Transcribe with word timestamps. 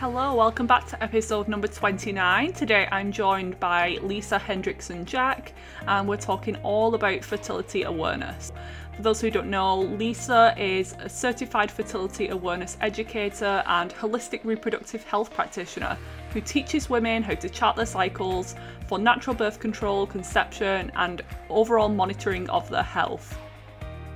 Hello, 0.00 0.34
welcome 0.34 0.66
back 0.66 0.86
to 0.86 1.02
episode 1.02 1.46
number 1.46 1.68
29. 1.68 2.54
Today 2.54 2.88
I'm 2.90 3.12
joined 3.12 3.60
by 3.60 3.98
Lisa 4.00 4.38
Hendrickson 4.38 5.04
Jack, 5.04 5.52
and 5.86 6.08
we're 6.08 6.16
talking 6.16 6.56
all 6.62 6.94
about 6.94 7.22
fertility 7.22 7.82
awareness. 7.82 8.50
For 8.96 9.02
those 9.02 9.20
who 9.20 9.30
don't 9.30 9.50
know, 9.50 9.78
Lisa 9.78 10.54
is 10.56 10.96
a 11.00 11.08
certified 11.10 11.70
fertility 11.70 12.28
awareness 12.28 12.78
educator 12.80 13.62
and 13.66 13.90
holistic 13.90 14.42
reproductive 14.42 15.04
health 15.04 15.34
practitioner 15.34 15.98
who 16.32 16.40
teaches 16.40 16.88
women 16.88 17.22
how 17.22 17.34
to 17.34 17.50
chart 17.50 17.76
their 17.76 17.84
cycles 17.84 18.54
for 18.88 18.98
natural 18.98 19.36
birth 19.36 19.60
control, 19.60 20.06
conception, 20.06 20.90
and 20.96 21.20
overall 21.50 21.90
monitoring 21.90 22.48
of 22.48 22.66
their 22.70 22.82
health. 22.82 23.38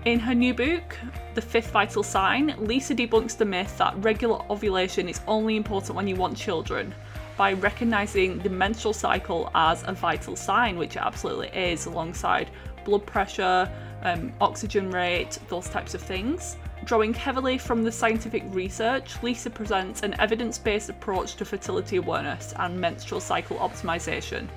In 0.05 0.21
her 0.21 0.35
new 0.35 0.53
book, 0.53 0.99
The 1.33 1.41
Fifth 1.41 1.71
Vital 1.71 2.03
Sign, 2.03 2.55
Lisa 2.59 2.95
debunks 2.95 3.39
the 3.39 3.47
myth 3.47 3.79
that 3.79 3.95
regular 4.05 4.39
ovulation 4.51 5.09
is 5.09 5.23
only 5.27 5.57
important 5.57 5.97
when 5.97 6.07
you 6.07 6.15
want 6.15 6.37
children 6.37 6.95
by 7.39 7.55
recognizing 7.55 8.39
the 8.41 8.51
menstrual 8.51 8.93
cycle 8.93 9.51
as 9.55 9.83
a 9.87 9.95
vital 9.95 10.37
sign, 10.37 10.77
which 10.77 10.97
it 10.97 11.03
absolutely 11.03 11.49
is, 11.49 11.87
alongside 11.87 12.51
blood 12.85 13.07
pressure, 13.07 13.67
um, 14.03 14.31
oxygen 14.43 14.91
rate, 14.91 15.39
those 15.49 15.71
types 15.71 15.95
of 15.95 16.03
things. 16.03 16.59
Drawing 16.85 17.15
heavily 17.15 17.57
from 17.57 17.83
the 17.83 17.91
scientific 17.91 18.43
research, 18.49 19.23
Lisa 19.23 19.49
presents 19.49 20.03
an 20.03 20.21
evidence 20.21 20.59
based 20.59 20.91
approach 20.91 21.35
to 21.37 21.47
fertility 21.47 21.97
awareness 21.97 22.53
and 22.59 22.79
menstrual 22.79 23.23
cycle 23.23 23.57
optimization. 23.57 24.49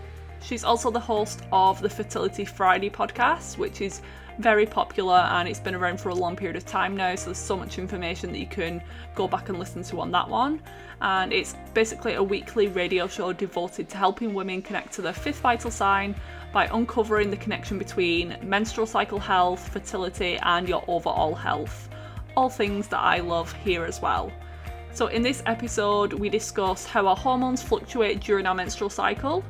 She's 0.44 0.66
also 0.66 0.92
the 0.92 1.00
host 1.00 1.44
of 1.54 1.82
the 1.82 1.90
Fertility 1.90 2.44
Friday 2.44 2.90
podcast, 2.90 3.58
which 3.58 3.80
is 3.80 4.02
very 4.40 4.66
popular 4.66 5.16
and 5.16 5.48
it's 5.48 5.60
been 5.60 5.76
around 5.76 6.00
for 6.00 6.10
a 6.10 6.16
long 6.16 6.36
period 6.36 6.56
of 6.56 6.66
time 6.66 6.96
now. 6.96 7.16
So 7.16 7.26
there's 7.26 7.38
so 7.38 7.58
much 7.58 7.80
information 7.80 8.32
that 8.32 8.40
you 8.40 8.48
can 8.48 8.82
go 9.16 9.28
back 9.28 9.50
and 9.50 9.60
listen 9.60 9.84
to 9.84 10.00
on 10.00 10.12
that 10.12 10.30
one. 10.30 10.62
And 11.02 11.34
it's 11.34 11.56
basically 11.74 12.14
a 12.14 12.24
weekly 12.24 12.68
radio 12.68 13.08
show 13.08 13.34
devoted 13.34 13.90
to 13.90 13.98
helping 13.98 14.34
women 14.34 14.62
connect 14.62 14.94
to 14.94 15.02
their 15.02 15.14
fifth 15.14 15.40
vital 15.40 15.72
sign 15.72 16.16
by 16.54 16.68
uncovering 16.68 17.30
the 17.30 17.38
connection 17.38 17.78
between 17.78 18.38
menstrual 18.42 18.88
cycle 18.88 19.20
health, 19.20 19.70
fertility, 19.70 20.38
and 20.44 20.68
your 20.68 20.84
overall 20.88 21.36
health. 21.36 21.90
All 22.36 22.50
things 22.50 22.88
that 22.90 23.00
I 23.00 23.20
love 23.20 23.52
here 23.54 23.86
as 23.86 24.02
well. 24.02 24.32
So, 24.94 25.08
in 25.08 25.22
this 25.22 25.44
episode, 25.46 26.14
we 26.14 26.30
discuss 26.30 26.86
how 26.86 27.06
our 27.08 27.16
hormones 27.16 27.62
fluctuate 27.62 28.20
during 28.20 28.48
our 28.48 28.56
menstrual 28.56 28.90
cycle 28.90 29.44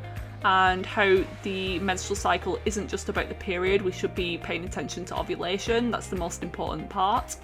and 0.44 0.86
how 0.86 1.18
the 1.44 1.80
menstrual 1.80 2.16
cycle 2.16 2.60
isn't 2.66 2.88
just 2.88 3.10
about 3.10 3.30
the 3.30 3.36
period, 3.36 3.82
we 3.82 3.92
should 3.92 4.14
be 4.14 4.38
paying 4.38 4.66
attention 4.66 5.06
to 5.06 5.18
ovulation, 5.18 5.92
that's 5.92 6.08
the 6.08 6.16
most 6.16 6.44
important 6.44 6.90
part. 6.90 7.38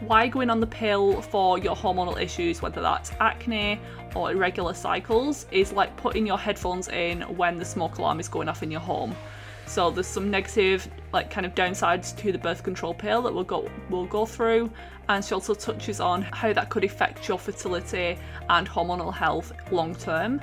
Why 0.00 0.26
going 0.26 0.50
on 0.50 0.58
the 0.58 0.66
pill 0.66 1.22
for 1.22 1.58
your 1.58 1.76
hormonal 1.76 2.20
issues, 2.20 2.60
whether 2.60 2.80
that's 2.80 3.12
acne 3.20 3.78
or 4.14 4.32
irregular 4.32 4.74
cycles, 4.74 5.46
is 5.52 5.72
like 5.72 5.96
putting 5.96 6.26
your 6.26 6.38
headphones 6.38 6.88
in 6.88 7.20
when 7.36 7.56
the 7.58 7.64
smoke 7.64 7.98
alarm 7.98 8.18
is 8.18 8.28
going 8.28 8.48
off 8.48 8.62
in 8.62 8.70
your 8.70 8.80
home. 8.80 9.14
So 9.66 9.90
there's 9.90 10.08
some 10.08 10.30
negative, 10.30 10.88
like 11.12 11.30
kind 11.30 11.46
of 11.46 11.54
downsides 11.54 12.16
to 12.18 12.32
the 12.32 12.38
birth 12.38 12.64
control 12.64 12.94
pill 12.94 13.22
that 13.22 13.32
we'll 13.32 13.44
go 13.44 13.70
we'll 13.90 14.06
go 14.06 14.26
through, 14.26 14.70
and 15.08 15.24
she 15.24 15.34
also 15.34 15.54
touches 15.54 16.00
on 16.00 16.22
how 16.22 16.52
that 16.52 16.68
could 16.68 16.82
affect 16.82 17.28
your 17.28 17.38
fertility 17.38 18.18
and 18.48 18.68
hormonal 18.68 19.14
health 19.14 19.52
long 19.70 19.94
term 19.94 20.40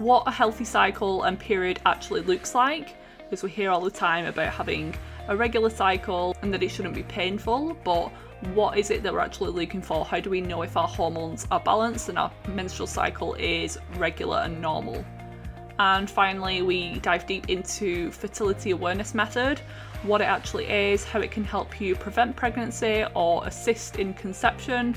what 0.00 0.26
a 0.26 0.30
healthy 0.30 0.64
cycle 0.64 1.24
and 1.24 1.38
period 1.38 1.78
actually 1.84 2.22
looks 2.22 2.54
like 2.54 2.96
because 3.18 3.42
we 3.42 3.50
hear 3.50 3.70
all 3.70 3.82
the 3.82 3.90
time 3.90 4.24
about 4.24 4.50
having 4.50 4.94
a 5.28 5.36
regular 5.36 5.68
cycle 5.68 6.34
and 6.40 6.54
that 6.54 6.62
it 6.62 6.70
shouldn't 6.70 6.94
be 6.94 7.02
painful, 7.02 7.76
but 7.84 8.10
what 8.54 8.78
is 8.78 8.90
it 8.90 9.02
that 9.02 9.12
we're 9.12 9.20
actually 9.20 9.50
looking 9.50 9.82
for? 9.82 10.06
How 10.06 10.18
do 10.18 10.30
we 10.30 10.40
know 10.40 10.62
if 10.62 10.74
our 10.74 10.88
hormones 10.88 11.46
are 11.50 11.60
balanced 11.60 12.08
and 12.08 12.18
our 12.18 12.32
menstrual 12.48 12.86
cycle 12.86 13.34
is 13.34 13.78
regular 13.98 14.38
and 14.38 14.58
normal? 14.62 15.04
And 15.78 16.10
finally, 16.10 16.62
we 16.62 16.98
dive 17.00 17.26
deep 17.26 17.50
into 17.50 18.10
fertility 18.10 18.70
awareness 18.70 19.14
method, 19.14 19.60
what 20.02 20.22
it 20.22 20.24
actually 20.24 20.64
is, 20.64 21.04
how 21.04 21.20
it 21.20 21.30
can 21.30 21.44
help 21.44 21.78
you 21.78 21.94
prevent 21.94 22.36
pregnancy 22.36 23.04
or 23.14 23.46
assist 23.46 23.96
in 23.96 24.14
conception, 24.14 24.96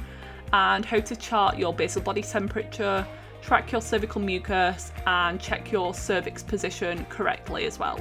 and 0.53 0.85
how 0.85 1.01
to 1.01 1.15
chart 1.17 1.57
your 1.57 1.73
basal 1.73 2.01
body 2.01 2.21
temperature, 2.21 3.05
track 3.43 3.71
your 3.71 3.81
cervical 3.81 4.21
mucus, 4.21 4.91
and 5.05 5.39
check 5.39 5.71
your 5.71 5.93
cervix 5.93 6.41
position 6.41 7.05
correctly 7.09 7.65
as 7.65 7.77
well. 7.77 7.99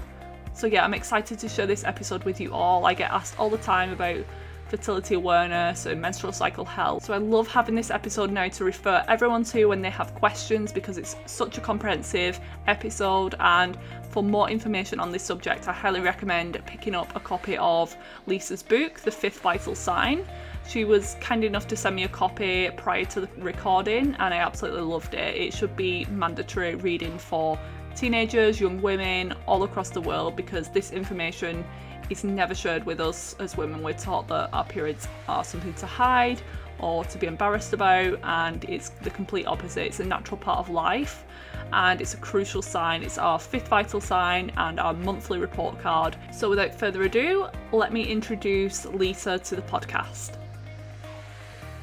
So, 0.55 0.67
yeah, 0.67 0.85
I'm 0.85 0.95
excited 0.95 1.39
to 1.41 1.49
share 1.49 1.67
this 1.67 1.85
episode 1.85 2.25
with 2.25 2.41
you 2.41 2.53
all. 2.53 2.87
I 2.87 2.95
get 2.95 3.11
asked 3.11 3.39
all 3.39 3.51
the 3.51 3.59
time 3.59 3.91
about 3.91 4.25
fertility 4.73 5.15
awareness 5.15 5.85
and 5.85 6.01
menstrual 6.01 6.33
cycle 6.33 6.65
health. 6.65 7.05
So 7.05 7.13
I 7.13 7.19
love 7.19 7.47
having 7.47 7.75
this 7.75 7.91
episode 7.91 8.31
now 8.31 8.49
to 8.49 8.65
refer 8.65 9.05
everyone 9.07 9.45
to 9.45 9.67
when 9.67 9.83
they 9.83 9.91
have 9.91 10.15
questions 10.15 10.73
because 10.73 10.97
it's 10.97 11.15
such 11.27 11.59
a 11.59 11.61
comprehensive 11.61 12.41
episode. 12.67 13.35
And 13.39 13.77
for 14.09 14.23
more 14.23 14.49
information 14.49 14.99
on 14.99 15.13
this 15.13 15.23
subject, 15.23 15.69
I 15.69 15.73
highly 15.73 16.01
recommend 16.01 16.59
picking 16.65 16.95
up 16.95 17.15
a 17.15 17.21
copy 17.21 17.59
of 17.59 17.95
Lisa's 18.27 18.63
book, 18.63 19.01
The 19.01 19.11
Fifth 19.11 19.41
Vital 19.41 19.75
Sign. 19.75 20.25
She 20.69 20.85
was 20.85 21.17
kind 21.21 21.45
enough 21.45 21.67
to 21.69 21.77
send 21.77 21.97
me 21.97 22.05
a 22.05 22.09
copy 22.09 22.71
prior 22.77 23.05
to 23.07 23.23
the 23.23 23.29
recording, 23.39 24.15
and 24.19 24.33
I 24.33 24.39
absolutely 24.39 24.83
loved 24.83 25.15
it. 25.15 25.37
It 25.37 25.53
should 25.53 25.77
be 25.77 26.07
mandatory 26.07 26.77
reading 26.77 27.19
for 27.19 27.59
teenagers, 27.95 28.61
young 28.61 28.81
women, 28.81 29.35
all 29.47 29.65
across 29.65 29.91
the 29.91 30.01
world 30.01 30.37
because 30.37 30.69
this 30.69 30.93
information 30.93 31.65
is 32.11 32.25
never 32.25 32.55
shared 32.55 32.85
with 32.85 33.01
us 33.01 33.35
as 33.39 33.57
women. 33.57 33.83
We're 33.83 33.93
taught 33.93 34.29
that 34.29 34.51
our 34.53 34.65
periods 34.65 35.09
are 35.29 35.45
something 35.45 35.75
to 35.75 35.87
hide 35.87 36.41
or 36.79 37.05
to 37.05 37.19
be 37.19 37.27
embarrassed 37.27 37.73
about, 37.73 38.19
and 38.23 38.65
it's 38.65 38.91
the 38.91 39.11
complete 39.11 39.47
opposite. 39.47 39.87
It's 39.87 40.01
a 40.01 40.05
natural 40.05 40.39
part 40.39 40.59
of 40.59 40.69
life 40.69 41.25
and 41.73 42.01
it's 42.01 42.15
a 42.15 42.19
crucial 42.19 42.63
sign. 42.63 43.03
It's 43.03 43.19
our 43.19 43.39
fifth 43.39 43.69
vital 43.69 44.01
sign 44.01 44.53
and 44.57 44.79
our 44.81 44.93
monthly 44.93 45.39
report 45.39 45.79
card. 45.81 46.17
So, 46.33 46.51
without 46.51 46.75
further 46.75 47.03
ado, 47.03 47.49
let 47.73 47.93
me 47.93 48.05
introduce 48.05 48.85
Lisa 48.87 49.39
to 49.39 49.57
the 49.57 49.63
podcast. 49.63 50.42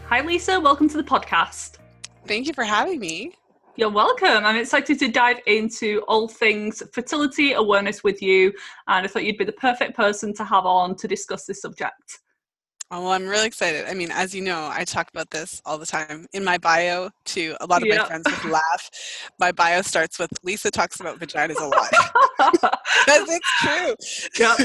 Hi, 0.10 0.22
Lisa. 0.22 0.60
Welcome 0.60 0.90
to 0.90 0.98
the 0.98 1.04
podcast. 1.04 1.78
Thank 2.26 2.48
you 2.48 2.54
for 2.54 2.64
having 2.64 3.00
me. 3.00 3.34
You're 3.76 3.92
welcome. 3.92 4.44
I'm 4.44 4.56
excited 4.56 4.98
to 4.98 5.08
dive 5.08 5.38
into 5.46 6.02
all 6.08 6.28
things 6.28 6.82
fertility 6.94 7.54
awareness 7.54 8.04
with 8.04 8.20
you, 8.20 8.52
and 8.88 9.06
I 9.06 9.08
thought 9.08 9.24
you'd 9.24 9.38
be 9.38 9.46
the 9.46 9.52
perfect 9.52 9.96
person 9.96 10.34
to 10.34 10.44
have 10.44 10.66
on 10.66 10.96
to 10.96 11.08
discuss 11.08 11.46
this 11.46 11.62
subject. 11.62 12.22
Oh, 12.92 13.04
well, 13.04 13.12
I'm 13.12 13.28
really 13.28 13.46
excited. 13.46 13.86
I 13.88 13.94
mean, 13.94 14.10
as 14.12 14.34
you 14.34 14.42
know, 14.42 14.68
I 14.72 14.84
talk 14.84 15.12
about 15.12 15.30
this 15.30 15.62
all 15.64 15.78
the 15.78 15.86
time 15.86 16.26
in 16.34 16.44
my 16.44 16.58
bio. 16.58 17.12
too. 17.24 17.56
a 17.62 17.68
lot 17.68 17.84
of 17.84 17.88
my 17.88 18.04
friends 18.04 18.26
would 18.26 18.52
laugh. 18.52 18.90
My 19.40 19.52
bio 19.52 19.84
starts 19.84 20.18
with 20.18 20.32
Lisa 20.44 20.72
talks 20.72 21.00
about 21.00 21.20
vaginas 21.20 21.62
a 21.62 21.68
lot. 21.68 22.74
Because 23.06 23.30
it's 23.30 23.60
true. 23.60 24.46
Yeah, 24.46 24.56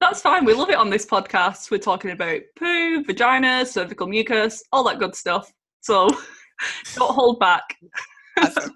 that's 0.00 0.20
fine. 0.20 0.44
We 0.44 0.54
love 0.54 0.70
it 0.70 0.76
on 0.76 0.90
this 0.90 1.06
podcast. 1.06 1.70
We're 1.70 1.78
talking 1.78 2.10
about 2.10 2.40
poo, 2.56 3.04
vagina, 3.04 3.64
cervical 3.64 4.06
mucus, 4.06 4.62
all 4.72 4.84
that 4.84 4.98
good 4.98 5.14
stuff. 5.14 5.52
So 5.80 6.08
don't 6.94 7.14
hold 7.14 7.38
back. 7.38 7.76
Awesome. 8.38 8.72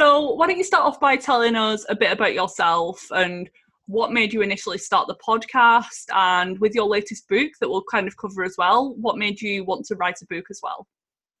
so, 0.00 0.32
why 0.34 0.46
don't 0.46 0.58
you 0.58 0.64
start 0.64 0.84
off 0.84 1.00
by 1.00 1.16
telling 1.16 1.54
us 1.54 1.84
a 1.88 1.96
bit 1.96 2.12
about 2.12 2.34
yourself 2.34 3.06
and 3.10 3.48
what 3.90 4.12
made 4.12 4.32
you 4.32 4.40
initially 4.40 4.78
start 4.78 5.08
the 5.08 5.16
podcast 5.16 6.04
and 6.14 6.58
with 6.60 6.74
your 6.74 6.86
latest 6.86 7.28
book 7.28 7.50
that 7.60 7.68
we'll 7.68 7.82
kind 7.90 8.06
of 8.06 8.16
cover 8.16 8.44
as 8.44 8.54
well 8.56 8.94
what 8.94 9.18
made 9.18 9.40
you 9.40 9.64
want 9.64 9.84
to 9.84 9.96
write 9.96 10.16
a 10.22 10.26
book 10.26 10.44
as 10.50 10.60
well 10.62 10.86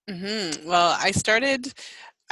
mm-hmm. 0.08 0.68
well 0.68 0.96
i 1.00 1.10
started 1.10 1.72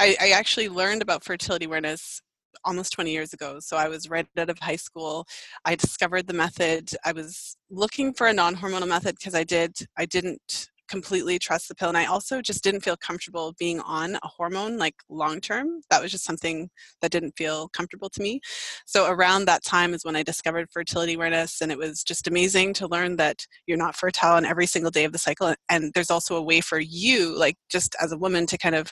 I, 0.01 0.15
I, 0.21 0.29
actually 0.29 0.69
learned 0.69 1.01
about 1.01 1.25
fertility 1.25 1.65
awareness 1.65 2.21
almost 2.63 2.93
20 2.93 3.11
years 3.11 3.33
ago. 3.33 3.57
So 3.59 3.77
I 3.77 3.87
was 3.87 4.09
right 4.09 4.25
out 4.37 4.49
of 4.49 4.59
high 4.59 4.75
school. 4.75 5.27
I 5.65 5.75
discovered 5.75 6.27
the 6.27 6.33
method. 6.33 6.89
I 7.05 7.11
was 7.11 7.55
looking 7.69 8.13
for 8.13 8.27
a 8.27 8.33
non-hormonal 8.33 8.87
method 8.87 9.15
because 9.15 9.35
I 9.35 9.43
did 9.43 9.75
I 9.97 10.05
didn't 10.05 10.69
completely 10.89 11.39
trust 11.39 11.67
the 11.67 11.75
pill 11.75 11.89
and 11.89 11.97
I 11.97 12.05
also 12.05 12.41
just 12.41 12.63
didn't 12.63 12.81
feel 12.81 12.97
comfortable 12.97 13.53
being 13.57 13.79
on 13.81 14.15
a 14.15 14.27
hormone 14.27 14.77
like 14.77 14.95
long 15.09 15.39
term. 15.39 15.81
That 15.89 16.01
was 16.01 16.11
just 16.11 16.25
something 16.25 16.69
that 17.01 17.11
didn't 17.11 17.37
feel 17.37 17.69
comfortable 17.69 18.09
to 18.09 18.21
me. 18.21 18.41
So 18.85 19.09
around 19.09 19.45
that 19.45 19.63
time 19.63 19.93
is 19.93 20.03
when 20.03 20.15
I 20.15 20.23
discovered 20.23 20.69
fertility 20.71 21.13
awareness 21.13 21.61
and 21.61 21.71
it 21.71 21.77
was 21.77 22.03
just 22.03 22.27
amazing 22.27 22.73
to 22.73 22.87
learn 22.87 23.15
that 23.17 23.45
you're 23.67 23.77
not 23.77 23.95
fertile 23.95 24.33
on 24.33 24.45
every 24.45 24.65
single 24.65 24.91
day 24.91 25.05
of 25.05 25.11
the 25.11 25.17
cycle 25.17 25.53
and 25.69 25.91
there's 25.93 26.11
also 26.11 26.35
a 26.35 26.41
way 26.41 26.61
for 26.61 26.79
you 26.79 27.37
like 27.37 27.55
just 27.69 27.95
as 28.01 28.11
a 28.11 28.17
woman 28.17 28.45
to 28.47 28.57
kind 28.57 28.75
of 28.75 28.91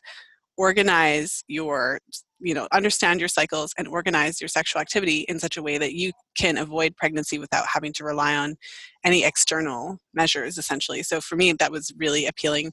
organize 0.57 1.43
your 1.47 1.99
you 2.39 2.53
know 2.53 2.67
understand 2.71 3.19
your 3.19 3.29
cycles 3.29 3.73
and 3.77 3.87
organize 3.87 4.39
your 4.39 4.47
sexual 4.47 4.81
activity 4.81 5.25
in 5.27 5.39
such 5.39 5.57
a 5.57 5.63
way 5.63 5.77
that 5.77 5.93
you 5.93 6.11
can 6.37 6.57
avoid 6.57 6.95
pregnancy 6.95 7.39
without 7.39 7.65
having 7.71 7.93
to 7.93 8.03
rely 8.03 8.35
on 8.35 8.55
any 9.03 9.23
external 9.23 9.97
measures 10.13 10.57
essentially. 10.57 11.03
So 11.03 11.21
for 11.21 11.35
me 11.35 11.53
that 11.53 11.71
was 11.71 11.91
really 11.97 12.25
appealing. 12.25 12.71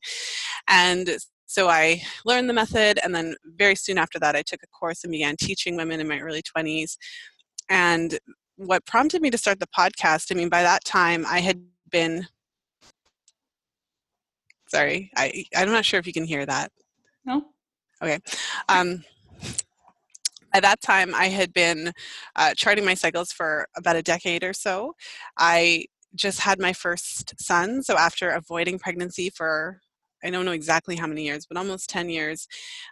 And 0.68 1.16
so 1.46 1.68
i 1.68 2.00
learned 2.24 2.48
the 2.48 2.54
method 2.54 2.98
and 3.04 3.14
then 3.14 3.34
very 3.56 3.74
soon 3.74 3.98
after 3.98 4.18
that 4.18 4.34
i 4.34 4.42
took 4.42 4.62
a 4.62 4.66
course 4.68 5.04
and 5.04 5.10
began 5.12 5.36
teaching 5.36 5.76
women 5.76 6.00
in 6.00 6.08
my 6.08 6.18
early 6.18 6.42
20s 6.42 6.96
and 7.68 8.18
what 8.56 8.84
prompted 8.86 9.20
me 9.20 9.30
to 9.30 9.36
start 9.36 9.60
the 9.60 9.66
podcast 9.78 10.32
i 10.32 10.34
mean 10.34 10.48
by 10.48 10.62
that 10.62 10.82
time 10.84 11.24
i 11.28 11.40
had 11.40 11.60
been 11.90 12.26
sorry 14.68 15.10
i 15.16 15.44
i'm 15.54 15.70
not 15.70 15.84
sure 15.84 16.00
if 16.00 16.06
you 16.06 16.12
can 16.12 16.24
hear 16.24 16.46
that. 16.46 16.72
No. 17.24 17.42
Okay. 18.02 18.18
Um, 18.68 19.02
at 20.54 20.62
that 20.62 20.80
time, 20.80 21.14
I 21.14 21.28
had 21.28 21.52
been 21.52 21.92
uh, 22.36 22.54
charting 22.56 22.84
my 22.84 22.94
cycles 22.94 23.32
for 23.32 23.66
about 23.76 23.96
a 23.96 24.02
decade 24.02 24.44
or 24.44 24.52
so. 24.52 24.94
I 25.36 25.86
just 26.14 26.40
had 26.40 26.60
my 26.60 26.72
first 26.72 27.34
son, 27.40 27.82
so 27.82 27.96
after 27.98 28.30
avoiding 28.30 28.78
pregnancy 28.78 29.30
for 29.30 29.80
I 30.24 30.30
don't 30.30 30.46
know 30.46 30.52
exactly 30.52 30.96
how 30.96 31.06
many 31.06 31.24
years, 31.24 31.44
but 31.46 31.58
almost 31.58 31.90
10 31.90 32.08
years, 32.08 32.48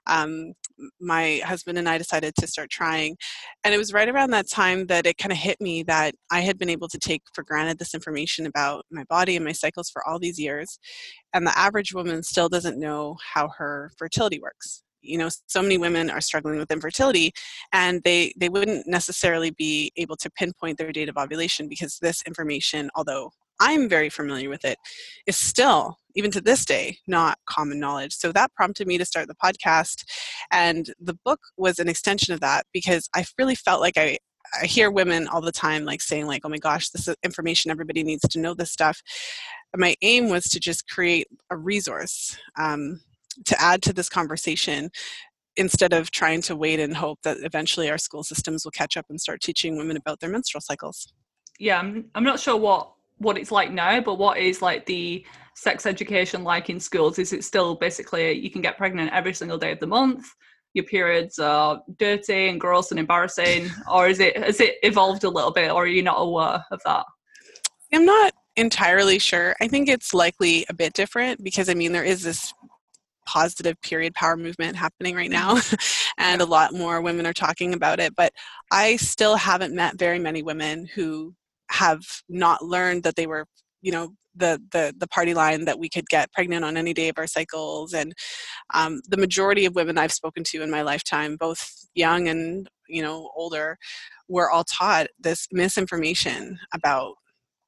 um, 0.06 0.52
my 1.00 1.40
husband 1.44 1.78
and 1.78 1.88
I 1.88 1.96
decided 1.96 2.34
to 2.36 2.46
start 2.46 2.68
trying. 2.68 3.16
And 3.64 3.72
it 3.72 3.78
was 3.78 3.92
right 3.94 4.08
around 4.08 4.32
that 4.32 4.50
time 4.50 4.86
that 4.88 5.06
it 5.06 5.16
kind 5.16 5.32
of 5.32 5.38
hit 5.38 5.58
me 5.58 5.82
that 5.84 6.14
I 6.30 6.40
had 6.40 6.58
been 6.58 6.68
able 6.68 6.88
to 6.88 6.98
take 6.98 7.22
for 7.34 7.42
granted 7.42 7.78
this 7.78 7.94
information 7.94 8.44
about 8.44 8.84
my 8.90 9.04
body 9.08 9.36
and 9.36 9.46
my 9.46 9.52
cycles 9.52 9.88
for 9.88 10.06
all 10.06 10.18
these 10.18 10.38
years. 10.38 10.78
And 11.32 11.46
the 11.46 11.58
average 11.58 11.94
woman 11.94 12.22
still 12.22 12.50
doesn't 12.50 12.78
know 12.78 13.16
how 13.32 13.48
her 13.56 13.90
fertility 13.96 14.38
works 14.38 14.82
you 15.02 15.18
know 15.18 15.28
so 15.46 15.62
many 15.62 15.78
women 15.78 16.10
are 16.10 16.20
struggling 16.20 16.58
with 16.58 16.70
infertility 16.70 17.32
and 17.72 18.02
they 18.04 18.32
they 18.36 18.48
wouldn't 18.48 18.86
necessarily 18.86 19.50
be 19.50 19.92
able 19.96 20.16
to 20.16 20.30
pinpoint 20.30 20.78
their 20.78 20.92
date 20.92 21.08
of 21.08 21.16
ovulation 21.16 21.68
because 21.68 21.98
this 21.98 22.22
information 22.26 22.90
although 22.94 23.30
i'm 23.60 23.88
very 23.88 24.08
familiar 24.08 24.48
with 24.48 24.64
it 24.64 24.78
is 25.26 25.36
still 25.36 25.98
even 26.14 26.30
to 26.30 26.40
this 26.40 26.64
day 26.64 26.96
not 27.06 27.38
common 27.46 27.78
knowledge 27.78 28.14
so 28.14 28.32
that 28.32 28.52
prompted 28.54 28.86
me 28.86 28.96
to 28.96 29.04
start 29.04 29.28
the 29.28 29.34
podcast 29.34 30.04
and 30.50 30.92
the 31.00 31.18
book 31.24 31.40
was 31.56 31.78
an 31.78 31.88
extension 31.88 32.32
of 32.32 32.40
that 32.40 32.64
because 32.72 33.08
i 33.14 33.24
really 33.38 33.54
felt 33.54 33.80
like 33.80 33.96
i 33.96 34.16
I 34.60 34.66
hear 34.66 34.90
women 34.90 35.28
all 35.28 35.40
the 35.40 35.52
time 35.52 35.84
like 35.84 36.02
saying 36.02 36.26
like, 36.26 36.42
"Oh 36.44 36.48
my 36.48 36.58
gosh, 36.58 36.90
this 36.90 37.08
is 37.08 37.16
information 37.22 37.70
everybody 37.70 38.02
needs 38.02 38.22
to 38.28 38.38
know 38.38 38.54
this 38.54 38.70
stuff." 38.70 39.00
My 39.76 39.94
aim 40.02 40.28
was 40.28 40.44
to 40.44 40.60
just 40.60 40.88
create 40.88 41.26
a 41.50 41.56
resource 41.56 42.36
um, 42.58 43.00
to 43.44 43.60
add 43.60 43.82
to 43.82 43.92
this 43.92 44.08
conversation 44.08 44.90
instead 45.56 45.92
of 45.92 46.10
trying 46.10 46.40
to 46.42 46.56
wait 46.56 46.80
and 46.80 46.96
hope 46.96 47.20
that 47.22 47.38
eventually 47.42 47.90
our 47.90 47.98
school 47.98 48.22
systems 48.22 48.64
will 48.64 48.70
catch 48.70 48.96
up 48.96 49.06
and 49.10 49.20
start 49.20 49.40
teaching 49.40 49.76
women 49.76 49.96
about 49.96 50.20
their 50.20 50.30
menstrual 50.30 50.60
cycles. 50.60 51.12
Yeah, 51.58 51.78
I'm, 51.78 52.06
I'm 52.14 52.24
not 52.24 52.40
sure 52.40 52.56
what 52.56 52.92
what 53.18 53.38
it's 53.38 53.52
like 53.52 53.70
now, 53.70 54.00
but 54.00 54.18
what 54.18 54.38
is 54.38 54.62
like 54.62 54.84
the 54.86 55.24
sex 55.54 55.86
education 55.86 56.42
like 56.42 56.70
in 56.70 56.80
schools? 56.80 57.18
Is 57.18 57.32
it 57.32 57.44
still 57.44 57.76
basically 57.76 58.32
you 58.32 58.50
can 58.50 58.62
get 58.62 58.76
pregnant 58.76 59.12
every 59.12 59.32
single 59.32 59.58
day 59.58 59.72
of 59.72 59.78
the 59.78 59.86
month? 59.86 60.26
Your 60.74 60.84
periods 60.84 61.38
are 61.38 61.80
dirty 61.98 62.48
and 62.48 62.60
gross 62.60 62.90
and 62.90 62.98
embarrassing, 62.98 63.70
or 63.92 64.08
is 64.08 64.18
it 64.18 64.36
has 64.36 64.60
it 64.60 64.76
evolved 64.82 65.24
a 65.24 65.30
little 65.30 65.52
bit, 65.52 65.70
or 65.70 65.84
are 65.84 65.86
you 65.86 66.02
not 66.02 66.16
aware 66.16 66.64
of 66.70 66.80
that? 66.84 67.04
I'm 67.92 68.06
not 68.06 68.32
entirely 68.56 69.18
sure. 69.18 69.54
I 69.60 69.68
think 69.68 69.88
it's 69.88 70.14
likely 70.14 70.64
a 70.68 70.74
bit 70.74 70.94
different 70.94 71.42
because 71.44 71.68
I 71.68 71.74
mean 71.74 71.92
there 71.92 72.04
is 72.04 72.22
this 72.22 72.52
positive 73.32 73.80
period 73.80 74.12
power 74.14 74.36
movement 74.36 74.76
happening 74.76 75.14
right 75.14 75.30
now 75.30 75.58
and 76.18 76.42
a 76.42 76.44
lot 76.44 76.74
more 76.74 77.00
women 77.00 77.26
are 77.26 77.32
talking 77.32 77.72
about 77.72 77.98
it 77.98 78.14
but 78.14 78.30
i 78.70 78.96
still 78.96 79.36
haven't 79.36 79.74
met 79.74 79.98
very 79.98 80.18
many 80.18 80.42
women 80.42 80.86
who 80.94 81.34
have 81.70 82.02
not 82.28 82.62
learned 82.62 83.02
that 83.04 83.16
they 83.16 83.26
were 83.26 83.46
you 83.80 83.90
know 83.90 84.10
the 84.36 84.60
the 84.72 84.94
the 84.98 85.08
party 85.08 85.32
line 85.32 85.64
that 85.64 85.78
we 85.78 85.88
could 85.88 86.06
get 86.08 86.32
pregnant 86.32 86.62
on 86.64 86.76
any 86.76 86.92
day 86.92 87.08
of 87.08 87.16
our 87.16 87.26
cycles 87.26 87.94
and 87.94 88.12
um, 88.74 89.00
the 89.08 89.16
majority 89.16 89.64
of 89.64 89.74
women 89.74 89.96
i've 89.96 90.12
spoken 90.12 90.44
to 90.44 90.62
in 90.62 90.70
my 90.70 90.82
lifetime 90.82 91.36
both 91.36 91.88
young 91.94 92.28
and 92.28 92.68
you 92.88 93.02
know 93.02 93.30
older 93.34 93.78
were 94.28 94.50
all 94.50 94.64
taught 94.64 95.06
this 95.18 95.48
misinformation 95.52 96.58
about 96.74 97.14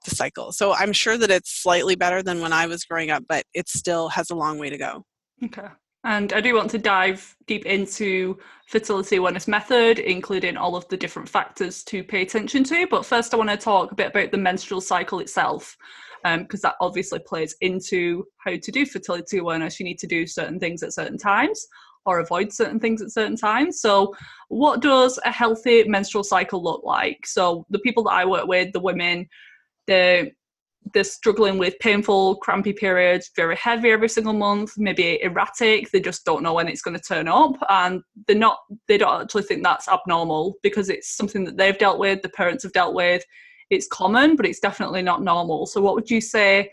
the 0.05 0.15
cycle. 0.15 0.53
So 0.53 0.75
i'm 0.75 0.93
sure 0.93 1.17
that 1.17 1.31
it's 1.31 1.63
slightly 1.63 1.97
better 1.97 2.23
than 2.23 2.41
when 2.41 2.53
i 2.53 2.67
was 2.67 2.85
growing 2.85 3.11
up 3.11 3.25
but 3.27 3.45
it 3.55 3.69
still 3.69 4.11
has 4.11 4.29
a 4.31 4.35
long 4.35 4.59
way 4.59 4.69
to 4.69 4.77
go 4.77 5.05
Okay. 5.43 5.69
And 6.05 6.35
I 6.35 6.43
do 6.43 6.55
want 6.55 6.71
to 6.73 6.79
dive 6.79 7.35
deep 7.47 7.65
into 7.65 8.39
fertility 8.69 9.17
awareness 9.17 9.49
method, 9.49 9.99
including 9.99 10.59
all 10.59 10.77
of 10.77 10.87
the 10.89 10.99
different 10.99 11.29
factors 11.29 11.83
to 11.85 12.05
pay 12.05 12.23
attention 12.23 12.63
to. 12.65 12.87
But 12.91 13.07
first, 13.07 13.33
I 13.33 13.39
want 13.39 13.49
to 13.51 13.57
talk 13.57 13.91
a 13.91 13.95
bit 13.95 14.09
about 14.11 14.31
the 14.31 14.39
menstrual 14.39 14.83
cycle 14.83 15.21
itself, 15.21 15.75
because 16.23 16.65
um, 16.65 16.71
that 16.71 16.77
obviously 16.83 17.21
plays 17.21 17.57
into 17.63 18.25
how 18.39 18.53
to 18.55 18.71
do 18.71 18.85
fertility 18.85 19.39
awareness. 19.39 19.81
You 19.81 19.85
need 19.85 19.99
to 20.01 20.07
do 20.07 20.27
certain 20.27 20.61
things 20.61 20.83
at 20.83 20.93
certain 20.93 21.17
times 21.17 21.67
or 22.07 22.21
avoid 22.21 22.53
certain 22.53 22.79
things 22.79 23.01
at 23.01 23.11
certain 23.11 23.37
times. 23.37 23.81
So, 23.81 24.15
what 24.49 24.83
does 24.83 25.19
a 25.25 25.33
healthy 25.33 25.85
menstrual 25.85 26.25
cycle 26.25 26.63
look 26.63 26.83
like? 26.85 27.27
So, 27.27 27.65
the 27.71 27.79
people 27.79 28.05
that 28.05 28.13
I 28.13 28.27
work 28.27 28.47
with, 28.47 28.75
the 28.75 28.81
women, 28.81 29.27
the 29.87 30.33
they're 30.93 31.05
struggling 31.05 31.59
with 31.59 31.79
painful, 31.81 32.37
crampy 32.37 32.73
periods, 32.73 33.31
very 33.35 33.57
heavy 33.57 33.91
every 33.91 34.09
single 34.09 34.33
month, 34.33 34.75
maybe 34.77 35.21
erratic. 35.23 35.91
They 35.91 36.01
just 36.01 36.25
don't 36.25 36.43
know 36.43 36.53
when 36.53 36.69
it's 36.69 36.83
going 36.83 36.97
to 36.97 37.03
turn 37.03 37.27
up, 37.27 37.55
and 37.71 38.03
they're 38.27 38.37
not. 38.37 38.59
They 38.87 38.99
don't 38.99 39.23
actually 39.23 39.45
think 39.45 39.63
that's 39.63 39.89
abnormal 39.89 40.57
because 40.63 40.91
it's 40.91 41.17
something 41.17 41.45
that 41.45 41.57
they've 41.57 41.79
dealt 41.79 41.99
with, 41.99 42.23
the 42.23 42.29
parents 42.29 42.63
have 42.65 42.73
dealt 42.73 42.95
with. 42.95 43.25
It's 43.71 43.89
common, 43.89 44.37
but 44.37 44.47
it's 44.47 44.61
definitely 44.61 45.03
not 45.03 45.23
normal. 45.23 45.67
So, 45.67 45.81
what 45.81 45.95
would 45.95 46.11
you 46.11 46.21
say 46.21 46.71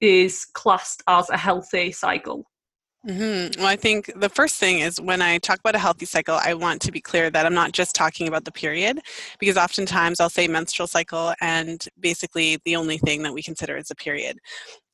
is 0.00 0.44
classed 0.44 1.02
as 1.06 1.30
a 1.30 1.36
healthy 1.36 1.92
cycle? 1.92 2.50
Mm-hmm. 3.06 3.60
Well, 3.60 3.68
I 3.68 3.74
think 3.74 4.12
the 4.14 4.28
first 4.28 4.56
thing 4.60 4.78
is 4.78 5.00
when 5.00 5.22
I 5.22 5.38
talk 5.38 5.58
about 5.58 5.74
a 5.74 5.78
healthy 5.78 6.06
cycle, 6.06 6.38
I 6.40 6.54
want 6.54 6.80
to 6.82 6.92
be 6.92 7.00
clear 7.00 7.30
that 7.30 7.44
I'm 7.44 7.54
not 7.54 7.72
just 7.72 7.96
talking 7.96 8.28
about 8.28 8.44
the 8.44 8.52
period, 8.52 9.00
because 9.40 9.56
oftentimes 9.56 10.20
I'll 10.20 10.30
say 10.30 10.46
menstrual 10.46 10.86
cycle, 10.86 11.34
and 11.40 11.84
basically 11.98 12.58
the 12.64 12.76
only 12.76 12.98
thing 12.98 13.22
that 13.24 13.34
we 13.34 13.42
consider 13.42 13.76
is 13.76 13.90
a 13.90 13.96
period. 13.96 14.38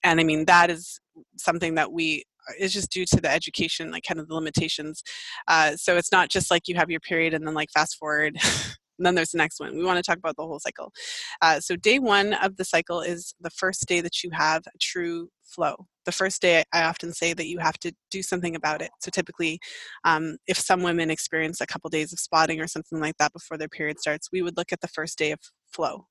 And 0.02 0.20
I 0.20 0.24
mean, 0.24 0.46
that 0.46 0.70
is 0.70 1.00
something 1.36 1.74
that 1.74 1.92
we 1.92 2.24
is 2.58 2.72
just 2.72 2.90
due 2.90 3.04
to 3.04 3.20
the 3.20 3.30
education, 3.30 3.90
like 3.90 4.04
kind 4.04 4.18
of 4.18 4.28
the 4.28 4.34
limitations. 4.34 5.02
Uh, 5.46 5.76
so 5.76 5.98
it's 5.98 6.12
not 6.12 6.30
just 6.30 6.50
like 6.50 6.66
you 6.66 6.76
have 6.76 6.90
your 6.90 7.00
period 7.00 7.34
and 7.34 7.46
then 7.46 7.52
like 7.52 7.70
fast 7.72 7.98
forward 7.98 8.38
and 8.98 9.06
then 9.06 9.14
there's 9.14 9.30
the 9.30 9.38
next 9.38 9.60
one. 9.60 9.76
We 9.76 9.84
want 9.84 9.96
to 9.96 10.02
talk 10.02 10.18
about 10.18 10.36
the 10.36 10.46
whole 10.46 10.60
cycle. 10.60 10.92
Uh, 11.40 11.60
so, 11.60 11.76
day 11.76 11.98
one 11.98 12.34
of 12.34 12.56
the 12.56 12.64
cycle 12.64 13.00
is 13.00 13.34
the 13.40 13.50
first 13.50 13.86
day 13.86 14.00
that 14.00 14.22
you 14.22 14.30
have 14.32 14.62
a 14.66 14.78
true 14.80 15.28
flow. 15.44 15.86
The 16.04 16.12
first 16.12 16.42
day, 16.42 16.64
I 16.72 16.82
often 16.82 17.12
say 17.12 17.32
that 17.34 17.46
you 17.46 17.58
have 17.58 17.78
to 17.80 17.92
do 18.10 18.22
something 18.22 18.56
about 18.56 18.82
it. 18.82 18.90
So, 19.00 19.10
typically, 19.10 19.58
um, 20.04 20.36
if 20.46 20.58
some 20.58 20.82
women 20.82 21.10
experience 21.10 21.60
a 21.60 21.66
couple 21.66 21.90
days 21.90 22.12
of 22.12 22.18
spotting 22.18 22.60
or 22.60 22.66
something 22.66 23.00
like 23.00 23.16
that 23.18 23.32
before 23.32 23.56
their 23.56 23.68
period 23.68 24.00
starts, 24.00 24.28
we 24.32 24.42
would 24.42 24.56
look 24.56 24.72
at 24.72 24.80
the 24.80 24.88
first 24.88 25.18
day 25.18 25.32
of 25.32 25.40
flow. 25.72 26.06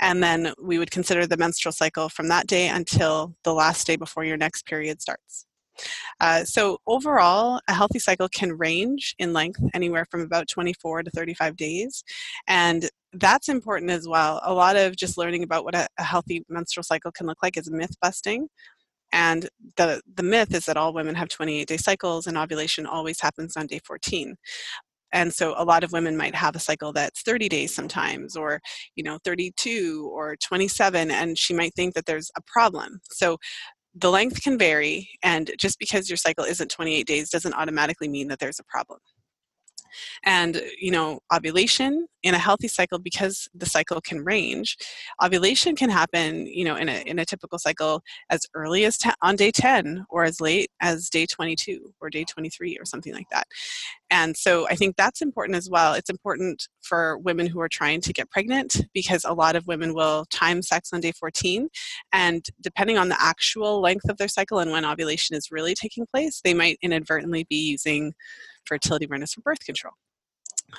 And 0.00 0.22
then 0.22 0.52
we 0.62 0.78
would 0.78 0.90
consider 0.90 1.26
the 1.26 1.36
menstrual 1.36 1.72
cycle 1.72 2.08
from 2.08 2.28
that 2.28 2.46
day 2.46 2.68
until 2.68 3.34
the 3.44 3.54
last 3.54 3.86
day 3.86 3.96
before 3.96 4.24
your 4.24 4.36
next 4.36 4.66
period 4.66 5.00
starts. 5.00 5.46
Uh, 6.20 6.44
so 6.44 6.78
overall, 6.86 7.60
a 7.68 7.72
healthy 7.72 7.98
cycle 7.98 8.28
can 8.28 8.52
range 8.52 9.14
in 9.18 9.32
length 9.32 9.60
anywhere 9.74 10.06
from 10.10 10.20
about 10.20 10.48
24 10.48 11.04
to 11.04 11.10
35 11.10 11.56
days. 11.56 12.04
And 12.46 12.88
that's 13.12 13.48
important 13.48 13.90
as 13.90 14.06
well. 14.06 14.40
A 14.44 14.54
lot 14.54 14.76
of 14.76 14.96
just 14.96 15.18
learning 15.18 15.42
about 15.42 15.64
what 15.64 15.74
a, 15.74 15.88
a 15.98 16.04
healthy 16.04 16.44
menstrual 16.48 16.84
cycle 16.84 17.10
can 17.12 17.26
look 17.26 17.38
like 17.42 17.56
is 17.56 17.70
myth 17.70 17.96
busting. 18.00 18.48
And 19.12 19.48
the, 19.76 20.00
the 20.14 20.22
myth 20.22 20.54
is 20.54 20.66
that 20.66 20.76
all 20.76 20.94
women 20.94 21.16
have 21.16 21.28
28 21.28 21.66
day 21.66 21.76
cycles 21.76 22.26
and 22.26 22.38
ovulation 22.38 22.86
always 22.86 23.20
happens 23.20 23.56
on 23.56 23.66
day 23.66 23.80
14 23.84 24.36
and 25.12 25.32
so 25.34 25.54
a 25.56 25.64
lot 25.64 25.84
of 25.84 25.92
women 25.92 26.16
might 26.16 26.34
have 26.34 26.54
a 26.54 26.60
cycle 26.60 26.92
that's 26.92 27.22
30 27.22 27.48
days 27.48 27.74
sometimes 27.74 28.36
or 28.36 28.60
you 28.94 29.04
know 29.04 29.18
32 29.24 30.10
or 30.12 30.36
27 30.36 31.10
and 31.10 31.38
she 31.38 31.54
might 31.54 31.74
think 31.74 31.94
that 31.94 32.06
there's 32.06 32.30
a 32.36 32.42
problem 32.46 33.00
so 33.10 33.36
the 33.94 34.10
length 34.10 34.42
can 34.42 34.58
vary, 34.58 35.08
and 35.22 35.50
just 35.58 35.78
because 35.78 36.08
your 36.08 36.16
cycle 36.16 36.44
isn't 36.44 36.70
28 36.70 37.06
days 37.06 37.30
doesn't 37.30 37.54
automatically 37.54 38.08
mean 38.08 38.28
that 38.28 38.38
there's 38.38 38.60
a 38.60 38.64
problem. 38.64 39.00
And 40.24 40.56
uh, 40.56 40.60
you 40.80 40.90
know 40.90 41.20
ovulation 41.34 42.06
in 42.22 42.34
a 42.34 42.38
healthy 42.38 42.68
cycle 42.68 42.98
because 42.98 43.48
the 43.54 43.66
cycle 43.66 44.00
can 44.00 44.22
range 44.22 44.76
ovulation 45.22 45.74
can 45.74 45.90
happen 45.90 46.46
you 46.46 46.64
know 46.64 46.76
in 46.76 46.88
a, 46.88 47.02
in 47.06 47.18
a 47.18 47.24
typical 47.24 47.58
cycle 47.58 48.02
as 48.30 48.46
early 48.54 48.84
as 48.84 48.98
on 49.22 49.36
day 49.36 49.50
10 49.50 50.04
or 50.10 50.24
as 50.24 50.40
late 50.40 50.70
as 50.80 51.08
day 51.08 51.26
22 51.26 51.92
or 52.00 52.10
day 52.10 52.24
23 52.24 52.76
or 52.78 52.84
something 52.84 53.14
like 53.14 53.28
that. 53.30 53.46
And 54.10 54.36
so 54.36 54.66
i 54.68 54.74
think 54.74 54.96
that's 54.96 55.22
important 55.22 55.56
as 55.56 55.68
well. 55.70 55.94
It's 55.94 56.10
important 56.10 56.68
for 56.82 57.18
women 57.18 57.46
who 57.46 57.60
are 57.60 57.68
trying 57.68 58.00
to 58.02 58.12
get 58.12 58.30
pregnant 58.30 58.82
because 58.92 59.24
a 59.24 59.34
lot 59.34 59.56
of 59.56 59.66
women 59.66 59.94
will 59.94 60.24
time 60.30 60.62
sex 60.62 60.90
on 60.92 61.00
day 61.00 61.12
14 61.12 61.68
and 62.12 62.44
depending 62.60 62.98
on 62.98 63.08
the 63.08 63.22
actual 63.22 63.80
length 63.80 64.08
of 64.08 64.16
their 64.18 64.28
cycle 64.28 64.58
and 64.58 64.70
when 64.70 64.84
ovulation 64.84 65.36
is 65.36 65.50
really 65.50 65.74
taking 65.74 66.06
place 66.06 66.40
they 66.42 66.54
might 66.54 66.78
inadvertently 66.82 67.44
be 67.48 67.56
using 67.56 68.12
fertility 68.66 69.06
awareness 69.06 69.34
for 69.34 69.40
birth 69.42 69.64
control 69.64 69.94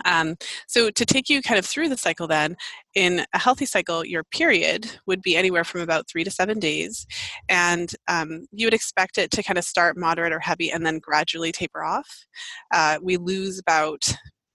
um, 0.06 0.36
so 0.68 0.90
to 0.90 1.06
take 1.06 1.30
you 1.30 1.42
kind 1.42 1.60
of 1.60 1.66
through 1.66 1.90
the 1.90 1.98
cycle 1.98 2.28
then, 2.28 2.56
in 2.96 3.26
a 3.34 3.40
healthy 3.40 3.66
cycle, 3.66 4.06
your 4.06 4.24
period 4.24 4.90
would 5.06 5.22
be 5.22 5.36
anywhere 5.36 5.64
from 5.64 5.82
about 5.82 6.08
three 6.08 6.24
to 6.24 6.32
seven 6.32 6.60
days. 6.60 7.06
And 7.50 7.92
um, 8.08 8.46
you 8.52 8.66
would 8.66 8.74
expect 8.74 9.18
it 9.18 9.32
to 9.32 9.44
kind 9.44 9.58
of 9.58 9.66
start 9.66 9.98
moderate 9.98 10.34
or 10.34 10.40
heavy 10.40 10.72
and 10.72 10.86
then 10.86 11.00
gradually 11.00 11.52
taper 11.52 11.84
off. 11.84 12.26
Uh, 12.74 13.00
we 13.02 13.18
lose 13.18 13.60
about 13.60 14.14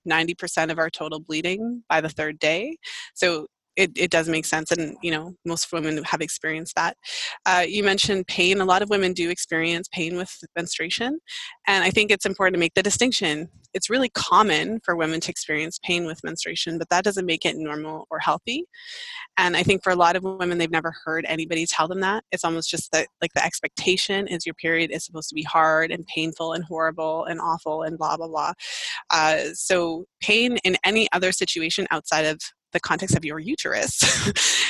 90% 0.08 0.70
of 0.70 0.78
our 0.78 0.90
total 0.90 1.20
bleeding 1.20 1.82
by 1.88 2.00
the 2.00 2.08
third 2.08 2.38
day. 2.38 2.76
So 3.14 3.46
it, 3.76 3.92
it 3.96 4.10
does 4.10 4.28
make 4.28 4.46
sense 4.46 4.72
and 4.72 4.96
you 5.02 5.10
know 5.10 5.34
most 5.44 5.72
women 5.72 6.02
have 6.04 6.20
experienced 6.20 6.74
that. 6.76 6.96
Uh, 7.44 7.64
you 7.66 7.82
mentioned 7.82 8.26
pain. 8.26 8.60
A 8.60 8.64
lot 8.64 8.82
of 8.82 8.90
women 8.90 9.12
do 9.12 9.30
experience 9.30 9.88
pain 9.92 10.16
with 10.16 10.32
menstruation 10.56 11.18
and 11.66 11.84
i 11.84 11.90
think 11.90 12.10
it's 12.10 12.26
important 12.26 12.54
to 12.54 12.60
make 12.60 12.74
the 12.74 12.82
distinction. 12.82 13.48
It's 13.74 13.90
really 13.90 14.08
common 14.08 14.80
for 14.84 14.96
women 14.96 15.20
to 15.20 15.30
experience 15.30 15.78
pain 15.82 16.06
with 16.06 16.24
menstruation 16.24 16.78
but 16.78 16.88
that 16.88 17.04
doesn't 17.04 17.26
make 17.26 17.44
it 17.44 17.56
normal 17.56 18.06
or 18.10 18.18
healthy 18.18 18.64
and 19.36 19.56
i 19.56 19.62
think 19.62 19.82
for 19.82 19.90
a 19.90 19.96
lot 19.96 20.16
of 20.16 20.22
women 20.22 20.58
they've 20.58 20.70
never 20.70 20.94
heard 21.04 21.24
anybody 21.28 21.66
tell 21.66 21.88
them 21.88 22.00
that. 22.00 22.24
It's 22.32 22.44
almost 22.44 22.70
just 22.70 22.92
that 22.92 23.08
like 23.20 23.32
the 23.34 23.44
expectation 23.44 24.26
is 24.26 24.46
your 24.46 24.54
period 24.54 24.90
is 24.90 25.04
supposed 25.04 25.28
to 25.28 25.34
be 25.34 25.42
hard 25.42 25.90
and 25.90 26.06
painful 26.06 26.52
and 26.52 26.64
horrible 26.64 27.24
and 27.24 27.40
awful 27.40 27.82
and 27.82 27.98
blah 27.98 28.16
blah 28.16 28.28
blah. 28.28 28.52
Uh, 29.10 29.38
so 29.54 30.06
pain 30.20 30.58
in 30.64 30.76
any 30.84 31.08
other 31.12 31.32
situation 31.32 31.86
outside 31.90 32.24
of 32.24 32.40
the 32.76 32.80
context 32.80 33.16
of 33.16 33.24
your 33.24 33.38
uterus 33.38 34.02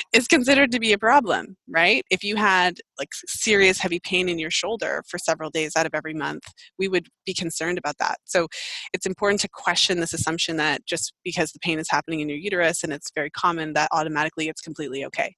is 0.12 0.28
considered 0.28 0.70
to 0.70 0.78
be 0.78 0.92
a 0.92 0.98
problem, 0.98 1.56
right? 1.68 2.04
If 2.08 2.22
you 2.22 2.36
had 2.36 2.78
like 3.00 3.08
serious 3.26 3.80
heavy 3.80 3.98
pain 3.98 4.28
in 4.28 4.38
your 4.38 4.50
shoulder 4.50 5.02
for 5.08 5.18
several 5.18 5.50
days 5.50 5.72
out 5.76 5.86
of 5.86 5.92
every 5.92 6.14
month, 6.14 6.44
we 6.78 6.86
would 6.86 7.08
be 7.26 7.34
concerned 7.34 7.78
about 7.78 7.98
that. 7.98 8.18
So 8.24 8.46
it's 8.92 9.06
important 9.06 9.40
to 9.40 9.48
question 9.48 9.98
this 9.98 10.12
assumption 10.12 10.56
that 10.58 10.86
just 10.86 11.12
because 11.24 11.50
the 11.50 11.58
pain 11.58 11.80
is 11.80 11.90
happening 11.90 12.20
in 12.20 12.28
your 12.28 12.38
uterus 12.38 12.84
and 12.84 12.92
it's 12.92 13.10
very 13.12 13.30
common, 13.30 13.72
that 13.72 13.88
automatically 13.92 14.48
it's 14.48 14.60
completely 14.60 15.04
okay. 15.04 15.34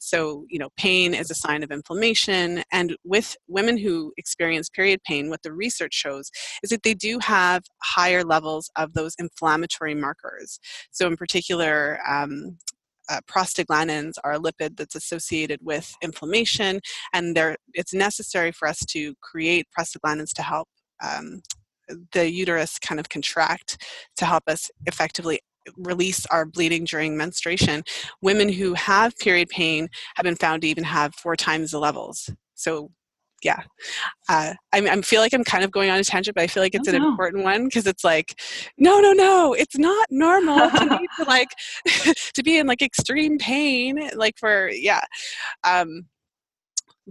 So, 0.00 0.46
you 0.48 0.58
know, 0.58 0.70
pain 0.78 1.12
is 1.12 1.30
a 1.30 1.34
sign 1.34 1.62
of 1.62 1.70
inflammation. 1.70 2.62
And 2.72 2.96
with 3.04 3.36
women 3.46 3.76
who 3.76 4.14
experience 4.16 4.70
period 4.70 5.00
pain, 5.06 5.28
what 5.28 5.42
the 5.42 5.52
research 5.52 5.92
shows 5.92 6.30
is 6.62 6.70
that 6.70 6.82
they 6.82 6.94
do 6.94 7.18
have 7.20 7.64
higher 7.82 8.24
levels 8.24 8.70
of 8.76 8.94
those 8.94 9.14
inflammatory 9.18 9.94
markers. 9.94 10.58
So, 10.92 11.06
in 11.06 11.16
particular, 11.16 12.00
um, 12.08 12.58
uh, 13.08 13.20
prostaglandins 13.30 14.14
are 14.24 14.34
a 14.34 14.38
lipid 14.38 14.76
that's 14.76 14.94
associated 14.94 15.60
with 15.62 15.94
inflammation, 16.02 16.80
and 17.12 17.38
it's 17.74 17.94
necessary 17.94 18.52
for 18.52 18.66
us 18.66 18.80
to 18.88 19.14
create 19.20 19.66
prostaglandins 19.78 20.32
to 20.34 20.42
help 20.42 20.68
um, 21.02 21.40
the 22.12 22.30
uterus 22.30 22.78
kind 22.78 22.98
of 22.98 23.08
contract 23.08 23.82
to 24.16 24.24
help 24.24 24.44
us 24.48 24.70
effectively 24.86 25.40
release 25.76 26.26
our 26.26 26.44
bleeding 26.44 26.84
during 26.84 27.16
menstruation. 27.16 27.82
Women 28.22 28.48
who 28.48 28.74
have 28.74 29.16
period 29.18 29.48
pain 29.48 29.88
have 30.16 30.24
been 30.24 30.36
found 30.36 30.62
to 30.62 30.68
even 30.68 30.84
have 30.84 31.14
four 31.14 31.36
times 31.36 31.72
the 31.72 31.78
levels. 31.78 32.30
So 32.54 32.90
yeah 33.42 33.60
uh, 34.28 34.54
I, 34.72 34.78
I 34.78 35.00
feel 35.02 35.20
like 35.20 35.34
i'm 35.34 35.44
kind 35.44 35.64
of 35.64 35.70
going 35.70 35.90
on 35.90 35.98
a 35.98 36.04
tangent 36.04 36.34
but 36.34 36.42
i 36.42 36.46
feel 36.46 36.62
like 36.62 36.74
it's 36.74 36.88
oh, 36.88 36.94
an 36.94 37.02
no. 37.02 37.08
important 37.08 37.44
one 37.44 37.64
because 37.64 37.86
it's 37.86 38.04
like 38.04 38.40
no 38.78 39.00
no 39.00 39.12
no 39.12 39.52
it's 39.52 39.78
not 39.78 40.06
normal 40.10 40.70
to, 40.70 40.98
be, 41.00 41.08
to 41.18 41.24
like 41.24 41.48
to 42.34 42.42
be 42.42 42.58
in 42.58 42.66
like 42.66 42.82
extreme 42.82 43.38
pain 43.38 44.10
like 44.14 44.38
for 44.38 44.70
yeah 44.70 45.02
um 45.64 46.06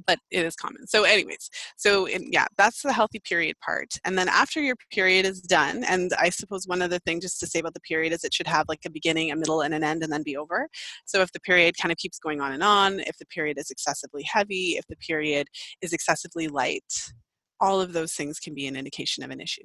but 0.08 0.20
it 0.32 0.46
is 0.46 0.56
common. 0.56 0.88
So, 0.88 1.04
anyways, 1.04 1.50
so 1.78 2.06
in, 2.06 2.32
yeah, 2.32 2.46
that's 2.58 2.82
the 2.82 2.94
healthy 2.94 3.20
period 3.20 3.56
part. 3.64 3.94
And 4.04 4.18
then 4.18 4.30
after 4.30 4.62
your 4.62 4.76
period 4.92 5.26
is 5.26 5.42
done, 5.42 5.84
and 5.84 6.12
I 6.20 6.30
suppose 6.30 6.68
one 6.68 6.82
other 6.82 7.00
thing 7.00 7.22
just 7.22 7.40
to 7.40 7.48
say 7.48 7.60
about 7.60 7.74
the 7.74 7.80
period 7.82 8.14
is 8.14 8.24
it 8.24 8.34
should 8.34 8.48
have 8.48 8.66
like 8.68 8.82
a 8.86 8.90
beginning, 8.90 9.32
a 9.32 9.36
middle, 9.36 9.62
and 9.62 9.74
an 9.74 9.84
end, 9.84 10.04
and 10.04 10.12
then 10.12 10.24
be 10.24 10.38
over. 10.38 10.70
So, 11.06 11.22
if 11.22 11.32
the 11.32 11.40
period 11.40 11.76
kind 11.82 11.92
of 11.92 11.98
keeps 11.98 12.20
going 12.20 12.42
on 12.42 12.52
and 12.52 12.64
on, 12.64 13.00
if 13.02 13.18
the 13.18 13.26
period 13.26 13.58
is 13.58 13.70
excessively 13.70 14.24
heavy, 14.24 14.78
if 14.78 14.86
the 14.88 14.98
period 14.98 15.48
is 15.82 15.94
excessively 15.94 16.48
light, 16.48 17.12
all 17.60 17.82
of 17.82 17.94
those 17.94 18.14
things 18.14 18.40
can 18.40 18.54
be 18.54 18.68
an 18.68 18.76
indication 18.76 19.24
of 19.24 19.32
an 19.32 19.40
issue. 19.40 19.64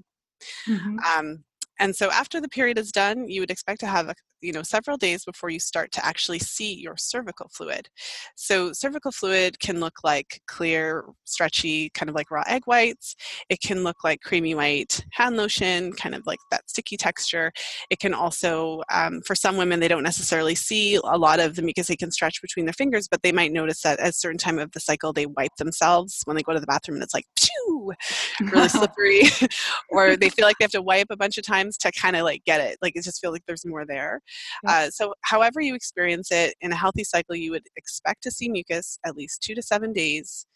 Mm-hmm. 0.68 0.98
Um, 0.98 1.44
and 1.78 1.96
so 1.96 2.10
after 2.10 2.40
the 2.40 2.48
period 2.48 2.78
is 2.78 2.92
done, 2.92 3.28
you 3.28 3.40
would 3.40 3.50
expect 3.50 3.80
to 3.80 3.86
have 3.86 4.08
a, 4.08 4.14
you 4.40 4.52
know 4.52 4.62
several 4.62 4.96
days 4.96 5.24
before 5.24 5.50
you 5.50 5.60
start 5.60 5.92
to 5.92 6.04
actually 6.04 6.38
see 6.38 6.74
your 6.74 6.96
cervical 6.96 7.48
fluid. 7.52 7.88
So 8.36 8.72
cervical 8.72 9.12
fluid 9.12 9.58
can 9.60 9.80
look 9.80 9.98
like 10.04 10.40
clear, 10.46 11.04
stretchy, 11.24 11.90
kind 11.90 12.08
of 12.08 12.14
like 12.14 12.30
raw 12.30 12.44
egg 12.46 12.62
whites. 12.66 13.14
It 13.48 13.60
can 13.60 13.82
look 13.82 14.04
like 14.04 14.20
creamy 14.22 14.54
white 14.54 15.04
hand 15.12 15.36
lotion, 15.36 15.92
kind 15.92 16.14
of 16.14 16.26
like 16.26 16.38
that 16.50 16.68
sticky 16.68 16.96
texture. 16.96 17.52
It 17.90 17.98
can 17.98 18.14
also, 18.14 18.82
um, 18.92 19.20
for 19.26 19.34
some 19.34 19.56
women, 19.56 19.80
they 19.80 19.88
don't 19.88 20.02
necessarily 20.02 20.54
see 20.54 20.96
a 20.96 21.00
lot 21.16 21.40
of 21.40 21.56
the 21.56 21.62
mucus. 21.62 21.88
They 21.88 21.96
can 21.96 22.10
stretch 22.10 22.40
between 22.42 22.66
their 22.66 22.72
fingers, 22.72 23.08
but 23.08 23.22
they 23.22 23.32
might 23.32 23.52
notice 23.52 23.82
that 23.82 24.00
at 24.00 24.10
a 24.10 24.12
certain 24.12 24.38
time 24.38 24.58
of 24.58 24.72
the 24.72 24.80
cycle, 24.80 25.12
they 25.12 25.26
wipe 25.26 25.54
themselves 25.58 26.22
when 26.24 26.36
they 26.36 26.42
go 26.42 26.52
to 26.52 26.60
the 26.60 26.66
bathroom, 26.66 26.96
and 26.96 27.04
it's 27.04 27.14
like, 27.14 27.26
phew, 27.38 27.92
really 28.40 28.68
slippery, 28.80 29.22
or 29.90 30.16
they 30.16 30.30
feel 30.30 30.44
like 30.44 30.56
they 30.58 30.64
have 30.64 30.70
to 30.70 30.82
wipe 30.82 31.08
a 31.10 31.16
bunch 31.16 31.38
of 31.38 31.44
times 31.44 31.76
to 31.78 31.92
kind 31.92 32.16
of 32.16 32.22
like 32.22 32.44
get 32.44 32.60
it. 32.60 32.78
Like 32.82 32.96
it 32.96 33.04
just 33.04 33.20
feels 33.20 33.32
like 33.32 33.42
there's 33.46 33.66
more 33.66 33.84
there. 33.86 34.20
Uh, 34.66 34.90
so, 34.90 35.14
however 35.22 35.60
you 35.60 35.74
experience 35.74 36.30
it 36.30 36.54
in 36.60 36.72
a 36.72 36.76
healthy 36.76 37.04
cycle, 37.04 37.36
you 37.36 37.50
would 37.52 37.66
expect 37.76 38.22
to 38.22 38.30
see 38.30 38.48
mucus 38.48 38.98
at 39.04 39.16
least 39.16 39.42
two 39.42 39.54
to 39.54 39.62
seven 39.62 39.92
days, 39.92 40.46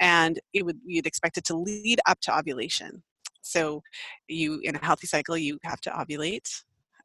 and 0.00 0.40
it 0.52 0.64
would 0.64 0.78
you'd 0.84 1.06
expect 1.06 1.38
it 1.38 1.44
to 1.44 1.56
lead 1.56 2.00
up 2.06 2.20
to 2.20 2.36
ovulation. 2.36 3.02
So, 3.42 3.82
you 4.28 4.60
in 4.62 4.76
a 4.76 4.84
healthy 4.84 5.06
cycle, 5.06 5.36
you 5.36 5.58
have 5.64 5.80
to 5.82 5.90
ovulate. 5.90 6.48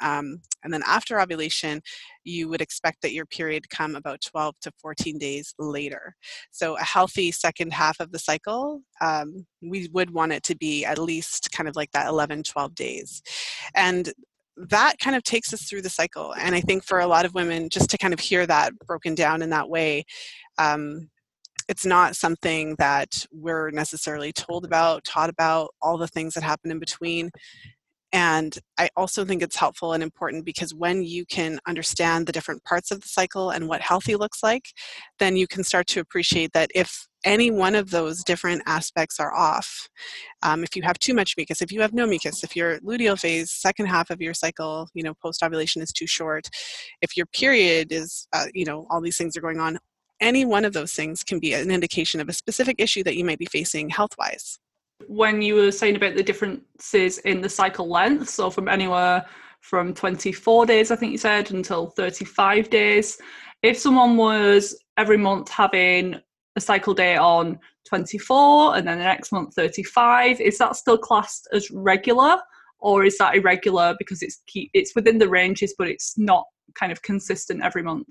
Um, 0.01 0.41
and 0.63 0.73
then 0.73 0.81
after 0.85 1.21
ovulation, 1.21 1.81
you 2.23 2.49
would 2.49 2.61
expect 2.61 3.01
that 3.01 3.13
your 3.13 3.25
period 3.25 3.69
come 3.69 3.95
about 3.95 4.21
12 4.21 4.55
to 4.61 4.71
14 4.81 5.17
days 5.17 5.53
later. 5.59 6.15
So 6.51 6.77
a 6.77 6.83
healthy 6.83 7.31
second 7.31 7.73
half 7.73 7.99
of 7.99 8.11
the 8.11 8.19
cycle, 8.19 8.81
um, 8.99 9.45
we 9.61 9.89
would 9.93 10.11
want 10.11 10.33
it 10.33 10.43
to 10.43 10.55
be 10.55 10.83
at 10.85 10.97
least 10.97 11.51
kind 11.51 11.69
of 11.69 11.75
like 11.75 11.91
that 11.91 12.07
11, 12.07 12.43
12 12.43 12.75
days. 12.75 13.21
And 13.75 14.11
that 14.57 14.95
kind 14.99 15.15
of 15.15 15.23
takes 15.23 15.53
us 15.53 15.63
through 15.63 15.81
the 15.81 15.89
cycle. 15.89 16.33
And 16.33 16.55
I 16.55 16.61
think 16.61 16.83
for 16.83 16.99
a 16.99 17.07
lot 17.07 17.25
of 17.25 17.33
women, 17.33 17.69
just 17.69 17.89
to 17.91 17.97
kind 17.97 18.13
of 18.13 18.19
hear 18.19 18.45
that 18.47 18.73
broken 18.85 19.15
down 19.15 19.41
in 19.41 19.49
that 19.51 19.69
way, 19.69 20.03
um, 20.57 21.09
it's 21.67 21.85
not 21.85 22.15
something 22.15 22.75
that 22.79 23.25
we're 23.31 23.71
necessarily 23.71 24.33
told 24.33 24.65
about, 24.65 25.03
taught 25.05 25.29
about, 25.29 25.69
all 25.81 25.97
the 25.97 26.07
things 26.07 26.33
that 26.33 26.43
happen 26.43 26.71
in 26.71 26.79
between. 26.79 27.31
And 28.13 28.57
I 28.77 28.89
also 28.97 29.23
think 29.23 29.41
it's 29.41 29.55
helpful 29.55 29.93
and 29.93 30.03
important 30.03 30.43
because 30.43 30.73
when 30.73 31.01
you 31.01 31.25
can 31.25 31.59
understand 31.65 32.27
the 32.27 32.33
different 32.33 32.63
parts 32.65 32.91
of 32.91 32.99
the 32.99 33.07
cycle 33.07 33.51
and 33.51 33.69
what 33.69 33.79
healthy 33.79 34.17
looks 34.17 34.43
like, 34.43 34.65
then 35.19 35.37
you 35.37 35.47
can 35.47 35.63
start 35.63 35.87
to 35.87 36.01
appreciate 36.01 36.51
that 36.53 36.69
if 36.75 37.07
any 37.23 37.51
one 37.51 37.75
of 37.75 37.91
those 37.91 38.23
different 38.23 38.61
aspects 38.65 39.19
are 39.19 39.33
off, 39.33 39.89
um, 40.43 40.63
if 40.63 40.75
you 40.75 40.83
have 40.83 40.97
too 40.99 41.13
much 41.13 41.35
mucus, 41.37 41.61
if 41.61 41.71
you 41.71 41.81
have 41.81 41.93
no 41.93 42.05
mucus, 42.05 42.43
if 42.43 42.55
your 42.55 42.79
luteal 42.79 43.19
phase, 43.19 43.51
second 43.51 43.87
half 43.87 44.09
of 44.09 44.21
your 44.21 44.33
cycle, 44.33 44.87
you 44.93 45.03
know, 45.03 45.13
post 45.21 45.43
ovulation 45.43 45.81
is 45.81 45.91
too 45.91 46.07
short, 46.07 46.49
if 47.01 47.15
your 47.15 47.25
period 47.27 47.91
is, 47.91 48.27
uh, 48.33 48.45
you 48.53 48.65
know, 48.65 48.87
all 48.89 49.01
these 49.01 49.17
things 49.17 49.37
are 49.37 49.41
going 49.41 49.59
on, 49.59 49.77
any 50.19 50.45
one 50.45 50.65
of 50.65 50.73
those 50.73 50.93
things 50.93 51.23
can 51.23 51.39
be 51.39 51.53
an 51.53 51.71
indication 51.71 52.21
of 52.21 52.29
a 52.29 52.33
specific 52.33 52.75
issue 52.79 53.03
that 53.03 53.15
you 53.15 53.25
might 53.25 53.39
be 53.39 53.45
facing 53.45 53.89
health 53.89 54.15
wise 54.17 54.59
when 55.07 55.41
you 55.41 55.55
were 55.55 55.71
saying 55.71 55.95
about 55.95 56.15
the 56.15 56.23
differences 56.23 57.17
in 57.19 57.41
the 57.41 57.49
cycle 57.49 57.89
length, 57.89 58.29
so 58.29 58.49
from 58.49 58.67
anywhere 58.67 59.25
from 59.61 59.93
24 59.93 60.65
days, 60.65 60.91
I 60.91 60.95
think 60.95 61.11
you 61.11 61.17
said, 61.17 61.51
until 61.51 61.87
35 61.87 62.69
days, 62.69 63.17
if 63.61 63.77
someone 63.77 64.17
was 64.17 64.75
every 64.97 65.17
month 65.17 65.49
having 65.49 66.19
a 66.55 66.61
cycle 66.61 66.93
day 66.93 67.15
on 67.15 67.59
24 67.87 68.77
and 68.77 68.87
then 68.87 68.97
the 68.97 69.03
next 69.03 69.31
month 69.31 69.53
35, 69.55 70.41
is 70.41 70.57
that 70.57 70.75
still 70.75 70.97
classed 70.97 71.47
as 71.53 71.69
regular? 71.71 72.37
Or 72.79 73.05
is 73.05 73.17
that 73.19 73.35
irregular 73.35 73.95
because 73.99 74.23
it's 74.23 74.41
it's 74.73 74.95
within 74.95 75.19
the 75.19 75.29
ranges, 75.29 75.75
but 75.77 75.87
it's 75.87 76.17
not 76.17 76.45
kind 76.73 76.91
of 76.91 77.03
consistent 77.03 77.61
every 77.63 77.83
month? 77.83 78.07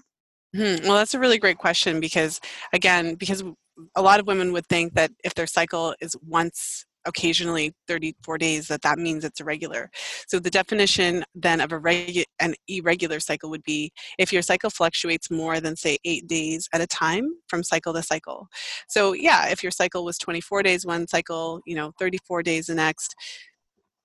Hmm. 0.55 0.77
Well, 0.83 0.95
that's 0.95 1.15
a 1.15 1.19
really 1.19 1.39
great 1.39 1.59
question 1.59 1.99
because, 1.99 2.41
again, 2.73 3.17
because 3.17 3.43
a 3.97 4.03
lot 4.03 4.21
of 4.21 4.27
women 4.27 4.53
would 4.53 4.67
think 4.67 4.95
that 4.95 5.11
if 5.25 5.35
their 5.35 5.47
cycle 5.47 5.95
is 6.01 6.17
once 6.27 6.85
occasionally 7.07 7.75
34 7.89 8.39
days 8.39 8.69
that 8.69 8.83
that 8.83 8.99
means 8.99 9.25
it's 9.25 9.41
irregular. 9.41 9.91
So 10.27 10.39
the 10.39 10.51
definition 10.51 11.25
then 11.35 11.61
of 11.61 11.73
a 11.73 11.81
regu- 11.81 12.25
an 12.41 12.55
irregular 12.69 13.21
cycle 13.21 13.51
would 13.51 13.63
be 13.63 13.93
if 14.19 14.33
your 14.33 14.43
cycle 14.43 14.71
fluctuates 14.71 15.31
more 15.31 15.61
than 15.61 15.77
say 15.77 15.99
eight 16.05 16.27
days 16.27 16.69
at 16.73 16.81
a 16.81 16.87
time 16.87 17.33
from 17.49 17.63
cycle 17.63 17.95
to 17.95 18.03
cycle. 18.03 18.49
So 18.89 19.13
yeah 19.13 19.49
if 19.49 19.63
your 19.63 19.73
cycle 19.73 20.05
was 20.05 20.19
24 20.19 20.63
days 20.63 20.87
one 20.87 21.07
cycle 21.07 21.61
you 21.67 21.75
know 21.75 21.93
34 21.99 22.43
days 22.43 22.67
the 22.67 22.75
next 22.75 23.15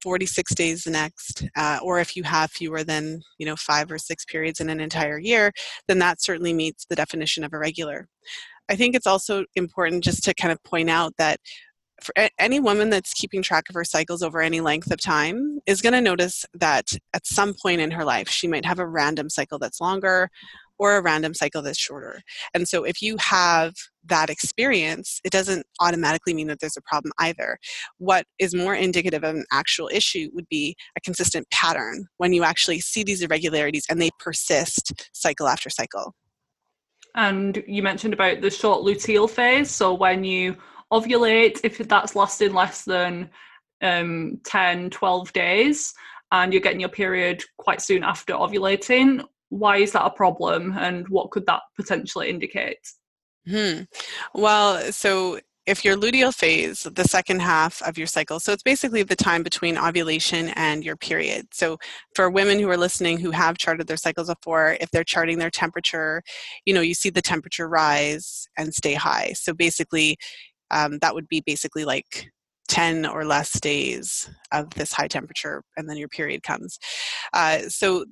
46 0.01 0.53
days 0.53 0.83
the 0.83 0.91
next 0.91 1.47
uh, 1.55 1.79
or 1.81 1.99
if 1.99 2.15
you 2.15 2.23
have 2.23 2.51
fewer 2.51 2.83
than 2.83 3.21
you 3.39 3.45
know 3.45 3.55
five 3.55 3.91
or 3.91 3.97
six 3.97 4.23
periods 4.23 4.59
in 4.59 4.69
an 4.69 4.79
entire 4.79 5.17
year 5.17 5.51
then 5.87 5.99
that 5.99 6.21
certainly 6.21 6.53
meets 6.53 6.85
the 6.85 6.95
definition 6.95 7.43
of 7.43 7.53
irregular. 7.53 8.07
I 8.69 8.75
think 8.75 8.95
it's 8.95 9.07
also 9.07 9.45
important 9.55 10.03
just 10.03 10.23
to 10.23 10.33
kind 10.33 10.51
of 10.51 10.63
point 10.63 10.89
out 10.89 11.13
that 11.17 11.39
for 12.01 12.13
any 12.37 12.59
woman 12.59 12.89
that's 12.89 13.13
keeping 13.13 13.41
track 13.41 13.69
of 13.69 13.75
her 13.75 13.85
cycles 13.85 14.21
over 14.21 14.41
any 14.41 14.61
length 14.61 14.91
of 14.91 15.01
time 15.01 15.59
is 15.65 15.81
going 15.81 15.93
to 15.93 16.01
notice 16.01 16.45
that 16.53 16.91
at 17.13 17.25
some 17.25 17.53
point 17.53 17.81
in 17.81 17.91
her 17.91 18.03
life 18.03 18.29
she 18.29 18.47
might 18.47 18.65
have 18.65 18.79
a 18.79 18.87
random 18.87 19.29
cycle 19.29 19.59
that's 19.59 19.79
longer 19.79 20.29
or 20.77 20.97
a 20.97 21.01
random 21.01 21.33
cycle 21.33 21.61
that's 21.61 21.79
shorter. 21.79 22.21
And 22.53 22.67
so 22.67 22.83
if 22.83 23.01
you 23.01 23.15
have 23.19 23.73
that 24.05 24.29
experience, 24.29 25.21
it 25.23 25.31
doesn't 25.31 25.65
automatically 25.79 26.33
mean 26.33 26.47
that 26.47 26.59
there's 26.59 26.77
a 26.77 26.81
problem 26.81 27.13
either. 27.19 27.57
What 27.97 28.25
is 28.39 28.53
more 28.53 28.75
indicative 28.75 29.23
of 29.23 29.35
an 29.35 29.45
actual 29.51 29.89
issue 29.91 30.29
would 30.33 30.49
be 30.49 30.75
a 30.97 31.01
consistent 31.01 31.49
pattern 31.49 32.07
when 32.17 32.33
you 32.33 32.43
actually 32.43 32.81
see 32.81 33.03
these 33.03 33.21
irregularities 33.21 33.85
and 33.89 34.01
they 34.01 34.09
persist 34.19 35.07
cycle 35.13 35.47
after 35.47 35.69
cycle. 35.69 36.13
And 37.15 37.63
you 37.65 37.81
mentioned 37.81 38.13
about 38.13 38.41
the 38.41 38.49
short 38.49 38.85
luteal 38.85 39.29
phase. 39.29 39.71
So 39.71 39.93
when 39.93 40.25
you 40.25 40.57
ovulate 40.91 41.59
if 41.63 41.77
that's 41.77 42.15
lasting 42.15 42.53
less 42.53 42.83
than 42.83 43.29
um, 43.81 44.39
10, 44.45 44.89
12 44.89 45.33
days 45.33 45.93
and 46.31 46.51
you're 46.51 46.61
getting 46.61 46.79
your 46.79 46.89
period 46.89 47.43
quite 47.57 47.81
soon 47.81 48.03
after 48.03 48.33
ovulating. 48.33 49.23
Why 49.49 49.77
is 49.77 49.91
that 49.93 50.05
a 50.05 50.09
problem 50.09 50.75
and 50.77 51.07
what 51.07 51.31
could 51.31 51.45
that 51.45 51.61
potentially 51.75 52.29
indicate? 52.29 52.79
Hmm. 53.47 53.81
Well, 54.33 54.91
so 54.91 55.39
if 55.65 55.83
your 55.83 55.95
luteal 55.95 56.33
phase, 56.33 56.83
the 56.83 57.03
second 57.03 57.41
half 57.41 57.81
of 57.81 57.97
your 57.97 58.05
cycle, 58.05 58.39
so 58.39 58.51
it's 58.53 58.63
basically 58.63 59.01
the 59.01 59.15
time 59.15 59.41
between 59.43 59.77
ovulation 59.77 60.49
and 60.49 60.83
your 60.83 60.95
period. 60.95 61.47
So 61.53 61.77
for 62.13 62.29
women 62.29 62.59
who 62.59 62.69
are 62.69 62.77
listening 62.77 63.19
who 63.19 63.31
have 63.31 63.57
charted 63.57 63.87
their 63.87 63.97
cycles 63.97 64.27
before, 64.27 64.77
if 64.79 64.91
they're 64.91 65.03
charting 65.03 65.39
their 65.39 65.49
temperature, 65.49 66.21
you 66.65 66.73
know, 66.73 66.81
you 66.81 66.93
see 66.93 67.09
the 67.09 67.21
temperature 67.21 67.67
rise 67.67 68.47
and 68.57 68.73
stay 68.73 68.93
high. 68.93 69.33
So 69.33 69.53
basically, 69.53 70.17
um, 70.75 70.99
that 70.99 71.15
would 71.15 71.27
be 71.27 71.41
basically 71.45 71.85
like 71.85 72.29
10 72.67 73.05
or 73.05 73.25
less 73.25 73.59
days 73.59 74.29
of 74.51 74.69
this 74.71 74.91
high 74.91 75.07
temperature 75.07 75.63
and 75.77 75.89
then 75.89 75.97
your 75.97 76.09
period 76.09 76.43
comes. 76.43 76.77
Uh, 77.33 77.59
so 77.69 78.05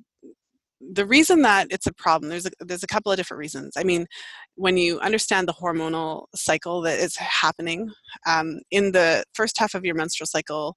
the 0.92 1.06
reason 1.06 1.42
that 1.42 1.66
it's 1.70 1.86
a 1.86 1.92
problem 1.94 2.28
there's 2.28 2.46
a, 2.46 2.50
there's 2.60 2.82
a 2.82 2.88
couple 2.88 3.10
of 3.10 3.16
different 3.16 3.38
reasons. 3.38 3.72
I 3.76 3.84
mean 3.84 4.06
when 4.54 4.76
you 4.76 4.98
understand 5.00 5.46
the 5.48 5.54
hormonal 5.54 6.26
cycle 6.34 6.80
that 6.82 6.98
is 6.98 7.16
happening 7.16 7.90
um, 8.26 8.60
in 8.70 8.92
the 8.92 9.24
first 9.34 9.58
half 9.58 9.74
of 9.74 9.84
your 9.84 9.94
menstrual 9.94 10.26
cycle 10.26 10.76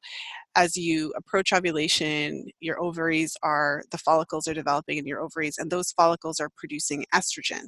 as 0.55 0.75
you 0.75 1.13
approach 1.15 1.53
ovulation 1.53 2.45
your 2.59 2.81
ovaries 2.81 3.35
are 3.43 3.83
the 3.91 3.97
follicles 3.97 4.47
are 4.47 4.53
developing 4.53 4.97
in 4.97 5.05
your 5.05 5.21
ovaries 5.21 5.57
and 5.57 5.69
those 5.69 5.91
follicles 5.91 6.39
are 6.39 6.49
producing 6.57 7.05
estrogen 7.13 7.67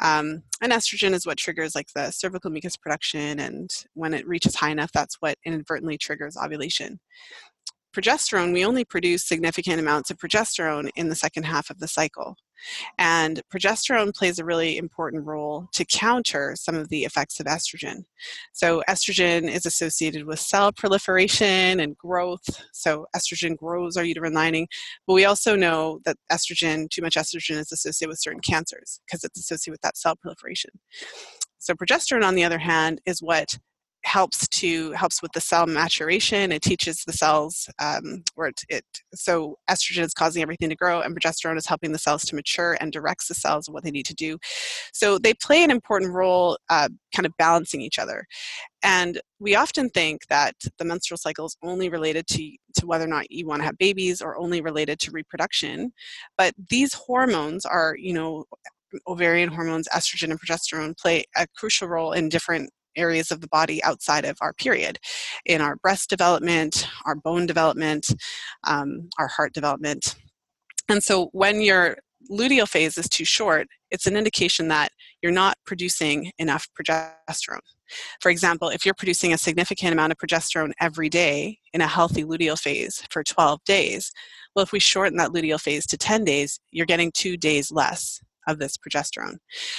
um, 0.00 0.42
and 0.62 0.72
estrogen 0.72 1.12
is 1.12 1.26
what 1.26 1.38
triggers 1.38 1.74
like 1.74 1.88
the 1.94 2.10
cervical 2.10 2.50
mucus 2.50 2.76
production, 2.76 3.40
and 3.40 3.70
when 3.94 4.14
it 4.14 4.26
reaches 4.26 4.56
high 4.56 4.70
enough, 4.70 4.92
that's 4.92 5.16
what 5.20 5.36
inadvertently 5.44 5.98
triggers 5.98 6.36
ovulation. 6.36 7.00
Progesterone, 7.94 8.52
we 8.52 8.64
only 8.64 8.84
produce 8.84 9.26
significant 9.26 9.80
amounts 9.80 10.10
of 10.10 10.18
progesterone 10.18 10.90
in 10.94 11.08
the 11.08 11.16
second 11.16 11.42
half 11.42 11.70
of 11.70 11.80
the 11.80 11.88
cycle. 11.88 12.36
And 12.98 13.42
progesterone 13.52 14.14
plays 14.14 14.38
a 14.38 14.44
really 14.44 14.76
important 14.76 15.24
role 15.24 15.68
to 15.72 15.84
counter 15.84 16.54
some 16.56 16.74
of 16.74 16.88
the 16.88 17.04
effects 17.04 17.40
of 17.40 17.46
estrogen. 17.46 18.04
So, 18.52 18.82
estrogen 18.88 19.50
is 19.50 19.66
associated 19.66 20.26
with 20.26 20.40
cell 20.40 20.72
proliferation 20.72 21.80
and 21.80 21.96
growth. 21.96 22.64
So, 22.72 23.06
estrogen 23.14 23.56
grows 23.56 23.96
our 23.96 24.04
uterine 24.04 24.34
lining. 24.34 24.68
But 25.06 25.14
we 25.14 25.24
also 25.24 25.56
know 25.56 26.00
that 26.04 26.16
estrogen, 26.30 26.88
too 26.90 27.02
much 27.02 27.16
estrogen, 27.16 27.58
is 27.58 27.72
associated 27.72 28.10
with 28.10 28.20
certain 28.20 28.40
cancers 28.40 29.00
because 29.06 29.24
it's 29.24 29.38
associated 29.38 29.72
with 29.72 29.82
that 29.82 29.96
cell 29.96 30.16
proliferation. 30.16 30.70
So, 31.58 31.74
progesterone, 31.74 32.24
on 32.24 32.34
the 32.34 32.44
other 32.44 32.58
hand, 32.58 33.00
is 33.06 33.20
what 33.20 33.58
helps 34.04 34.48
to 34.48 34.92
helps 34.92 35.22
with 35.22 35.32
the 35.32 35.40
cell 35.40 35.66
maturation. 35.66 36.52
It 36.52 36.62
teaches 36.62 37.04
the 37.06 37.12
cells 37.12 37.68
um, 37.78 38.22
where 38.34 38.48
it, 38.48 38.62
it, 38.68 38.84
so 39.14 39.58
estrogen 39.70 40.04
is 40.04 40.14
causing 40.14 40.42
everything 40.42 40.70
to 40.70 40.76
grow 40.76 41.00
and 41.00 41.14
progesterone 41.14 41.58
is 41.58 41.66
helping 41.66 41.92
the 41.92 41.98
cells 41.98 42.24
to 42.26 42.34
mature 42.34 42.76
and 42.80 42.92
directs 42.92 43.28
the 43.28 43.34
cells 43.34 43.68
what 43.68 43.84
they 43.84 43.90
need 43.90 44.06
to 44.06 44.14
do. 44.14 44.38
So 44.92 45.18
they 45.18 45.34
play 45.34 45.62
an 45.62 45.70
important 45.70 46.12
role 46.12 46.58
uh, 46.70 46.88
kind 47.14 47.26
of 47.26 47.32
balancing 47.38 47.80
each 47.80 47.98
other. 47.98 48.24
And 48.82 49.20
we 49.38 49.54
often 49.54 49.90
think 49.90 50.22
that 50.28 50.54
the 50.78 50.84
menstrual 50.84 51.18
cycle 51.18 51.46
is 51.46 51.56
only 51.62 51.88
related 51.90 52.26
to, 52.28 52.50
to 52.78 52.86
whether 52.86 53.04
or 53.04 53.08
not 53.08 53.30
you 53.30 53.46
want 53.46 53.60
to 53.60 53.66
have 53.66 53.78
babies 53.78 54.22
or 54.22 54.38
only 54.38 54.62
related 54.62 54.98
to 55.00 55.10
reproduction. 55.10 55.92
But 56.38 56.54
these 56.70 56.94
hormones 56.94 57.66
are 57.66 57.96
you 57.98 58.14
know 58.14 58.44
ovarian 59.06 59.48
hormones 59.48 59.88
estrogen 59.94 60.30
and 60.30 60.40
progesterone 60.40 60.98
play 60.98 61.24
a 61.36 61.46
crucial 61.56 61.88
role 61.88 62.12
in 62.12 62.28
different 62.28 62.70
areas 62.96 63.30
of 63.30 63.40
the 63.40 63.48
body 63.48 63.82
outside 63.84 64.24
of 64.24 64.36
our 64.40 64.52
period 64.52 64.98
in 65.46 65.60
our 65.60 65.76
breast 65.76 66.10
development, 66.10 66.88
our 67.06 67.16
bone 67.16 67.46
development, 67.46 68.06
um, 68.66 69.08
our 69.18 69.28
heart 69.28 69.52
development. 69.52 70.16
And 70.88 71.02
so 71.02 71.28
when 71.32 71.60
your 71.60 71.98
luteal 72.30 72.68
phase 72.68 72.98
is 72.98 73.08
too 73.08 73.24
short, 73.24 73.66
it's 73.90 74.06
an 74.06 74.16
indication 74.16 74.68
that 74.68 74.92
you're 75.22 75.32
not 75.32 75.56
producing 75.66 76.30
enough 76.38 76.68
progesterone. 76.78 77.60
For 78.20 78.30
example, 78.30 78.68
if 78.68 78.84
you're 78.84 78.94
producing 78.94 79.32
a 79.32 79.38
significant 79.38 79.92
amount 79.92 80.12
of 80.12 80.18
progesterone 80.18 80.72
every 80.80 81.08
day 81.08 81.58
in 81.72 81.80
a 81.80 81.86
healthy 81.86 82.24
luteal 82.24 82.58
phase 82.58 83.02
for 83.10 83.24
12 83.24 83.64
days, 83.64 84.12
well, 84.54 84.62
if 84.62 84.72
we 84.72 84.78
shorten 84.78 85.16
that 85.16 85.30
luteal 85.30 85.60
phase 85.60 85.86
to 85.86 85.98
10 85.98 86.24
days, 86.24 86.60
you're 86.70 86.86
getting 86.86 87.10
two 87.12 87.36
days 87.36 87.70
less 87.72 88.20
of 88.46 88.58
this 88.58 88.76
progesterone. 88.76 89.36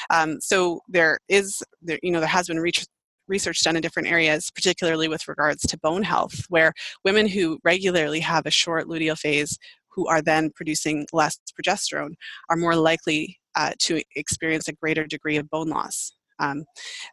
Um, 0.10 0.40
so 0.40 0.82
there 0.88 1.20
is, 1.30 1.64
there, 1.82 2.00
you 2.04 2.12
know, 2.12 2.20
there 2.20 2.30
has 2.30 2.48
been 2.48 2.60
research 2.60 2.88
research 3.32 3.64
done 3.64 3.76
in 3.76 3.82
different 3.82 4.10
areas, 4.10 4.52
particularly 4.54 5.08
with 5.08 5.28
regards 5.28 5.64
to 5.64 5.80
bone 5.80 6.04
health, 6.04 6.46
where 6.50 6.74
women 7.04 7.28
who 7.28 7.58
regularly 7.64 8.20
have 8.20 8.46
a 8.46 8.52
short 8.52 8.88
luteal 8.88 9.18
phase 9.18 9.58
who 9.96 10.08
are 10.08 10.22
then 10.22 10.52
producing 10.56 11.08
less 11.12 11.40
progesterone 11.60 12.14
are 12.50 12.58
more 12.58 12.76
likely 12.76 13.40
uh, 13.56 13.72
to 13.80 14.02
experience 14.16 14.68
a 14.68 14.74
greater 14.74 15.06
degree 15.06 15.38
of 15.38 15.50
bone 15.50 15.70
loss. 15.70 16.12
Um, 16.40 16.66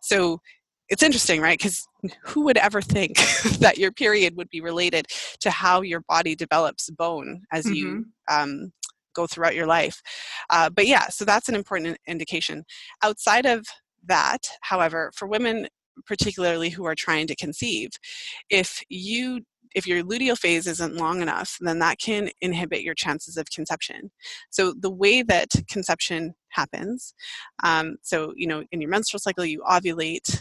so 0.03 0.41
it's 0.89 1.03
interesting, 1.03 1.41
right? 1.41 1.59
Because 1.59 1.87
who 2.25 2.43
would 2.45 2.57
ever 2.57 2.81
think 2.81 3.17
that 3.61 3.79
your 3.79 3.93
period 3.93 4.37
would 4.37 4.49
be 4.51 4.61
related 4.61 5.07
to 5.41 5.51
how 5.51 5.83
your 5.83 6.01
body 6.09 6.35
develops 6.35 6.91
bone 6.91 7.43
as 7.53 7.65
mm-hmm. 7.65 7.75
you 7.75 8.07
um, 8.31 8.73
go 9.15 9.27
throughout 9.27 9.55
your 9.55 9.67
life? 9.67 10.01
Uh, 10.51 10.71
but 10.71 10.87
yeah, 10.87 11.09
so 11.09 11.25
that's 11.25 11.49
an 11.49 11.55
important 11.55 11.99
indication. 12.07 12.65
Outside 13.03 13.47
of 13.47 13.67
that, 14.07 14.49
however, 14.63 15.11
for 15.15 15.29
women 15.29 15.69
particularly 16.07 16.71
who 16.71 16.85
are 16.85 16.95
trying 16.95 17.27
to 17.27 17.37
conceive 17.37 17.91
if 18.51 18.83
you 18.89 19.41
if 19.75 19.87
your 19.87 20.03
luteal 20.03 20.37
phase 20.37 20.67
isn't 20.67 20.97
long 20.97 21.21
enough, 21.21 21.59
then 21.61 21.79
that 21.79 21.99
can 21.99 22.31
inhibit 22.41 22.83
your 22.83 22.95
chances 22.95 23.37
of 23.37 23.51
conception. 23.51 24.11
So 24.51 24.73
the 24.73 24.91
way 24.91 25.23
that 25.23 25.49
conception 25.69 26.35
happens, 26.49 27.15
um, 27.63 27.97
so 28.03 28.33
you 28.37 28.47
know, 28.47 28.65
in 28.73 28.81
your 28.81 28.91
menstrual 28.91 29.21
cycle, 29.21 29.45
you 29.45 29.63
ovulate, 29.69 30.41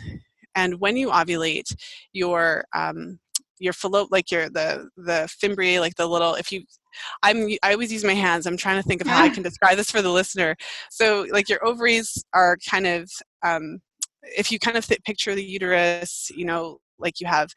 and 0.56 0.80
when 0.80 0.98
you 0.98 1.10
ovulate, 1.10 1.76
your 2.14 2.66
um, 2.74 3.20
your 3.60 3.74
fallope, 3.74 4.10
like 4.12 4.32
your 4.32 4.50
the 4.50 4.90
the 4.96 5.30
fimbriae, 5.44 5.80
like 5.80 5.96
the 5.96 6.08
little, 6.08 6.36
if 6.36 6.52
you 6.52 6.64
I'm 7.24 7.50
I 7.64 7.74
always 7.74 7.92
use 7.92 8.04
my 8.04 8.14
hands. 8.14 8.46
I'm 8.46 8.58
trying 8.58 8.82
to 8.82 8.88
think 8.88 9.02
of 9.02 9.08
how 9.08 9.24
I 9.24 9.30
can 9.34 9.44
describe 9.44 9.78
this 9.78 9.92
for 9.92 10.02
the 10.02 10.12
listener. 10.12 10.56
So 10.90 11.26
like 11.32 11.50
your 11.50 11.66
ovaries 11.66 12.24
are 12.34 12.58
kind 12.70 12.88
of 12.88 13.10
um, 13.44 13.80
if 14.36 14.52
you 14.52 14.60
kind 14.60 14.78
of 14.78 14.88
picture 15.06 15.36
the 15.36 15.44
uterus, 15.44 16.32
you 16.36 16.46
know, 16.46 16.80
like 17.00 17.20
you 17.20 17.28
have 17.28 17.50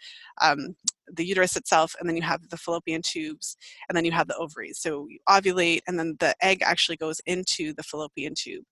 um, 0.43 0.75
the 1.13 1.25
uterus 1.25 1.57
itself, 1.57 1.95
and 1.99 2.09
then 2.09 2.17
you 2.17 2.23
have 2.23 2.49
the 2.51 2.57
fallopian 2.57 3.03
tubes, 3.03 3.57
and 3.89 3.97
then 3.97 4.05
you 4.05 4.13
have 4.13 4.29
the 4.29 4.37
ovaries. 4.37 4.79
So 4.81 5.07
you 5.09 5.19
ovulate, 5.29 5.81
and 5.87 5.99
then 5.99 6.17
the 6.21 6.35
egg 6.43 6.63
actually 6.63 6.97
goes 6.97 7.21
into 7.27 7.73
the 7.75 7.83
fallopian 7.83 8.35
tube. 8.37 8.65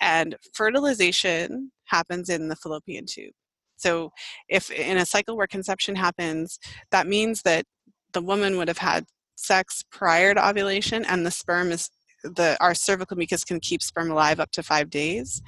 And 0.00 0.36
fertilization 0.54 1.72
happens 1.84 2.28
in 2.28 2.48
the 2.48 2.56
fallopian 2.56 3.06
tube. 3.06 3.32
So 3.76 4.10
if 4.48 4.70
in 4.70 4.96
a 4.96 5.06
cycle 5.06 5.36
where 5.36 5.46
conception 5.46 5.96
happens, 5.96 6.58
that 6.90 7.06
means 7.06 7.42
that 7.42 7.64
the 8.12 8.22
woman 8.22 8.56
would 8.56 8.68
have 8.68 8.78
had 8.78 9.04
sex 9.36 9.84
prior 9.90 10.34
to 10.34 10.48
ovulation, 10.48 11.04
and 11.04 11.26
the 11.26 11.30
sperm 11.30 11.70
is 11.72 11.90
the 12.22 12.56
our 12.60 12.74
cervical 12.74 13.16
mucus 13.16 13.44
can 13.44 13.60
keep 13.60 13.82
sperm 13.82 14.10
alive 14.10 14.40
up 14.40 14.50
to 14.52 14.62
five 14.62 14.90
days. 14.90 15.42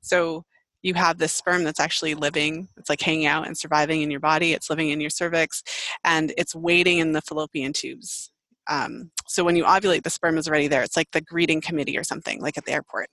So 0.00 0.44
you 0.84 0.94
have 0.94 1.18
this 1.18 1.32
sperm 1.32 1.64
that's 1.64 1.80
actually 1.80 2.14
living, 2.14 2.68
it's 2.76 2.90
like 2.90 3.00
hanging 3.00 3.26
out 3.26 3.46
and 3.46 3.56
surviving 3.56 4.02
in 4.02 4.10
your 4.10 4.20
body, 4.20 4.52
it's 4.52 4.68
living 4.68 4.90
in 4.90 5.00
your 5.00 5.10
cervix, 5.10 5.62
and 6.04 6.32
it's 6.36 6.54
waiting 6.54 6.98
in 6.98 7.12
the 7.12 7.22
fallopian 7.22 7.72
tubes. 7.72 8.30
Um, 8.68 9.10
so 9.26 9.44
when 9.44 9.56
you 9.56 9.64
ovulate, 9.64 10.02
the 10.02 10.10
sperm 10.10 10.36
is 10.36 10.46
already 10.46 10.68
there. 10.68 10.82
It's 10.82 10.96
like 10.96 11.10
the 11.12 11.22
greeting 11.22 11.62
committee 11.62 11.96
or 11.96 12.04
something, 12.04 12.40
like 12.40 12.58
at 12.58 12.66
the 12.66 12.72
airport. 12.72 13.08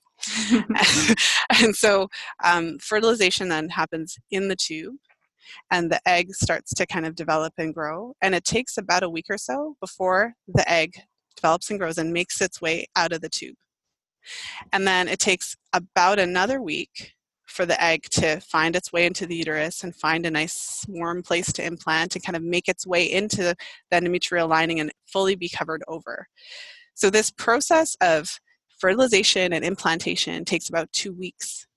and 1.63 1.75
so 1.75 2.10
um, 2.43 2.77
fertilization 2.79 3.47
then 3.47 3.69
happens 3.69 4.17
in 4.29 4.49
the 4.49 4.55
tube 4.55 4.95
and 5.71 5.89
the 5.89 5.99
egg 6.05 6.34
starts 6.34 6.73
to 6.73 6.86
kind 6.86 7.05
of 7.05 7.15
develop 7.15 7.53
and 7.57 7.73
grow. 7.73 8.13
And 8.21 8.36
it 8.36 8.43
takes 8.43 8.77
about 8.77 9.03
a 9.03 9.10
week 9.10 9.25
or 9.29 9.38
so 9.38 9.75
before 9.79 10.34
the 10.47 10.69
egg 10.69 10.93
develops 11.38 11.69
and 11.69 11.79
grows 11.79 11.97
and 11.97 12.12
makes 12.12 12.41
its 12.41 12.62
way 12.62 12.88
out 12.97 13.13
of 13.13 13.21
the 13.21 13.29
tube. 13.29 13.55
And 14.71 14.86
then 14.86 15.07
it 15.07 15.19
takes 15.19 15.55
about 15.73 16.19
another 16.19 16.62
week 16.62 17.13
for 17.52 17.66
the 17.66 17.82
egg 17.84 18.04
to 18.12 18.40
find 18.40 18.76
its 18.76 18.92
way 18.92 19.06
into 19.06 19.26
the 19.26 19.36
uterus 19.36 19.84
and 19.84 19.96
find 19.96 20.26
a 20.26 20.32
nice 20.32 20.86
warm 20.88 21.22
place 21.22 21.52
to 21.54 21.66
implant 21.66 22.16
and 22.16 22.24
kind 22.24 22.36
of 22.36 22.44
make 22.44 22.68
its 22.68 22.88
way 22.88 23.04
into 23.12 23.44
the 23.44 23.56
endometrial 23.92 24.50
lining 24.50 24.80
and 24.80 24.92
fully 25.12 25.36
be 25.36 25.50
covered 25.50 25.84
over. 25.88 26.26
So, 26.96 27.10
this 27.10 27.32
process 27.32 27.96
of 28.02 28.30
fertilization 28.80 29.54
and 29.54 29.64
implantation 29.64 30.46
takes 30.46 30.70
about 30.70 30.92
two 30.92 31.14
weeks. 31.14 31.68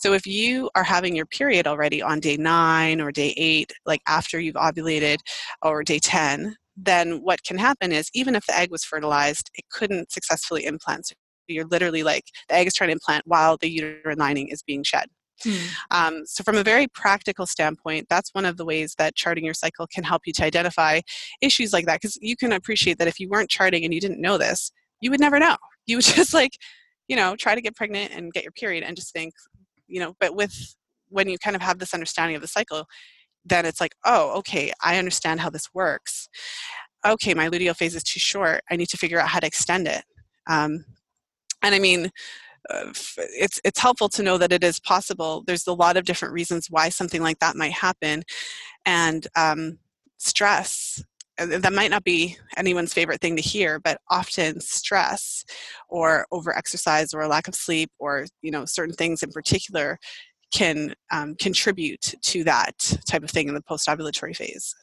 So, 0.00 0.12
if 0.12 0.26
you 0.26 0.70
are 0.74 0.84
having 0.84 1.14
your 1.14 1.26
period 1.26 1.66
already 1.66 2.02
on 2.02 2.20
day 2.20 2.36
nine 2.36 3.00
or 3.00 3.12
day 3.12 3.34
eight, 3.36 3.72
like 3.86 4.00
after 4.08 4.40
you've 4.40 4.56
ovulated, 4.56 5.18
or 5.62 5.82
day 5.82 5.98
10, 5.98 6.56
then 6.76 7.18
what 7.22 7.42
can 7.44 7.58
happen 7.58 7.92
is 7.92 8.10
even 8.14 8.34
if 8.34 8.46
the 8.46 8.56
egg 8.56 8.70
was 8.70 8.84
fertilized, 8.84 9.50
it 9.54 9.64
couldn't 9.70 10.10
successfully 10.12 10.64
implant. 10.64 11.06
So 11.06 11.14
you're 11.54 11.66
literally 11.66 12.02
like 12.02 12.24
the 12.48 12.54
egg 12.54 12.66
is 12.66 12.74
trying 12.74 12.88
to 12.88 12.92
implant 12.92 13.24
while 13.26 13.56
the 13.56 13.70
uterine 13.70 14.18
lining 14.18 14.48
is 14.48 14.62
being 14.62 14.82
shed. 14.82 15.06
Hmm. 15.42 15.66
Um, 15.90 16.22
so, 16.26 16.44
from 16.44 16.56
a 16.56 16.62
very 16.62 16.86
practical 16.88 17.46
standpoint, 17.46 18.06
that's 18.10 18.34
one 18.34 18.44
of 18.44 18.56
the 18.56 18.64
ways 18.64 18.94
that 18.98 19.14
charting 19.14 19.44
your 19.44 19.54
cycle 19.54 19.86
can 19.86 20.04
help 20.04 20.22
you 20.26 20.32
to 20.34 20.44
identify 20.44 21.00
issues 21.40 21.72
like 21.72 21.86
that. 21.86 22.00
Because 22.00 22.18
you 22.20 22.36
can 22.36 22.52
appreciate 22.52 22.98
that 22.98 23.08
if 23.08 23.18
you 23.18 23.28
weren't 23.28 23.48
charting 23.48 23.84
and 23.84 23.94
you 23.94 24.00
didn't 24.00 24.20
know 24.20 24.36
this, 24.36 24.70
you 25.00 25.10
would 25.10 25.20
never 25.20 25.38
know. 25.38 25.56
You 25.86 25.96
would 25.96 26.04
just 26.04 26.34
like, 26.34 26.52
you 27.08 27.16
know, 27.16 27.36
try 27.36 27.54
to 27.54 27.60
get 27.60 27.76
pregnant 27.76 28.12
and 28.12 28.32
get 28.32 28.44
your 28.44 28.52
period 28.52 28.84
and 28.84 28.96
just 28.96 29.12
think, 29.12 29.32
you 29.86 30.00
know, 30.00 30.14
but 30.20 30.34
with 30.34 30.74
when 31.08 31.28
you 31.28 31.38
kind 31.38 31.56
of 31.56 31.62
have 31.62 31.78
this 31.78 31.94
understanding 31.94 32.36
of 32.36 32.42
the 32.42 32.48
cycle, 32.48 32.84
then 33.44 33.66
it's 33.66 33.80
like, 33.80 33.94
oh, 34.04 34.36
okay, 34.38 34.72
I 34.84 34.98
understand 34.98 35.40
how 35.40 35.50
this 35.50 35.68
works. 35.74 36.28
Okay, 37.04 37.34
my 37.34 37.48
luteal 37.48 37.74
phase 37.74 37.94
is 37.94 38.04
too 38.04 38.20
short. 38.20 38.60
I 38.70 38.76
need 38.76 38.90
to 38.90 38.98
figure 38.98 39.18
out 39.18 39.28
how 39.28 39.40
to 39.40 39.46
extend 39.46 39.88
it. 39.88 40.04
Um, 40.48 40.84
and 41.62 41.74
I 41.74 41.78
mean, 41.78 42.10
uh, 42.68 42.92
it's 43.16 43.60
it's 43.64 43.80
helpful 43.80 44.08
to 44.10 44.22
know 44.22 44.38
that 44.38 44.52
it 44.52 44.62
is 44.62 44.80
possible. 44.80 45.42
There's 45.46 45.66
a 45.66 45.72
lot 45.72 45.96
of 45.96 46.04
different 46.04 46.34
reasons 46.34 46.68
why 46.70 46.88
something 46.88 47.22
like 47.22 47.38
that 47.38 47.56
might 47.56 47.72
happen, 47.72 48.22
and 48.86 49.26
um, 49.36 49.78
stress. 50.18 51.02
That 51.38 51.72
might 51.72 51.90
not 51.90 52.04
be 52.04 52.36
anyone's 52.58 52.92
favorite 52.92 53.22
thing 53.22 53.34
to 53.36 53.42
hear, 53.42 53.80
but 53.80 53.98
often 54.10 54.60
stress, 54.60 55.42
or 55.88 56.26
overexercise, 56.30 57.14
or 57.14 57.26
lack 57.26 57.48
of 57.48 57.54
sleep, 57.54 57.90
or 57.98 58.26
you 58.42 58.50
know 58.50 58.66
certain 58.66 58.94
things 58.94 59.22
in 59.22 59.30
particular, 59.30 59.98
can 60.52 60.94
um, 61.10 61.34
contribute 61.36 62.14
to 62.22 62.44
that 62.44 62.76
type 63.08 63.22
of 63.22 63.30
thing 63.30 63.48
in 63.48 63.54
the 63.54 63.62
post-ovulatory 63.62 64.36
phase 64.36 64.74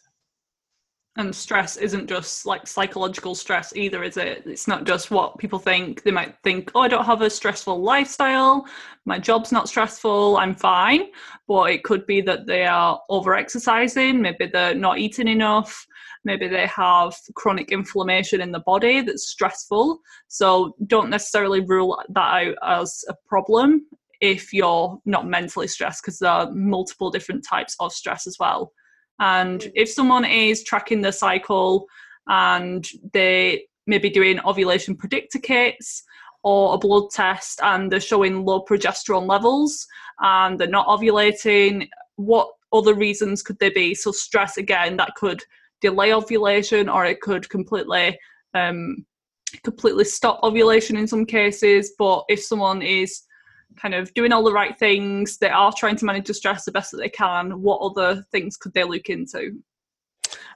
and 1.18 1.36
stress 1.36 1.78
isn't 1.78 2.08
just 2.08 2.46
like 2.46 2.68
psychological 2.68 3.34
stress 3.34 3.76
either 3.76 4.04
is 4.04 4.18
it? 4.18 4.44
It's 4.46 4.68
not 4.68 4.86
just 4.86 5.10
what 5.10 5.38
people 5.40 5.58
think. 5.58 6.04
They 6.04 6.12
might 6.12 6.36
think 6.44 6.72
oh 6.76 6.82
i 6.82 6.88
don't 6.88 7.06
have 7.06 7.22
a 7.22 7.30
stressful 7.30 7.82
lifestyle. 7.82 8.66
My 9.06 9.18
job's 9.18 9.52
not 9.52 9.68
stressful. 9.68 10.38
I'm 10.38 10.54
fine. 10.54 11.08
But 11.48 11.72
it 11.72 11.84
could 11.84 12.06
be 12.06 12.22
that 12.22 12.46
they 12.46 12.66
are 12.66 13.00
over 13.10 13.34
exercising 13.34 14.22
maybe 14.22 14.46
they're 14.46 14.76
not 14.76 15.00
eating 15.00 15.28
enough. 15.28 15.86
Maybe 16.24 16.48
they 16.48 16.68
have 16.68 17.16
chronic 17.36 17.72
inflammation 17.72 18.42
in 18.42 18.52
the 18.52 18.60
body 18.60 19.02
that's 19.02 19.30
stressful. 19.30 20.00
So 20.28 20.76
don't 20.86 21.10
necessarily 21.10 21.62
rule 21.62 22.02
that 22.10 22.20
out 22.20 22.56
as 22.82 23.04
a 23.10 23.16
problem 23.28 23.88
if 24.22 24.52
you're 24.54 25.00
not 25.06 25.28
mentally 25.28 25.68
stressed 25.68 26.04
because 26.04 26.20
there 26.20 26.32
are 26.32 26.52
multiple 26.52 27.10
different 27.10 27.46
types 27.48 27.76
of 27.80 27.92
stress 27.94 28.28
as 28.28 28.38
well 28.40 28.72
and 29.20 29.62
mm. 29.62 29.72
if 29.76 29.90
someone 29.90 30.26
is 30.26 30.64
tracking 30.64 31.02
their 31.02 31.12
cycle 31.12 31.88
and 32.28 32.88
they 33.14 33.64
may 33.86 33.98
be 33.98 34.10
doing 34.10 34.40
ovulation 34.46 34.96
predictor 34.96 35.40
kits 35.40 36.04
or 36.44 36.74
a 36.74 36.78
blood 36.78 37.10
test 37.12 37.60
and 37.64 37.92
they're 37.92 38.00
showing 38.00 38.46
low 38.46 38.64
progesterone 38.64 39.28
levels 39.28 39.88
and 40.20 40.60
they're 40.60 40.68
not 40.68 40.88
ovulating, 40.88 41.88
what 42.16 42.50
other 42.74 42.94
reasons 42.94 43.42
could 43.42 43.58
there 43.60 43.72
be? 43.72 43.96
So, 43.96 44.12
stress 44.12 44.58
again, 44.58 44.98
that 44.98 45.16
could 45.16 45.42
delay 45.82 46.14
ovulation 46.14 46.90
or 46.90 47.06
it 47.06 47.22
could 47.22 47.50
completely 47.50 48.18
um, 48.54 49.06
completely 49.64 50.04
stop 50.04 50.40
ovulation 50.44 50.98
in 50.98 51.08
some 51.08 51.26
cases. 51.26 51.94
But 51.98 52.24
if 52.30 52.44
someone 52.44 52.82
is 52.82 53.24
kind 53.76 53.94
of 53.94 54.14
doing 54.14 54.32
all 54.32 54.44
the 54.44 54.54
right 54.54 54.78
things, 54.78 55.38
they 55.38 55.50
are 55.50 55.72
trying 55.76 55.96
to 55.98 56.06
manage 56.06 56.28
the 56.28 56.34
stress 56.34 56.66
the 56.66 56.72
best 56.72 56.92
that 56.92 56.98
they 56.98 57.10
can, 57.10 57.62
what 57.62 57.80
other 57.80 58.26
things 58.32 58.58
could 58.58 58.74
they 58.74 58.84
look 58.84 59.10
into? 59.10 59.62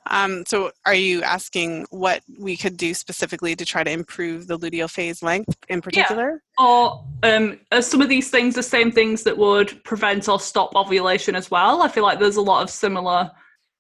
Um, 0.08 0.44
so, 0.48 0.72
are 0.86 0.96
you 0.96 1.22
asking 1.22 1.86
what 1.92 2.24
we 2.40 2.58
could 2.58 2.76
do 2.76 2.94
specifically 2.94 3.56
to 3.56 3.66
try 3.66 3.84
to 3.84 3.92
improve 3.92 4.48
the 4.48 4.58
luteal 4.58 4.90
phase 4.90 5.22
length 5.22 5.56
in 5.70 5.80
particular? 5.80 6.42
Yeah. 6.60 6.66
Or 6.66 7.06
um, 7.24 7.60
are 7.72 7.84
some 7.84 8.02
of 8.02 8.10
these 8.10 8.30
things 8.30 8.56
the 8.56 8.64
same 8.64 8.92
things 8.92 9.24
that 9.24 9.38
would 9.38 9.84
prevent 9.84 10.28
or 10.28 10.40
stop 10.40 10.76
ovulation 10.76 11.36
as 11.36 11.52
well? 11.52 11.84
I 11.84 11.88
feel 11.88 12.04
like 12.04 12.20
there's 12.20 12.38
a 12.38 12.42
lot 12.42 12.64
of 12.64 12.70
similar 12.70 13.32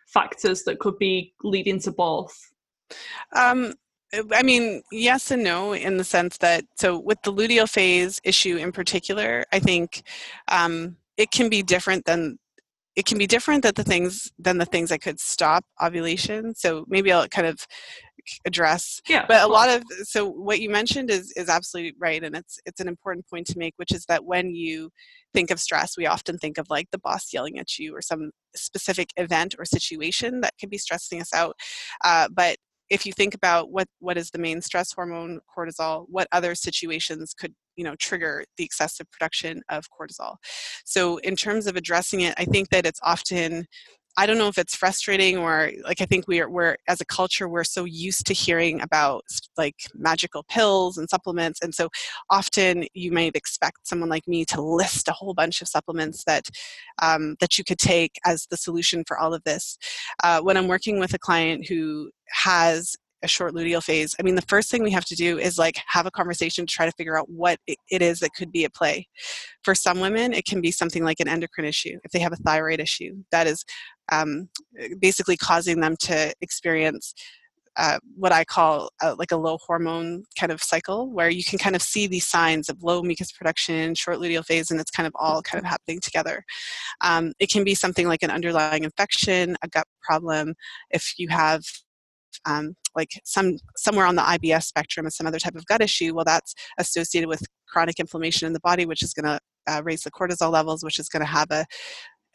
factors 0.07 0.63
that 0.63 0.79
could 0.79 0.97
be 0.99 1.33
leading 1.43 1.79
to 1.79 1.91
both. 1.91 2.37
Um, 3.35 3.73
I 4.33 4.43
mean, 4.43 4.81
yes 4.91 5.31
and 5.31 5.43
no, 5.43 5.73
in 5.73 5.97
the 5.97 6.03
sense 6.03 6.37
that, 6.39 6.65
so 6.75 6.99
with 6.99 7.21
the 7.23 7.31
luteal 7.31 7.69
phase 7.69 8.19
issue 8.23 8.57
in 8.57 8.71
particular, 8.71 9.45
I 9.53 9.59
think 9.59 10.03
um, 10.49 10.97
it 11.17 11.31
can 11.31 11.49
be 11.49 11.63
different 11.63 12.05
than 12.05 12.37
it 12.97 13.05
can 13.05 13.17
be 13.17 13.25
different 13.25 13.63
than 13.63 13.73
the 13.75 13.85
things 13.85 14.31
than 14.37 14.57
the 14.57 14.65
things 14.65 14.89
that 14.89 15.01
could 15.01 15.17
stop 15.17 15.63
ovulation. 15.81 16.53
So 16.55 16.83
maybe 16.89 17.09
I'll 17.11 17.27
kind 17.29 17.47
of 17.47 17.65
address. 18.45 19.01
Yeah. 19.07 19.25
But 19.27 19.43
a 19.43 19.47
lot 19.47 19.69
of 19.69 19.83
so 20.03 20.27
what 20.27 20.59
you 20.59 20.69
mentioned 20.69 21.09
is 21.09 21.31
is 21.37 21.47
absolutely 21.47 21.93
right, 21.99 22.21
and 22.21 22.35
it's 22.35 22.59
it's 22.65 22.81
an 22.81 22.89
important 22.89 23.27
point 23.29 23.47
to 23.47 23.57
make, 23.57 23.73
which 23.77 23.93
is 23.93 24.05
that 24.05 24.25
when 24.25 24.53
you 24.53 24.89
think 25.33 25.51
of 25.51 25.59
stress, 25.59 25.97
we 25.97 26.05
often 26.05 26.37
think 26.37 26.57
of 26.57 26.67
like 26.69 26.87
the 26.91 26.99
boss 26.99 27.31
yelling 27.31 27.59
at 27.59 27.79
you 27.79 27.95
or 27.95 28.01
some 28.01 28.31
specific 28.55 29.11
event 29.15 29.55
or 29.57 29.63
situation 29.63 30.41
that 30.41 30.53
could 30.59 30.69
be 30.69 30.77
stressing 30.77 31.21
us 31.21 31.33
out. 31.33 31.55
Uh, 32.03 32.27
but 32.33 32.57
if 32.91 33.05
you 33.05 33.13
think 33.13 33.33
about 33.33 33.71
what 33.71 33.87
what 33.99 34.17
is 34.17 34.29
the 34.29 34.37
main 34.37 34.61
stress 34.61 34.91
hormone 34.91 35.39
cortisol 35.57 36.05
what 36.09 36.27
other 36.31 36.53
situations 36.53 37.33
could 37.33 37.55
you 37.77 37.83
know 37.85 37.95
trigger 37.95 38.43
the 38.57 38.65
excessive 38.65 39.09
production 39.11 39.61
of 39.69 39.85
cortisol? 39.89 40.35
So 40.85 41.17
in 41.17 41.35
terms 41.35 41.65
of 41.67 41.75
addressing 41.75 42.21
it 42.21 42.35
i 42.37 42.45
think 42.45 42.69
that 42.69 42.85
it's 42.85 42.99
often 43.01 43.65
I 44.17 44.25
don't 44.25 44.37
know 44.37 44.47
if 44.47 44.57
it's 44.57 44.75
frustrating 44.75 45.37
or 45.37 45.71
like 45.83 46.01
I 46.01 46.05
think 46.05 46.27
we're 46.27 46.49
we're 46.49 46.75
as 46.87 47.01
a 47.01 47.05
culture 47.05 47.47
we're 47.47 47.63
so 47.63 47.85
used 47.85 48.25
to 48.27 48.33
hearing 48.33 48.81
about 48.81 49.23
like 49.57 49.75
magical 49.93 50.43
pills 50.49 50.97
and 50.97 51.09
supplements 51.09 51.59
and 51.61 51.73
so 51.73 51.89
often 52.29 52.85
you 52.93 53.11
might 53.11 53.35
expect 53.35 53.87
someone 53.87 54.09
like 54.09 54.27
me 54.27 54.45
to 54.45 54.61
list 54.61 55.07
a 55.07 55.13
whole 55.13 55.33
bunch 55.33 55.61
of 55.61 55.67
supplements 55.67 56.23
that 56.25 56.49
um, 57.01 57.35
that 57.39 57.57
you 57.57 57.63
could 57.63 57.79
take 57.79 58.19
as 58.25 58.47
the 58.49 58.57
solution 58.57 59.03
for 59.07 59.17
all 59.17 59.33
of 59.33 59.43
this. 59.43 59.77
Uh, 60.23 60.41
when 60.41 60.57
I'm 60.57 60.67
working 60.67 60.99
with 60.99 61.13
a 61.13 61.19
client 61.19 61.67
who 61.67 62.11
has 62.31 62.95
a 63.23 63.27
short 63.27 63.53
luteal 63.53 63.83
phase, 63.83 64.15
I 64.19 64.23
mean, 64.23 64.35
the 64.35 64.41
first 64.43 64.69
thing 64.69 64.83
we 64.83 64.91
have 64.91 65.05
to 65.05 65.15
do 65.15 65.37
is 65.37 65.57
like 65.57 65.79
have 65.87 66.05
a 66.05 66.11
conversation 66.11 66.65
to 66.65 66.73
try 66.73 66.85
to 66.85 66.91
figure 66.93 67.17
out 67.17 67.29
what 67.29 67.59
it 67.67 68.01
is 68.01 68.19
that 68.19 68.33
could 68.33 68.51
be 68.51 68.65
at 68.65 68.73
play. 68.73 69.07
For 69.63 69.75
some 69.75 69.99
women, 69.99 70.33
it 70.33 70.45
can 70.45 70.61
be 70.61 70.71
something 70.71 71.03
like 71.03 71.19
an 71.19 71.27
endocrine 71.27 71.67
issue. 71.67 71.97
If 72.03 72.11
they 72.11 72.19
have 72.19 72.33
a 72.33 72.37
thyroid 72.37 72.79
issue, 72.79 73.23
that 73.31 73.47
is 73.47 73.63
um, 74.11 74.49
basically 74.99 75.37
causing 75.37 75.79
them 75.79 75.95
to 76.01 76.33
experience 76.41 77.13
uh, 77.77 77.99
what 78.17 78.33
I 78.33 78.43
call 78.43 78.89
uh, 79.01 79.15
like 79.17 79.31
a 79.31 79.37
low 79.37 79.57
hormone 79.65 80.23
kind 80.37 80.51
of 80.51 80.61
cycle, 80.61 81.09
where 81.09 81.29
you 81.29 81.43
can 81.43 81.57
kind 81.57 81.75
of 81.75 81.81
see 81.81 82.05
these 82.05 82.27
signs 82.27 82.67
of 82.67 82.83
low 82.83 83.01
mucus 83.01 83.31
production, 83.31 83.95
short 83.95 84.17
luteal 84.17 84.45
phase, 84.45 84.71
and 84.71 84.79
it's 84.79 84.91
kind 84.91 85.07
of 85.07 85.13
all 85.17 85.41
kind 85.41 85.63
of 85.63 85.69
happening 85.69 85.99
together. 86.01 86.43
Um, 87.01 87.31
it 87.39 87.49
can 87.49 87.63
be 87.63 87.75
something 87.75 88.07
like 88.07 88.23
an 88.23 88.29
underlying 88.29 88.83
infection, 88.83 89.55
a 89.63 89.69
gut 89.69 89.87
problem. 90.01 90.53
If 90.89 91.13
you 91.17 91.29
have 91.29 91.61
um, 92.45 92.75
like 92.95 93.09
some 93.23 93.57
somewhere 93.77 94.05
on 94.05 94.15
the 94.15 94.21
IBS 94.21 94.63
spectrum 94.63 95.05
or 95.05 95.09
some 95.09 95.27
other 95.27 95.39
type 95.39 95.55
of 95.55 95.65
gut 95.65 95.81
issue, 95.81 96.13
well, 96.13 96.25
that's 96.25 96.53
associated 96.77 97.27
with 97.27 97.41
chronic 97.67 97.99
inflammation 97.99 98.47
in 98.47 98.53
the 98.53 98.59
body, 98.59 98.85
which 98.85 99.03
is 99.03 99.13
going 99.13 99.25
to 99.25 99.39
uh, 99.67 99.81
raise 99.83 100.03
the 100.03 100.11
cortisol 100.11 100.51
levels, 100.51 100.83
which 100.83 100.99
is 100.99 101.09
going 101.09 101.21
to 101.21 101.25
have 101.25 101.49
a 101.51 101.65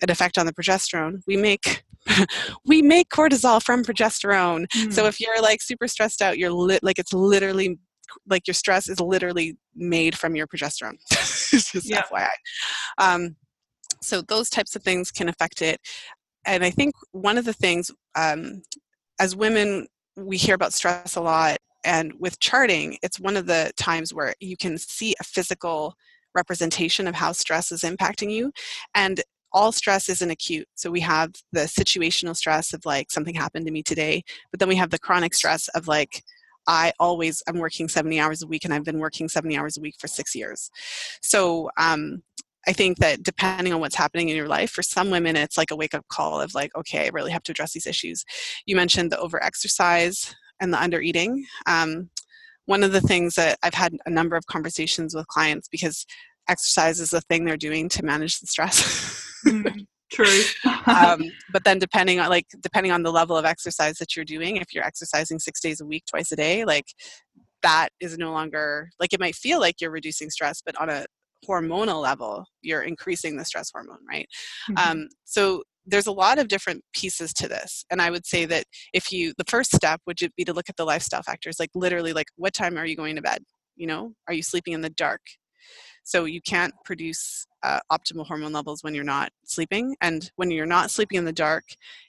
an 0.02 0.10
effect 0.10 0.36
on 0.36 0.44
the 0.46 0.52
progesterone. 0.52 1.20
We 1.26 1.36
make 1.36 1.84
we 2.66 2.82
make 2.82 3.08
cortisol 3.08 3.62
from 3.62 3.82
progesterone. 3.82 4.66
Mm. 4.68 4.92
So 4.92 5.06
if 5.06 5.20
you're 5.20 5.40
like 5.40 5.62
super 5.62 5.88
stressed 5.88 6.22
out, 6.22 6.38
you're 6.38 6.52
lit 6.52 6.82
like 6.82 6.98
it's 6.98 7.12
literally 7.12 7.78
like 8.28 8.46
your 8.46 8.54
stress 8.54 8.88
is 8.88 9.00
literally 9.00 9.56
made 9.74 10.16
from 10.16 10.36
your 10.36 10.46
progesterone. 10.46 10.96
just 11.10 11.88
yeah. 11.88 12.02
FYI. 12.02 12.28
Um, 12.98 13.36
so 14.02 14.22
those 14.22 14.50
types 14.50 14.76
of 14.76 14.82
things 14.82 15.10
can 15.10 15.28
affect 15.28 15.62
it 15.62 15.80
and 16.44 16.64
i 16.64 16.70
think 16.70 16.94
one 17.12 17.38
of 17.38 17.44
the 17.44 17.52
things 17.52 17.90
um, 18.14 18.62
as 19.18 19.36
women 19.36 19.86
we 20.16 20.36
hear 20.36 20.54
about 20.54 20.72
stress 20.72 21.16
a 21.16 21.20
lot 21.20 21.58
and 21.84 22.12
with 22.18 22.38
charting 22.40 22.98
it's 23.02 23.20
one 23.20 23.36
of 23.36 23.46
the 23.46 23.70
times 23.76 24.12
where 24.12 24.34
you 24.40 24.56
can 24.56 24.78
see 24.78 25.14
a 25.20 25.24
physical 25.24 25.94
representation 26.34 27.06
of 27.06 27.14
how 27.14 27.32
stress 27.32 27.72
is 27.72 27.82
impacting 27.82 28.30
you 28.30 28.52
and 28.94 29.22
all 29.52 29.72
stress 29.72 30.08
isn't 30.08 30.30
acute 30.30 30.66
so 30.74 30.90
we 30.90 31.00
have 31.00 31.30
the 31.52 31.60
situational 31.60 32.36
stress 32.36 32.72
of 32.72 32.84
like 32.84 33.10
something 33.10 33.34
happened 33.34 33.66
to 33.66 33.72
me 33.72 33.82
today 33.82 34.22
but 34.50 34.60
then 34.60 34.68
we 34.68 34.76
have 34.76 34.90
the 34.90 34.98
chronic 34.98 35.34
stress 35.34 35.68
of 35.68 35.88
like 35.88 36.22
I 36.66 36.92
always 36.98 37.42
I'm 37.46 37.58
working 37.58 37.88
70 37.88 38.18
hours 38.18 38.42
a 38.42 38.46
week 38.46 38.64
and 38.64 38.74
I've 38.74 38.84
been 38.84 38.98
working 38.98 39.28
70 39.28 39.56
hours 39.56 39.76
a 39.76 39.80
week 39.80 39.94
for 39.98 40.08
six 40.08 40.34
years. 40.34 40.70
So 41.22 41.70
um, 41.76 42.22
I 42.68 42.72
think 42.72 42.98
that 42.98 43.22
depending 43.22 43.72
on 43.72 43.80
what's 43.80 43.94
happening 43.94 44.28
in 44.28 44.36
your 44.36 44.48
life, 44.48 44.70
for 44.70 44.82
some 44.82 45.10
women 45.10 45.36
it's 45.36 45.56
like 45.56 45.70
a 45.70 45.76
wake 45.76 45.94
up 45.94 46.06
call 46.08 46.40
of 46.40 46.54
like, 46.54 46.74
okay, 46.76 47.06
I 47.06 47.10
really 47.12 47.30
have 47.30 47.42
to 47.44 47.52
address 47.52 47.72
these 47.72 47.86
issues. 47.86 48.24
You 48.66 48.76
mentioned 48.76 49.12
the 49.12 49.18
over 49.18 49.42
exercise 49.42 50.34
and 50.60 50.72
the 50.72 50.82
under 50.82 51.00
eating. 51.00 51.44
Um, 51.66 52.10
one 52.66 52.82
of 52.82 52.92
the 52.92 53.00
things 53.00 53.34
that 53.36 53.58
I've 53.62 53.74
had 53.74 53.96
a 54.06 54.10
number 54.10 54.36
of 54.36 54.46
conversations 54.46 55.14
with 55.14 55.26
clients 55.28 55.68
because 55.68 56.04
exercise 56.48 57.00
is 57.00 57.10
the 57.10 57.20
thing 57.22 57.44
they're 57.44 57.56
doing 57.56 57.88
to 57.90 58.04
manage 58.04 58.40
the 58.40 58.46
stress. 58.46 59.42
mm, 59.46 59.86
true. 60.12 60.40
um, 60.86 61.22
but 61.52 61.64
then 61.64 61.78
depending 61.78 62.20
on 62.20 62.28
like 62.28 62.46
depending 62.60 62.92
on 62.92 63.02
the 63.02 63.12
level 63.12 63.36
of 63.36 63.44
exercise 63.44 63.98
that 63.98 64.16
you're 64.16 64.24
doing, 64.24 64.56
if 64.56 64.74
you're 64.74 64.84
exercising 64.84 65.38
six 65.38 65.60
days 65.60 65.80
a 65.80 65.86
week, 65.86 66.04
twice 66.06 66.32
a 66.32 66.36
day, 66.36 66.64
like 66.64 66.86
that 67.62 67.88
is 68.00 68.18
no 68.18 68.32
longer 68.32 68.90
like 69.00 69.12
it 69.12 69.20
might 69.20 69.34
feel 69.34 69.60
like 69.60 69.80
you're 69.80 69.90
reducing 69.90 70.30
stress, 70.30 70.60
but 70.64 70.78
on 70.80 70.90
a 70.90 71.05
hormonal 71.46 72.02
level, 72.02 72.44
you're 72.62 72.82
increasing 72.82 73.36
the 73.36 73.44
stress 73.44 73.70
hormone, 73.72 74.04
right? 74.08 74.28
Mm-hmm. 74.70 74.90
Um, 74.90 75.08
so 75.24 75.62
there's 75.88 76.06
a 76.06 76.12
lot 76.12 76.38
of 76.38 76.48
different 76.48 76.82
pieces 76.92 77.32
to 77.32 77.46
this 77.46 77.84
and 77.92 78.02
i 78.02 78.10
would 78.10 78.26
say 78.26 78.44
that 78.44 78.64
if 78.92 79.12
you 79.12 79.32
the 79.38 79.44
first 79.44 79.72
step 79.72 80.00
would 80.04 80.18
be 80.36 80.44
to 80.44 80.52
look 80.52 80.68
at 80.68 80.76
the 80.76 80.84
lifestyle 80.84 81.22
factors 81.22 81.60
like 81.60 81.70
literally 81.76 82.12
like 82.12 82.26
what 82.34 82.52
time 82.52 82.76
are 82.76 82.84
you 82.84 82.96
going 82.96 83.14
to 83.14 83.22
bed 83.22 83.38
you 83.76 83.86
know 83.86 84.12
are 84.26 84.34
you 84.34 84.42
sleeping 84.42 84.74
in 84.74 84.80
the 84.80 84.90
dark 84.90 85.20
so 86.06 86.24
you 86.24 86.40
can't 86.40 86.72
produce 86.84 87.46
uh, 87.64 87.80
optimal 87.90 88.24
hormone 88.24 88.52
levels 88.52 88.84
when 88.84 88.94
you're 88.94 89.02
not 89.02 89.30
sleeping. 89.44 89.96
And 90.00 90.30
when 90.36 90.52
you're 90.52 90.64
not 90.64 90.92
sleeping 90.92 91.18
in 91.18 91.24
the 91.24 91.32
dark, 91.32 91.64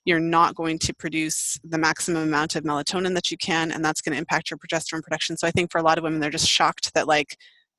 you're 0.06 0.19
not 0.19 0.54
going 0.54 0.78
to 0.80 0.93
produce 0.93 1.58
the 1.63 1.80
maximum 1.80 2.21
amount 2.21 2.56
of 2.56 2.63
melatonin 2.63 3.15
that 3.15 3.32
you 3.32 3.38
can, 3.38 3.71
and 3.71 3.84
that's 3.84 4.02
going 4.02 4.13
to 4.13 4.19
impact 4.19 4.52
your 4.52 4.60
progesterone 4.60 5.02
production. 5.02 5.36
So 5.36 5.47
I 5.47 5.52
think 5.52 5.71
for 5.71 5.80
a 5.80 5.84
lot 5.84 5.97
of 5.97 6.04
women, 6.04 6.19
they're 6.19 6.30
just 6.30 6.47
shocked 6.47 6.93
that 6.93 7.08
like 7.08 7.38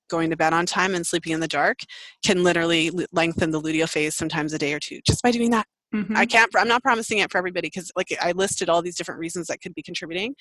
going 0.08 0.30
to 0.30 0.36
bed 0.36 0.52
on 0.52 0.66
time 0.66 0.94
and 0.94 1.06
sleeping 1.06 1.32
in 1.32 1.40
the 1.40 1.48
dark 1.48 1.78
can 2.24 2.42
literally 2.42 2.90
lengthen 3.12 3.50
the 3.50 3.60
luteal 3.60 3.88
phase 3.88 4.16
sometimes 4.16 4.52
a 4.52 4.58
day 4.58 4.72
or 4.72 4.80
two 4.80 5.00
just 5.06 5.22
by 5.22 5.30
doing 5.30 5.50
that. 5.50 5.66
Mm-hmm. 5.94 6.16
I 6.16 6.26
can't. 6.26 6.50
I'm 6.56 6.68
not 6.68 6.82
promising 6.82 7.18
it 7.18 7.30
for 7.30 7.38
everybody 7.38 7.68
because 7.68 7.90
like 7.96 8.14
I 8.20 8.32
listed 8.32 8.68
all 8.68 8.82
these 8.82 8.96
different 8.96 9.20
reasons 9.20 9.46
that 9.46 9.60
could 9.60 9.74
be 9.74 9.82
contributing 9.82 10.34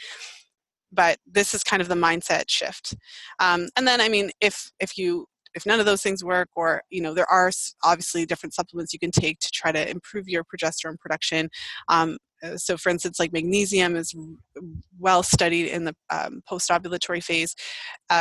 but 0.91 1.17
this 1.25 1.53
is 1.53 1.63
kind 1.63 1.81
of 1.81 1.89
the 1.89 1.95
mindset 1.95 2.45
shift 2.47 2.95
um, 3.39 3.67
and 3.75 3.87
then 3.87 3.99
i 3.99 4.07
mean 4.07 4.31
if 4.41 4.71
if 4.79 4.97
you 4.97 5.25
if 5.55 5.65
none 5.65 5.79
of 5.79 5.85
those 5.85 6.01
things 6.01 6.23
work 6.23 6.49
or 6.55 6.81
you 6.89 7.01
know 7.01 7.13
there 7.13 7.29
are 7.29 7.51
obviously 7.83 8.25
different 8.25 8.53
supplements 8.53 8.93
you 8.93 8.99
can 8.99 9.11
take 9.11 9.39
to 9.39 9.49
try 9.51 9.71
to 9.71 9.89
improve 9.89 10.27
your 10.27 10.43
progesterone 10.43 10.97
production 10.99 11.49
um, 11.89 12.17
so 12.55 12.77
for 12.77 12.89
instance 12.89 13.19
like 13.19 13.33
magnesium 13.33 13.95
is 13.95 14.15
well 14.99 15.23
studied 15.23 15.67
in 15.67 15.85
the 15.85 15.95
um, 16.09 16.41
post-ovulatory 16.47 17.23
phase 17.23 17.55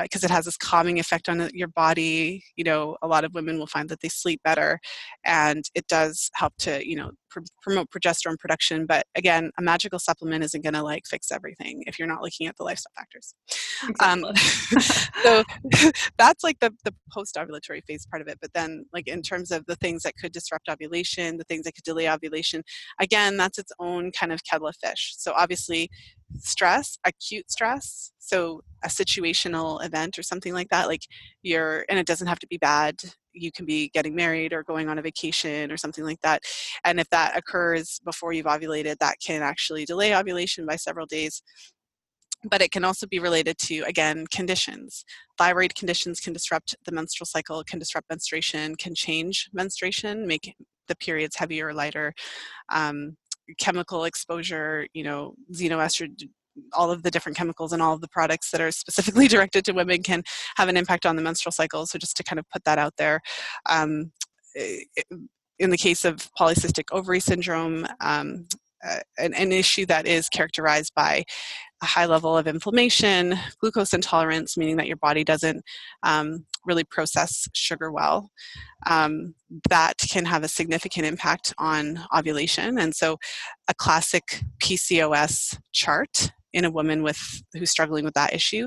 because 0.03 0.25
uh, 0.25 0.27
it 0.27 0.31
has 0.31 0.45
this 0.45 0.57
calming 0.57 0.99
effect 0.99 1.29
on 1.29 1.49
your 1.53 1.69
body. 1.69 2.43
You 2.57 2.65
know 2.65 2.97
a 3.03 3.09
lot 3.09 3.25
of 3.25 3.35
women 3.35 3.59
will 3.59 3.67
find 3.67 3.89
that 3.89 4.01
they 4.01 4.09
sleep 4.09 4.41
better 4.45 4.79
and 5.25 5.65
it 5.75 5.87
does 5.87 6.31
help 6.35 6.55
to 6.61 6.87
you 6.87 6.97
know 6.97 7.11
pr- 7.31 7.41
promote 7.63 7.91
progesterone 7.91 8.39
production 8.39 8.87
but 8.87 9.07
again 9.15 9.51
a 9.59 9.63
magical 9.63 9.99
supplement 9.99 10.45
isn't 10.45 10.63
going 10.63 10.75
to 10.75 10.83
like 10.83 11.05
fix 11.07 11.31
everything 11.31 11.83
if 11.87 11.99
you're 11.99 12.09
not 12.09 12.23
looking 12.23 12.47
at 12.47 12.57
the 12.57 12.65
lifestyle 12.65 12.93
factors. 12.97 13.35
Um, 14.01 14.25
so 15.23 15.45
that's 16.19 16.45
like 16.45 16.59
the, 16.61 16.73
the 16.85 16.95
post-ovulatory 17.13 17.83
phase 17.85 18.07
part 18.07 18.23
of 18.23 18.29
it 18.29 18.39
but 18.41 18.53
then 18.55 18.87
like 18.93 19.09
in 19.09 19.23
terms 19.23 19.51
of 19.51 19.65
the 19.67 19.77
things 19.77 20.03
that 20.03 20.15
could 20.17 20.33
disrupt 20.33 20.69
ovulation 20.69 21.37
the 21.37 21.45
things 21.45 21.65
that 21.65 21.75
could 21.75 21.85
delay 21.85 22.09
ovulation 22.09 22.63
again 23.01 23.37
that's 23.37 23.59
its 23.59 23.73
own 23.79 24.13
kind 24.13 24.33
of 24.33 24.43
kettle 24.45 24.69
of 24.69 24.77
fish. 24.77 25.15
So 25.17 25.33
obviously 25.37 25.91
stress 26.39 26.99
acute 27.05 27.51
stress 27.51 28.13
so 28.19 28.61
a 28.85 28.89
situational 28.89 29.85
event 29.85 30.19
or 30.19 30.23
something 30.23 30.53
like 30.53 30.69
that 30.69 30.89
like 30.89 31.03
you're 31.43 31.85
and 31.89 31.99
it 31.99 32.07
doesn't 32.07 32.27
have 32.27 32.39
to 32.39 32.47
be 32.49 32.59
bad 32.59 32.97
you 33.33 33.53
can 33.53 33.65
be 33.65 33.89
getting 33.91 34.15
married 34.15 34.53
or 34.53 34.63
going 34.63 34.89
on 34.89 34.99
a 34.99 35.03
vacation 35.03 35.71
or 35.71 35.77
something 35.77 36.05
like 36.05 36.21
that 36.23 36.43
and 36.85 36.99
if 36.99 37.09
that 37.11 37.37
occurs 37.37 38.01
before 38.05 38.33
you've 38.33 38.47
ovulated 38.47 38.97
that 38.99 39.17
can 39.25 39.43
actually 39.43 39.85
delay 39.85 40.15
ovulation 40.17 40.67
by 40.67 40.77
several 40.77 41.07
days 41.07 41.43
but 42.49 42.63
it 42.63 42.71
can 42.71 42.85
also 42.85 43.07
be 43.07 43.19
related 43.19 43.59
to 43.59 43.83
again 43.87 44.27
conditions. 44.31 45.05
Thyroid 45.39 45.75
conditions 45.75 46.21
can 46.21 46.33
disrupt 46.33 46.77
the 46.85 46.93
menstrual 46.93 47.27
cycle 47.27 47.63
can 47.65 47.79
disrupt 47.79 48.09
menstruation 48.11 48.77
can 48.77 48.95
change 48.95 49.49
menstruation 49.53 50.27
make 50.27 50.55
the 50.89 50.97
periods 50.97 51.37
heavier 51.37 51.69
or 51.69 51.75
lighter 51.75 52.13
um, 52.73 53.17
chemical 53.59 54.05
exposure, 54.05 54.87
you 54.93 55.05
know, 55.05 55.35
xenoestrogen, 55.53 56.29
all 56.73 56.91
of 56.91 57.03
the 57.03 57.11
different 57.11 57.37
chemicals 57.37 57.73
and 57.73 57.83
all 57.83 57.95
of 57.95 58.01
the 58.01 58.09
products 58.09 58.51
that 58.51 58.61
are 58.61 58.71
specifically 58.71 59.29
directed 59.35 59.65
to 59.65 59.73
women 59.73 60.03
can 60.03 60.23
have 60.57 60.69
an 60.69 60.77
impact 60.77 61.07
on 61.07 61.17
the 61.17 61.23
menstrual 61.23 61.53
cycle. 61.53 61.87
So 61.87 61.99
just 61.99 62.17
to 62.17 62.25
kind 62.25 62.39
of 62.39 62.49
put 62.51 62.65
that 62.65 62.79
out 62.79 62.95
there. 62.97 63.21
Um, 63.69 64.13
in 65.59 65.71
the 65.71 65.77
case 65.77 66.05
of 66.05 66.17
polycystic 66.39 66.85
ovary 66.93 67.21
syndrome, 67.21 67.87
um, 68.01 68.47
uh, 68.87 68.99
an, 69.19 69.35
an, 69.35 69.53
issue 69.53 69.87
that 69.87 70.07
is 70.07 70.29
characterized 70.29 70.93
by 70.95 71.25
a 71.83 71.87
high 71.87 72.07
level 72.07 72.37
of 72.37 72.47
inflammation, 72.47 73.39
glucose 73.61 73.93
intolerance, 73.93 74.57
meaning 74.57 74.77
that 74.77 74.87
your 74.87 74.97
body 74.97 75.25
doesn't 75.25 75.63
um, 76.03 76.47
really 76.65 76.85
process 76.85 77.49
sugar 77.55 77.93
well, 77.93 78.31
um, 78.87 79.35
that 79.69 79.95
can 80.11 80.25
have 80.25 80.43
a 80.43 80.49
significant 80.49 81.07
impact 81.07 81.53
on 81.59 82.01
ovulation. 82.17 82.79
And 82.79 82.95
so, 82.95 83.19
a 83.69 83.75
classic 83.75 84.43
PCOS 84.63 85.59
chart 85.73 86.31
in 86.57 86.65
a 86.65 86.71
woman 86.71 87.03
with 87.03 87.43
who's 87.53 87.71
struggling 87.71 88.05
with 88.05 88.15
that 88.15 88.33
issue 88.33 88.67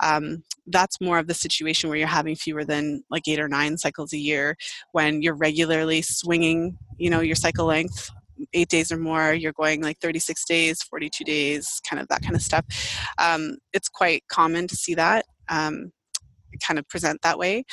um, 0.00 0.42
that's 0.66 1.00
more 1.00 1.18
of 1.18 1.28
the 1.28 1.34
situation 1.34 1.88
where 1.88 1.98
you're 1.98 2.08
having 2.08 2.34
fewer 2.34 2.64
than 2.64 3.02
like 3.10 3.22
eight 3.28 3.38
or 3.38 3.48
nine 3.48 3.78
cycles 3.78 4.12
a 4.12 4.18
year 4.18 4.56
when 4.92 5.22
you're 5.22 5.36
regularly 5.36 6.02
swinging 6.02 6.76
you 6.98 7.08
know 7.08 7.20
your 7.20 7.36
cycle 7.36 7.66
length 7.66 8.10
eight 8.52 8.68
days 8.68 8.92
or 8.92 8.96
more, 8.96 9.32
you're 9.32 9.52
going 9.52 9.82
like 9.82 9.98
36 10.00 10.44
days, 10.44 10.82
42 10.82 11.24
days, 11.24 11.80
kind 11.88 12.00
of 12.00 12.08
that 12.08 12.22
kind 12.22 12.34
of 12.34 12.42
stuff. 12.42 12.64
Um, 13.18 13.58
it's 13.72 13.88
quite 13.88 14.22
common 14.28 14.66
to 14.68 14.76
see 14.76 14.94
that. 14.94 15.24
Um, 15.48 15.92
kind 16.66 16.78
of 16.78 16.88
present 16.88 17.20
that 17.22 17.38
way. 17.38 17.64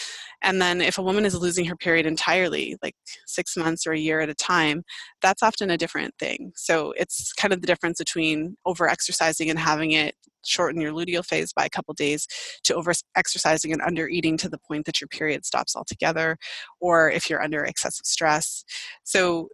And 0.42 0.62
then 0.62 0.82
if 0.82 0.98
a 0.98 1.02
woman 1.02 1.26
is 1.26 1.36
losing 1.36 1.66
her 1.66 1.76
period 1.76 2.06
entirely, 2.06 2.78
like 2.84 2.96
six 3.26 3.56
months 3.56 3.88
or 3.88 3.94
a 3.94 4.00
year 4.00 4.20
at 4.20 4.30
a 4.30 4.36
time, 4.36 4.84
that's 5.22 5.44
often 5.44 5.70
a 5.70 5.78
different 5.78 6.14
thing. 6.20 6.52
So 6.56 6.94
it's 6.98 7.34
kind 7.34 7.54
of 7.54 7.62
the 7.62 7.68
difference 7.68 7.98
between 8.00 8.58
over 8.66 8.88
exercising 8.88 9.50
and 9.50 9.60
having 9.60 9.92
it 9.92 10.16
shorten 10.46 10.80
your 10.80 10.94
luteal 10.94 11.26
phase 11.26 11.52
by 11.54 11.66
a 11.66 11.70
couple 11.70 11.94
days 11.96 12.28
to 12.64 12.76
over 12.76 12.94
exercising 13.16 13.72
and 13.72 13.82
under 13.82 14.08
eating 14.08 14.38
to 14.38 14.50
the 14.50 14.60
point 14.60 14.86
that 14.86 15.02
your 15.02 15.08
period 15.08 15.46
stops 15.46 15.76
altogether, 15.76 16.38
or 16.80 17.10
if 17.10 17.30
you're 17.30 17.42
under 17.42 17.64
excessive 17.64 18.06
stress. 18.06 18.64
So 19.04 19.50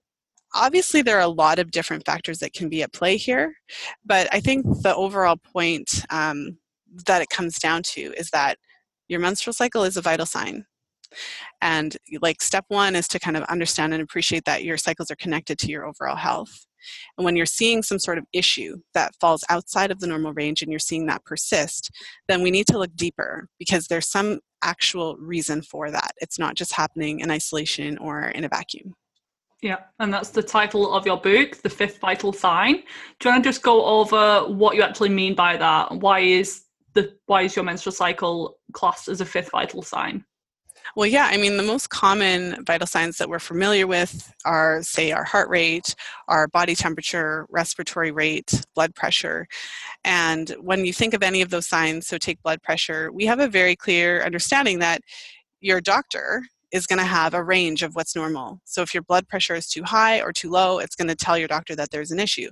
obviously 0.53 1.01
there 1.01 1.17
are 1.17 1.21
a 1.21 1.27
lot 1.27 1.59
of 1.59 1.71
different 1.71 2.05
factors 2.05 2.39
that 2.39 2.53
can 2.53 2.69
be 2.69 2.83
at 2.83 2.93
play 2.93 3.17
here 3.17 3.53
but 4.05 4.27
i 4.31 4.39
think 4.39 4.65
the 4.81 4.95
overall 4.95 5.37
point 5.37 6.05
um, 6.09 6.57
that 7.05 7.21
it 7.21 7.29
comes 7.29 7.57
down 7.59 7.81
to 7.83 8.13
is 8.17 8.29
that 8.31 8.57
your 9.07 9.19
menstrual 9.19 9.53
cycle 9.53 9.83
is 9.83 9.97
a 9.97 10.01
vital 10.01 10.25
sign. 10.25 10.65
And 11.61 11.97
like 12.21 12.41
step 12.41 12.63
one 12.69 12.95
is 12.95 13.07
to 13.09 13.19
kind 13.19 13.35
of 13.35 13.43
understand 13.43 13.93
and 13.93 14.01
appreciate 14.01 14.45
that 14.45 14.63
your 14.63 14.77
cycles 14.77 15.11
are 15.11 15.17
connected 15.17 15.59
to 15.59 15.67
your 15.67 15.85
overall 15.85 16.15
health. 16.15 16.65
And 17.17 17.25
when 17.25 17.35
you're 17.35 17.45
seeing 17.45 17.83
some 17.83 17.99
sort 17.99 18.17
of 18.17 18.25
issue 18.33 18.77
that 18.93 19.13
falls 19.19 19.43
outside 19.49 19.91
of 19.91 19.99
the 19.99 20.07
normal 20.07 20.33
range 20.33 20.61
and 20.61 20.71
you're 20.71 20.79
seeing 20.79 21.05
that 21.07 21.23
persist 21.25 21.91
then 22.27 22.41
we 22.41 22.49
need 22.49 22.65
to 22.67 22.79
look 22.79 22.95
deeper 22.95 23.47
because 23.59 23.85
there's 23.85 24.09
some 24.09 24.39
actual 24.63 25.15
reason 25.17 25.61
for 25.61 25.91
that. 25.91 26.13
It's 26.21 26.39
not 26.39 26.55
just 26.55 26.73
happening 26.73 27.19
in 27.19 27.29
isolation 27.29 27.97
or 27.97 28.29
in 28.29 28.45
a 28.45 28.49
vacuum 28.49 28.95
yeah, 29.61 29.77
and 29.99 30.13
that's 30.13 30.29
the 30.29 30.41
title 30.41 30.93
of 30.93 31.05
your 31.05 31.17
book, 31.17 31.57
The 31.61 31.69
Fifth 31.69 31.99
Vital 31.99 32.33
Sign. 32.33 32.77
Do 33.19 33.29
you 33.29 33.31
want 33.31 33.43
to 33.43 33.49
just 33.49 33.61
go 33.61 33.85
over 33.85 34.41
what 34.51 34.75
you 34.75 34.81
actually 34.81 35.09
mean 35.09 35.35
by 35.35 35.57
that? 35.57 35.91
Why 35.91 36.19
is 36.19 36.63
the 36.93 37.15
why 37.27 37.43
is 37.43 37.55
your 37.55 37.63
menstrual 37.63 37.93
cycle 37.93 38.57
classed 38.73 39.07
as 39.07 39.21
a 39.21 39.25
fifth 39.25 39.51
vital 39.51 39.81
sign? 39.81 40.25
Well, 40.95 41.05
yeah, 41.05 41.29
I 41.31 41.37
mean, 41.37 41.55
the 41.55 41.63
most 41.63 41.89
common 41.89 42.65
vital 42.65 42.87
signs 42.87 43.17
that 43.17 43.29
we're 43.29 43.39
familiar 43.39 43.87
with 43.87 44.33
are, 44.43 44.81
say, 44.83 45.11
our 45.11 45.23
heart 45.23 45.47
rate, 45.47 45.95
our 46.27 46.47
body 46.47 46.75
temperature, 46.75 47.45
respiratory 47.49 48.11
rate, 48.11 48.65
blood 48.75 48.93
pressure. 48.93 49.47
And 50.03 50.49
when 50.59 50.83
you 50.83 50.91
think 50.91 51.13
of 51.13 51.23
any 51.23 51.41
of 51.41 51.49
those 51.49 51.67
signs, 51.67 52.07
so 52.07 52.17
take 52.17 52.41
blood 52.41 52.61
pressure, 52.61 53.11
we 53.11 53.25
have 53.25 53.39
a 53.39 53.47
very 53.47 53.75
clear 53.75 54.21
understanding 54.23 54.79
that 54.79 55.01
your 55.61 55.79
doctor 55.79 56.43
is 56.71 56.87
going 56.87 56.99
to 56.99 57.05
have 57.05 57.33
a 57.33 57.43
range 57.43 57.83
of 57.83 57.95
what's 57.95 58.15
normal. 58.15 58.59
So 58.65 58.81
if 58.81 58.93
your 58.93 59.03
blood 59.03 59.27
pressure 59.27 59.55
is 59.55 59.67
too 59.67 59.83
high 59.83 60.21
or 60.21 60.31
too 60.31 60.49
low, 60.49 60.79
it's 60.79 60.95
going 60.95 61.09
to 61.09 61.15
tell 61.15 61.37
your 61.37 61.47
doctor 61.47 61.75
that 61.75 61.91
there's 61.91 62.11
an 62.11 62.19
issue. 62.19 62.49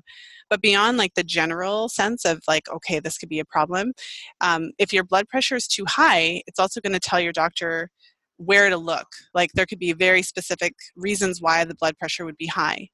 But 0.49 0.61
beyond 0.61 0.97
like 0.97 1.13
the 1.15 1.23
general 1.23 1.89
sense 1.89 2.25
of 2.25 2.41
like, 2.47 2.67
okay, 2.69 2.99
this 2.99 3.17
could 3.17 3.29
be 3.29 3.39
a 3.39 3.45
problem, 3.45 3.93
um, 4.41 4.71
if 4.77 4.91
your 4.91 5.03
blood 5.03 5.27
pressure 5.29 5.55
is 5.55 5.67
too 5.67 5.85
high, 5.87 6.41
it's 6.47 6.59
also 6.59 6.81
going 6.81 6.93
to 6.93 6.99
tell 6.99 7.19
your 7.19 7.33
doctor 7.33 7.89
where 8.37 8.69
to 8.69 8.77
look. 8.77 9.07
Like 9.33 9.51
there 9.53 9.65
could 9.65 9.79
be 9.79 9.93
very 9.93 10.21
specific 10.21 10.73
reasons 10.95 11.41
why 11.41 11.65
the 11.65 11.75
blood 11.75 11.97
pressure 11.97 12.25
would 12.25 12.37
be 12.37 12.47
high. 12.47 12.87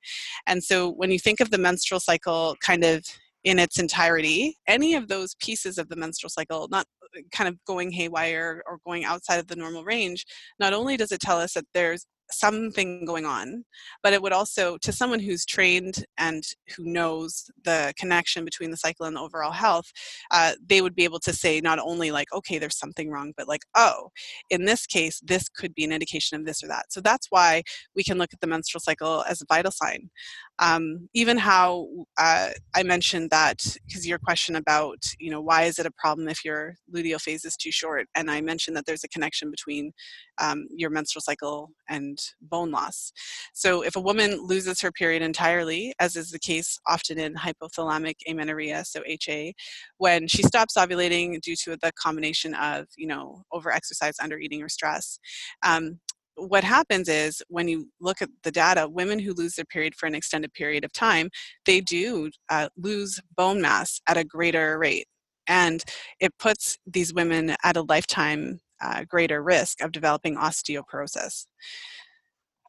And 0.47 0.63
so 0.63 0.89
when 0.89 1.11
you 1.11 1.19
think 1.19 1.39
of 1.39 1.51
the 1.51 1.57
menstrual 1.57 1.99
cycle 1.99 2.55
kind 2.61 2.83
of 2.83 3.05
in 3.45 3.60
its 3.60 3.79
entirety, 3.79 4.58
any 4.67 4.95
of 4.95 5.08
those 5.08 5.36
pieces 5.36 5.77
of 5.77 5.88
the 5.88 5.95
menstrual 5.95 6.29
cycle, 6.29 6.67
not 6.69 6.86
uh, 7.15 7.21
kind 7.31 7.47
of 7.47 7.55
going 7.65 7.91
haywire 7.91 8.62
or 8.67 8.79
going 8.86 9.05
outside 9.05 9.39
of 9.39 9.47
the 9.47 9.55
normal 9.55 9.86
range, 9.86 10.25
not 10.60 10.73
only 10.73 10.97
does 10.97 11.13
it 11.13 11.21
tell 11.21 11.39
us 11.39 11.53
that 11.53 11.65
there's 11.73 12.05
something 12.31 13.05
going 13.05 13.23
on 13.23 13.63
but 14.01 14.12
it 14.12 14.19
would 14.19 14.34
also 14.34 14.77
to 14.81 14.91
someone 14.91 15.19
who's 15.19 15.45
trained 15.45 16.03
and 16.17 16.43
who 16.75 16.84
knows 16.84 17.51
the 17.65 17.93
connection 17.99 18.43
between 18.43 18.71
the 18.71 18.77
cycle 18.77 19.05
and 19.05 19.15
the 19.15 19.21
overall 19.21 19.51
health 19.51 19.86
uh, 20.31 20.53
they 20.65 20.81
would 20.81 20.95
be 20.95 21.03
able 21.03 21.19
to 21.19 21.31
say 21.31 21.62
not 21.62 21.77
only 21.77 22.10
like 22.10 22.25
okay 22.34 22.58
there's 22.58 22.79
something 22.79 23.12
wrong 23.12 23.31
but 23.38 23.47
like 23.47 23.62
oh 23.75 24.10
in 24.49 24.65
this 24.65 24.88
case 24.88 25.21
this 25.23 25.47
could 25.49 25.75
be 25.75 25.84
an 25.84 25.91
indication 25.91 26.39
of 26.39 26.45
this 26.45 26.63
or 26.63 26.67
that. 26.67 26.91
So 26.91 27.01
that's 27.01 27.27
why 27.29 27.63
we 27.95 28.03
can 28.03 28.17
look 28.17 28.34
at 28.34 28.39
the 28.39 28.47
menstrual 28.47 28.81
cycle 28.81 29.23
as 29.27 29.41
a 29.41 29.45
vital 29.47 29.71
sign 29.71 30.10
um, 30.59 31.09
even 31.13 31.37
how 31.37 31.87
uh, 32.17 32.49
i 32.75 32.83
mentioned 32.83 33.29
that 33.29 33.63
because 33.87 34.07
your 34.07 34.19
question 34.19 34.55
about 34.55 34.97
you 35.19 35.29
know 35.29 35.41
why 35.41 35.63
is 35.63 35.79
it 35.79 35.85
a 35.85 35.91
problem 35.97 36.27
if 36.27 36.43
your 36.45 36.75
luteal 36.93 37.19
phase 37.19 37.45
is 37.45 37.57
too 37.57 37.71
short 37.71 38.07
and 38.15 38.29
i 38.29 38.41
mentioned 38.41 38.75
that 38.75 38.85
there's 38.85 39.03
a 39.03 39.09
connection 39.09 39.51
between 39.51 39.91
um, 40.37 40.67
your 40.69 40.89
menstrual 40.89 41.21
cycle 41.21 41.69
and 41.89 42.17
bone 42.41 42.71
loss. 42.71 43.11
So, 43.53 43.81
if 43.81 43.95
a 43.95 44.01
woman 44.01 44.39
loses 44.45 44.81
her 44.81 44.91
period 44.91 45.21
entirely, 45.21 45.93
as 45.99 46.15
is 46.15 46.31
the 46.31 46.39
case 46.39 46.77
often 46.87 47.19
in 47.19 47.35
hypothalamic 47.35 48.15
amenorrhea, 48.27 48.83
so 48.85 49.01
HA, 49.05 49.53
when 49.97 50.27
she 50.27 50.43
stops 50.43 50.75
ovulating 50.77 51.39
due 51.41 51.55
to 51.63 51.77
the 51.81 51.91
combination 52.01 52.53
of, 52.55 52.87
you 52.97 53.07
know, 53.07 53.43
overexercise, 53.53 54.15
undereating, 54.21 54.63
or 54.63 54.69
stress, 54.69 55.19
um, 55.65 55.99
what 56.35 56.63
happens 56.63 57.09
is 57.09 57.41
when 57.47 57.67
you 57.67 57.89
look 57.99 58.21
at 58.21 58.29
the 58.43 58.51
data, 58.51 58.87
women 58.87 59.19
who 59.19 59.33
lose 59.33 59.55
their 59.55 59.65
period 59.65 59.95
for 59.95 60.05
an 60.05 60.15
extended 60.15 60.53
period 60.53 60.83
of 60.83 60.91
time, 60.91 61.29
they 61.65 61.81
do 61.81 62.29
uh, 62.49 62.69
lose 62.77 63.19
bone 63.35 63.61
mass 63.61 64.01
at 64.07 64.17
a 64.17 64.23
greater 64.23 64.77
rate. 64.77 65.07
And 65.47 65.83
it 66.19 66.33
puts 66.39 66.77
these 66.85 67.13
women 67.13 67.55
at 67.63 67.77
a 67.77 67.83
lifetime 67.83 68.59
uh, 68.81 69.03
greater 69.07 69.41
risk 69.41 69.81
of 69.81 69.91
developing 69.91 70.35
osteoporosis. 70.35 71.45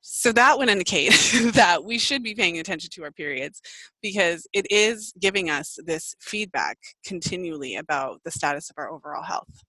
So 0.09 0.31
that 0.33 0.57
would 0.57 0.69
indicate 0.69 1.11
that 1.55 1.85
we 1.85 1.99
should 1.99 2.23
be 2.23 2.35
paying 2.35 2.59
attention 2.59 2.91
to 2.93 3.03
our 3.03 3.11
periods 3.11 3.61
because 4.03 4.47
it 4.53 4.67
is 4.71 5.13
giving 5.21 5.51
us 5.51 5.79
this 5.85 6.15
feedback 6.21 6.79
continually 7.05 7.75
about 7.75 8.21
the 8.25 8.31
status 8.31 8.71
of 8.71 8.75
our 8.79 8.91
overall 8.91 9.25
health. 9.25 9.65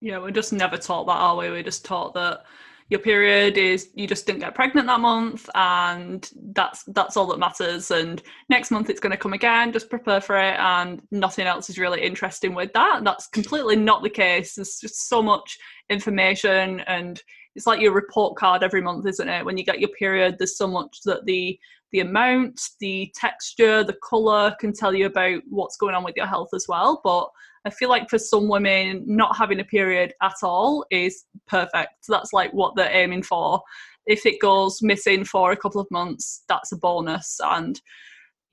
Yeah, 0.00 0.18
we're 0.18 0.30
just 0.30 0.52
never 0.52 0.76
taught 0.76 1.06
that, 1.06 1.12
are 1.12 1.36
we? 1.36 1.50
We're 1.50 1.62
just 1.64 1.84
taught 1.84 2.14
that 2.14 2.44
your 2.90 3.00
period 3.00 3.56
is 3.56 3.90
you 3.94 4.08
just 4.08 4.26
didn't 4.26 4.40
get 4.40 4.54
pregnant 4.54 4.88
that 4.88 4.98
month 4.98 5.48
and 5.54 6.28
that's 6.52 6.82
that's 6.88 7.16
all 7.16 7.26
that 7.28 7.38
matters. 7.38 7.92
And 7.92 8.20
next 8.48 8.72
month 8.72 8.90
it's 8.90 8.98
going 8.98 9.12
to 9.12 9.16
come 9.16 9.32
again 9.32 9.72
just 9.72 9.88
prepare 9.88 10.20
for 10.20 10.36
it 10.36 10.58
and 10.58 11.00
nothing 11.12 11.46
else 11.46 11.70
is 11.70 11.78
really 11.78 12.02
interesting 12.02 12.52
with 12.52 12.72
that. 12.72 13.04
That's 13.04 13.28
completely 13.28 13.76
not 13.76 14.02
the 14.02 14.10
case. 14.10 14.56
There's 14.56 14.80
just 14.80 15.08
so 15.08 15.22
much 15.22 15.56
information 15.88 16.80
and 16.80 17.22
it's 17.54 17.66
like 17.66 17.80
your 17.80 17.92
report 17.92 18.36
card 18.36 18.64
every 18.64 18.82
month 18.82 19.06
isn't 19.06 19.28
it? 19.28 19.44
When 19.44 19.56
you 19.56 19.64
get 19.64 19.80
your 19.80 19.90
period 19.90 20.36
there's 20.38 20.58
so 20.58 20.66
much 20.66 20.98
that 21.04 21.24
the 21.26 21.58
the 21.92 22.00
amount 22.00 22.60
the 22.80 23.12
texture 23.14 23.84
the 23.84 23.96
color 24.02 24.54
can 24.60 24.72
tell 24.72 24.94
you 24.94 25.06
about 25.06 25.42
what's 25.48 25.76
going 25.76 25.94
on 25.94 26.02
with 26.02 26.16
your 26.16 26.26
health 26.26 26.50
as 26.54 26.66
well. 26.68 27.00
But 27.04 27.28
I 27.64 27.70
feel 27.70 27.88
like 27.88 28.08
for 28.08 28.18
some 28.18 28.48
women, 28.48 29.04
not 29.06 29.36
having 29.36 29.60
a 29.60 29.64
period 29.64 30.14
at 30.22 30.36
all 30.42 30.84
is 30.90 31.24
perfect. 31.46 32.06
That's 32.08 32.32
like 32.32 32.52
what 32.52 32.74
they're 32.74 32.94
aiming 32.94 33.22
for. 33.22 33.62
If 34.06 34.24
it 34.24 34.40
goes 34.40 34.80
missing 34.80 35.24
for 35.24 35.52
a 35.52 35.56
couple 35.56 35.80
of 35.80 35.90
months, 35.90 36.42
that's 36.48 36.72
a 36.72 36.76
bonus. 36.76 37.38
And 37.44 37.80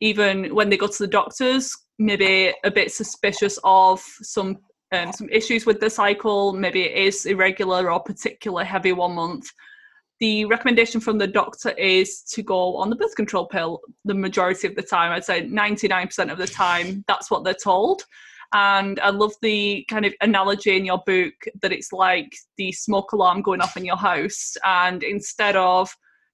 even 0.01 0.53
when 0.53 0.69
they 0.69 0.77
go 0.77 0.87
to 0.87 0.97
the 0.99 1.07
doctors, 1.07 1.73
maybe 1.99 2.53
a 2.63 2.71
bit 2.71 2.91
suspicious 2.91 3.57
of 3.63 4.01
some 4.21 4.57
um, 4.93 5.11
some 5.11 5.27
issues 5.29 5.65
with 5.65 5.81
the 5.81 5.89
cycle, 5.89 6.53
maybe 6.53 6.83
it 6.83 6.95
is 6.95 7.25
irregular 7.25 7.91
or 7.91 7.99
particularly 8.01 8.65
heavy 8.65 8.93
one 8.93 9.15
month. 9.15 9.45
The 10.21 10.45
recommendation 10.45 11.01
from 11.01 11.17
the 11.17 11.27
doctor 11.27 11.71
is 11.71 12.21
to 12.31 12.41
go 12.41 12.77
on 12.77 12.89
the 12.89 12.95
birth 12.95 13.15
control 13.15 13.47
pill 13.47 13.81
the 14.05 14.13
majority 14.13 14.65
of 14.65 14.75
the 14.75 14.81
time. 14.81 15.11
I'd 15.11 15.25
say 15.25 15.45
99% 15.45 16.31
of 16.31 16.37
the 16.37 16.47
time, 16.47 17.03
that's 17.05 17.29
what 17.29 17.43
they're 17.43 17.53
told. 17.53 18.03
And 18.53 18.99
I 19.01 19.09
love 19.09 19.33
the 19.41 19.85
kind 19.89 20.05
of 20.05 20.13
analogy 20.21 20.77
in 20.77 20.85
your 20.85 21.01
book 21.05 21.33
that 21.61 21.71
it's 21.73 21.91
like 21.91 22.35
the 22.57 22.71
smoke 22.71 23.11
alarm 23.11 23.41
going 23.41 23.61
off 23.61 23.77
in 23.77 23.85
your 23.85 23.97
house. 23.97 24.55
And 24.63 25.03
instead 25.03 25.55
of 25.55 25.89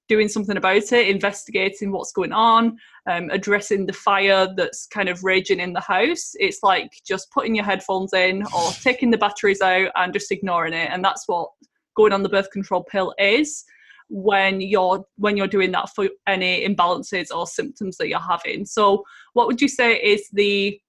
doing 0.10 0.28
something 0.28 0.58
about 0.58 0.91
it, 0.91 1.08
investigating 1.08 1.91
what's 1.91 2.12
going 2.12 2.34
on, 2.34 2.78
um, 3.10 3.30
addressing 3.32 3.86
the 3.86 3.93
fire 3.93 4.47
that's 4.56 4.86
kind 4.88 5.10
of 5.10 5.23
raging 5.23 5.60
in 5.60 5.73
the 5.73 5.82
house. 5.82 6.32
It's 6.36 6.60
like 6.62 6.91
just 7.08 7.32
putting 7.32 7.56
your 7.56 7.65
headphones 7.65 8.13
in 8.13 8.43
or 8.56 8.71
taking 8.82 9.12
the 9.12 9.17
batteries 9.17 9.62
out 9.62 9.89
and 9.95 10.13
just 10.13 10.32
ignoring 10.32 10.73
it. 10.73 10.89
And 10.91 11.04
that's 11.04 11.23
what 11.28 11.49
going 11.95 12.13
on 12.13 12.23
the 12.23 12.30
birth 12.30 12.52
control 12.52 12.84
pill 12.84 13.13
is 13.17 13.63
when 14.10 14.62
you're 14.62 15.04
when 15.15 15.38
you're 15.38 15.47
doing 15.47 15.71
that 15.71 15.89
for 15.95 16.08
any 16.28 16.67
imbalances 16.67 17.28
or 17.36 17.47
symptoms 17.47 17.97
that 17.97 18.10
you're 18.10 18.19
having. 18.19 18.65
So 18.65 19.04
what 19.34 19.47
would 19.47 19.62
you 19.62 19.67
say 19.67 19.95
is 19.95 20.28
the 20.34 20.80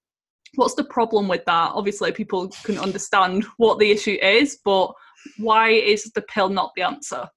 what's 0.55 0.75
the 0.75 0.83
problem 0.83 1.27
with 1.27 1.45
that? 1.45 1.71
Obviously, 1.73 2.11
people 2.11 2.49
can 2.63 2.77
understand 2.77 3.45
what 3.57 3.79
the 3.79 3.91
issue 3.91 4.17
is, 4.21 4.59
but 4.63 4.93
why 5.37 5.69
is 5.69 6.11
the 6.15 6.21
pill 6.21 6.49
not 6.49 6.71
the 6.75 6.83
answer? 6.83 7.27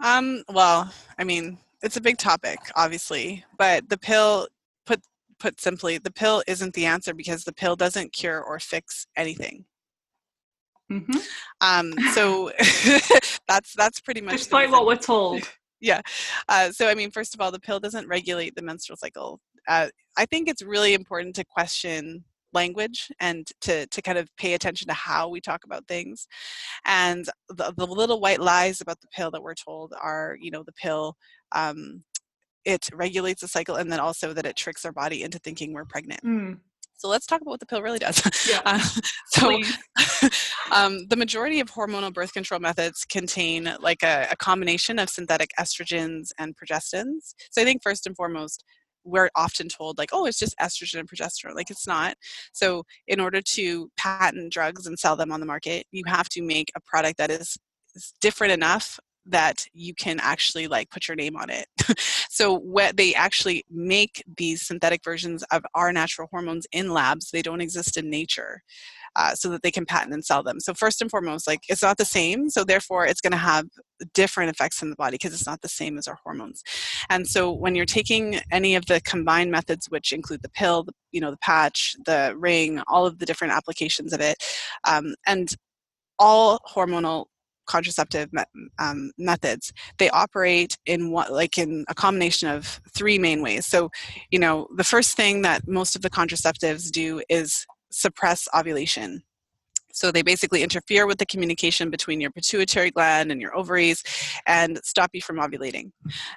Um, 0.00 0.44
well, 0.48 0.92
I 1.18 1.24
mean, 1.24 1.58
it's 1.82 1.96
a 1.96 2.00
big 2.00 2.18
topic, 2.18 2.58
obviously, 2.76 3.44
but 3.58 3.88
the 3.88 3.98
pill, 3.98 4.48
put 4.86 5.00
put 5.38 5.60
simply, 5.60 5.98
the 5.98 6.12
pill 6.12 6.42
isn't 6.46 6.74
the 6.74 6.86
answer 6.86 7.14
because 7.14 7.44
the 7.44 7.52
pill 7.52 7.76
doesn't 7.76 8.12
cure 8.12 8.40
or 8.40 8.58
fix 8.58 9.06
anything. 9.16 9.64
Mm-hmm. 10.90 11.18
Um, 11.60 11.92
so 12.12 12.50
that's 13.48 13.74
that's 13.74 14.00
pretty 14.00 14.20
much 14.20 14.36
despite 14.36 14.70
what 14.70 14.86
we're 14.86 14.96
told. 14.96 15.42
yeah. 15.80 16.00
Uh, 16.48 16.70
so 16.70 16.88
I 16.88 16.94
mean, 16.94 17.10
first 17.10 17.34
of 17.34 17.40
all, 17.40 17.50
the 17.50 17.60
pill 17.60 17.80
doesn't 17.80 18.08
regulate 18.08 18.54
the 18.54 18.62
menstrual 18.62 18.96
cycle 18.96 19.40
uh, 19.68 19.88
I 20.16 20.26
think 20.26 20.48
it's 20.48 20.62
really 20.62 20.94
important 20.94 21.36
to 21.36 21.44
question 21.44 22.24
language 22.52 23.10
and 23.20 23.46
to, 23.60 23.86
to 23.86 24.02
kind 24.02 24.18
of 24.18 24.28
pay 24.36 24.54
attention 24.54 24.88
to 24.88 24.94
how 24.94 25.28
we 25.28 25.40
talk 25.40 25.64
about 25.64 25.86
things. 25.86 26.26
And 26.86 27.28
the, 27.48 27.72
the 27.76 27.86
little 27.86 28.20
white 28.20 28.40
lies 28.40 28.80
about 28.80 29.00
the 29.00 29.08
pill 29.08 29.30
that 29.32 29.42
we're 29.42 29.54
told 29.54 29.92
are, 30.00 30.36
you 30.40 30.50
know, 30.50 30.62
the 30.64 30.72
pill, 30.72 31.16
um, 31.52 32.02
it 32.64 32.88
regulates 32.92 33.42
the 33.42 33.48
cycle 33.48 33.76
and 33.76 33.90
then 33.90 34.00
also 34.00 34.32
that 34.32 34.46
it 34.46 34.56
tricks 34.56 34.84
our 34.84 34.92
body 34.92 35.22
into 35.22 35.38
thinking 35.38 35.72
we're 35.72 35.84
pregnant. 35.84 36.22
Mm. 36.24 36.58
So 36.96 37.08
let's 37.08 37.26
talk 37.26 37.40
about 37.40 37.52
what 37.52 37.60
the 37.60 37.66
pill 37.66 37.80
really 37.80 38.00
does. 38.00 38.20
Yeah. 38.48 38.60
Uh, 38.64 38.78
so, 39.28 39.60
um, 40.72 41.06
the 41.08 41.16
majority 41.16 41.60
of 41.60 41.70
hormonal 41.70 42.12
birth 42.12 42.32
control 42.32 42.58
methods 42.58 43.04
contain 43.04 43.72
like 43.80 44.02
a, 44.02 44.26
a, 44.32 44.36
combination 44.36 44.98
of 44.98 45.08
synthetic 45.08 45.50
estrogens 45.60 46.30
and 46.38 46.56
progestins. 46.56 47.34
So 47.50 47.62
I 47.62 47.64
think 47.64 47.82
first 47.84 48.06
and 48.06 48.16
foremost, 48.16 48.64
we're 49.04 49.30
often 49.36 49.68
told 49.68 49.98
like 49.98 50.10
oh 50.12 50.26
it's 50.26 50.38
just 50.38 50.56
estrogen 50.58 51.00
and 51.00 51.08
progesterone. 51.08 51.54
Like 51.54 51.70
it's 51.70 51.86
not. 51.86 52.16
So 52.52 52.84
in 53.06 53.20
order 53.20 53.40
to 53.40 53.90
patent 53.96 54.52
drugs 54.52 54.86
and 54.86 54.98
sell 54.98 55.16
them 55.16 55.32
on 55.32 55.40
the 55.40 55.46
market 55.46 55.86
you 55.90 56.02
have 56.06 56.28
to 56.30 56.42
make 56.42 56.70
a 56.76 56.80
product 56.80 57.18
that 57.18 57.30
is, 57.30 57.56
is 57.94 58.12
different 58.20 58.52
enough 58.52 58.98
that 59.26 59.66
you 59.74 59.94
can 59.94 60.18
actually 60.20 60.66
like 60.66 60.90
put 60.90 61.06
your 61.06 61.16
name 61.16 61.36
on 61.36 61.50
it. 61.50 61.66
So 62.30 62.56
what 62.56 62.96
they 62.96 63.14
actually 63.14 63.64
make 63.68 64.22
these 64.36 64.62
synthetic 64.64 65.02
versions 65.02 65.42
of 65.50 65.64
our 65.74 65.92
natural 65.92 66.28
hormones 66.30 66.68
in 66.70 66.90
labs. 66.90 67.32
They 67.32 67.42
don't 67.42 67.60
exist 67.60 67.96
in 67.96 68.10
nature 68.10 68.62
uh, 69.16 69.34
so 69.34 69.48
that 69.50 69.62
they 69.62 69.70
can 69.70 69.86
patent 69.86 70.14
and 70.14 70.24
sell 70.24 70.42
them. 70.42 70.60
So 70.60 70.74
first 70.74 71.00
and 71.00 71.10
foremost, 71.10 71.46
like 71.46 71.60
it's 71.68 71.82
not 71.82 71.98
the 71.98 72.04
same, 72.04 72.50
so 72.50 72.64
therefore 72.64 73.06
it's 73.06 73.20
going 73.20 73.32
to 73.32 73.36
have 73.36 73.66
different 74.14 74.50
effects 74.50 74.82
in 74.82 74.90
the 74.90 74.96
body 74.96 75.14
because 75.14 75.32
it's 75.32 75.46
not 75.46 75.60
the 75.60 75.68
same 75.68 75.98
as 75.98 76.06
our 76.06 76.18
hormones. 76.22 76.62
And 77.10 77.26
so 77.26 77.52
when 77.52 77.74
you're 77.74 77.86
taking 77.86 78.40
any 78.52 78.74
of 78.74 78.86
the 78.86 79.00
combined 79.00 79.50
methods, 79.50 79.86
which 79.88 80.12
include 80.12 80.42
the 80.42 80.50
pill, 80.50 80.84
the, 80.84 80.92
you 81.12 81.20
know, 81.20 81.30
the 81.30 81.38
patch, 81.38 81.96
the 82.06 82.34
ring, 82.38 82.80
all 82.86 83.06
of 83.06 83.18
the 83.18 83.26
different 83.26 83.54
applications 83.54 84.12
of 84.12 84.20
it, 84.20 84.36
um, 84.86 85.14
and 85.26 85.54
all 86.18 86.60
hormonal 86.68 87.26
contraceptive 87.66 88.30
um, 88.78 89.12
methods 89.18 89.72
they 89.98 90.08
operate 90.10 90.76
in 90.86 91.10
what 91.10 91.30
like 91.30 91.58
in 91.58 91.84
a 91.88 91.94
combination 91.94 92.48
of 92.48 92.80
three 92.94 93.18
main 93.18 93.42
ways 93.42 93.66
so 93.66 93.90
you 94.30 94.38
know 94.38 94.66
the 94.76 94.84
first 94.84 95.16
thing 95.16 95.42
that 95.42 95.68
most 95.68 95.94
of 95.94 96.00
the 96.02 96.10
contraceptives 96.10 96.90
do 96.90 97.22
is 97.28 97.66
suppress 97.90 98.48
ovulation. 98.56 99.22
So 99.92 100.12
they 100.12 100.22
basically 100.22 100.62
interfere 100.62 101.06
with 101.06 101.18
the 101.18 101.26
communication 101.26 101.90
between 101.90 102.20
your 102.20 102.30
pituitary 102.30 102.90
gland 102.90 103.32
and 103.32 103.40
your 103.40 103.56
ovaries 103.56 104.02
and 104.46 104.78
stop 104.84 105.10
you 105.12 105.20
from 105.20 105.38
ovulating. 105.38 105.90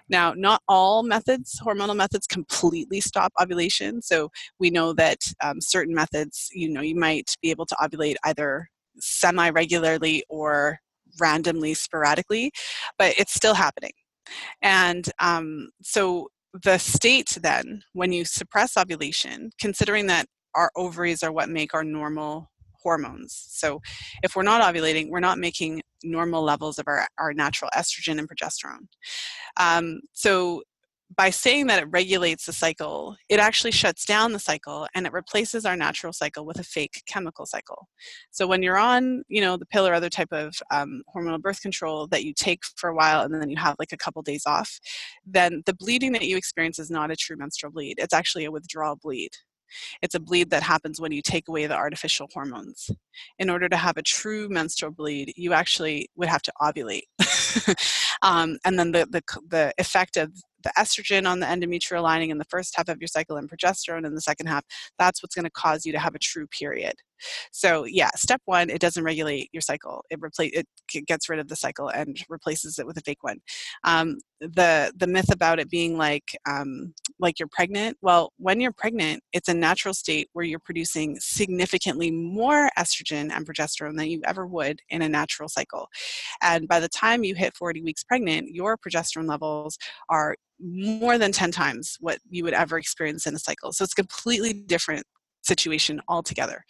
Now, 0.10 0.34
not 0.36 0.64
all 0.68 1.04
methods, 1.04 1.62
hormonal 1.64 1.95
methods, 1.95 2.26
completely 2.26 3.02
stop 3.02 3.32
ovulation. 3.39 4.02
So 4.02 4.30
we 4.60 4.72
know 4.72 4.93
that 4.93 5.20
um, 5.43 5.62
certain 5.62 5.93
methods, 5.93 6.49
you 6.54 6.70
know, 6.70 6.82
you 6.82 6.95
might 6.95 7.36
be 7.41 7.52
able 7.52 7.68
to 7.68 7.76
ovulate 7.76 8.16
either 8.24 8.68
semi 8.99 9.49
regularly 9.49 10.24
or 10.28 10.80
randomly, 11.20 11.74
sporadically, 11.74 12.52
but 12.97 13.14
it's 13.18 13.34
still 13.34 13.54
happening. 13.54 13.91
And 14.62 15.10
um, 15.20 15.70
so 15.82 16.30
the 16.64 16.78
state 16.78 17.38
then, 17.41 17.84
when 17.93 18.12
you 18.12 18.26
suppress 18.26 18.78
ovulation, 18.78 19.52
considering 19.60 20.08
that 20.08 20.26
our 20.56 20.72
ovaries 20.76 21.24
are 21.24 21.32
what 21.32 21.49
make 21.49 21.74
our 21.74 21.84
normal 21.84 22.52
hormones. 22.82 23.45
So 23.49 23.82
if 24.24 24.36
we're 24.36 24.43
not 24.43 24.62
ovulating, 24.62 25.10
we're 25.10 25.20
not 25.20 25.38
making 25.38 25.82
normal 26.04 26.43
levels 26.43 26.80
of 26.80 26.88
our, 26.88 27.08
our 27.20 27.34
natural 27.34 27.70
estrogen 27.76 28.18
and 28.18 28.28
progesterone. 28.28 28.88
Um, 29.58 30.02
so 30.14 30.64
by 31.16 31.30
saying 31.30 31.68
that 31.68 31.82
it 31.84 31.88
regulates 31.89 32.45
the 32.45 32.54
cycle, 32.54 33.18
it 33.28 33.39
actually 33.39 33.72
shuts 33.72 34.06
down 34.06 34.32
the 34.32 34.39
cycle 34.39 34.88
and 34.95 35.06
it 35.06 35.12
replaces 35.12 35.66
our 35.66 35.76
natural 35.76 36.14
cycle 36.14 36.45
with 36.45 36.60
a 36.60 36.64
fake 36.64 37.04
chemical 37.06 37.45
cycle. 37.45 37.89
So 38.32 38.47
when 38.47 38.64
you're 38.64 38.78
on, 38.78 39.24
you 39.28 39.41
know, 39.41 39.58
the 39.58 39.66
pill 39.66 39.86
or 39.86 39.93
other 39.93 40.10
type 40.10 40.32
of 40.32 40.56
um, 40.72 41.04
hormonal 41.14 41.41
birth 41.41 41.62
control 41.62 42.08
that 42.08 42.24
you 42.24 42.34
take 42.34 42.62
for 42.78 42.89
a 42.89 42.95
while 42.95 43.22
and 43.22 43.34
then 43.34 43.49
you 43.49 43.58
have 43.58 43.76
like 43.78 43.91
a 43.91 43.97
couple 43.97 44.22
days 44.22 44.43
off, 44.45 44.80
then 45.26 45.64
the 45.66 45.76
bleeding 45.76 46.14
that 46.14 46.24
you 46.24 46.38
experience 46.38 46.80
is 46.80 46.89
not 46.89 47.12
a 47.12 47.16
true 47.16 47.36
menstrual 47.36 47.74
bleed. 47.74 47.95
It's 47.97 48.14
actually 48.14 48.45
a 48.45 48.52
withdrawal 48.52 48.95
bleed. 48.95 49.32
It's 50.01 50.15
a 50.15 50.19
bleed 50.19 50.49
that 50.49 50.63
happens 50.63 50.99
when 50.99 51.11
you 51.11 51.22
take 51.22 51.47
away 51.47 51.67
the 51.67 51.76
artificial 51.76 52.30
hormones. 52.34 52.89
In 53.39 53.49
order 53.49 53.69
to 53.69 53.78
have 53.78 53.97
a 53.97 54.03
true 54.03 54.49
menstrual 54.49 54.91
bleed, 54.91 55.34
you 55.36 55.53
actually 55.53 56.09
would 56.15 56.30
have 56.30 56.41
to 56.43 56.53
ovulate. 56.61 57.03
um, 58.22 58.57
and 58.65 58.78
then 58.78 58.91
the, 58.91 59.07
the, 59.09 59.22
the 59.47 59.74
effect 59.78 60.17
of 60.17 60.32
the 60.63 60.72
estrogen 60.78 61.28
on 61.28 61.39
the 61.39 61.45
endometrial 61.45 62.03
lining 62.03 62.30
in 62.30 62.38
the 62.38 62.45
first 62.45 62.76
half 62.76 62.89
of 62.89 62.99
your 62.99 63.07
cycle 63.07 63.38
and 63.38 63.49
progesterone 63.49 64.05
in 64.05 64.15
the 64.15 64.22
second 64.22 64.47
half, 64.47 64.63
that's 64.99 65.24
what's 65.24 65.36
going 65.36 65.45
to 65.45 65.51
cause 65.51 65.86
you 65.86 65.91
to 65.91 65.99
have 65.99 66.15
a 66.15 66.19
true 66.19 66.47
period. 66.47 66.93
So 67.51 67.86
yeah, 67.86 68.09
step 68.15 68.41
one, 68.45 68.69
it 68.69 68.80
doesn't 68.80 69.03
regulate 69.03 69.49
your 69.51 69.61
cycle. 69.61 70.03
It 70.09 70.19
replace 70.22 70.51
it 70.53 70.67
gets 71.07 71.30
rid 71.30 71.39
of 71.39 71.47
the 71.47 71.55
cycle 71.55 71.89
and 71.89 72.17
replaces 72.30 72.80
it 72.80 72.86
with 72.86 72.97
a 72.97 73.01
fake 73.01 73.24
one. 73.24 73.39
Um, 73.84 74.17
the 74.39 74.91
the 74.97 75.07
myth 75.07 75.32
about 75.32 75.59
it 75.59 75.69
being 75.69 75.97
like 75.97 76.36
um, 76.49 76.93
like 77.19 77.39
you're 77.39 77.47
pregnant. 77.51 77.97
Well, 78.01 78.34
when 78.38 78.59
you're 78.59 78.72
pregnant, 78.72 79.24
it's 79.34 79.49
a 79.49 79.53
natural 79.53 79.93
state 79.93 80.30
where 80.34 80.45
you're 80.45 80.59
producing 80.59 81.17
significantly 81.19 82.11
more 82.11 82.69
estrogen 82.78 83.32
and 83.32 83.47
progesterone 83.47 83.97
than 83.97 84.09
you 84.09 84.22
ever 84.26 84.47
would 84.47 84.80
in 84.89 85.01
a 85.01 85.09
natural 85.09 85.49
cycle. 85.49 85.88
And 86.41 86.67
by 86.67 86.80
the 86.80 86.89
time 86.89 87.24
you 87.24 87.36
hit 87.36 87.55
40 87.55 87.82
weeks 87.84 88.03
pregnant, 88.03 88.49
your 88.49 88.78
progesterone 88.78 89.30
levels 89.30 89.78
are 90.09 90.36
more 90.59 91.17
than 91.17 91.32
10 91.32 91.51
times 91.51 91.97
what 91.99 92.19
you 92.30 92.43
would 92.43 92.53
ever 92.53 92.78
experience 92.78 93.26
in 93.26 93.36
a 93.36 93.39
cycle. 93.39 93.72
So 93.72 93.84
it's 93.84 93.93
completely 93.93 94.53
different 94.53 95.05
situation 95.41 96.01
altogether. 96.07 96.63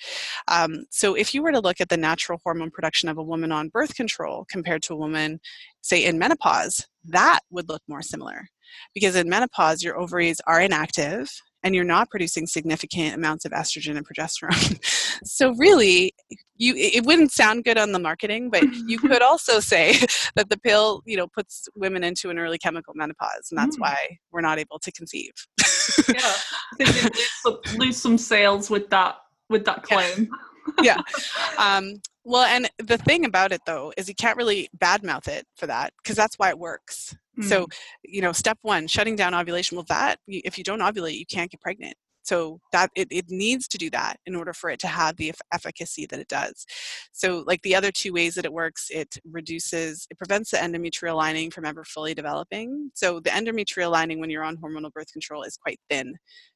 Um, 0.47 0.85
so 0.89 1.13
if 1.13 1.33
you 1.33 1.41
were 1.41 1.51
to 1.51 1.59
look 1.59 1.81
at 1.81 1.89
the 1.89 1.97
natural 1.97 2.39
hormone 2.43 2.71
production 2.71 3.09
of 3.09 3.17
a 3.17 3.23
woman 3.23 3.51
on 3.51 3.69
birth 3.69 3.95
control 3.95 4.45
compared 4.49 4.81
to 4.83 4.93
a 4.93 4.97
woman, 4.97 5.39
say 5.81 6.03
in 6.03 6.17
menopause, 6.17 6.87
that 7.05 7.39
would 7.49 7.69
look 7.69 7.81
more 7.87 8.01
similar. 8.01 8.47
Because 8.93 9.15
in 9.15 9.29
menopause, 9.29 9.83
your 9.83 9.97
ovaries 9.97 10.39
are 10.47 10.61
inactive 10.61 11.29
and 11.63 11.75
you're 11.75 11.83
not 11.83 12.09
producing 12.09 12.47
significant 12.47 13.15
amounts 13.15 13.45
of 13.45 13.51
estrogen 13.51 13.97
and 13.97 14.07
progesterone. 14.07 14.79
so 15.23 15.53
really, 15.55 16.13
you 16.57 16.73
it 16.75 17.05
wouldn't 17.05 17.31
sound 17.31 17.63
good 17.63 17.77
on 17.77 17.91
the 17.91 17.99
marketing, 17.99 18.49
but 18.49 18.63
you 18.87 18.97
could 18.99 19.21
also 19.21 19.59
say 19.59 19.93
that 20.35 20.49
the 20.49 20.57
pill, 20.57 21.01
you 21.05 21.17
know, 21.17 21.27
puts 21.27 21.67
women 21.75 22.03
into 22.03 22.29
an 22.29 22.39
early 22.39 22.57
chemical 22.57 22.93
menopause, 22.95 23.47
and 23.51 23.57
that's 23.57 23.77
mm. 23.77 23.81
why 23.81 24.17
we're 24.31 24.41
not 24.41 24.59
able 24.59 24.79
to 24.79 24.91
conceive. 24.91 25.33
Yeah, 26.13 26.33
lose 26.79 27.77
lose 27.77 27.97
some 27.97 28.17
sales 28.17 28.69
with 28.69 28.89
that 28.89 29.15
with 29.49 29.65
that 29.65 29.83
claim. 29.83 30.29
yeah. 30.81 30.97
yeah. 31.57 31.77
Um, 31.77 32.01
well, 32.23 32.43
and 32.43 32.69
the 32.77 32.97
thing 32.97 33.25
about 33.25 33.51
it 33.51 33.61
though 33.65 33.93
is 33.97 34.07
you 34.07 34.15
can't 34.15 34.37
really 34.37 34.69
badmouth 34.77 35.27
it 35.27 35.45
for 35.55 35.67
that 35.67 35.93
because 36.01 36.15
that's 36.15 36.37
why 36.37 36.49
it 36.49 36.59
works. 36.59 37.15
Mm-hmm. 37.39 37.49
So, 37.49 37.67
you 38.03 38.21
know, 38.21 38.31
step 38.31 38.57
one, 38.61 38.87
shutting 38.87 39.15
down 39.15 39.33
ovulation. 39.33 39.75
Well, 39.75 39.85
that 39.89 40.19
if 40.27 40.57
you 40.57 40.63
don't 40.63 40.79
ovulate, 40.79 41.17
you 41.17 41.25
can't 41.25 41.49
get 41.49 41.61
pregnant. 41.61 41.95
So 42.23 42.59
that 42.71 42.91
it, 42.95 43.07
it 43.11 43.25
needs 43.29 43.67
to 43.69 43.77
do 43.77 43.89
that 43.91 44.17
in 44.25 44.35
order 44.35 44.53
for 44.53 44.69
it 44.69 44.79
to 44.81 44.87
have 44.87 45.17
the 45.17 45.33
efficacy 45.53 46.05
that 46.07 46.19
it 46.19 46.27
does. 46.27 46.65
So 47.11 47.43
like 47.47 47.61
the 47.63 47.75
other 47.75 47.91
two 47.91 48.13
ways 48.13 48.35
that 48.35 48.45
it 48.45 48.53
works, 48.53 48.87
it 48.89 49.17
reduces, 49.29 50.07
it 50.09 50.17
prevents 50.17 50.51
the 50.51 50.57
endometrial 50.57 51.15
lining 51.15 51.51
from 51.51 51.65
ever 51.65 51.83
fully 51.83 52.13
developing. 52.13 52.91
So 52.93 53.19
the 53.19 53.31
endometrial 53.31 53.91
lining 53.91 54.19
when 54.19 54.29
you're 54.29 54.43
on 54.43 54.57
hormonal 54.57 54.93
birth 54.93 55.11
control 55.11 55.43
is 55.43 55.57
quite 55.57 55.79
thin 55.89 56.15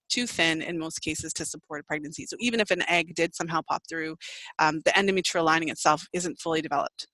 too 0.09 0.27
thin 0.27 0.61
in 0.61 0.77
most 0.77 0.99
cases 0.99 1.33
to 1.33 1.45
support 1.45 1.81
a 1.81 1.83
pregnancy. 1.83 2.25
So 2.25 2.35
even 2.39 2.59
if 2.59 2.71
an 2.71 2.87
egg 2.89 3.15
did 3.15 3.35
somehow 3.35 3.61
pop 3.67 3.83
through, 3.89 4.15
um, 4.59 4.81
the 4.85 4.91
endometrial 4.91 5.45
lining 5.45 5.69
itself 5.69 6.05
isn't 6.13 6.39
fully 6.39 6.61
developed. 6.61 7.07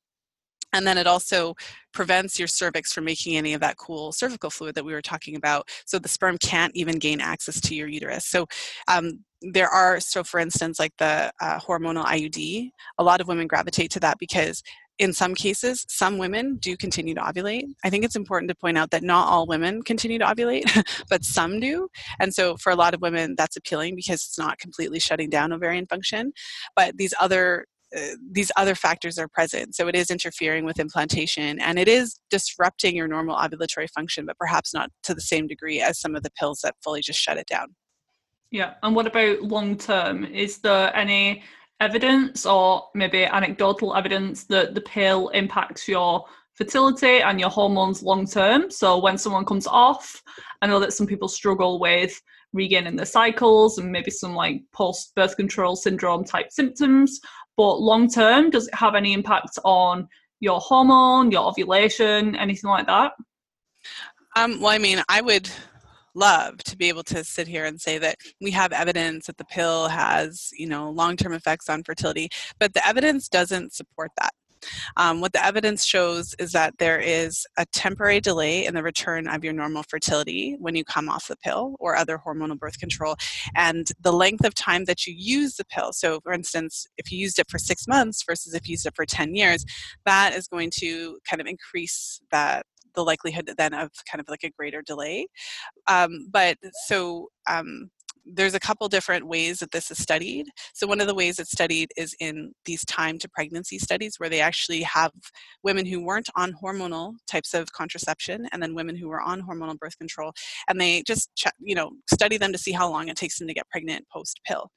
And 0.74 0.86
then 0.86 0.98
it 0.98 1.08
also 1.08 1.56
prevents 1.94 2.40
your 2.40 2.48
cervix 2.48 2.94
from 2.94 3.06
making 3.06 3.36
any 3.36 3.54
of 3.54 3.62
that 3.62 3.78
cool 3.78 4.12
cervical 4.12 4.50
fluid 4.50 4.76
that 4.76 4.86
we 4.86 4.94
were 4.94 5.02
talking 5.02 5.36
about. 5.36 5.70
So 5.86 6.00
the 6.00 6.10
sperm 6.10 6.38
can't 6.38 6.76
even 6.76 7.00
gain 7.00 7.20
access 7.20 7.60
to 7.62 7.76
your 7.76 7.88
uterus. 7.88 8.26
So 8.28 8.48
um, 8.88 9.24
there 9.42 9.70
are, 9.70 10.00
so 10.00 10.24
for 10.24 10.40
instance, 10.40 10.80
like 10.80 10.94
the 10.98 11.32
uh, 11.42 11.60
hormonal 11.60 12.06
IUD, 12.06 12.70
a 12.98 13.04
lot 13.04 13.22
of 13.22 13.28
women 13.28 13.48
gravitate 13.48 13.92
to 13.92 14.00
that 14.02 14.18
because 14.20 14.62
in 15.00 15.14
some 15.14 15.34
cases, 15.34 15.84
some 15.90 16.20
women 16.20 16.58
do 16.58 16.78
continue 16.78 17.16
to 17.16 17.22
ovulate. 17.22 17.64
I 17.84 17.90
think 17.90 18.06
it's 18.06 18.16
important 18.16 18.50
to 18.50 18.56
point 18.56 18.78
out 18.78 18.92
that 18.92 19.02
not 19.02 19.28
all 19.28 19.48
women 19.48 19.82
continue 19.82 20.20
to 20.20 20.26
ovulate, 20.26 20.66
but 21.10 21.26
some 21.26 21.60
do. 21.60 21.88
And 22.20 22.32
so 22.32 22.56
for 22.58 22.72
a 22.72 22.76
lot 22.76 22.94
of 22.94 23.02
women, 23.02 23.34
that's 23.36 23.58
appealing 23.58 23.96
because 23.96 24.22
it's 24.22 24.38
not 24.38 24.60
completely 24.60 25.00
shutting 25.00 25.32
down 25.32 25.54
ovarian 25.54 25.88
function. 25.88 26.34
But 26.76 26.98
these 26.98 27.16
other 27.20 27.66
uh, 27.96 28.16
these 28.32 28.52
other 28.56 28.76
factors 28.76 29.18
are 29.18 29.28
present. 29.28 29.76
So 29.76 29.88
it 29.88 29.96
is 29.96 30.10
interfering 30.10 30.66
with 30.66 30.80
implantation 30.80 31.60
and 31.60 31.78
it 31.78 31.88
is 31.88 32.20
disrupting 32.30 32.96
your 32.96 33.08
normal 33.08 33.36
ovulatory 33.36 33.90
function, 33.90 34.26
but 34.26 34.38
perhaps 34.38 34.74
not 34.74 34.90
to 35.04 35.14
the 35.14 35.22
same 35.22 35.48
degree 35.48 35.82
as 35.82 36.00
some 36.00 36.16
of 36.16 36.24
the 36.24 36.32
pills 36.32 36.62
that 36.64 36.76
fully 36.84 37.02
just 37.02 37.20
shut 37.20 37.38
it 37.38 37.48
down. 37.48 37.76
Yeah. 38.52 38.74
And 38.84 38.96
what 38.96 39.08
about 39.08 39.42
long 39.42 39.78
term? 39.78 40.26
Is 40.26 40.60
there 40.60 40.96
any 40.96 41.44
evidence 41.80 42.46
or 42.46 42.84
maybe 42.94 43.26
anecdotal 43.26 43.96
evidence 43.96 44.44
that 44.46 44.76
the 44.76 44.82
pill 44.82 45.30
impacts 45.30 45.88
your 45.88 46.24
fertility 46.54 47.22
and 47.22 47.40
your 47.40 47.50
hormones 47.50 48.04
long 48.04 48.28
term. 48.28 48.70
So 48.70 49.00
when 49.00 49.18
someone 49.18 49.46
comes 49.46 49.66
off, 49.66 50.22
I 50.62 50.68
know 50.68 50.80
that 50.80 50.94
some 50.94 51.08
people 51.08 51.28
struggle 51.28 51.80
with 51.80 52.22
regaining 52.54 52.96
their 52.96 53.06
cycles 53.06 53.78
and 53.78 53.92
maybe 53.92 54.12
some 54.12 54.36
like 54.36 54.62
post 54.74 55.16
birth 55.16 55.36
control 55.38 55.76
syndrome 55.76 56.24
type 56.24 56.52
symptoms. 56.52 57.20
But 57.58 57.82
long 57.82 58.10
term, 58.10 58.50
does 58.50 58.68
it 58.68 58.76
have 58.76 58.96
any 58.96 59.14
impact 59.14 59.60
on 59.64 60.08
your 60.40 60.60
hormone, 60.60 61.32
your 61.32 61.44
ovulation, 61.48 62.36
anything 62.36 62.70
like 62.70 62.88
that? 62.88 63.14
Um, 64.36 64.62
well, 64.62 64.72
I 64.72 64.78
mean, 64.78 65.02
I 65.10 65.22
would 65.22 65.50
love 66.14 66.58
to 66.60 66.78
be 66.78 66.90
able 66.90 67.04
to 67.04 67.24
sit 67.24 67.48
here 67.48 67.66
and 67.66 67.80
say 67.80 67.98
that 67.98 68.18
we 68.42 68.52
have 68.52 68.72
evidence 68.72 69.28
that 69.28 69.38
the 69.38 69.46
pill 69.46 69.88
has, 69.88 70.50
you 70.58 70.68
know, 70.68 70.90
long-term 70.90 71.34
effects 71.34 71.70
on 71.70 71.84
fertility, 71.84 72.30
but 72.60 72.74
the 72.74 72.86
evidence 72.86 73.30
doesn't 73.30 73.74
support 73.74 74.12
that. 74.18 74.32
Um, 74.98 75.22
what 75.22 75.34
the 75.34 75.44
evidence 75.44 75.86
shows 75.86 76.36
is 76.40 76.52
that 76.52 76.78
there 76.78 77.00
is 77.00 77.46
a 77.58 77.66
temporary 77.68 78.20
delay 78.20 78.66
in 78.66 78.74
the 78.74 78.84
return 78.84 79.28
of 79.28 79.44
your 79.44 79.54
normal 79.54 79.84
fertility 79.84 80.56
when 80.60 80.76
you 80.76 80.84
come 80.84 81.10
off 81.10 81.28
the 81.28 81.38
pill 81.38 81.76
or 81.80 81.96
other 81.96 82.20
hormonal 82.26 82.58
birth 82.58 82.80
control. 82.80 83.16
And 83.56 83.88
the 84.00 84.14
length 84.14 84.46
of 84.46 84.54
time 84.54 84.86
that 84.86 85.06
you 85.06 85.14
use 85.18 85.56
the 85.56 85.66
pill, 85.66 85.94
so 85.94 86.20
for 86.22 86.34
instance, 86.34 86.88
if 86.98 87.12
you 87.12 87.18
used 87.18 87.40
it 87.40 87.50
for 87.50 87.58
six 87.58 87.88
months 87.88 88.24
versus 88.24 88.54
if 88.54 88.68
you 88.68 88.74
used 88.74 88.86
it 88.86 88.96
for 88.96 89.06
10 89.06 89.36
years, 89.36 89.66
that 90.06 90.34
is 90.36 90.48
going 90.48 90.72
to 90.76 91.20
kind 91.30 91.42
of 91.42 91.48
increase 91.48 92.22
that 92.32 92.66
the 92.94 93.04
likelihood 93.04 93.50
then 93.58 93.74
of 93.74 93.90
kind 94.10 94.20
of 94.20 94.28
like 94.30 94.44
a 94.44 94.50
greater 94.50 94.82
delay. 94.82 95.28
Um, 95.88 96.28
but 96.32 96.58
so 96.88 97.30
um, 97.50 97.90
there's 98.26 98.54
a 98.54 98.60
couple 98.60 98.88
different 98.88 99.28
ways 99.28 99.60
that 99.60 99.72
this 99.72 99.92
is 99.92 99.98
studied. 99.98 100.48
So 100.74 100.88
one 100.88 101.02
of 101.02 101.08
the 101.08 101.16
ways 101.16 101.40
it's 101.40 101.52
studied 101.52 101.92
is 101.98 102.16
in 102.20 102.54
these 102.66 102.86
time 102.86 103.18
to 103.20 103.30
pregnancy 103.30 103.80
studies 103.80 104.16
where 104.18 104.30
they 104.30 104.42
actually 104.42 104.82
have 104.84 105.12
women 105.64 105.86
who 105.86 106.04
weren't 106.04 106.30
on 106.36 106.54
hormonal 106.64 107.14
types 107.28 107.54
of 107.54 107.72
contraception 107.74 108.48
and 108.52 108.62
then 108.62 108.76
women 108.76 108.96
who 108.96 109.08
were 109.08 109.22
on 109.22 109.42
hormonal 109.42 109.78
birth 109.78 109.98
control 109.98 110.34
and 110.68 110.80
they 110.80 111.04
just 111.04 111.30
you 111.60 111.76
know 111.76 111.92
study 112.12 112.38
them 112.38 112.52
to 112.52 112.58
see 112.58 112.72
how 112.72 112.90
long 112.90 113.08
it 113.08 113.18
takes 113.18 113.40
them 113.40 113.48
to 113.48 113.54
get 113.54 113.70
pregnant 113.70 114.06
post 114.12 114.40
pill. 114.46 114.70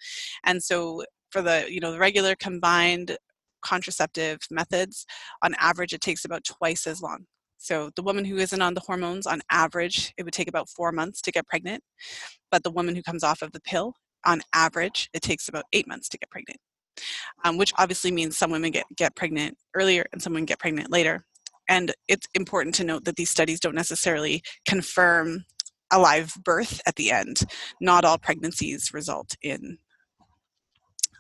And 0.44 0.62
so 0.62 1.04
for 1.30 1.42
the 1.42 1.66
you 1.68 1.80
know 1.80 1.92
the 1.92 1.98
regular 1.98 2.34
combined 2.36 3.16
contraceptive 3.62 4.38
methods 4.50 5.06
on 5.42 5.54
average 5.58 5.92
it 5.92 6.00
takes 6.00 6.24
about 6.24 6.44
twice 6.44 6.86
as 6.86 7.00
long 7.00 7.24
so 7.58 7.90
the 7.96 8.02
woman 8.02 8.24
who 8.24 8.36
isn't 8.38 8.62
on 8.62 8.74
the 8.74 8.80
hormones, 8.80 9.26
on 9.26 9.40
average, 9.50 10.12
it 10.18 10.24
would 10.24 10.34
take 10.34 10.48
about 10.48 10.68
four 10.68 10.92
months 10.92 11.20
to 11.22 11.32
get 11.32 11.46
pregnant. 11.46 11.82
But 12.50 12.62
the 12.64 12.70
woman 12.70 12.94
who 12.94 13.02
comes 13.02 13.24
off 13.24 13.42
of 13.42 13.52
the 13.52 13.60
pill, 13.60 13.94
on 14.26 14.42
average, 14.54 15.10
it 15.14 15.22
takes 15.22 15.48
about 15.48 15.64
eight 15.72 15.86
months 15.88 16.08
to 16.10 16.18
get 16.18 16.30
pregnant. 16.30 16.60
um, 17.44 17.56
which 17.56 17.72
obviously 17.78 18.10
means 18.10 18.36
some 18.36 18.50
women 18.50 18.70
get, 18.70 18.86
get 18.96 19.14
pregnant 19.16 19.56
earlier 19.74 20.04
and 20.12 20.22
some 20.22 20.32
women 20.32 20.46
get 20.46 20.58
pregnant 20.58 20.90
later. 20.90 21.24
And 21.68 21.92
it's 22.08 22.26
important 22.34 22.74
to 22.76 22.84
note 22.84 23.04
that 23.04 23.16
these 23.16 23.30
studies 23.30 23.60
don't 23.60 23.74
necessarily 23.74 24.42
confirm 24.66 25.44
a 25.92 25.98
live 25.98 26.34
birth 26.44 26.80
at 26.86 26.96
the 26.96 27.10
end. 27.10 27.40
Not 27.80 28.04
all 28.04 28.18
pregnancies 28.18 28.90
result 28.92 29.36
in 29.42 29.78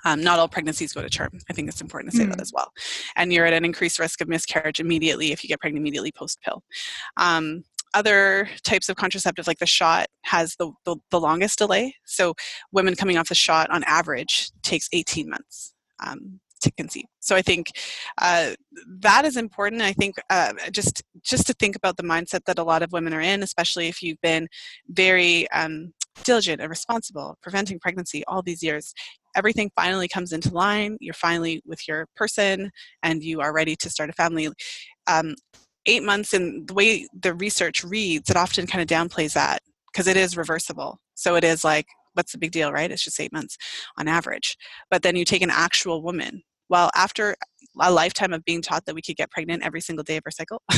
um, 0.04 0.22
not 0.22 0.38
all 0.38 0.48
pregnancies 0.48 0.92
go 0.92 1.02
to 1.02 1.10
term. 1.10 1.38
I 1.48 1.52
think 1.52 1.68
it's 1.68 1.80
important 1.80 2.12
to 2.12 2.18
say 2.18 2.24
mm. 2.24 2.30
that 2.30 2.40
as 2.40 2.52
well. 2.52 2.72
And 3.16 3.32
you're 3.32 3.46
at 3.46 3.52
an 3.52 3.64
increased 3.64 3.98
risk 3.98 4.20
of 4.20 4.28
miscarriage 4.28 4.80
immediately 4.80 5.32
if 5.32 5.42
you 5.42 5.48
get 5.48 5.60
pregnant 5.60 5.82
immediately 5.82 6.12
post 6.12 6.40
pill. 6.42 6.62
Um, 7.16 7.64
other 7.94 8.48
types 8.64 8.88
of 8.88 8.96
contraceptive, 8.96 9.46
like 9.46 9.58
the 9.58 9.66
shot, 9.66 10.08
has 10.22 10.56
the, 10.56 10.72
the, 10.84 10.96
the, 11.10 11.20
longest 11.20 11.58
delay. 11.58 11.94
So 12.04 12.34
women 12.72 12.96
coming 12.96 13.16
off 13.16 13.28
the 13.28 13.36
shot 13.36 13.70
on 13.70 13.84
average 13.84 14.50
takes 14.62 14.88
18 14.92 15.30
months. 15.30 15.74
Um, 16.04 16.40
to 16.64 16.72
conceive. 16.72 17.04
So 17.20 17.36
I 17.36 17.42
think 17.42 17.68
uh, 18.20 18.54
that 19.00 19.24
is 19.24 19.36
important. 19.36 19.82
I 19.82 19.92
think 19.92 20.16
uh, 20.30 20.54
just 20.72 21.02
just 21.22 21.46
to 21.46 21.52
think 21.54 21.76
about 21.76 21.96
the 21.96 22.02
mindset 22.02 22.44
that 22.46 22.58
a 22.58 22.64
lot 22.64 22.82
of 22.82 22.92
women 22.92 23.14
are 23.14 23.20
in, 23.20 23.42
especially 23.42 23.86
if 23.86 24.02
you've 24.02 24.20
been 24.22 24.48
very 24.88 25.48
um, 25.50 25.92
diligent 26.24 26.60
and 26.60 26.70
responsible, 26.70 27.36
preventing 27.42 27.78
pregnancy 27.78 28.24
all 28.26 28.42
these 28.42 28.62
years. 28.62 28.94
Everything 29.36 29.70
finally 29.76 30.08
comes 30.08 30.32
into 30.32 30.52
line. 30.52 30.96
You're 31.00 31.14
finally 31.14 31.62
with 31.66 31.86
your 31.86 32.06
person, 32.16 32.70
and 33.02 33.22
you 33.22 33.40
are 33.40 33.52
ready 33.52 33.76
to 33.76 33.90
start 33.90 34.10
a 34.10 34.14
family. 34.14 34.48
Um, 35.06 35.34
eight 35.86 36.02
months, 36.02 36.32
and 36.32 36.66
the 36.66 36.74
way 36.74 37.06
the 37.20 37.34
research 37.34 37.84
reads, 37.84 38.30
it 38.30 38.36
often 38.36 38.66
kind 38.66 38.82
of 38.82 38.88
downplays 38.88 39.34
that 39.34 39.60
because 39.92 40.06
it 40.06 40.16
is 40.16 40.36
reversible. 40.36 40.98
So 41.14 41.36
it 41.36 41.44
is 41.44 41.64
like, 41.64 41.86
what's 42.14 42.32
the 42.32 42.38
big 42.38 42.52
deal, 42.52 42.72
right? 42.72 42.90
It's 42.90 43.04
just 43.04 43.20
eight 43.20 43.32
months 43.32 43.56
on 43.98 44.08
average. 44.08 44.56
But 44.90 45.02
then 45.02 45.16
you 45.16 45.24
take 45.24 45.42
an 45.42 45.50
actual 45.50 46.02
woman. 46.02 46.42
Well, 46.68 46.90
after 46.94 47.36
a 47.80 47.92
lifetime 47.92 48.32
of 48.32 48.44
being 48.44 48.62
taught 48.62 48.86
that 48.86 48.94
we 48.94 49.02
could 49.02 49.16
get 49.16 49.30
pregnant 49.30 49.64
every 49.64 49.80
single 49.80 50.02
day 50.02 50.16
of 50.16 50.22
our 50.26 50.30
cycle, 50.30 50.62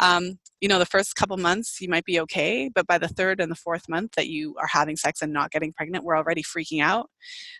um, 0.00 0.38
you 0.60 0.68
know, 0.68 0.78
the 0.78 0.86
first 0.86 1.14
couple 1.14 1.36
months 1.36 1.80
you 1.80 1.88
might 1.88 2.04
be 2.04 2.20
okay, 2.20 2.70
but 2.74 2.86
by 2.86 2.98
the 2.98 3.08
third 3.08 3.40
and 3.40 3.50
the 3.50 3.56
fourth 3.56 3.88
month 3.88 4.12
that 4.16 4.28
you 4.28 4.54
are 4.60 4.66
having 4.66 4.96
sex 4.96 5.22
and 5.22 5.32
not 5.32 5.50
getting 5.50 5.72
pregnant, 5.72 6.04
we're 6.04 6.16
already 6.16 6.42
freaking 6.42 6.82
out. 6.82 7.08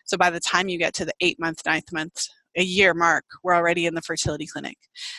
So 0.05 0.17
by 0.17 0.29
the 0.29 0.39
time 0.39 0.69
you 0.69 0.77
get 0.77 0.93
to 0.95 1.05
the 1.05 1.13
eight 1.21 1.39
month, 1.39 1.61
ninth 1.65 1.91
month, 1.91 2.27
a 2.57 2.63
year 2.63 2.93
mark, 2.93 3.25
we're 3.43 3.55
already 3.55 3.85
in 3.85 3.93
the 3.93 4.01
fertility 4.01 4.47
clinic. 4.47 4.77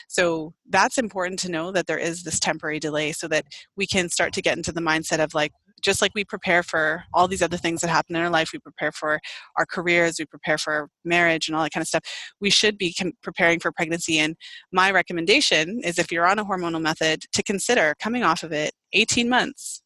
So 0.09 0.53
that's 0.69 0.99
important 0.99 1.39
to 1.41 1.51
know 1.51 1.73
that 1.73 1.87
there 1.87 1.99
is 1.99 2.23
this 2.23 2.41
temporary 2.41 2.81
delay 2.81 3.13
so 3.13 3.29
that 3.29 3.47
we 3.77 3.87
can 3.87 4.09
start 4.09 4.33
to 4.35 4.43
get 4.43 4.57
into 4.57 4.73
the 4.73 4.81
mindset 4.81 5.23
of 5.23 5.33
like, 5.33 5.53
just 5.83 6.03
like 6.03 6.13
we 6.15 6.25
prepare 6.25 6.63
for 6.63 7.05
all 7.15 7.29
these 7.29 7.43
other 7.43 7.57
things 7.57 7.81
that 7.81 7.89
happen 7.89 8.17
in 8.17 8.23
our 8.23 8.31
life, 8.31 8.51
we 8.53 8.59
prepare 8.59 8.93
for 8.93 9.21
our 9.57 9.67
careers, 9.67 10.17
we 10.19 10.27
prepare 10.27 10.59
for 10.59 10.89
marriage 11.05 11.49
and 11.49 11.57
all 11.57 11.63
that 11.63 11.73
kind 11.73 11.83
of 11.83 11.89
stuff. 11.89 12.03
We 12.41 12.51
should 12.51 12.79
be 12.79 12.95
preparing 13.23 13.61
for 13.61 13.73
pregnancy. 13.73 14.19
And 14.19 14.37
my 14.73 14.91
recommendation 14.91 15.81
is 15.85 15.99
if 15.99 16.11
you're 16.13 16.27
on 16.27 16.39
a 16.39 16.45
hormonal 16.45 16.81
method, 16.81 17.25
to 17.33 17.43
consider 17.43 17.95
coming 18.01 18.23
off 18.23 18.43
of 18.43 18.53
it 18.53 18.73
18 18.93 19.29
months 19.29 19.83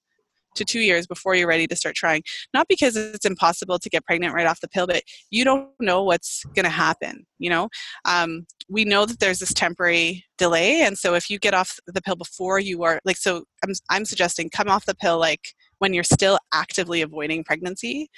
to 0.54 0.64
two 0.64 0.80
years 0.80 1.06
before 1.06 1.34
you're 1.34 1.48
ready 1.48 1.66
to 1.66 1.76
start 1.76 1.94
trying. 1.94 2.22
Not 2.52 2.68
because 2.68 2.96
it's 2.96 3.24
impossible 3.24 3.78
to 3.78 3.88
get 3.88 4.04
pregnant 4.04 4.34
right 4.34 4.46
off 4.46 4.60
the 4.60 4.68
pill, 4.68 4.86
but 4.86 5.02
you 5.30 5.44
don't 5.44 5.68
know 5.80 6.02
what's 6.02 6.44
going 6.54 6.64
to 6.64 6.70
happen. 6.70 7.26
You 7.38 7.50
know, 7.50 7.68
um, 8.04 8.46
we 8.68 8.84
know 8.84 9.06
that 9.06 9.20
there's 9.20 9.40
this 9.40 9.52
temporary 9.52 10.24
delay, 10.38 10.82
and 10.82 10.96
so 10.96 11.14
if 11.14 11.28
you 11.28 11.38
get 11.38 11.54
off 11.54 11.78
the 11.86 12.02
pill 12.02 12.16
before 12.16 12.58
you 12.58 12.82
are 12.84 13.00
like, 13.04 13.16
so 13.16 13.44
I'm 13.64 13.72
I'm 13.90 14.04
suggesting 14.04 14.50
come 14.50 14.68
off 14.68 14.86
the 14.86 14.94
pill 14.94 15.18
like 15.18 15.54
when 15.78 15.94
you're 15.94 16.04
still 16.04 16.38
actively 16.52 17.02
avoiding 17.02 17.44
pregnancy. 17.44 18.08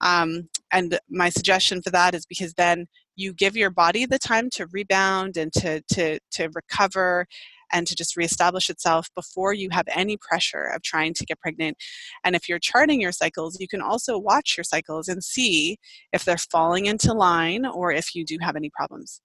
Um, 0.00 0.48
and 0.72 0.98
my 1.08 1.28
suggestion 1.28 1.82
for 1.82 1.90
that 1.90 2.14
is 2.14 2.26
because 2.26 2.54
then 2.54 2.86
you 3.16 3.32
give 3.32 3.56
your 3.56 3.70
body 3.70 4.06
the 4.06 4.18
time 4.18 4.50
to 4.50 4.66
rebound 4.72 5.36
and 5.36 5.52
to 5.54 5.82
to 5.92 6.18
to 6.32 6.50
recover 6.54 7.26
and 7.72 7.86
to 7.86 7.94
just 7.94 8.16
reestablish 8.16 8.70
itself 8.70 9.08
before 9.14 9.52
you 9.52 9.68
have 9.70 9.86
any 9.94 10.16
pressure 10.16 10.62
of 10.62 10.82
trying 10.82 11.14
to 11.14 11.24
get 11.24 11.40
pregnant. 11.40 11.76
And 12.24 12.36
if 12.36 12.48
you're 12.48 12.58
charting 12.58 13.00
your 13.00 13.12
cycles, 13.12 13.58
you 13.60 13.68
can 13.68 13.80
also 13.80 14.18
watch 14.18 14.54
your 14.56 14.64
cycles 14.64 15.08
and 15.08 15.22
see 15.22 15.78
if 16.12 16.24
they're 16.24 16.36
falling 16.36 16.86
into 16.86 17.12
line 17.12 17.66
or 17.66 17.92
if 17.92 18.14
you 18.14 18.24
do 18.24 18.38
have 18.40 18.56
any 18.56 18.70
problems. 18.70 19.20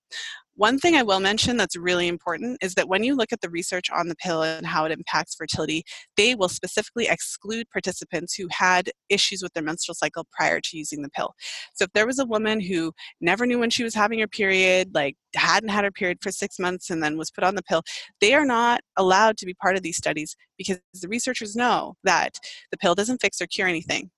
One 0.62 0.78
thing 0.78 0.94
I 0.94 1.02
will 1.02 1.20
mention 1.20 1.58
that's 1.58 1.76
really 1.76 2.08
important 2.08 2.60
is 2.62 2.76
that 2.76 2.88
when 2.88 3.04
you 3.04 3.16
look 3.16 3.34
at 3.34 3.42
the 3.42 3.50
research 3.50 3.90
on 3.90 4.10
the 4.10 4.16
pill 4.16 4.44
and 4.44 4.64
how 4.64 4.86
it 4.86 4.92
impacts 4.92 5.34
fertility, 5.34 5.84
they 6.18 6.36
will 6.36 6.50
specifically 6.50 7.08
exclude 7.08 7.68
participants 7.72 8.36
who 8.36 8.48
had 8.52 8.92
issues 9.10 9.42
with 9.42 9.52
their 9.54 9.64
menstrual 9.64 9.96
cycle 9.96 10.28
prior 10.32 10.60
to 10.62 10.78
using 10.78 11.02
the 11.02 11.10
pill. 11.10 11.34
So 11.74 11.86
if 11.86 11.94
there 11.94 12.06
was 12.06 12.20
a 12.20 12.28
woman 12.28 12.60
who 12.60 12.94
never 13.22 13.48
knew 13.48 13.58
when 13.58 13.72
she 13.72 13.84
was 13.84 13.96
having 13.96 14.20
her 14.20 14.28
period, 14.28 14.92
like 14.94 15.16
hadn't 15.36 15.70
had 15.70 15.84
her 15.84 15.90
period 15.90 16.20
for 16.22 16.32
six 16.32 16.60
months 16.60 16.92
and 16.92 17.02
then 17.02 17.18
was 17.18 17.32
put 17.32 17.44
on 17.44 17.56
the 17.56 17.64
pill, 17.64 17.82
they 18.20 18.36
are 18.36 18.46
not 18.46 18.82
allowed 18.98 19.38
to 19.38 19.48
be 19.48 19.56
part 19.56 19.76
of 19.76 19.82
these 19.82 19.98
studies 19.98 20.36
because 20.60 20.78
the 21.02 21.08
researchers 21.08 21.56
know 21.56 21.96
that 22.04 22.36
the 22.70 22.78
pill 22.78 22.94
doesn't 22.94 23.20
fix 23.20 23.42
or 23.42 23.48
cure 23.48 23.68
anything 23.68 24.12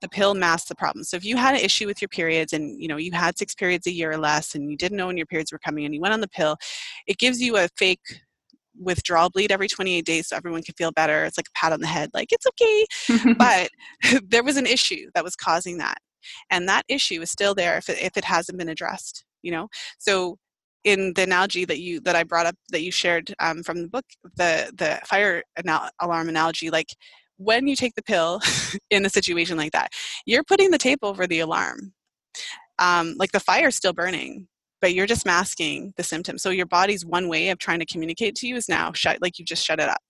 the 0.00 0.08
pill 0.08 0.34
masks 0.34 0.68
the 0.68 0.74
problem. 0.74 1.04
So 1.04 1.16
if 1.16 1.24
you 1.24 1.36
had 1.36 1.54
an 1.54 1.60
issue 1.60 1.86
with 1.86 2.00
your 2.00 2.08
periods 2.08 2.52
and 2.52 2.80
you 2.80 2.88
know 2.88 2.96
you 2.96 3.12
had 3.12 3.38
six 3.38 3.54
periods 3.54 3.86
a 3.86 3.92
year 3.92 4.10
or 4.10 4.18
less 4.18 4.54
and 4.54 4.70
you 4.70 4.76
didn't 4.76 4.96
know 4.96 5.06
when 5.06 5.16
your 5.16 5.26
periods 5.26 5.52
were 5.52 5.58
coming 5.58 5.84
and 5.84 5.94
you 5.94 6.00
went 6.00 6.14
on 6.14 6.20
the 6.20 6.28
pill 6.28 6.56
it 7.06 7.18
gives 7.18 7.40
you 7.40 7.56
a 7.56 7.68
fake 7.76 8.00
withdrawal 8.76 9.30
bleed 9.30 9.52
every 9.52 9.68
28 9.68 10.04
days 10.04 10.28
so 10.28 10.36
everyone 10.36 10.62
can 10.62 10.74
feel 10.76 10.92
better. 10.92 11.24
It's 11.24 11.38
like 11.38 11.48
a 11.48 11.58
pat 11.58 11.72
on 11.72 11.80
the 11.80 11.86
head 11.86 12.10
like 12.14 12.30
it's 12.32 12.46
okay. 12.46 13.34
But 13.38 13.70
there 14.28 14.44
was 14.44 14.56
an 14.56 14.66
issue 14.66 15.10
that 15.14 15.24
was 15.24 15.36
causing 15.36 15.78
that 15.78 15.98
and 16.50 16.68
that 16.68 16.84
issue 16.88 17.20
is 17.22 17.30
still 17.30 17.54
there 17.54 17.76
if 17.76 17.88
it, 17.88 18.02
if 18.02 18.16
it 18.16 18.24
hasn't 18.24 18.58
been 18.58 18.68
addressed 18.68 19.24
you 19.42 19.52
know? 19.52 19.68
So 19.98 20.38
in 20.84 21.12
the 21.14 21.22
analogy 21.22 21.64
that 21.64 21.80
you 21.80 21.98
that 22.00 22.14
i 22.14 22.22
brought 22.22 22.44
up 22.44 22.54
that 22.70 22.82
you 22.82 22.92
shared 22.92 23.34
um, 23.40 23.62
from 23.62 23.80
the 23.80 23.88
book 23.88 24.04
the 24.36 24.70
the 24.76 25.00
fire 25.06 25.42
anal- 25.58 25.88
alarm 26.00 26.28
analogy 26.28 26.70
like 26.70 26.88
when 27.36 27.66
you 27.66 27.76
take 27.76 27.94
the 27.94 28.02
pill 28.02 28.40
in 28.90 29.04
a 29.04 29.10
situation 29.10 29.56
like 29.56 29.72
that, 29.72 29.92
you're 30.26 30.44
putting 30.44 30.70
the 30.70 30.78
tape 30.78 31.00
over 31.02 31.26
the 31.26 31.40
alarm. 31.40 31.92
Um, 32.78 33.14
like 33.18 33.32
the 33.32 33.40
fire's 33.40 33.76
still 33.76 33.92
burning, 33.92 34.48
but 34.80 34.94
you're 34.94 35.06
just 35.06 35.26
masking 35.26 35.92
the 35.96 36.02
symptoms. 36.02 36.42
So 36.42 36.50
your 36.50 36.66
body's 36.66 37.06
one 37.06 37.28
way 37.28 37.50
of 37.50 37.58
trying 37.58 37.78
to 37.80 37.86
communicate 37.86 38.34
to 38.36 38.48
you 38.48 38.56
is 38.56 38.68
now 38.68 38.92
shut, 38.92 39.22
like 39.22 39.38
you 39.38 39.44
just 39.44 39.64
shut 39.64 39.80
it 39.80 39.88
up. 39.88 40.00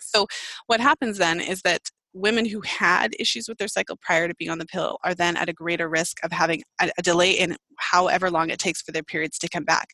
So 0.00 0.26
what 0.66 0.80
happens 0.80 1.18
then 1.18 1.40
is 1.40 1.62
that 1.62 1.82
women 2.14 2.46
who 2.46 2.60
had 2.62 3.14
issues 3.20 3.48
with 3.48 3.58
their 3.58 3.68
cycle 3.68 3.96
prior 4.00 4.26
to 4.26 4.34
being 4.34 4.50
on 4.50 4.58
the 4.58 4.66
pill 4.66 4.98
are 5.04 5.14
then 5.14 5.36
at 5.36 5.48
a 5.48 5.52
greater 5.52 5.88
risk 5.88 6.18
of 6.24 6.32
having 6.32 6.62
a, 6.80 6.90
a 6.98 7.02
delay 7.02 7.32
in 7.32 7.56
however 7.76 8.30
long 8.30 8.50
it 8.50 8.58
takes 8.58 8.82
for 8.82 8.92
their 8.92 9.02
periods 9.02 9.38
to 9.38 9.48
come 9.48 9.64
back 9.64 9.88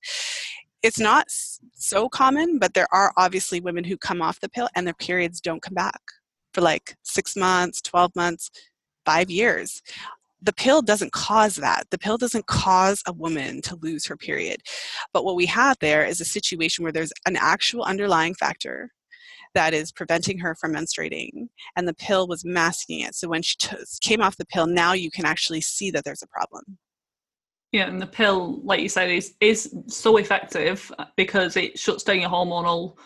it's 0.84 1.00
not 1.00 1.24
so 1.72 2.10
common, 2.10 2.58
but 2.58 2.74
there 2.74 2.86
are 2.92 3.10
obviously 3.16 3.58
women 3.58 3.84
who 3.84 3.96
come 3.96 4.20
off 4.20 4.40
the 4.40 4.50
pill 4.50 4.68
and 4.76 4.86
their 4.86 4.92
periods 4.92 5.40
don't 5.40 5.62
come 5.62 5.72
back 5.72 6.00
for 6.54 6.60
like 6.60 6.96
six 7.02 7.36
months, 7.36 7.82
12 7.82 8.14
months, 8.16 8.50
five 9.04 9.30
years. 9.30 9.82
The 10.40 10.52
pill 10.52 10.82
doesn't 10.82 11.12
cause 11.12 11.56
that. 11.56 11.84
The 11.90 11.98
pill 11.98 12.18
doesn't 12.18 12.46
cause 12.46 13.02
a 13.06 13.12
woman 13.12 13.62
to 13.62 13.76
lose 13.76 14.06
her 14.06 14.16
period. 14.16 14.60
But 15.12 15.24
what 15.24 15.36
we 15.36 15.46
have 15.46 15.76
there 15.80 16.04
is 16.04 16.20
a 16.20 16.24
situation 16.24 16.82
where 16.82 16.92
there's 16.92 17.12
an 17.26 17.36
actual 17.36 17.82
underlying 17.82 18.34
factor 18.34 18.90
that 19.54 19.72
is 19.72 19.92
preventing 19.92 20.38
her 20.38 20.54
from 20.54 20.74
menstruating 20.74 21.48
and 21.76 21.88
the 21.88 21.94
pill 21.94 22.26
was 22.26 22.44
masking 22.44 23.00
it 23.00 23.14
so 23.14 23.28
when 23.28 23.42
she 23.42 23.56
t- 23.56 23.76
came 24.00 24.20
off 24.20 24.36
the 24.36 24.46
pill 24.46 24.66
now 24.66 24.92
you 24.92 25.10
can 25.10 25.24
actually 25.24 25.60
see 25.60 25.90
that 25.90 26.04
there's 26.04 26.22
a 26.22 26.26
problem 26.26 26.62
yeah 27.72 27.86
and 27.86 28.00
the 28.00 28.06
pill 28.06 28.60
like 28.64 28.80
you 28.80 28.88
said 28.88 29.10
is 29.10 29.34
is 29.40 29.74
so 29.86 30.16
effective 30.16 30.90
uh, 30.98 31.04
because 31.16 31.56
it 31.56 31.78
shuts 31.78 32.02
down 32.02 32.20
your 32.20 32.30
hormonal 32.30 32.96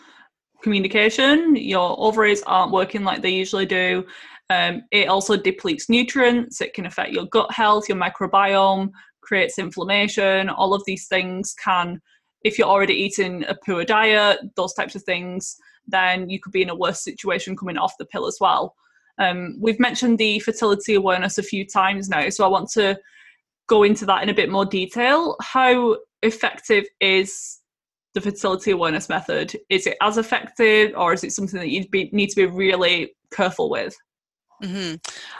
communication. 0.61 1.55
Your 1.55 1.95
ovaries 1.99 2.43
aren't 2.43 2.71
working 2.71 3.03
like 3.03 3.21
they 3.21 3.29
usually 3.29 3.65
do. 3.65 4.05
Um, 4.49 4.83
it 4.91 5.07
also 5.07 5.37
depletes 5.37 5.89
nutrients. 5.89 6.61
It 6.61 6.73
can 6.73 6.85
affect 6.85 7.11
your 7.11 7.25
gut 7.25 7.51
health, 7.51 7.87
your 7.87 7.97
microbiome, 7.97 8.91
creates 9.21 9.59
inflammation. 9.59 10.49
All 10.49 10.73
of 10.73 10.83
these 10.85 11.07
things 11.07 11.53
can, 11.63 12.01
if 12.43 12.57
you're 12.57 12.67
already 12.67 12.95
eating 12.95 13.45
a 13.47 13.55
poor 13.65 13.85
diet, 13.85 14.39
those 14.55 14.73
types 14.73 14.95
of 14.95 15.03
things, 15.03 15.55
then 15.87 16.29
you 16.29 16.39
could 16.39 16.51
be 16.51 16.61
in 16.61 16.69
a 16.69 16.75
worse 16.75 17.03
situation 17.03 17.55
coming 17.55 17.77
off 17.77 17.97
the 17.99 18.05
pill 18.05 18.25
as 18.27 18.37
well. 18.41 18.75
Um, 19.19 19.57
we've 19.59 19.79
mentioned 19.79 20.17
the 20.17 20.39
fertility 20.39 20.95
awareness 20.95 21.37
a 21.37 21.43
few 21.43 21.65
times 21.65 22.09
now, 22.09 22.29
so 22.29 22.45
I 22.45 22.47
want 22.47 22.69
to 22.71 22.97
go 23.67 23.83
into 23.83 24.05
that 24.05 24.23
in 24.23 24.29
a 24.29 24.33
bit 24.33 24.49
more 24.49 24.65
detail. 24.65 25.35
How 25.41 25.97
effective 26.23 26.85
is 26.99 27.58
the 28.13 28.21
fertility 28.21 28.71
awareness 28.71 29.09
method 29.09 29.55
is 29.69 29.87
it 29.87 29.97
as 30.01 30.17
effective 30.17 30.93
or 30.95 31.13
is 31.13 31.23
it 31.23 31.31
something 31.31 31.59
that 31.59 31.69
you 31.69 31.85
need 32.11 32.29
to 32.29 32.35
be 32.35 32.45
really 32.45 33.15
careful 33.31 33.69
with? 33.69 33.95
Mm-hmm. 34.63 34.95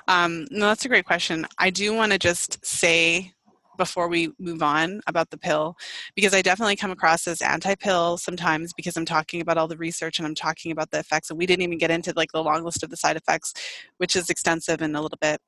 um, 0.08 0.46
no 0.50 0.68
that's 0.68 0.86
a 0.86 0.90
great 0.90 1.06
question. 1.06 1.46
I 1.58 1.70
do 1.70 1.94
want 1.94 2.12
to 2.14 2.20
just 2.20 2.66
say 2.66 3.34
before 3.78 4.08
we 4.10 4.30
move 4.40 4.62
on 4.62 5.00
about 5.08 5.30
the 5.30 5.38
pill 5.38 5.74
because 6.14 6.34
i 6.34 6.42
definitely 6.42 6.76
come 6.76 6.92
across 6.92 7.26
as 7.30 7.42
anti-pill 7.42 8.18
sometimes 8.18 8.74
because 8.74 8.98
i'm 8.98 9.06
talking 9.06 9.40
about 9.40 9.58
all 9.58 9.70
the 9.70 9.78
research 9.78 10.20
and 10.20 10.28
i'm 10.28 10.36
talking 10.36 10.74
about 10.74 10.92
the 10.92 11.00
effects 11.00 11.30
and 11.30 11.40
we 11.40 11.46
didn't 11.46 11.64
even 11.64 11.78
get 11.78 11.90
into 11.90 12.12
like 12.18 12.30
the 12.34 12.44
long 12.44 12.62
list 12.66 12.84
of 12.84 12.90
the 12.90 12.98
side 12.98 13.16
effects 13.16 13.54
which 13.96 14.18
is 14.18 14.30
extensive 14.30 14.82
and 14.82 14.98
a 14.98 15.02
little 15.02 15.18
bit 15.22 15.40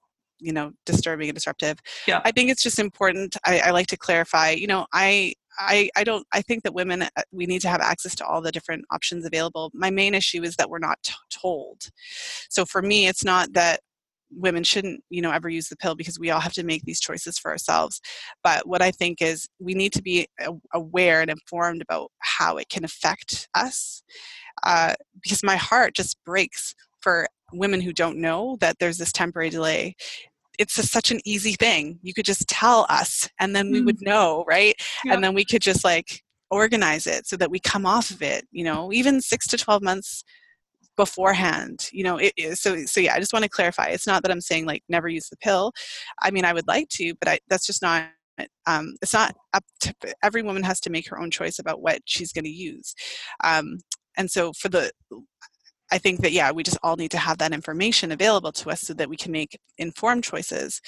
you 0.41 0.51
know 0.51 0.71
disturbing 0.85 1.29
and 1.29 1.35
disruptive. 1.35 1.77
Yeah. 2.07 2.21
I 2.25 2.31
think 2.31 2.49
it's 2.49 2.63
just 2.63 2.79
important 2.79 3.37
I, 3.45 3.59
I 3.59 3.71
like 3.71 3.87
to 3.87 3.97
clarify 3.97 4.51
you 4.51 4.67
know 4.67 4.87
i 4.91 5.33
I, 5.59 5.89
I 5.95 6.03
don't 6.03 6.25
i 6.31 6.41
think 6.41 6.63
that 6.63 6.73
women 6.73 7.03
uh, 7.03 7.09
we 7.31 7.45
need 7.45 7.61
to 7.61 7.69
have 7.69 7.81
access 7.81 8.15
to 8.15 8.25
all 8.25 8.41
the 8.41 8.51
different 8.51 8.85
options 8.91 9.25
available. 9.25 9.71
My 9.73 9.89
main 9.89 10.13
issue 10.13 10.43
is 10.43 10.55
that 10.55 10.69
we're 10.69 10.79
not 10.79 10.97
t- 11.03 11.13
told. 11.29 11.89
So 12.49 12.65
for 12.65 12.81
me 12.81 13.07
it's 13.07 13.23
not 13.23 13.53
that 13.53 13.81
women 14.33 14.63
shouldn't 14.63 15.03
you 15.09 15.21
know 15.21 15.31
ever 15.31 15.49
use 15.49 15.67
the 15.67 15.75
pill 15.75 15.95
because 15.95 16.17
we 16.19 16.29
all 16.29 16.39
have 16.39 16.53
to 16.53 16.63
make 16.63 16.83
these 16.83 17.01
choices 17.01 17.37
for 17.37 17.51
ourselves. 17.51 17.99
But 18.43 18.67
what 18.67 18.81
i 18.81 18.91
think 18.91 19.21
is 19.21 19.47
we 19.59 19.73
need 19.73 19.93
to 19.93 20.01
be 20.01 20.27
aware 20.73 21.21
and 21.21 21.29
informed 21.29 21.81
about 21.81 22.11
how 22.19 22.57
it 22.57 22.69
can 22.69 22.83
affect 22.85 23.49
us 23.53 24.03
uh, 24.63 24.93
because 25.21 25.43
my 25.43 25.55
heart 25.55 25.95
just 25.95 26.17
breaks 26.25 26.73
for 26.99 27.27
women 27.53 27.81
who 27.81 27.93
don't 27.93 28.17
know 28.17 28.57
that 28.61 28.77
there's 28.79 28.97
this 28.97 29.11
temporary 29.11 29.49
delay 29.49 29.95
it's 30.61 30.77
a, 30.77 30.83
such 30.83 31.11
an 31.11 31.19
easy 31.25 31.53
thing. 31.53 31.99
You 32.03 32.13
could 32.13 32.25
just 32.25 32.47
tell 32.47 32.85
us 32.89 33.27
and 33.39 33.55
then 33.55 33.71
we 33.71 33.81
mm. 33.81 33.85
would 33.85 34.01
know 34.01 34.43
right? 34.47 34.75
Yep. 35.05 35.15
and 35.15 35.23
then 35.23 35.33
we 35.33 35.45
could 35.45 35.61
just 35.61 35.83
like 35.83 36.21
organize 36.49 37.07
it 37.07 37.25
so 37.25 37.37
that 37.37 37.49
we 37.49 37.59
come 37.59 37.85
off 37.85 38.11
of 38.11 38.21
it 38.21 38.45
you 38.51 38.63
know 38.63 38.91
even 38.91 39.21
six 39.21 39.47
to 39.47 39.57
12 39.57 39.81
months 39.81 40.25
beforehand 40.97 41.87
you 41.93 42.03
know 42.03 42.17
it, 42.17 42.33
it, 42.35 42.57
so 42.57 42.85
so 42.85 42.99
yeah 42.99 43.13
i 43.13 43.19
just 43.19 43.31
want 43.31 43.43
to 43.43 43.49
clarify. 43.49 43.87
It's 43.87 44.05
not 44.05 44.21
that 44.23 44.31
i'm 44.31 44.41
saying 44.41 44.65
like 44.65 44.83
never 44.89 45.07
use 45.07 45.29
the 45.29 45.37
pill. 45.37 45.71
I 46.21 46.29
mean 46.29 46.45
i 46.45 46.53
would 46.53 46.67
like 46.67 46.89
to 46.89 47.13
but 47.19 47.29
I, 47.29 47.39
that's 47.47 47.65
just 47.65 47.81
not 47.81 48.09
um, 48.65 48.95
it's 49.01 49.13
not 49.13 49.35
up 49.53 49.63
to 49.81 49.93
every 50.23 50.41
woman 50.41 50.63
has 50.63 50.79
to 50.81 50.89
make 50.89 51.07
her 51.09 51.19
own 51.19 51.31
choice 51.31 51.59
about 51.59 51.81
what 51.81 51.99
she's 52.05 52.33
going 52.33 52.45
to 52.45 52.49
use. 52.49 52.95
Um, 53.43 53.79
and 54.17 54.29
so 54.29 54.51
for 54.53 54.69
the 54.69 54.91
I 55.91 55.97
think 55.97 56.21
that 56.21 56.31
yeah, 56.31 56.51
we 56.51 56.63
just 56.63 56.77
all 56.83 56.95
need 56.95 57.11
to 57.11 57.17
have 57.17 57.37
that 57.39 57.53
information 57.53 58.11
available 58.11 58.51
to 58.53 58.69
us 58.69 58.81
so 58.81 58.93
that 58.93 59.09
we 59.09 59.17
can 59.17 59.31
make 59.31 59.59
informed 59.77 60.23
choices. 60.23 60.81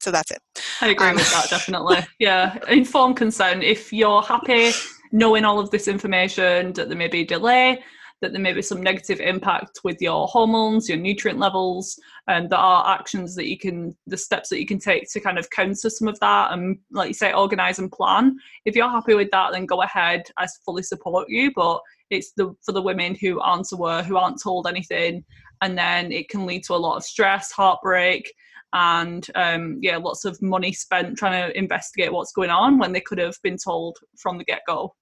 So 0.00 0.10
that's 0.10 0.30
it. 0.30 0.40
I 0.80 0.88
agree 0.88 1.08
um, 1.08 1.14
with 1.14 1.30
that 1.30 1.46
definitely. 1.50 1.98
yeah, 2.18 2.58
informed 2.68 3.16
consent. 3.16 3.62
If 3.62 3.92
you're 3.92 4.22
happy 4.22 4.72
knowing 5.12 5.44
all 5.44 5.60
of 5.60 5.70
this 5.70 5.88
information, 5.88 6.72
that 6.72 6.88
there 6.88 6.98
may 6.98 7.08
be 7.08 7.20
a 7.20 7.26
delay, 7.26 7.82
that 8.22 8.32
there 8.32 8.40
may 8.40 8.52
be 8.52 8.62
some 8.62 8.82
negative 8.82 9.20
impact 9.20 9.80
with 9.84 10.00
your 10.00 10.26
hormones, 10.28 10.88
your 10.88 10.96
nutrient 10.96 11.38
levels, 11.38 11.98
and 12.28 12.48
there 12.48 12.58
are 12.58 12.94
actions 12.94 13.34
that 13.34 13.48
you 13.48 13.58
can, 13.58 13.94
the 14.06 14.16
steps 14.16 14.48
that 14.48 14.60
you 14.60 14.66
can 14.66 14.78
take 14.78 15.10
to 15.12 15.20
kind 15.20 15.38
of 15.38 15.50
counter 15.50 15.90
some 15.90 16.08
of 16.08 16.18
that 16.20 16.52
and, 16.52 16.78
like 16.90 17.08
you 17.08 17.14
say, 17.14 17.32
organize 17.32 17.78
and 17.78 17.92
plan. 17.92 18.36
If 18.64 18.74
you're 18.74 18.88
happy 18.88 19.14
with 19.14 19.30
that, 19.32 19.52
then 19.52 19.66
go 19.66 19.82
ahead. 19.82 20.22
I 20.38 20.46
fully 20.64 20.84
support 20.84 21.28
you. 21.28 21.52
But 21.54 21.80
it's 22.12 22.32
the 22.36 22.54
for 22.64 22.72
the 22.72 22.82
women 22.82 23.16
who 23.20 23.40
aren't 23.40 23.72
aware, 23.72 24.02
who 24.02 24.16
aren't 24.16 24.42
told 24.42 24.66
anything, 24.66 25.24
and 25.62 25.76
then 25.76 26.12
it 26.12 26.28
can 26.28 26.46
lead 26.46 26.62
to 26.64 26.74
a 26.74 26.76
lot 26.76 26.96
of 26.96 27.04
stress, 27.04 27.50
heartbreak, 27.50 28.32
and 28.72 29.26
um, 29.34 29.78
yeah, 29.80 29.96
lots 29.96 30.24
of 30.24 30.40
money 30.42 30.72
spent 30.72 31.18
trying 31.18 31.48
to 31.48 31.58
investigate 31.58 32.12
what's 32.12 32.32
going 32.32 32.50
on 32.50 32.78
when 32.78 32.92
they 32.92 33.00
could 33.00 33.18
have 33.18 33.36
been 33.42 33.56
told 33.56 33.98
from 34.18 34.38
the 34.38 34.44
get 34.44 34.60
go. 34.66 34.94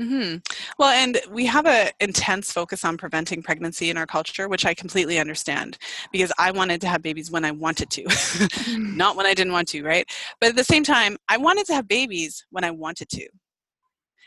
Mm-hmm. 0.00 0.36
Well, 0.78 0.90
and 0.90 1.18
we 1.32 1.44
have 1.46 1.66
an 1.66 1.90
intense 1.98 2.52
focus 2.52 2.84
on 2.84 2.96
preventing 2.96 3.42
pregnancy 3.42 3.90
in 3.90 3.96
our 3.96 4.06
culture, 4.06 4.48
which 4.48 4.64
I 4.64 4.72
completely 4.72 5.18
understand 5.18 5.76
because 6.12 6.32
I 6.38 6.52
wanted 6.52 6.80
to 6.82 6.88
have 6.88 7.02
babies 7.02 7.32
when 7.32 7.44
I 7.44 7.50
wanted 7.50 7.90
to, 7.90 8.04
mm. 8.04 8.78
not 8.96 9.16
when 9.16 9.26
I 9.26 9.34
didn't 9.34 9.52
want 9.52 9.66
to, 9.68 9.82
right? 9.82 10.08
But 10.40 10.50
at 10.50 10.56
the 10.56 10.62
same 10.62 10.84
time, 10.84 11.16
I 11.28 11.36
wanted 11.36 11.66
to 11.66 11.74
have 11.74 11.88
babies 11.88 12.46
when 12.50 12.62
I 12.62 12.70
wanted 12.70 13.08
to. 13.10 13.28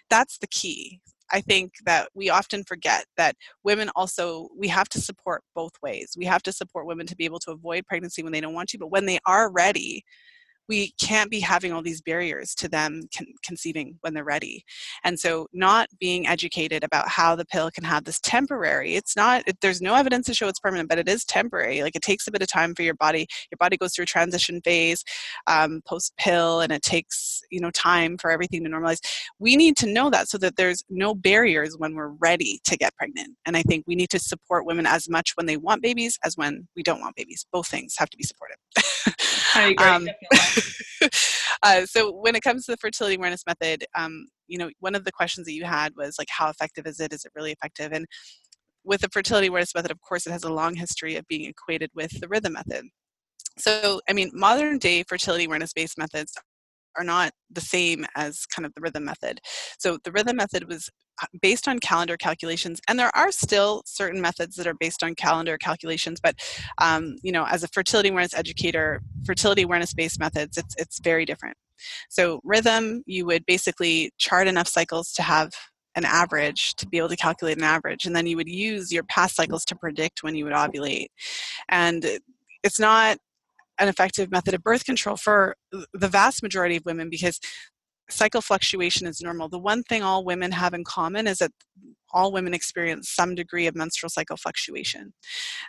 That's 0.10 0.40
the 0.40 0.48
key. 0.48 1.00
I 1.32 1.42
think 1.42 1.74
that 1.86 2.10
we 2.14 2.30
often 2.30 2.64
forget 2.64 3.06
that 3.18 3.36
women 3.64 3.90
also, 3.96 4.50
we 4.58 4.68
have 4.68 4.90
to 4.90 5.02
support 5.02 5.44
both 5.56 5.74
ways. 5.82 6.16
We 6.18 6.26
have 6.26 6.44
to 6.44 6.52
support 6.52 6.86
women 6.86 7.08
to 7.08 7.16
be 7.16 7.26
able 7.26 7.40
to 7.40 7.52
avoid 7.52 7.88
pregnancy 7.88 8.24
when 8.24 8.32
they 8.32 8.42
don't 8.42 8.54
want 8.54 8.70
to, 8.70 8.78
but 8.78 8.92
when 8.92 9.06
they 9.06 9.20
are 9.26 9.52
ready, 9.52 10.04
we 10.72 10.94
can't 11.02 11.30
be 11.30 11.42
having 11.42 11.74
all 11.74 11.82
these 11.82 12.02
barriers 12.02 12.56
to 12.56 12.70
them 12.70 13.02
con- 13.14 13.28
conceiving 13.44 13.98
when 14.00 14.14
they're 14.14 14.24
ready. 14.24 14.64
And 15.04 15.20
so 15.20 15.48
not 15.52 15.90
being 16.00 16.28
educated 16.28 16.82
about 16.82 17.10
how 17.10 17.36
the 17.36 17.44
pill 17.44 17.70
can 17.70 17.84
have 17.84 18.06
this 18.06 18.22
temporary 18.22 18.96
it's 18.96 19.18
not 19.18 19.44
it, 19.48 19.58
there's 19.60 19.82
no 19.82 19.96
evidence 19.96 20.28
to 20.28 20.34
show 20.34 20.48
it's 20.48 20.62
permanent 20.62 20.88
but 20.88 20.98
it 20.98 21.10
is 21.10 21.26
temporary. 21.26 21.84
Like 21.84 21.98
it 21.98 22.02
takes 22.02 22.26
a 22.26 22.32
bit 22.32 22.42
of 22.42 22.48
time 22.48 22.74
for 22.74 22.84
your 22.84 22.94
body 22.94 23.28
your 23.52 23.58
body 23.60 23.76
goes 23.76 23.94
through 23.94 24.04
a 24.04 24.06
transition 24.06 24.62
phase 24.64 25.04
um, 25.48 25.82
post 25.86 26.14
pill 26.18 26.62
and 26.62 26.72
it 26.72 26.84
takes 26.84 27.42
you 27.52 27.60
know 27.60 27.72
time 27.72 28.18
for 28.18 28.32
everything 28.32 28.64
to 28.64 28.70
normalize. 28.70 29.02
We 29.40 29.58
need 29.58 29.76
to 29.78 29.88
know 29.88 30.10
that 30.10 30.30
so 30.30 30.38
that 30.38 30.56
there's 30.56 30.86
no 30.90 31.14
barriers 31.14 31.76
when 31.78 31.96
we're 31.96 32.16
ready 32.30 32.62
to 32.64 32.78
get 32.78 32.96
pregnant. 32.96 33.36
And 33.46 33.58
i 33.58 33.62
think 33.64 33.84
we 33.88 33.96
need 33.96 34.12
to 34.12 34.20
support 34.20 34.66
women 34.66 34.86
as 34.86 35.10
much 35.10 35.34
when 35.36 35.48
they 35.48 35.58
want 35.58 35.82
babies 35.82 36.18
as 36.24 36.38
when 36.38 36.70
we 36.78 36.82
don't 36.82 37.02
want 37.02 37.18
babies. 37.18 37.46
Both 37.52 37.68
things 37.68 37.96
have 37.98 38.10
to 38.10 38.18
be 38.18 38.24
supported. 38.24 38.56
I 39.56 39.70
agree, 39.72 39.86
um, 39.86 40.08
uh, 41.64 41.86
so 41.86 42.12
when 42.12 42.36
it 42.36 42.42
comes 42.42 42.66
to 42.66 42.72
the 42.72 42.78
fertility 42.78 43.16
awareness 43.16 43.44
method, 43.46 43.86
um, 43.96 44.28
you 44.48 44.58
know, 44.58 44.70
one 44.80 44.96
of 44.96 45.06
the 45.06 45.12
questions 45.12 45.46
that 45.46 45.54
you 45.54 45.64
had 45.64 45.94
was 45.96 46.16
like, 46.18 46.30
how 46.30 46.50
effective 46.50 46.86
is 46.86 47.00
it? 47.00 47.14
Is 47.14 47.26
it 47.26 47.32
really 47.36 47.52
effective? 47.52 47.92
And 47.92 48.06
with 48.84 49.02
the 49.02 49.10
fertility 49.10 49.48
awareness 49.48 49.76
method, 49.76 49.92
of 49.92 50.02
course, 50.02 50.26
it 50.26 50.32
has 50.32 50.44
a 50.44 50.54
long 50.54 50.76
history 50.76 51.16
of 51.16 51.28
being 51.28 51.46
equated 51.46 51.92
with 51.94 52.20
the 52.20 52.28
rhythm 52.28 52.54
method. 52.54 52.86
So, 53.58 54.02
I 54.10 54.14
mean, 54.14 54.32
modern 54.34 54.78
day 54.78 55.04
fertility 55.04 55.46
awareness 55.46 55.74
based 55.74 55.98
methods 55.98 56.34
are 56.98 57.04
not 57.04 57.32
the 57.50 57.62
same 57.62 58.06
as 58.16 58.46
kind 58.46 58.66
of 58.66 58.74
the 58.74 58.82
rhythm 58.82 59.06
method. 59.06 59.40
So 59.78 59.98
the 60.04 60.12
rhythm 60.12 60.38
method 60.38 60.68
was 60.68 60.90
uh, 61.22 61.28
based 61.42 61.68
on 61.68 61.80
calendar 61.80 62.18
calculations, 62.18 62.80
and 62.88 62.98
there 62.98 63.16
are 63.16 63.32
still 63.32 63.84
certain 63.86 64.22
methods 64.22 64.56
that 64.56 64.68
are 64.68 64.74
based 64.74 65.04
on 65.04 65.16
calendar 65.16 65.58
calculations. 65.58 66.20
But 66.22 66.36
um, 66.78 67.16
you 67.24 67.32
know, 67.32 67.46
as 67.46 67.64
a 67.64 67.68
fertility 67.68 68.10
awareness 68.10 68.34
educator, 68.34 69.02
fertility 69.26 69.64
awareness 69.64 69.94
based 69.94 70.20
methods, 70.20 70.58
it's 70.58 70.76
it's 70.78 71.00
very 71.00 71.26
different. 71.26 71.58
So 72.10 72.40
rhythm, 72.44 73.04
you 73.06 73.26
would 73.26 73.46
basically 73.46 74.12
chart 74.18 74.48
enough 74.48 74.68
cycles 74.68 75.12
to 75.14 75.24
have 75.24 75.52
an 75.96 76.06
average 76.06 76.76
to 76.76 76.88
be 76.88 76.98
able 76.98 77.10
to 77.10 77.18
calculate 77.18 77.58
an 77.58 77.64
average, 77.64 78.06
and 78.06 78.16
then 78.16 78.26
you 78.26 78.38
would 78.38 78.50
use 78.50 78.92
your 78.92 79.04
past 79.04 79.36
cycles 79.36 79.66
to 79.66 79.76
predict 79.76 80.24
when 80.24 80.36
you 80.36 80.46
would 80.46 80.54
ovulate. 80.54 81.08
And 81.70 82.06
it's 82.64 82.80
not 82.80 83.18
an 83.82 83.90
effective 83.90 84.32
method 84.32 84.54
of 84.54 84.64
birth 84.64 84.86
control 84.86 85.18
for 85.18 85.56
the 85.72 86.08
vast 86.08 86.44
majority 86.44 86.78
of 86.78 86.86
women 86.86 87.10
because 87.10 87.40
cycle 88.10 88.42
fluctuation 88.42 89.08
is 89.08 89.22
normal. 89.22 89.50
The 89.50 89.60
one 89.60 89.84
thing 89.84 90.04
all 90.04 90.24
women 90.24 90.52
have 90.52 90.74
in 90.74 90.84
common 90.84 91.28
is 91.28 91.40
that 91.40 91.52
all 92.14 92.32
women 92.32 92.54
experience 92.54 93.10
some 93.10 93.36
degree 93.36 93.68
of 93.68 93.76
menstrual 93.76 94.10
cycle 94.10 94.38
fluctuation. 94.38 95.14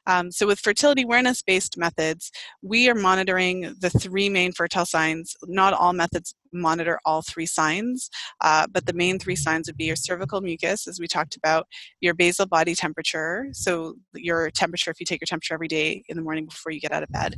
Um, 0.06 0.30
so, 0.30 0.46
with 0.46 0.60
fertility 0.60 1.02
awareness 1.02 1.42
based 1.42 1.78
methods, 1.78 2.30
we 2.62 2.88
are 2.88 2.94
monitoring 2.94 3.74
the 3.80 3.90
three 3.90 4.28
main 4.28 4.52
fertile 4.52 4.86
signs. 4.86 5.36
Not 5.46 5.72
all 5.74 5.92
methods 5.92 6.34
monitor 6.52 6.98
all 7.04 7.22
three 7.22 7.46
signs, 7.46 8.10
uh, 8.40 8.66
but 8.70 8.86
the 8.86 8.92
main 8.92 9.18
three 9.18 9.36
signs 9.36 9.68
would 9.68 9.76
be 9.76 9.84
your 9.84 9.96
cervical 9.96 10.40
mucus, 10.40 10.86
as 10.86 11.00
we 11.00 11.06
talked 11.06 11.36
about, 11.36 11.66
your 12.00 12.14
basal 12.14 12.46
body 12.46 12.74
temperature, 12.74 13.46
so 13.52 13.94
your 14.14 14.50
temperature 14.50 14.90
if 14.90 15.00
you 15.00 15.06
take 15.06 15.20
your 15.20 15.26
temperature 15.26 15.54
every 15.54 15.68
day 15.68 16.02
in 16.08 16.16
the 16.16 16.22
morning 16.22 16.46
before 16.46 16.72
you 16.72 16.80
get 16.80 16.92
out 16.92 17.02
of 17.02 17.08
bed, 17.10 17.36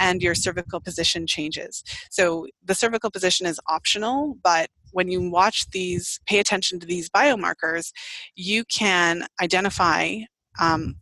and 0.00 0.22
your 0.22 0.34
cervical 0.34 0.80
position 0.80 1.26
changes. 1.26 1.82
So, 2.10 2.46
the 2.64 2.74
cervical 2.74 3.10
position 3.10 3.46
is 3.46 3.60
optional, 3.68 4.36
but 4.42 4.68
when 4.94 5.08
you 5.08 5.28
watch 5.28 5.68
these, 5.70 6.20
pay 6.26 6.38
attention 6.38 6.80
to 6.80 6.86
these 6.86 7.10
biomarkers, 7.10 7.92
you 8.36 8.64
can 8.64 9.26
identify 9.42 10.18
um, 10.60 10.94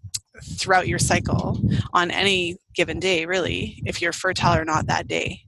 throughout 0.56 0.88
your 0.88 0.98
cycle 0.98 1.60
on 1.92 2.10
any 2.10 2.56
given 2.74 2.98
day, 2.98 3.26
really, 3.26 3.82
if 3.84 4.00
you're 4.00 4.12
fertile 4.12 4.54
or 4.54 4.64
not 4.64 4.86
that 4.86 5.06
day. 5.06 5.40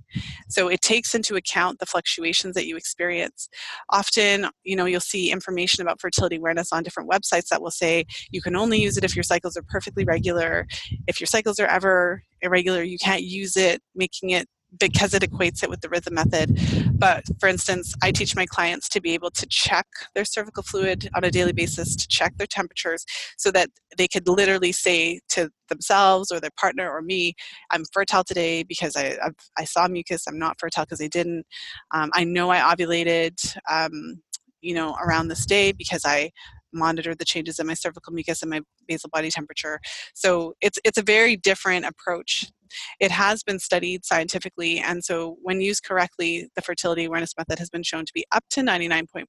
So 0.49 0.69
it 0.69 0.83
takes 0.83 1.15
into 1.15 1.35
account 1.35 1.79
the 1.79 1.87
fluctuations 1.87 2.55
that 2.55 2.67
you 2.67 2.77
experience. 2.77 3.49
Often, 3.91 4.49
you 4.63 4.77
know, 4.77 4.85
you'll 4.85 5.01
see 5.01 5.33
information 5.33 5.83
about 5.83 6.01
fertility 6.01 6.37
awareness 6.37 6.71
on 6.71 6.85
different 6.85 7.11
websites 7.11 7.49
that 7.49 7.63
will 7.63 7.73
say 7.73 8.05
you 8.31 8.41
can 8.41 8.55
only 8.55 8.81
use 8.81 8.97
it 8.97 9.05
if 9.05 9.17
your 9.17 9.25
cycles 9.25 9.57
are 9.57 9.63
perfectly 9.63 10.05
regular. 10.05 10.67
If 11.09 11.19
your 11.19 11.27
cycles 11.27 11.59
are 11.59 11.67
ever 11.67 12.23
irregular, 12.43 12.83
you 12.83 12.99
can't 12.99 13.23
use 13.23 13.57
it, 13.57 13.83
making 13.95 14.31
it 14.31 14.47
because 14.79 15.15
it 15.15 15.23
equates 15.23 15.63
it 15.63 15.71
with 15.71 15.81
the 15.81 15.89
rhythm 15.89 16.15
method. 16.15 16.59
But 16.93 17.25
for 17.39 17.49
instance, 17.49 17.95
I 18.03 18.13
teach 18.13 18.37
my 18.37 18.47
clients 18.47 18.89
to 18.91 19.01
be 19.01 19.13
able 19.15 19.31
to 19.33 19.47
check 19.47 19.87
their 20.15 20.25
cervical 20.25 20.63
fluid 20.63 21.09
on 21.15 21.25
a 21.25 21.31
daily 21.31 21.53
basis, 21.53 21.97
to 21.97 22.09
check 22.09 22.37
their 22.37 22.47
temperatures, 22.47 23.05
so 23.37 23.51
that 23.53 23.71
they 23.97 24.09
could 24.09 24.29
literally 24.29 24.73
say 24.73 25.21
to 25.31 25.51
themselves 25.69 26.31
or 26.31 26.41
their 26.41 26.51
partner 26.59 26.91
or 26.91 27.03
me, 27.03 27.35
I'm 27.71 27.85
fertile 27.93 28.25
today 28.25 28.63
because 28.63 28.97
I, 28.97 29.17
I've, 29.23 29.35
i 29.59 29.65
saw 29.65 29.89
mucus, 29.89 30.27
I'm 30.27 30.39
not 30.39 30.59
fertile 30.59 30.85
because 30.85 31.01
I 31.01 31.09
didn't. 31.09 31.45
Um, 31.93 32.11
I 32.15 32.25
know 32.25 32.51
I 32.51 32.59
ovulated. 32.59 33.57
Um, 33.71 34.21
you 34.61 34.75
know, 34.75 34.97
around 35.05 35.29
this 35.29 35.45
day 35.45 35.73
because 35.73 36.07
I 36.07 36.31
monitor 36.75 37.15
the 37.15 37.25
changes 37.25 37.59
in 37.59 37.67
my 37.67 37.75
cervical 37.75 38.13
mucus 38.13 38.43
and 38.43 38.51
my 38.51 38.61
basal 38.87 39.11
body 39.13 39.31
temperature. 39.31 39.81
So 40.15 40.55
it's 40.61 40.79
it's 40.85 40.99
a 40.99 41.03
very 41.03 41.37
different 41.37 41.85
approach. 41.85 42.51
It 42.99 43.11
has 43.13 43.43
been 43.43 43.59
studied 43.61 44.05
scientifically, 44.05 44.81
and 44.81 45.05
so 45.05 45.37
when 45.43 45.61
used 45.61 45.85
correctly, 45.85 46.49
the 46.57 46.63
fertility 46.63 47.05
awareness 47.05 47.35
method 47.39 47.59
has 47.59 47.71
been 47.71 47.85
shown 47.85 48.05
to 48.05 48.13
be 48.13 48.25
up 48.33 48.45
to 48.51 48.63
99.4% 48.63 49.27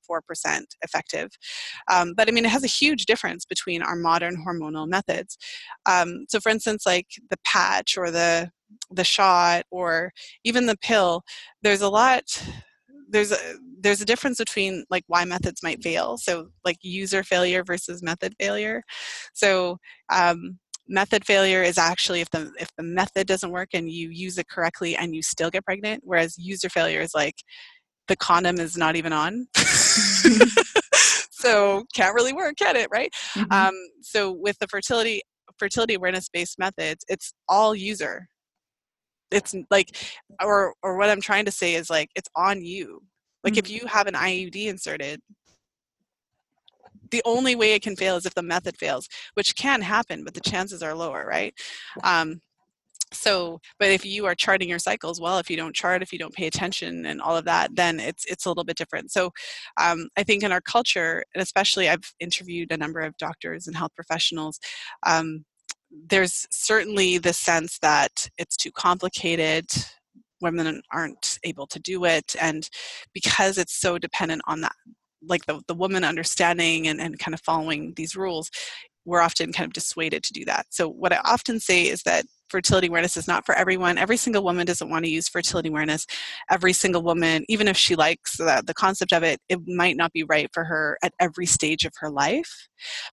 effective. 0.82 1.30
Um, 1.92 2.14
but 2.16 2.28
I 2.28 2.32
mean, 2.32 2.46
it 2.46 2.52
has 2.52 2.64
a 2.64 2.68
huge 2.68 3.06
difference 3.06 3.46
between 3.46 3.84
our 3.84 3.96
modern 3.96 4.44
hormonal 4.44 4.88
methods. 4.88 5.38
Um, 5.86 6.26
so, 6.30 6.40
for 6.40 6.50
instance, 6.50 6.86
like 6.86 7.08
the 7.30 7.38
patch 7.46 7.98
or 7.98 8.10
the 8.12 8.50
the 8.92 9.04
shot 9.04 9.64
or 9.72 10.12
even 10.44 10.66
the 10.66 10.78
pill, 10.78 11.24
there's 11.62 11.82
a 11.82 11.90
lot 11.90 12.24
there's 13.10 13.32
a 13.32 13.38
there's 13.80 14.02
a 14.02 14.06
difference 14.06 14.38
between 14.38 14.84
like 14.90 15.04
why 15.08 15.26
methods 15.26 15.62
might 15.62 15.84
fail. 15.84 16.18
So 16.18 16.48
like 16.64 16.78
user 16.82 17.24
failure 17.24 17.64
versus 17.64 18.02
method 18.02 18.34
failure. 18.40 18.84
So 19.34 19.78
um, 20.12 20.60
method 20.88 21.26
failure 21.26 21.64
is 21.64 21.78
actually 21.78 22.22
if 22.22 22.30
the 22.32 22.52
if 22.60 22.70
the 22.78 22.84
method 22.84 23.28
doesn't 23.28 23.52
work 23.52 23.70
and 23.74 23.90
you 23.90 24.10
use 24.10 24.38
it 24.38 24.48
correctly 24.50 24.96
and 24.96 25.16
you 25.16 25.22
still 25.22 25.50
get 25.50 25.66
pregnant 25.66 26.02
whereas 26.06 26.38
user 26.38 26.70
failure 26.70 27.02
is 27.02 27.14
like 27.16 27.36
the 28.08 28.16
condom 28.16 28.60
is 28.60 28.78
not 28.78 28.96
even 28.96 29.14
on. 29.14 29.48
So 31.46 31.84
can't 31.94 32.16
really 32.16 32.34
work 32.34 32.56
can 32.58 32.76
it 32.76 32.88
right? 32.92 33.12
Mm-hmm. 33.36 33.52
um, 33.52 33.74
so 34.02 34.32
with 34.32 34.58
the 34.60 34.68
fertility 34.68 35.22
fertility 35.60 35.94
awareness 35.94 36.28
based 36.28 36.58
methods 36.58 37.06
it's 37.08 37.34
all 37.48 37.76
user 37.76 38.28
it's 39.36 39.54
like 39.70 39.96
or 40.42 40.74
or 40.82 40.98
what 40.98 41.10
i'm 41.10 41.22
trying 41.22 41.46
to 41.46 41.52
say 41.52 41.76
is 41.76 41.90
like 41.90 42.10
it's 42.16 42.30
on 42.36 42.64
you. 42.64 43.02
Like 43.44 43.54
mm-hmm. 43.54 43.60
if 43.60 43.70
you 43.70 43.88
have 43.88 44.08
an 44.08 44.16
iud 44.16 44.56
inserted 44.56 45.22
the 47.12 47.22
only 47.26 47.56
way 47.56 47.74
it 47.74 47.84
can 47.84 47.96
fail 47.96 48.16
is 48.16 48.26
if 48.26 48.34
the 48.34 48.42
method 48.42 48.76
fails 48.78 49.08
which 49.36 49.56
can 49.56 49.82
happen 49.82 50.24
but 50.24 50.34
the 50.34 50.42
chances 50.42 50.82
are 50.82 50.96
lower 50.96 51.26
right? 51.28 51.54
Um, 52.04 52.40
so 53.14 53.60
but 53.80 53.92
if 53.92 54.04
you 54.04 54.26
are 54.26 54.36
charting 54.36 54.68
your 54.68 54.80
cycles 54.80 55.22
well 55.22 55.38
if 55.38 55.50
you 55.50 55.56
don't 55.56 55.76
chart 55.76 56.02
if 56.02 56.12
you 56.12 56.18
don't 56.18 56.34
pay 56.34 56.48
attention 56.48 57.06
and 57.06 57.22
all 57.22 57.38
of 57.38 57.46
that 57.46 57.76
then 57.76 58.00
it's 58.00 58.26
it's 58.26 58.46
a 58.46 58.50
little 58.50 58.64
bit 58.64 58.78
different. 58.78 59.12
So 59.12 59.32
um, 59.78 60.10
i 60.18 60.24
think 60.24 60.44
in 60.44 60.52
our 60.52 60.62
culture 60.62 61.24
and 61.34 61.42
especially 61.42 61.88
i've 61.90 62.14
interviewed 62.20 62.72
a 62.72 62.78
number 62.78 63.02
of 63.02 63.16
doctors 63.18 63.68
and 63.68 63.76
health 63.76 63.94
professionals 63.96 64.60
um, 65.06 65.46
there's 65.92 66.48
certainly 66.52 67.18
the 67.18 67.34
sense 67.34 67.80
that 67.80 68.30
it's 68.38 68.58
too 68.58 68.72
complicated 68.72 69.66
women 70.42 70.82
aren't 70.92 71.40
able 71.44 71.66
to 71.66 71.80
do 71.80 72.06
it 72.06 72.36
and 72.42 72.70
because 73.14 73.58
it's 73.58 73.80
so 73.80 73.98
dependent 73.98 74.42
on 74.48 74.62
that 74.62 74.76
like 75.28 75.46
the, 75.46 75.62
the 75.68 75.74
woman 75.74 76.04
understanding 76.04 76.88
and, 76.88 77.02
and 77.02 77.18
kind 77.18 77.34
of 77.34 77.42
following 77.42 77.94
these 77.96 78.16
rules 78.16 78.52
we're 79.06 79.22
often 79.22 79.54
kind 79.54 79.68
of 79.68 79.74
dissuaded 79.74 80.24
to 80.24 80.34
do 80.34 80.44
that. 80.46 80.66
So 80.72 80.90
what 80.90 81.14
i 81.14 81.20
often 81.26 81.60
say 81.60 81.84
is 81.84 82.02
that 82.04 82.26
fertility 82.50 82.88
awareness 82.88 83.18
is 83.18 83.28
not 83.28 83.46
for 83.46 83.56
everyone. 83.56 83.98
Every 83.98 84.18
single 84.18 84.44
woman 84.44 84.66
doesn't 84.66 84.90
want 84.90 85.06
to 85.06 85.12
use 85.12 85.28
fertility 85.28 85.70
awareness. 85.70 86.06
Every 86.50 86.74
single 86.74 87.02
woman, 87.02 87.46
even 87.50 87.68
if 87.68 87.78
she 87.78 87.96
likes 87.96 88.38
the, 88.38 88.64
the 88.66 88.74
concept 88.74 89.14
of 89.14 89.24
it, 89.24 89.40
it 89.50 89.60
might 89.68 89.98
not 89.98 90.14
be 90.14 90.24
right 90.24 90.50
for 90.54 90.64
her 90.64 90.98
at 91.04 91.14
every 91.20 91.46
stage 91.46 91.86
of 91.86 91.94
her 91.98 92.10
life. 92.10 92.68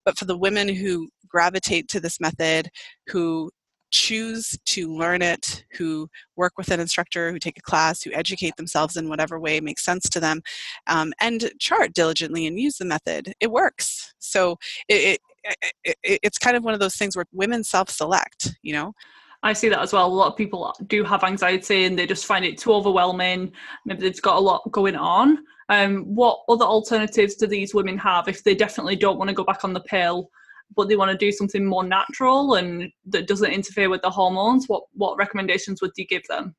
But 0.05 0.17
for 0.17 0.25
the 0.25 0.37
women 0.37 0.67
who 0.67 1.09
gravitate 1.27 1.87
to 1.89 1.99
this 1.99 2.19
method, 2.19 2.69
who 3.07 3.49
choose 3.91 4.57
to 4.65 4.91
learn 4.95 5.21
it, 5.21 5.65
who 5.77 6.07
work 6.35 6.53
with 6.57 6.71
an 6.71 6.79
instructor, 6.79 7.31
who 7.31 7.37
take 7.37 7.59
a 7.59 7.61
class, 7.61 8.01
who 8.01 8.11
educate 8.11 8.55
themselves 8.55 8.97
in 8.97 9.07
whatever 9.07 9.39
way 9.39 9.59
makes 9.59 9.83
sense 9.83 10.09
to 10.09 10.19
them, 10.19 10.41
um, 10.87 11.13
and 11.21 11.51
chart 11.59 11.93
diligently 11.93 12.47
and 12.47 12.59
use 12.59 12.77
the 12.77 12.85
method, 12.85 13.33
it 13.39 13.51
works. 13.51 14.13
So 14.17 14.57
it, 14.89 15.19
it, 15.43 15.95
it, 16.03 16.19
it's 16.23 16.39
kind 16.39 16.57
of 16.57 16.63
one 16.63 16.73
of 16.73 16.79
those 16.79 16.95
things 16.95 17.15
where 17.15 17.25
women 17.33 17.63
self-select, 17.63 18.55
you 18.63 18.73
know. 18.73 18.93
I 19.43 19.51
see 19.53 19.69
that 19.69 19.81
as 19.81 19.91
well. 19.91 20.07
A 20.07 20.07
lot 20.07 20.31
of 20.31 20.37
people 20.37 20.73
do 20.87 21.03
have 21.03 21.23
anxiety 21.23 21.83
and 21.83 21.99
they 21.99 22.07
just 22.07 22.25
find 22.25 22.45
it 22.45 22.57
too 22.57 22.71
overwhelming. 22.71 23.51
Maybe 23.85 24.01
they've 24.01 24.21
got 24.21 24.37
a 24.37 24.39
lot 24.39 24.71
going 24.71 24.95
on. 24.95 25.39
Um, 25.69 26.03
what 26.03 26.39
other 26.47 26.65
alternatives 26.65 27.35
do 27.35 27.47
these 27.47 27.73
women 27.73 27.97
have 27.97 28.27
if 28.27 28.43
they 28.43 28.55
definitely 28.55 28.95
don't 28.95 29.17
want 29.17 29.29
to 29.29 29.35
go 29.35 29.43
back 29.43 29.63
on 29.63 29.73
the 29.73 29.81
pill, 29.81 30.29
but 30.75 30.87
they 30.87 30.95
want 30.95 31.11
to 31.11 31.17
do 31.17 31.31
something 31.31 31.65
more 31.65 31.83
natural 31.83 32.55
and 32.55 32.89
that 33.07 33.27
doesn't 33.27 33.51
interfere 33.51 33.89
with 33.89 34.01
the 34.01 34.09
hormones? 34.09 34.67
What 34.67 34.83
what 34.93 35.17
recommendations 35.17 35.81
would 35.81 35.91
you 35.97 36.05
give 36.05 36.23
them? 36.29 36.55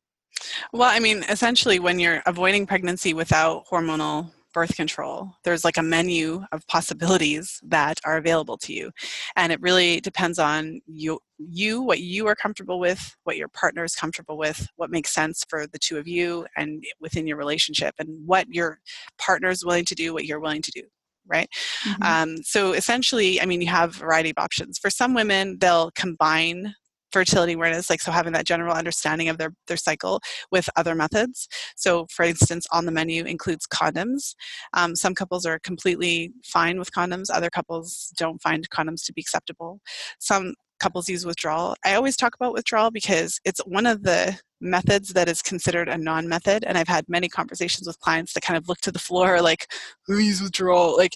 Well, 0.72 0.91
I 0.91 1.01
mean, 1.01 1.24
essentially, 1.28 1.78
when 1.78 1.99
you're 1.99 2.22
avoiding 2.26 2.66
pregnancy 2.66 3.14
without 3.14 3.66
hormonal 3.70 4.30
birth 4.55 4.74
control. 4.76 5.32
There's 5.44 5.64
like 5.64 5.76
a 5.76 5.82
menu 5.82 6.44
of 6.52 6.66
possibilities 6.68 7.61
that 7.64 8.00
are 8.07 8.16
available 8.16 8.57
to 8.59 8.72
you. 8.72 8.92
And 9.36 9.52
it 9.52 9.61
really 9.61 10.00
depends 10.00 10.38
on 10.38 10.80
you, 10.86 11.18
you 11.38 11.82
what 11.82 12.00
you 12.00 12.26
are 12.28 12.34
comfortable 12.34 12.78
with, 12.78 13.14
what 13.24 13.36
your 13.36 13.48
partner 13.48 13.84
is 13.84 13.94
comfortable 13.94 14.38
with, 14.38 14.68
what 14.76 14.90
makes 14.90 15.12
sense 15.12 15.44
for 15.48 15.66
the 15.66 15.78
two 15.78 15.98
of 15.98 16.09
you 16.09 16.46
and 16.57 16.82
within 17.00 17.26
your 17.26 17.36
relationship, 17.36 17.94
and 17.98 18.09
what 18.24 18.46
your 18.48 18.78
partner 19.18 19.50
is 19.50 19.64
willing 19.64 19.84
to 19.84 19.94
do, 19.94 20.14
what 20.14 20.24
you're 20.24 20.40
willing 20.40 20.62
to 20.62 20.70
do 20.70 20.82
right? 21.26 21.48
Mm-hmm. 21.88 22.02
Um, 22.02 22.42
so 22.42 22.72
essentially, 22.72 23.40
I 23.40 23.46
mean, 23.46 23.62
you 23.62 23.68
have 23.68 23.96
a 23.96 23.98
variety 23.98 24.28
of 24.28 24.36
options. 24.36 24.78
For 24.78 24.90
some 24.90 25.14
women, 25.14 25.57
they'll 25.59 25.90
combine 25.92 26.74
fertility 27.15 27.55
awareness 27.55 27.89
like 27.89 28.03
so 28.03 28.12
having 28.12 28.33
that 28.33 28.45
general 28.45 28.75
understanding 28.75 29.29
of 29.29 29.39
their, 29.39 29.55
their 29.69 29.77
cycle 29.77 30.21
with 30.51 30.69
other 30.77 30.95
methods. 30.95 31.49
So 31.77 32.07
for 32.11 32.25
instance 32.25 32.67
on 32.73 32.85
the 32.85 32.93
menu 32.93 33.25
includes 33.25 33.67
condoms. 33.67 34.35
Um, 34.75 34.97
some 34.97 35.15
couples 35.15 35.47
are 35.47 35.59
completely 35.61 36.33
fine 36.45 36.79
with 36.79 36.91
condoms 36.91 37.31
other 37.33 37.51
couples 37.51 38.12
don't 38.17 38.43
find 38.43 38.69
condoms 38.71 39.05
to 39.07 39.12
be 39.12 39.21
acceptable. 39.21 39.81
Some 40.19 40.55
couples 40.81 41.09
use 41.09 41.25
withdrawal. 41.25 41.77
I 41.85 41.95
always 41.95 42.17
talk 42.17 42.35
about 42.35 42.53
withdrawal 42.53 42.91
because 42.91 43.41
it's 43.45 43.61
one 43.61 43.87
of 43.87 44.03
the 44.03 44.39
methods 44.61 45.12
that 45.12 45.29
is 45.29 45.41
considered 45.43 45.89
a 45.91 45.99
non-method 45.99 46.65
and 46.65 46.79
i've 46.79 46.89
had 46.89 47.05
many 47.07 47.29
conversations 47.29 47.87
with 47.87 48.01
clients 48.01 48.33
that 48.33 48.41
kind 48.41 48.57
of 48.57 48.67
look 48.67 48.79
to 48.81 48.91
the 48.91 48.99
floor 48.99 49.43
like 49.43 49.67
who 50.07 50.17
use 50.17 50.41
withdrawal? 50.41 50.97
Like 50.97 51.12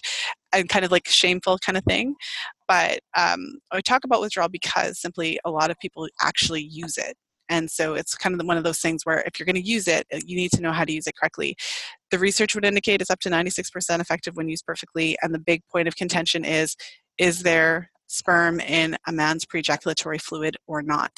and 0.53 0.69
kind 0.69 0.85
of 0.85 0.91
like 0.91 1.07
shameful 1.07 1.57
kind 1.57 1.77
of 1.77 1.83
thing 1.85 2.15
but 2.69 2.99
um, 3.17 3.57
I 3.71 3.81
talk 3.81 4.03
about 4.05 4.21
withdrawal 4.21 4.47
because 4.47 5.01
simply 5.01 5.39
a 5.43 5.49
lot 5.49 5.71
of 5.71 5.79
people 5.79 6.07
actually 6.21 6.61
use 6.61 6.99
it. 6.99 7.17
And 7.49 7.69
so 7.69 7.95
it's 7.95 8.13
kind 8.13 8.39
of 8.39 8.45
one 8.45 8.57
of 8.57 8.63
those 8.63 8.79
things 8.79 9.01
where 9.05 9.23
if 9.25 9.39
you're 9.39 9.47
going 9.47 9.55
to 9.55 9.67
use 9.67 9.87
it, 9.87 10.05
uh, 10.13 10.19
you 10.23 10.35
need 10.35 10.51
to 10.51 10.61
know 10.61 10.71
how 10.71 10.85
to 10.85 10.93
use 10.93 11.07
it 11.07 11.15
correctly. 11.19 11.55
The 12.11 12.19
research 12.19 12.53
would 12.53 12.63
indicate 12.63 13.01
it's 13.01 13.09
up 13.09 13.21
to 13.21 13.29
96% 13.29 13.99
effective 13.99 14.35
when 14.35 14.49
used 14.49 14.67
perfectly. 14.67 15.17
And 15.23 15.33
the 15.33 15.39
big 15.39 15.63
point 15.71 15.87
of 15.87 15.95
contention 15.95 16.45
is 16.45 16.75
is 17.17 17.41
there 17.41 17.89
sperm 18.05 18.59
in 18.59 18.95
a 19.07 19.11
man's 19.11 19.45
pre-ejaculatory 19.45 20.19
fluid 20.19 20.55
or 20.67 20.83
not? 20.83 21.11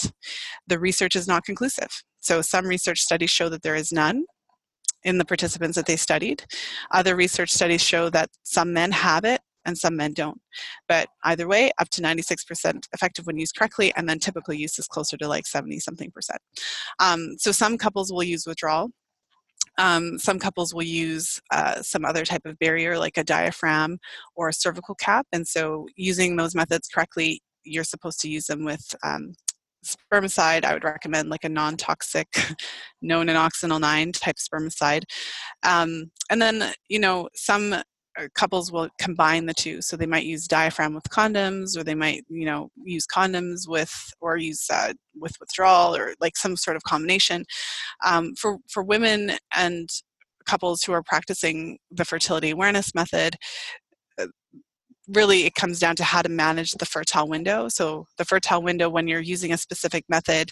The 0.68 0.80
research 0.80 1.18
is 1.18 1.28
not 1.28 1.44
conclusive. 1.44 1.90
So 2.22 2.42
some 2.42 2.66
research 2.66 3.02
studies 3.02 3.30
show 3.30 3.50
that 3.50 3.62
there 3.62 3.76
is 3.76 3.92
none 3.92 4.24
in 5.04 5.18
the 5.18 5.26
participants 5.26 5.76
that 5.76 5.86
they 5.86 5.98
studied. 5.98 6.46
Other 6.92 7.16
research 7.18 7.52
studies 7.52 7.82
show 7.82 8.10
that 8.12 8.30
some 8.44 8.72
men 8.72 8.92
have 8.92 9.26
it 9.26 9.42
and 9.66 9.78
some 9.78 9.96
men 9.96 10.14
don't. 10.14 10.40
But 10.88 11.08
either 11.24 11.48
way, 11.48 11.72
up 11.78 11.90
to 11.90 12.02
96% 12.02 12.86
effective 12.94 13.26
when 13.26 13.38
used 13.38 13.56
correctly, 13.56 13.94
and 13.96 14.08
then 14.08 14.20
typical 14.20 14.54
use 14.54 14.78
is 14.80 14.88
closer 14.88 15.18
to 15.18 15.28
like 15.28 15.46
70 15.46 15.80
something 15.80 16.12
percent. 16.12 16.40
Um, 17.00 17.36
so 17.38 17.52
some 17.52 17.78
couples 17.78 18.12
will 18.12 18.24
use 18.24 18.46
withdrawal. 18.46 18.90
Um, 19.78 20.20
some 20.20 20.38
couples 20.38 20.74
will 20.74 20.84
use 20.84 21.42
uh, 21.52 21.82
some 21.82 22.04
other 22.04 22.26
type 22.26 22.46
of 22.46 22.60
barrier 22.60 22.98
like 22.98 23.18
a 23.18 23.24
diaphragm 23.24 24.00
or 24.36 24.50
a 24.50 24.54
cervical 24.54 24.96
cap. 24.96 25.26
And 25.32 25.48
so 25.48 25.88
using 25.96 26.36
those 26.36 26.56
methods 26.56 26.88
correctly, 26.88 27.42
you're 27.64 27.84
supposed 27.84 28.20
to 28.22 28.30
use 28.30 28.48
them 28.48 28.66
with 28.66 28.94
um, 29.04 29.34
spermicide, 29.86 30.66
I 30.66 30.74
would 30.74 30.84
recommend 30.84 31.30
like 31.30 31.44
a 31.44 31.50
non 31.50 31.78
toxic, 31.78 32.28
no 33.02 33.22
nonoxynol 33.22 33.82
9 33.82 34.12
type 34.14 34.38
spermicide. 34.38 35.04
Um, 35.64 36.12
and 36.30 36.42
then, 36.42 36.74
you 36.90 37.00
know, 37.00 37.30
some 37.36 37.76
couples 38.30 38.72
will 38.72 38.90
combine 39.00 39.46
the 39.46 39.54
two. 39.54 39.82
So 39.82 39.98
they 39.98 40.06
might 40.06 40.26
use 40.26 40.48
diaphragm 40.48 40.94
with 40.94 41.10
condoms 41.10 41.78
or 41.78 41.84
they 41.84 41.96
might 41.96 42.24
you 42.30 42.46
know 42.46 42.70
use 42.84 43.06
condoms 43.08 43.68
with 43.68 43.94
or 44.22 44.38
use 44.38 44.66
uh, 44.72 44.94
with 45.20 45.34
withdrawal 45.40 45.96
or 45.96 46.14
like 46.20 46.38
some 46.38 46.56
sort 46.58 46.78
of 46.78 46.84
combination. 46.84 47.46
Um, 48.06 48.34
for 48.36 48.58
for 48.70 48.84
women 48.84 49.34
and 49.56 49.90
couples 50.46 50.84
who 50.84 50.92
are 50.94 51.04
practicing 51.04 51.78
the 51.92 52.06
fertility 52.06 52.50
awareness 52.50 52.96
method 52.96 53.36
uh, 54.20 54.26
really 55.08 55.46
it 55.46 55.54
comes 55.56 55.80
down 55.80 55.96
to 55.96 56.04
how 56.04 56.22
to 56.22 56.30
manage 56.30 56.72
the 56.74 56.86
fertile 56.86 57.28
window. 57.28 57.68
So 57.68 58.06
the 58.18 58.26
fertile 58.26 58.62
window 58.62 58.90
when 58.90 59.08
you're 59.08 59.20
using 59.22 59.52
a 59.54 59.58
specific 59.58 60.06
method 60.10 60.52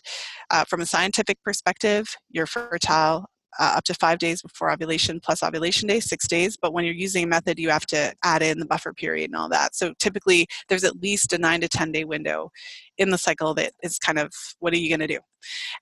uh, 0.52 0.66
from 0.66 0.82
a 0.82 0.86
scientific 0.86 1.42
perspective 1.44 2.16
you're 2.30 2.48
fertile 2.48 3.26
uh, 3.60 3.74
up 3.78 3.84
to 3.86 3.94
five 3.94 4.20
days 4.20 4.42
before 4.42 4.72
ovulation 4.72 5.20
plus 5.20 5.42
ovulation 5.44 5.88
day, 5.88 6.00
six 6.00 6.28
days. 6.28 6.58
But 6.62 6.74
when 6.74 6.86
you're 6.86 6.94
using 6.94 7.24
a 7.24 7.28
method, 7.28 7.60
you 7.60 7.70
have 7.70 7.86
to 7.88 8.14
add 8.24 8.42
in 8.42 8.60
the 8.60 8.66
buffer 8.66 8.94
period 8.94 9.30
and 9.30 9.36
all 9.36 9.50
that. 9.50 9.76
So 9.76 9.94
typically, 10.00 10.48
there's 10.68 10.84
at 10.84 11.02
least 11.02 11.34
a 11.34 11.38
nine 11.38 11.62
to 11.62 11.68
10 11.68 11.92
day 11.92 12.04
window 12.04 12.52
in 12.98 13.10
the 13.10 13.18
cycle 13.18 13.54
that 13.56 13.74
is 13.82 13.98
kind 13.98 14.20
of 14.20 14.32
what 14.60 14.74
are 14.74 14.78
you 14.78 14.90
going 14.90 15.00
to 15.00 15.08
do? 15.08 15.20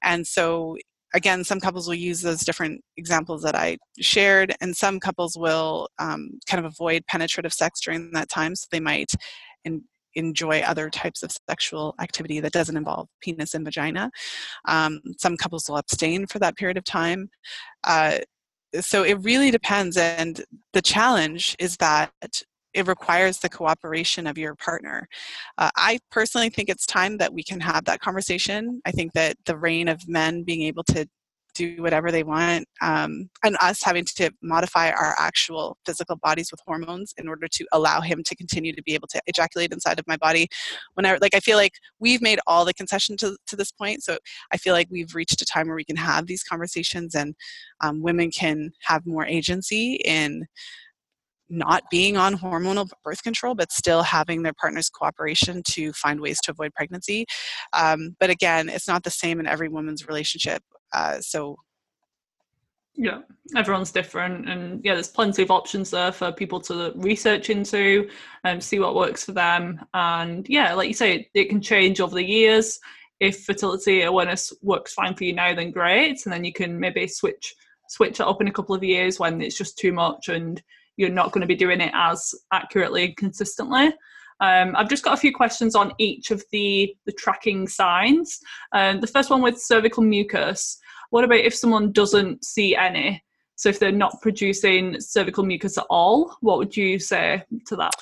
And 0.03 0.25
so 0.25 0.77
again, 1.13 1.43
some 1.43 1.59
couples 1.59 1.87
will 1.87 1.95
use 1.95 2.21
those 2.21 2.41
different 2.41 2.81
examples 2.97 3.41
that 3.43 3.55
I 3.55 3.77
shared, 3.99 4.53
and 4.61 4.75
some 4.75 4.99
couples 4.99 5.37
will 5.37 5.89
um, 5.99 6.39
kind 6.47 6.63
of 6.63 6.71
avoid 6.71 7.05
penetrative 7.07 7.53
sex 7.53 7.81
during 7.81 8.11
that 8.11 8.29
time. 8.29 8.55
So 8.55 8.67
they 8.71 8.79
might 8.79 9.11
in, 9.65 9.83
enjoy 10.17 10.61
other 10.61 10.89
types 10.89 11.23
of 11.23 11.31
sexual 11.49 11.95
activity 12.01 12.39
that 12.39 12.51
doesn't 12.51 12.77
involve 12.77 13.07
penis 13.21 13.53
and 13.53 13.63
vagina. 13.63 14.11
Um, 14.65 14.99
some 15.17 15.37
couples 15.37 15.69
will 15.69 15.77
abstain 15.77 16.27
for 16.27 16.39
that 16.39 16.57
period 16.57 16.77
of 16.77 16.83
time. 16.83 17.29
Uh, 17.83 18.19
so 18.81 19.03
it 19.03 19.15
really 19.21 19.51
depends. 19.51 19.95
And 19.97 20.43
the 20.73 20.81
challenge 20.81 21.55
is 21.59 21.77
that 21.77 22.11
it 22.73 22.87
requires 22.87 23.39
the 23.39 23.49
cooperation 23.49 24.27
of 24.27 24.37
your 24.37 24.55
partner. 24.55 25.07
Uh, 25.57 25.71
I 25.75 25.99
personally 26.11 26.49
think 26.49 26.69
it's 26.69 26.85
time 26.85 27.17
that 27.17 27.33
we 27.33 27.43
can 27.43 27.59
have 27.59 27.85
that 27.85 28.01
conversation. 28.01 28.81
I 28.85 28.91
think 28.91 29.13
that 29.13 29.35
the 29.45 29.57
reign 29.57 29.87
of 29.87 30.07
men 30.07 30.43
being 30.43 30.63
able 30.63 30.83
to 30.85 31.07
do 31.53 31.81
whatever 31.81 32.11
they 32.11 32.23
want 32.23 32.65
um, 32.81 33.29
and 33.43 33.57
us 33.61 33.81
having 33.83 34.05
to 34.05 34.31
modify 34.41 34.89
our 34.89 35.15
actual 35.17 35.77
physical 35.85 36.15
bodies 36.17 36.51
with 36.51 36.59
hormones 36.65 37.13
in 37.17 37.27
order 37.27 37.47
to 37.47 37.65
allow 37.71 38.01
him 38.01 38.23
to 38.23 38.35
continue 38.35 38.73
to 38.73 38.83
be 38.83 38.93
able 38.93 39.07
to 39.07 39.21
ejaculate 39.27 39.73
inside 39.73 39.99
of 39.99 40.07
my 40.07 40.17
body. 40.17 40.47
Whenever 40.93 41.17
like 41.21 41.35
i 41.35 41.39
feel 41.39 41.57
like 41.57 41.73
we've 41.99 42.21
made 42.21 42.39
all 42.47 42.65
the 42.65 42.73
concession 42.73 43.17
to, 43.17 43.37
to 43.47 43.55
this 43.55 43.71
point 43.71 44.03
so 44.03 44.17
i 44.51 44.57
feel 44.57 44.73
like 44.73 44.87
we've 44.89 45.15
reached 45.15 45.41
a 45.41 45.45
time 45.45 45.67
where 45.67 45.75
we 45.75 45.83
can 45.83 45.95
have 45.95 46.27
these 46.27 46.43
conversations 46.43 47.15
and 47.15 47.35
um, 47.81 48.01
women 48.01 48.31
can 48.31 48.71
have 48.83 49.05
more 49.05 49.25
agency 49.25 49.95
in 50.05 50.45
not 51.49 51.83
being 51.89 52.17
on 52.17 52.35
hormonal 52.35 52.89
birth 53.03 53.23
control 53.23 53.55
but 53.55 53.71
still 53.71 54.03
having 54.03 54.43
their 54.43 54.53
partner's 54.53 54.89
cooperation 54.89 55.61
to 55.63 55.93
find 55.93 56.19
ways 56.19 56.39
to 56.41 56.51
avoid 56.51 56.73
pregnancy. 56.73 57.25
Um, 57.73 58.15
but 58.19 58.29
again 58.29 58.69
it's 58.69 58.87
not 58.87 59.03
the 59.03 59.11
same 59.11 59.39
in 59.39 59.47
every 59.47 59.69
woman's 59.69 60.07
relationship 60.07 60.61
uh, 60.93 61.19
so 61.21 61.57
yeah 62.97 63.19
everyone's 63.55 63.91
different 63.91 64.49
and 64.49 64.83
yeah 64.83 64.95
there's 64.95 65.07
plenty 65.07 65.43
of 65.43 65.51
options 65.51 65.91
there 65.91 66.11
for 66.11 66.31
people 66.31 66.59
to 66.59 66.91
research 66.95 67.51
into 67.51 68.09
and 68.43 68.61
see 68.61 68.79
what 68.79 68.95
works 68.95 69.23
for 69.23 69.33
them. 69.33 69.79
And 69.93 70.47
yeah 70.49 70.73
like 70.73 70.87
you 70.87 70.95
say 70.95 71.29
it 71.33 71.49
can 71.49 71.61
change 71.61 72.01
over 72.01 72.15
the 72.15 72.25
years. 72.25 72.79
If 73.19 73.45
fertility 73.45 74.01
awareness 74.01 74.51
works 74.61 74.93
fine 74.93 75.15
for 75.15 75.23
you 75.23 75.33
now 75.33 75.53
then 75.53 75.71
great. 75.71 76.25
And 76.25 76.33
then 76.33 76.43
you 76.43 76.51
can 76.51 76.79
maybe 76.79 77.07
switch 77.07 77.55
switch 77.87 78.19
it 78.19 78.27
up 78.27 78.41
in 78.41 78.47
a 78.47 78.51
couple 78.51 78.75
of 78.75 78.83
years 78.83 79.19
when 79.19 79.41
it's 79.41 79.57
just 79.57 79.77
too 79.77 79.93
much 79.93 80.27
and 80.27 80.61
you're 80.97 81.09
not 81.09 81.31
going 81.31 81.41
to 81.41 81.47
be 81.47 81.55
doing 81.55 81.79
it 81.79 81.91
as 81.93 82.33
accurately 82.51 83.05
and 83.05 83.17
consistently. 83.17 83.93
Um, 84.39 84.75
I've 84.75 84.89
just 84.89 85.03
got 85.03 85.13
a 85.13 85.21
few 85.21 85.33
questions 85.33 85.75
on 85.75 85.93
each 85.97 86.29
of 86.31 86.43
the, 86.51 86.93
the 87.05 87.11
tracking 87.11 87.67
signs. 87.67 88.39
Um, 88.71 88.99
the 88.99 89.07
first 89.07 89.29
one 89.29 89.41
with 89.41 89.59
cervical 89.59 90.03
mucus. 90.03 90.77
What 91.09 91.23
about 91.23 91.39
if 91.39 91.55
someone 91.55 91.91
doesn't 91.91 92.43
see 92.43 92.75
any? 92.75 93.23
So 93.55 93.69
if 93.69 93.79
they're 93.79 93.91
not 93.91 94.21
producing 94.21 94.99
cervical 94.99 95.43
mucus 95.43 95.77
at 95.77 95.87
all, 95.89 96.35
what 96.41 96.59
would 96.59 96.77
you 96.77 96.99
say 96.99 97.43
to 97.65 97.75
that? 97.77 97.95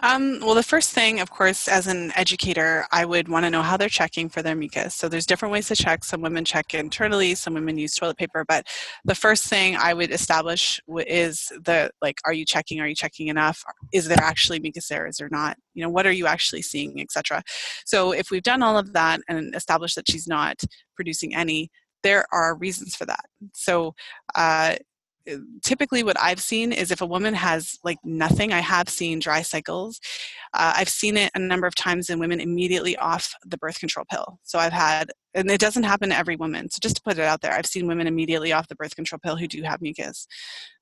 Um, 0.00 0.38
well, 0.40 0.54
the 0.54 0.62
first 0.62 0.92
thing, 0.92 1.20
of 1.20 1.30
course, 1.30 1.68
as 1.68 1.86
an 1.86 2.12
educator, 2.16 2.86
I 2.92 3.04
would 3.04 3.28
want 3.28 3.44
to 3.44 3.50
know 3.50 3.60
how 3.60 3.76
they're 3.76 3.90
checking 3.90 4.30
for 4.30 4.40
their 4.40 4.54
mucus. 4.54 4.94
So 4.94 5.08
there's 5.08 5.26
different 5.26 5.52
ways 5.52 5.68
to 5.68 5.76
check. 5.76 6.02
Some 6.02 6.22
women 6.22 6.44
check 6.44 6.72
internally, 6.72 7.34
some 7.34 7.52
women 7.52 7.76
use 7.76 7.94
toilet 7.94 8.16
paper. 8.16 8.44
But 8.48 8.66
the 9.04 9.14
first 9.14 9.44
thing 9.44 9.76
I 9.76 9.92
would 9.92 10.10
establish 10.10 10.80
is 11.06 11.52
the 11.64 11.90
like, 12.00 12.18
are 12.24 12.32
you 12.32 12.46
checking? 12.46 12.80
Are 12.80 12.88
you 12.88 12.94
checking 12.94 13.28
enough? 13.28 13.62
Is 13.92 14.08
there 14.08 14.20
actually 14.20 14.60
mucus 14.60 14.88
there? 14.88 15.06
Is 15.06 15.18
there 15.18 15.28
not? 15.30 15.58
You 15.74 15.82
know, 15.82 15.90
what 15.90 16.06
are 16.06 16.12
you 16.12 16.26
actually 16.26 16.62
seeing, 16.62 17.00
etc. 17.00 17.42
So 17.84 18.12
if 18.12 18.30
we've 18.30 18.42
done 18.42 18.62
all 18.62 18.78
of 18.78 18.94
that 18.94 19.20
and 19.28 19.54
established 19.54 19.96
that 19.96 20.10
she's 20.10 20.26
not 20.26 20.62
producing 20.96 21.34
any, 21.34 21.70
there 22.02 22.26
are 22.32 22.56
reasons 22.56 22.96
for 22.96 23.04
that. 23.06 23.24
So 23.54 23.94
uh, 24.34 24.76
typically 25.62 26.02
what 26.02 26.16
i've 26.20 26.40
seen 26.40 26.72
is 26.72 26.90
if 26.90 27.00
a 27.00 27.06
woman 27.06 27.34
has 27.34 27.78
like 27.84 27.98
nothing 28.04 28.52
i 28.52 28.60
have 28.60 28.88
seen 28.88 29.18
dry 29.18 29.42
cycles. 29.42 30.00
Uh, 30.54 30.72
i've 30.76 30.88
seen 30.88 31.16
it 31.16 31.30
a 31.34 31.38
number 31.38 31.66
of 31.66 31.74
times 31.74 32.10
in 32.10 32.18
women 32.18 32.40
immediately 32.40 32.96
off 32.96 33.34
the 33.44 33.58
birth 33.58 33.78
control 33.78 34.04
pill. 34.10 34.38
So 34.42 34.58
i've 34.58 34.72
had 34.72 35.10
and 35.34 35.50
it 35.50 35.60
doesn't 35.60 35.84
happen 35.84 36.10
to 36.10 36.16
every 36.16 36.36
woman. 36.36 36.70
So 36.70 36.78
just 36.80 36.96
to 36.96 37.02
put 37.02 37.18
it 37.18 37.24
out 37.24 37.40
there 37.40 37.52
i've 37.52 37.66
seen 37.66 37.86
women 37.86 38.06
immediately 38.06 38.52
off 38.52 38.68
the 38.68 38.74
birth 38.74 38.96
control 38.96 39.18
pill 39.22 39.36
who 39.36 39.46
do 39.46 39.62
have 39.62 39.80
mucus 39.80 40.26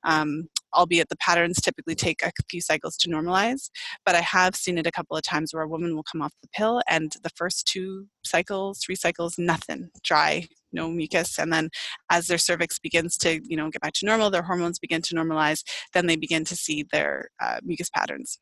um, 0.05 0.49
albeit 0.75 1.09
the 1.09 1.17
patterns 1.17 1.61
typically 1.61 1.95
take 1.95 2.23
a 2.23 2.33
few 2.49 2.61
cycles 2.61 2.97
to 2.97 3.09
normalize. 3.09 3.71
But 4.05 4.15
i 4.15 4.21
have 4.21 4.55
seen 4.57 4.79
it 4.79 4.87
a 4.87 4.93
couple 4.93 5.17
of 5.17 5.23
times 5.23 5.53
where 5.53 5.63
a 5.63 5.69
woman 5.69 5.95
will 5.95 6.05
come 6.05 6.23
off 6.23 6.33
the 6.43 6.49
pill 6.49 6.83
and 6.89 7.13
the 7.23 7.31
first 7.35 7.67
two 7.67 8.07
cycles 8.25 8.81
three 8.85 8.95
cycles 8.95 9.39
nothing. 9.39 9.91
Dry 10.03 10.47
no 10.73 10.89
mucus. 10.89 11.39
And 11.39 11.53
then 11.53 11.69
as 12.11 12.27
their 12.29 12.39
cervix 12.39 12.79
begins 12.79 13.17
to 13.19 13.41
you 13.45 13.57
know 13.57 13.71
get 13.71 13.83
back 13.83 13.95
to 13.95 14.07
normal 14.07 14.31
their 14.31 14.43
hormones 14.43 14.79
begin 14.79 15.03
to 15.03 15.15
normalize 15.15 15.63
then 15.93 16.07
they 16.07 16.17
begin 16.17 16.45
to 16.45 16.57
see 16.57 16.85
their 16.93 17.29
uh, 17.43 17.59
mucus 17.63 17.91
patterns. 17.91 18.39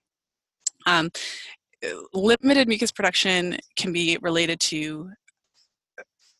Um, 0.86 1.10
limited 2.12 2.68
mucus 2.68 2.92
production 2.92 3.58
can 3.76 3.92
be 3.92 4.18
related 4.20 4.60
to 4.60 5.10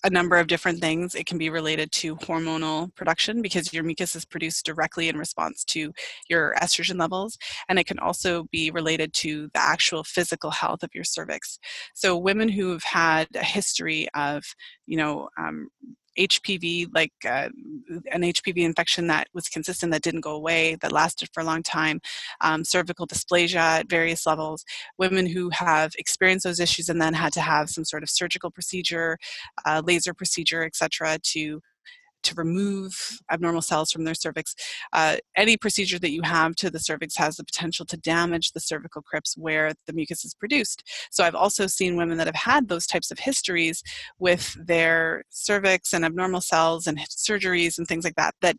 a 0.05 0.11
number 0.11 0.37
of 0.37 0.47
different 0.47 0.81
things. 0.81 1.15
It 1.15 1.27
can 1.27 1.39
be 1.39 1.51
related 1.51 1.91
to 1.93 2.17
hormonal 2.17 2.95
production 2.95 3.43
because 3.43 3.73
your 3.73 3.83
mucus 3.83 4.15
is 4.15 4.25
produced 4.25 4.65
directly 4.65 5.09
in 5.09 5.17
response 5.17 5.65
to 5.65 5.93
your 6.29 6.55
estrogen 6.61 6.99
levels. 6.99 7.37
And 7.69 7.79
it 7.79 7.87
can 7.87 7.99
also 7.99 8.45
be 8.53 8.71
related 8.71 9.13
to 9.15 9.49
the 9.55 9.61
actual 9.61 10.05
physical 10.05 10.51
health 10.51 10.83
of 10.83 10.91
your 10.95 11.05
cervix. 11.05 11.59
So, 11.95 12.17
women 12.17 12.49
who 12.49 12.71
have 12.73 12.85
had 12.85 13.29
a 13.35 13.45
history 13.45 14.09
of, 14.15 14.45
you 14.87 14.97
know, 14.97 15.29
um, 15.39 15.69
HPV, 16.19 16.89
like 16.93 17.13
uh, 17.25 17.49
an 18.13 18.23
HPV 18.23 18.59
infection 18.59 19.07
that 19.07 19.29
was 19.33 19.49
consistent, 19.49 19.93
that 19.93 20.03
didn't 20.03 20.21
go 20.21 20.35
away, 20.35 20.77
that 20.77 20.93
lasted 20.93 21.29
for 21.33 21.41
a 21.41 21.45
long 21.45 21.63
time, 21.63 22.01
um, 22.41 22.65
cervical 22.65 23.07
dysplasia 23.07 23.57
at 23.57 23.89
various 23.89 24.27
levels, 24.27 24.65
women 24.99 25.27
who 25.27 25.51
have 25.51 25.93
experienced 25.99 26.45
those 26.45 26.61
issues 26.61 26.89
and 26.89 27.01
then 27.01 27.15
had 27.15 27.33
to 27.33 27.41
have 27.41 27.71
some 27.71 27.85
sort 27.85 28.03
of 28.03 28.11
surgical 28.11 28.51
procedure, 28.51 29.19
uh, 29.65 29.83
laser 29.85 30.15
procedure, 30.15 30.65
etc., 30.65 31.19
to 31.23 31.61
to 32.23 32.35
remove 32.35 33.21
abnormal 33.31 33.63
cells 33.63 33.91
from 33.91 34.05
their 34.05 34.15
cervix. 34.15 34.55
Uh, 34.93 35.17
any 35.37 35.57
procedure 35.57 35.99
that 35.99 36.13
you 36.13 36.23
have 36.23 36.55
to 36.57 36.71
the 36.71 36.81
cervix 36.81 37.17
has 37.17 37.37
the 37.37 37.45
potential 37.45 37.87
to 37.87 37.97
damage 37.97 38.53
the 38.53 38.61
cervical 38.61 39.03
crypts 39.03 39.37
where 39.37 39.73
the 39.87 39.93
mucus 39.93 40.25
is 40.25 40.35
produced. 40.35 40.83
So 41.11 41.25
I've 41.25 41.35
also 41.35 41.67
seen 41.67 41.97
women 41.97 42.19
that 42.19 42.27
have 42.27 42.35
had 42.35 42.69
those 42.69 42.87
types 42.87 43.11
of 43.11 43.19
histories 43.19 43.83
with 44.19 44.57
their 44.67 45.23
cervix 45.31 45.93
and 45.93 46.05
abnormal 46.05 46.41
cells 46.41 46.87
and 46.87 46.99
surgeries 47.11 47.79
and 47.79 47.87
things 47.87 48.05
like 48.05 48.17
that, 48.17 48.35
that 48.43 48.57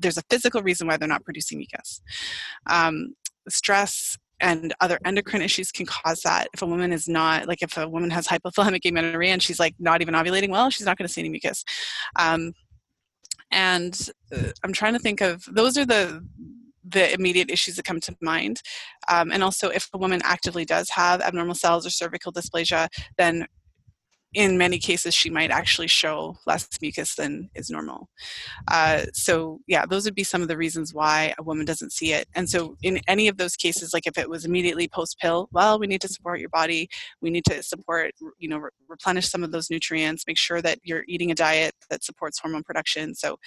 there's 0.00 0.18
a 0.18 0.22
physical 0.30 0.62
reason 0.62 0.86
why 0.86 0.96
they're 0.96 1.08
not 1.08 1.24
producing 1.24 1.58
mucus. 1.58 2.00
Um, 2.66 3.14
stress 3.48 4.18
and 4.40 4.74
other 4.80 4.98
endocrine 5.04 5.42
issues 5.42 5.72
can 5.72 5.86
cause 5.86 6.20
that. 6.22 6.48
If 6.52 6.62
a 6.62 6.66
woman 6.66 6.92
is 6.92 7.08
not, 7.08 7.48
like 7.48 7.62
if 7.62 7.76
a 7.76 7.88
woman 7.88 8.10
has 8.10 8.26
hypothalamic 8.26 8.84
amenorrhea 8.84 9.32
and 9.32 9.42
she's 9.42 9.58
like 9.58 9.74
not 9.78 10.02
even 10.02 10.14
ovulating 10.14 10.50
well, 10.50 10.70
she's 10.70 10.86
not 10.86 10.98
going 10.98 11.06
to 11.06 11.12
see 11.12 11.22
any 11.22 11.30
mucus. 11.30 11.64
Um, 12.16 12.52
and 13.50 14.10
uh, 14.34 14.50
i'm 14.64 14.72
trying 14.72 14.92
to 14.92 14.98
think 14.98 15.20
of 15.20 15.44
those 15.52 15.76
are 15.76 15.86
the 15.86 16.22
the 16.88 17.12
immediate 17.12 17.50
issues 17.50 17.76
that 17.76 17.84
come 17.84 18.00
to 18.00 18.16
mind. 18.20 18.62
Um, 19.10 19.32
and 19.32 19.42
also 19.42 19.68
if 19.68 19.88
a 19.92 19.98
woman 19.98 20.20
actively 20.24 20.64
does 20.64 20.88
have 20.90 21.20
abnormal 21.20 21.56
cells 21.56 21.84
or 21.84 21.90
cervical 21.90 22.32
dysplasia 22.32 22.88
then 23.18 23.46
in 24.36 24.58
many 24.58 24.78
cases 24.78 25.14
she 25.14 25.30
might 25.30 25.50
actually 25.50 25.86
show 25.86 26.36
less 26.46 26.68
mucus 26.82 27.14
than 27.14 27.48
is 27.54 27.70
normal. 27.70 28.10
Uh, 28.70 29.00
so 29.14 29.58
yeah 29.66 29.86
those 29.86 30.04
would 30.04 30.14
be 30.14 30.22
some 30.22 30.42
of 30.42 30.48
the 30.48 30.56
reasons 30.58 30.92
why 30.92 31.32
a 31.38 31.42
woman 31.42 31.64
doesn't 31.64 31.90
see 31.90 32.12
it. 32.12 32.28
And 32.34 32.48
so 32.48 32.76
in 32.82 33.00
any 33.08 33.28
of 33.28 33.38
those 33.38 33.56
cases 33.56 33.94
like 33.94 34.06
if 34.06 34.18
it 34.18 34.28
was 34.28 34.44
immediately 34.44 34.88
post 34.88 35.18
pill 35.18 35.48
well 35.52 35.78
we 35.78 35.86
need 35.86 36.02
to 36.02 36.08
support 36.08 36.38
your 36.38 36.50
body. 36.50 36.86
We 37.22 37.30
need 37.30 37.46
to 37.46 37.62
support 37.62 38.12
you 38.38 38.48
know 38.50 38.58
re- 38.58 38.70
replenish 38.88 39.30
some 39.30 39.42
of 39.42 39.52
those 39.52 39.70
nutrients. 39.70 40.24
Make 40.26 40.38
sure 40.38 40.60
that 40.60 40.80
you're 40.82 41.04
eating 41.08 41.30
a 41.30 41.34
diet 41.34 41.74
that 41.88 42.04
supports 42.04 42.38
hormone 42.38 42.62
production. 42.62 43.14
So 43.14 43.38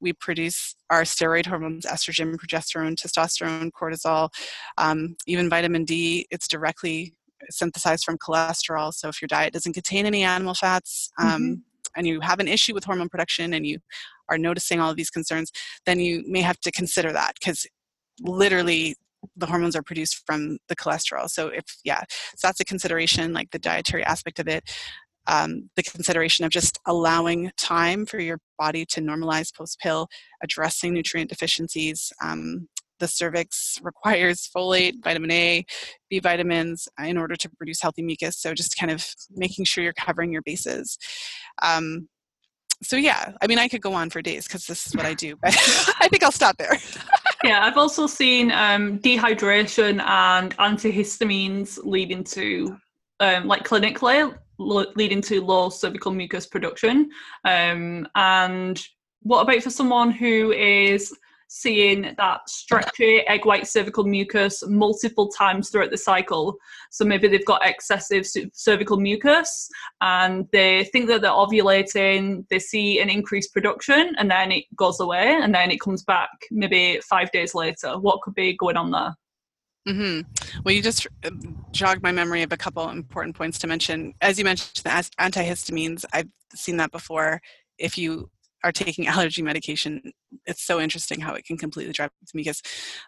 we 0.00 0.14
produce 0.14 0.74
our 0.88 1.02
steroid 1.02 1.44
hormones 1.44 1.84
estrogen 1.84 2.36
progesterone 2.36 2.96
testosterone 2.96 3.70
cortisol 3.70 4.30
um, 4.78 5.16
even 5.26 5.50
vitamin 5.50 5.84
d. 5.84 6.26
It's 6.30 6.48
directly 6.48 7.14
synthesized 7.50 8.04
from 8.04 8.18
cholesterol. 8.18 8.92
So 8.92 9.08
if 9.08 9.20
your 9.20 9.28
diet 9.28 9.52
doesn't 9.52 9.72
contain 9.72 10.06
any 10.06 10.22
animal 10.22 10.54
fats 10.54 11.10
um, 11.18 11.28
mm-hmm. 11.28 11.52
and 11.96 12.06
you 12.06 12.20
have 12.20 12.40
an 12.40 12.48
issue 12.48 12.74
with 12.74 12.84
hormone 12.84 13.08
production 13.08 13.54
and 13.54 13.66
you 13.66 13.78
are 14.28 14.38
noticing 14.38 14.80
all 14.80 14.90
of 14.90 14.96
these 14.96 15.10
concerns, 15.10 15.50
then 15.84 16.00
you 16.00 16.24
may 16.26 16.40
have 16.40 16.58
to 16.60 16.70
consider 16.70 17.12
that 17.12 17.34
because 17.38 17.66
literally 18.20 18.96
the 19.36 19.46
hormones 19.46 19.76
are 19.76 19.82
produced 19.82 20.22
from 20.26 20.58
the 20.68 20.76
cholesterol. 20.76 21.28
So 21.28 21.48
if 21.48 21.64
yeah, 21.84 22.00
so 22.36 22.48
that's 22.48 22.60
a 22.60 22.64
consideration, 22.64 23.32
like 23.32 23.50
the 23.50 23.58
dietary 23.58 24.04
aspect 24.04 24.38
of 24.38 24.48
it. 24.48 24.64
Um, 25.28 25.70
the 25.74 25.82
consideration 25.82 26.44
of 26.44 26.52
just 26.52 26.78
allowing 26.86 27.50
time 27.56 28.06
for 28.06 28.20
your 28.20 28.38
body 28.60 28.86
to 28.86 29.00
normalize 29.00 29.52
post 29.52 29.80
pill, 29.80 30.06
addressing 30.40 30.94
nutrient 30.94 31.30
deficiencies, 31.30 32.12
um, 32.22 32.68
the 32.98 33.08
cervix 33.08 33.78
requires 33.82 34.48
folate, 34.54 34.94
vitamin 35.02 35.30
A, 35.30 35.64
B 36.10 36.18
vitamins 36.18 36.88
uh, 37.00 37.04
in 37.04 37.18
order 37.18 37.36
to 37.36 37.50
produce 37.50 37.80
healthy 37.80 38.02
mucus. 38.02 38.38
So 38.38 38.54
just 38.54 38.76
kind 38.78 38.90
of 38.90 39.06
making 39.34 39.64
sure 39.64 39.84
you're 39.84 39.92
covering 39.92 40.32
your 40.32 40.42
bases. 40.42 40.98
Um, 41.62 42.08
so 42.82 42.96
yeah, 42.96 43.32
I 43.40 43.46
mean, 43.46 43.58
I 43.58 43.68
could 43.68 43.80
go 43.80 43.94
on 43.94 44.10
for 44.10 44.20
days 44.20 44.46
because 44.46 44.66
this 44.66 44.86
is 44.86 44.94
what 44.94 45.06
I 45.06 45.14
do, 45.14 45.36
but 45.42 45.54
I 46.00 46.08
think 46.08 46.22
I'll 46.22 46.32
stop 46.32 46.56
there. 46.58 46.76
yeah, 47.42 47.64
I've 47.64 47.78
also 47.78 48.06
seen 48.06 48.52
um, 48.52 48.98
dehydration 48.98 50.00
and 50.02 50.56
antihistamines 50.58 51.78
leading 51.84 52.22
to, 52.24 52.76
um, 53.20 53.46
like 53.46 53.66
clinically, 53.66 54.36
leading 54.58 55.22
to 55.22 55.42
low 55.42 55.70
cervical 55.70 56.12
mucus 56.12 56.46
production. 56.46 57.10
Um, 57.44 58.06
and 58.14 58.82
what 59.22 59.42
about 59.42 59.62
for 59.62 59.70
someone 59.70 60.10
who 60.10 60.52
is 60.52 61.14
seeing 61.48 62.14
that 62.16 62.48
stretchy 62.48 63.20
egg 63.26 63.44
white 63.44 63.66
cervical 63.66 64.04
mucus 64.04 64.62
multiple 64.66 65.28
times 65.28 65.68
throughout 65.68 65.90
the 65.90 65.96
cycle. 65.96 66.56
So 66.90 67.04
maybe 67.04 67.28
they've 67.28 67.44
got 67.44 67.66
excessive 67.66 68.26
cervical 68.52 68.98
mucus 68.98 69.68
and 70.00 70.46
they 70.52 70.84
think 70.84 71.06
that 71.08 71.22
they're 71.22 71.30
ovulating, 71.30 72.46
they 72.50 72.58
see 72.58 73.00
an 73.00 73.10
increased 73.10 73.52
production 73.52 74.14
and 74.18 74.30
then 74.30 74.52
it 74.52 74.64
goes 74.76 75.00
away 75.00 75.38
and 75.40 75.54
then 75.54 75.70
it 75.70 75.80
comes 75.80 76.02
back 76.02 76.30
maybe 76.50 77.00
five 77.08 77.30
days 77.32 77.54
later. 77.54 77.98
What 77.98 78.22
could 78.22 78.34
be 78.34 78.56
going 78.56 78.76
on 78.76 78.90
there? 78.90 79.14
Mm-hmm. 79.88 80.60
Well, 80.64 80.74
you 80.74 80.82
just 80.82 81.06
uh, 81.24 81.30
jogged 81.70 82.02
my 82.02 82.10
memory 82.10 82.42
of 82.42 82.52
a 82.52 82.56
couple 82.56 82.88
important 82.88 83.36
points 83.36 83.58
to 83.60 83.68
mention. 83.68 84.14
As 84.20 84.36
you 84.36 84.44
mentioned, 84.44 84.84
the 84.84 84.90
antihistamines, 84.90 86.04
I've 86.12 86.28
seen 86.54 86.76
that 86.78 86.90
before. 86.90 87.40
If 87.78 87.96
you 87.96 88.30
are 88.66 88.72
taking 88.72 89.06
allergy 89.14 89.42
medication, 89.42 90.12
it's 90.44 90.62
so 90.62 90.80
interesting 90.80 91.20
how 91.20 91.34
it 91.34 91.44
can 91.44 91.56
completely 91.56 91.92
drive 91.92 92.10
mucus. 92.34 92.60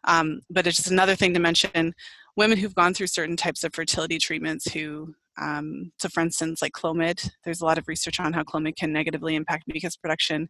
Um, 0.04 0.40
but 0.50 0.66
it's 0.66 0.76
just 0.76 0.90
another 0.90 1.16
thing 1.16 1.34
to 1.34 1.40
mention. 1.40 1.94
Women 2.36 2.59
who've 2.59 2.74
gone 2.74 2.94
through 2.94 3.09
certain 3.09 3.36
types 3.36 3.64
of 3.64 3.74
fertility 3.74 4.18
treatments 4.18 4.72
who 4.72 5.14
um, 5.40 5.92
so 6.00 6.09
for 6.09 6.20
instance 6.20 6.61
like 6.61 6.72
clomid 6.72 7.30
there's 7.44 7.61
a 7.61 7.64
lot 7.64 7.78
of 7.78 7.86
research 7.86 8.18
on 8.18 8.32
how 8.32 8.42
clomid 8.42 8.74
can 8.74 8.92
negatively 8.92 9.36
impact 9.36 9.64
mucus 9.68 9.96
production 9.96 10.48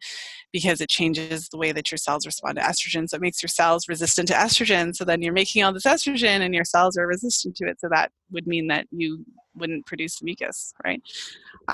because 0.50 0.80
it 0.80 0.88
changes 0.88 1.48
the 1.50 1.59
way 1.59 1.72
that 1.72 1.90
your 1.90 1.98
cells 1.98 2.24
respond 2.24 2.56
to 2.56 2.62
estrogen 2.62 3.06
so 3.06 3.16
it 3.16 3.20
makes 3.20 3.42
your 3.42 3.48
cells 3.48 3.86
resistant 3.86 4.28
to 4.28 4.34
estrogen 4.34 4.96
so 4.96 5.04
then 5.04 5.20
you're 5.20 5.32
making 5.32 5.62
all 5.62 5.74
this 5.74 5.84
estrogen 5.84 6.40
and 6.40 6.54
your 6.54 6.64
cells 6.64 6.96
are 6.96 7.06
resistant 7.06 7.54
to 7.54 7.66
it 7.66 7.78
so 7.78 7.88
that 7.90 8.11
would 8.30 8.46
mean 8.46 8.66
that 8.68 8.86
you 8.90 9.22
wouldn't 9.59 9.86
produce 9.86 10.22
mucus 10.22 10.74
right 10.84 11.02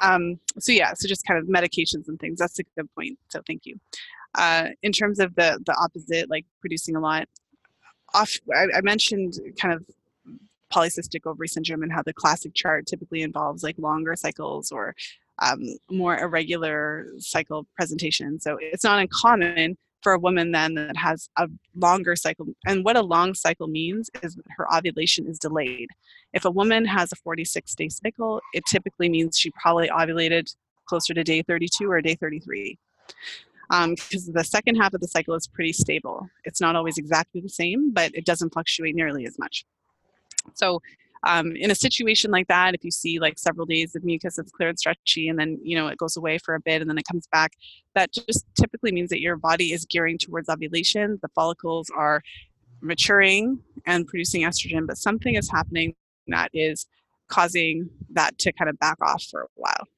um, 0.02 0.38
so 0.58 0.72
yeah 0.72 0.92
so 0.94 1.08
just 1.08 1.26
kind 1.26 1.38
of 1.38 1.46
medications 1.46 2.08
and 2.08 2.18
things 2.18 2.38
that's 2.38 2.58
a 2.58 2.64
good 2.76 2.88
point 2.94 3.18
so 3.28 3.40
thank 3.46 3.62
you 3.64 3.78
uh, 4.36 4.68
in 4.82 4.92
terms 4.92 5.20
of 5.20 5.34
the 5.36 5.58
the 5.66 5.76
opposite 5.80 6.28
like 6.28 6.44
producing 6.60 6.96
a 6.96 7.00
lot 7.00 7.28
off 8.14 8.32
I, 8.54 8.78
I 8.78 8.80
mentioned 8.82 9.34
kind 9.60 9.74
of 9.74 9.84
polycystic 10.72 11.20
ovary 11.26 11.48
syndrome 11.48 11.82
and 11.82 11.92
how 11.92 12.02
the 12.02 12.12
classic 12.12 12.52
chart 12.54 12.86
typically 12.86 13.22
involves 13.22 13.62
like 13.62 13.78
longer 13.78 14.16
cycles 14.16 14.72
or 14.72 14.94
um, 15.40 15.62
more 15.90 16.18
irregular 16.18 17.06
cycle 17.18 17.66
presentation. 17.76 18.40
So 18.40 18.56
it's 18.60 18.84
not 18.84 19.00
uncommon 19.00 19.76
for 20.04 20.12
a 20.12 20.18
woman 20.18 20.52
then 20.52 20.74
that 20.74 20.96
has 20.96 21.28
a 21.36 21.48
longer 21.74 22.14
cycle. 22.14 22.46
And 22.66 22.84
what 22.84 22.96
a 22.96 23.02
long 23.02 23.34
cycle 23.34 23.66
means 23.66 24.10
is 24.22 24.36
her 24.56 24.72
ovulation 24.72 25.26
is 25.26 25.38
delayed. 25.38 25.88
If 26.32 26.44
a 26.44 26.50
woman 26.50 26.84
has 26.84 27.10
a 27.10 27.16
46 27.16 27.74
day 27.74 27.88
cycle, 27.88 28.40
it 28.52 28.64
typically 28.70 29.08
means 29.08 29.36
she 29.36 29.50
probably 29.50 29.88
ovulated 29.88 30.54
closer 30.86 31.14
to 31.14 31.24
day 31.24 31.42
32 31.42 31.90
or 31.90 32.00
day 32.00 32.14
33 32.14 32.78
because 33.70 34.28
um, 34.28 34.34
the 34.34 34.44
second 34.44 34.76
half 34.76 34.92
of 34.92 35.00
the 35.00 35.08
cycle 35.08 35.34
is 35.34 35.46
pretty 35.46 35.72
stable. 35.72 36.28
It's 36.44 36.60
not 36.60 36.76
always 36.76 36.98
exactly 36.98 37.40
the 37.40 37.48
same, 37.48 37.92
but 37.92 38.14
it 38.14 38.26
doesn't 38.26 38.52
fluctuate 38.52 38.94
nearly 38.94 39.26
as 39.26 39.38
much. 39.38 39.64
So 40.52 40.82
um, 41.26 41.56
in 41.56 41.70
a 41.70 41.74
situation 41.74 42.30
like 42.30 42.48
that, 42.48 42.74
if 42.74 42.84
you 42.84 42.90
see 42.90 43.18
like 43.18 43.38
several 43.38 43.66
days 43.66 43.94
of 43.94 44.04
mucus 44.04 44.36
that's 44.36 44.50
clear 44.50 44.68
and 44.68 44.78
stretchy, 44.78 45.28
and 45.28 45.38
then 45.38 45.58
you 45.62 45.76
know 45.76 45.88
it 45.88 45.98
goes 45.98 46.16
away 46.16 46.38
for 46.38 46.54
a 46.54 46.60
bit 46.60 46.80
and 46.80 46.90
then 46.90 46.98
it 46.98 47.06
comes 47.10 47.26
back, 47.28 47.52
that 47.94 48.12
just 48.12 48.44
typically 48.58 48.92
means 48.92 49.10
that 49.10 49.20
your 49.20 49.36
body 49.36 49.72
is 49.72 49.84
gearing 49.84 50.18
towards 50.18 50.48
ovulation. 50.48 51.18
The 51.22 51.28
follicles 51.28 51.90
are 51.96 52.22
maturing 52.80 53.60
and 53.86 54.06
producing 54.06 54.42
estrogen, 54.42 54.86
but 54.86 54.98
something 54.98 55.34
is 55.34 55.50
happening 55.50 55.94
that 56.28 56.50
is 56.52 56.86
causing 57.28 57.88
that 58.10 58.36
to 58.38 58.52
kind 58.52 58.68
of 58.68 58.78
back 58.78 58.98
off 59.00 59.24
for 59.24 59.42
a 59.42 59.46
while. 59.54 59.88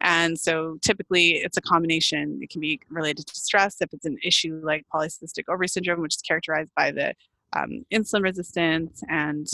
And 0.00 0.38
so 0.38 0.78
typically 0.80 1.32
it's 1.32 1.56
a 1.56 1.60
combination. 1.60 2.38
It 2.42 2.50
can 2.50 2.60
be 2.60 2.80
related 2.88 3.26
to 3.26 3.34
stress 3.34 3.76
if 3.80 3.92
it's 3.92 4.06
an 4.06 4.16
issue 4.24 4.60
like 4.64 4.86
polycystic 4.92 5.44
ovary 5.48 5.68
syndrome, 5.68 6.00
which 6.00 6.16
is 6.16 6.22
characterized 6.22 6.70
by 6.74 6.90
the 6.90 7.14
um, 7.52 7.84
insulin 7.92 8.22
resistance 8.22 9.02
and 9.08 9.46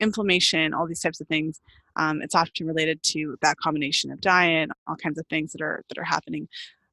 inflammation, 0.00 0.74
all 0.74 0.86
these 0.86 1.00
types 1.00 1.20
of 1.20 1.28
things. 1.28 1.60
Um, 1.96 2.22
it's 2.22 2.34
often 2.34 2.66
related 2.66 3.02
to 3.04 3.36
that 3.42 3.56
combination 3.58 4.10
of 4.10 4.20
diet, 4.20 4.70
all 4.86 4.96
kinds 4.96 5.18
of 5.18 5.26
things 5.28 5.52
that 5.52 5.60
are 5.60 5.84
that 5.88 5.98
are 5.98 6.04
happening. 6.04 6.48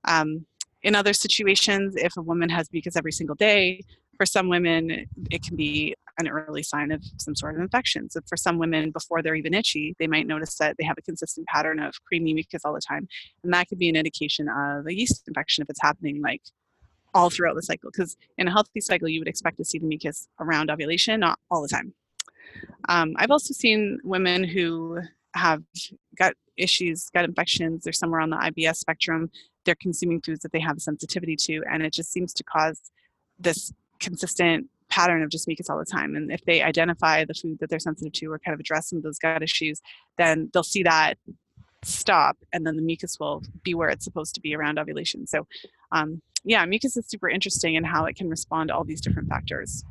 Um, 0.05 0.45
in 0.83 0.95
other 0.95 1.13
situations, 1.13 1.95
if 1.95 2.15
a 2.17 2.21
woman 2.21 2.49
has 2.49 2.71
mucus 2.71 2.95
every 2.95 3.11
single 3.11 3.35
day, 3.35 3.81
for 4.17 4.25
some 4.25 4.49
women 4.49 5.07
it 5.31 5.43
can 5.43 5.55
be 5.55 5.95
an 6.19 6.27
early 6.27 6.63
sign 6.63 6.91
of 6.91 7.03
some 7.17 7.35
sort 7.35 7.55
of 7.55 7.61
infection. 7.61 8.09
So 8.09 8.21
for 8.27 8.37
some 8.37 8.57
women, 8.57 8.89
before 8.89 9.21
they're 9.21 9.35
even 9.35 9.53
itchy, 9.53 9.95
they 9.99 10.07
might 10.07 10.25
notice 10.25 10.55
that 10.55 10.75
they 10.77 10.83
have 10.85 10.97
a 10.97 11.01
consistent 11.03 11.45
pattern 11.47 11.79
of 11.79 11.93
creamy 12.05 12.33
mucus 12.33 12.65
all 12.65 12.73
the 12.73 12.81
time, 12.81 13.07
and 13.43 13.53
that 13.53 13.67
could 13.67 13.79
be 13.79 13.89
an 13.89 13.95
indication 13.95 14.49
of 14.49 14.87
a 14.87 14.95
yeast 14.95 15.27
infection 15.27 15.61
if 15.61 15.69
it's 15.69 15.81
happening 15.81 16.21
like 16.21 16.41
all 17.13 17.29
throughout 17.29 17.55
the 17.55 17.61
cycle. 17.61 17.89
Because 17.91 18.17
in 18.37 18.47
a 18.47 18.51
healthy 18.51 18.81
cycle, 18.81 19.07
you 19.07 19.19
would 19.19 19.27
expect 19.27 19.57
to 19.57 19.65
see 19.65 19.79
the 19.79 19.85
mucus 19.85 20.27
around 20.39 20.69
ovulation, 20.69 21.19
not 21.19 21.39
all 21.51 21.61
the 21.61 21.67
time. 21.67 21.93
Um, 22.89 23.13
I've 23.17 23.31
also 23.31 23.53
seen 23.53 23.99
women 24.03 24.43
who 24.43 24.99
have 25.33 25.63
gut 26.17 26.35
issues, 26.57 27.09
gut 27.09 27.25
infections, 27.25 27.83
they're 27.83 27.93
somewhere 27.93 28.21
on 28.21 28.29
the 28.29 28.37
IBS 28.37 28.77
spectrum, 28.77 29.29
they're 29.65 29.75
consuming 29.75 30.21
foods 30.21 30.41
that 30.41 30.51
they 30.51 30.59
have 30.59 30.81
sensitivity 30.81 31.35
to, 31.35 31.61
and 31.71 31.83
it 31.83 31.93
just 31.93 32.11
seems 32.11 32.33
to 32.33 32.43
cause 32.43 32.91
this 33.39 33.71
consistent 33.99 34.67
pattern 34.89 35.21
of 35.21 35.29
just 35.29 35.47
mucus 35.47 35.69
all 35.69 35.77
the 35.77 35.85
time. 35.85 36.15
And 36.15 36.31
if 36.31 36.43
they 36.45 36.61
identify 36.61 37.25
the 37.25 37.33
food 37.33 37.59
that 37.59 37.69
they're 37.69 37.79
sensitive 37.79 38.13
to 38.13 38.31
or 38.31 38.39
kind 38.39 38.53
of 38.53 38.59
address 38.59 38.89
some 38.89 38.97
of 38.97 39.03
those 39.03 39.19
gut 39.19 39.43
issues, 39.43 39.81
then 40.17 40.49
they'll 40.53 40.63
see 40.63 40.83
that 40.83 41.15
stop 41.83 42.37
and 42.53 42.65
then 42.65 42.75
the 42.75 42.81
mucus 42.81 43.19
will 43.19 43.43
be 43.63 43.73
where 43.73 43.89
it's 43.89 44.03
supposed 44.03 44.33
to 44.35 44.41
be 44.41 44.55
around 44.55 44.79
ovulation. 44.79 45.27
So, 45.27 45.47
um, 45.91 46.21
yeah, 46.43 46.65
mucus 46.65 46.97
is 46.97 47.05
super 47.07 47.29
interesting 47.29 47.75
in 47.75 47.83
how 47.83 48.05
it 48.05 48.15
can 48.15 48.29
respond 48.29 48.69
to 48.69 48.75
all 48.75 48.83
these 48.83 49.01
different 49.01 49.27
factors. 49.27 49.83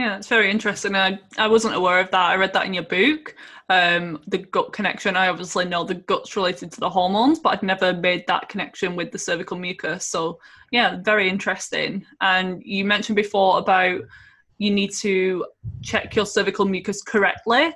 Yeah, 0.00 0.16
it's 0.16 0.28
very 0.28 0.50
interesting. 0.50 0.96
I, 0.96 1.20
I 1.36 1.46
wasn't 1.46 1.74
aware 1.74 2.00
of 2.00 2.10
that. 2.10 2.30
I 2.30 2.36
read 2.36 2.54
that 2.54 2.64
in 2.64 2.72
your 2.72 2.84
book, 2.84 3.34
um, 3.68 4.18
the 4.28 4.38
gut 4.38 4.72
connection. 4.72 5.14
I 5.14 5.28
obviously 5.28 5.66
know 5.66 5.84
the 5.84 5.96
gut's 5.96 6.36
related 6.36 6.72
to 6.72 6.80
the 6.80 6.88
hormones, 6.88 7.38
but 7.38 7.50
I'd 7.50 7.62
never 7.62 7.92
made 7.92 8.24
that 8.26 8.48
connection 8.48 8.96
with 8.96 9.12
the 9.12 9.18
cervical 9.18 9.58
mucus. 9.58 10.06
So, 10.06 10.38
yeah, 10.72 11.02
very 11.02 11.28
interesting. 11.28 12.06
And 12.22 12.62
you 12.64 12.86
mentioned 12.86 13.16
before 13.16 13.58
about 13.58 14.00
you 14.56 14.70
need 14.70 14.94
to 15.00 15.44
check 15.82 16.16
your 16.16 16.24
cervical 16.24 16.64
mucus 16.64 17.02
correctly. 17.02 17.74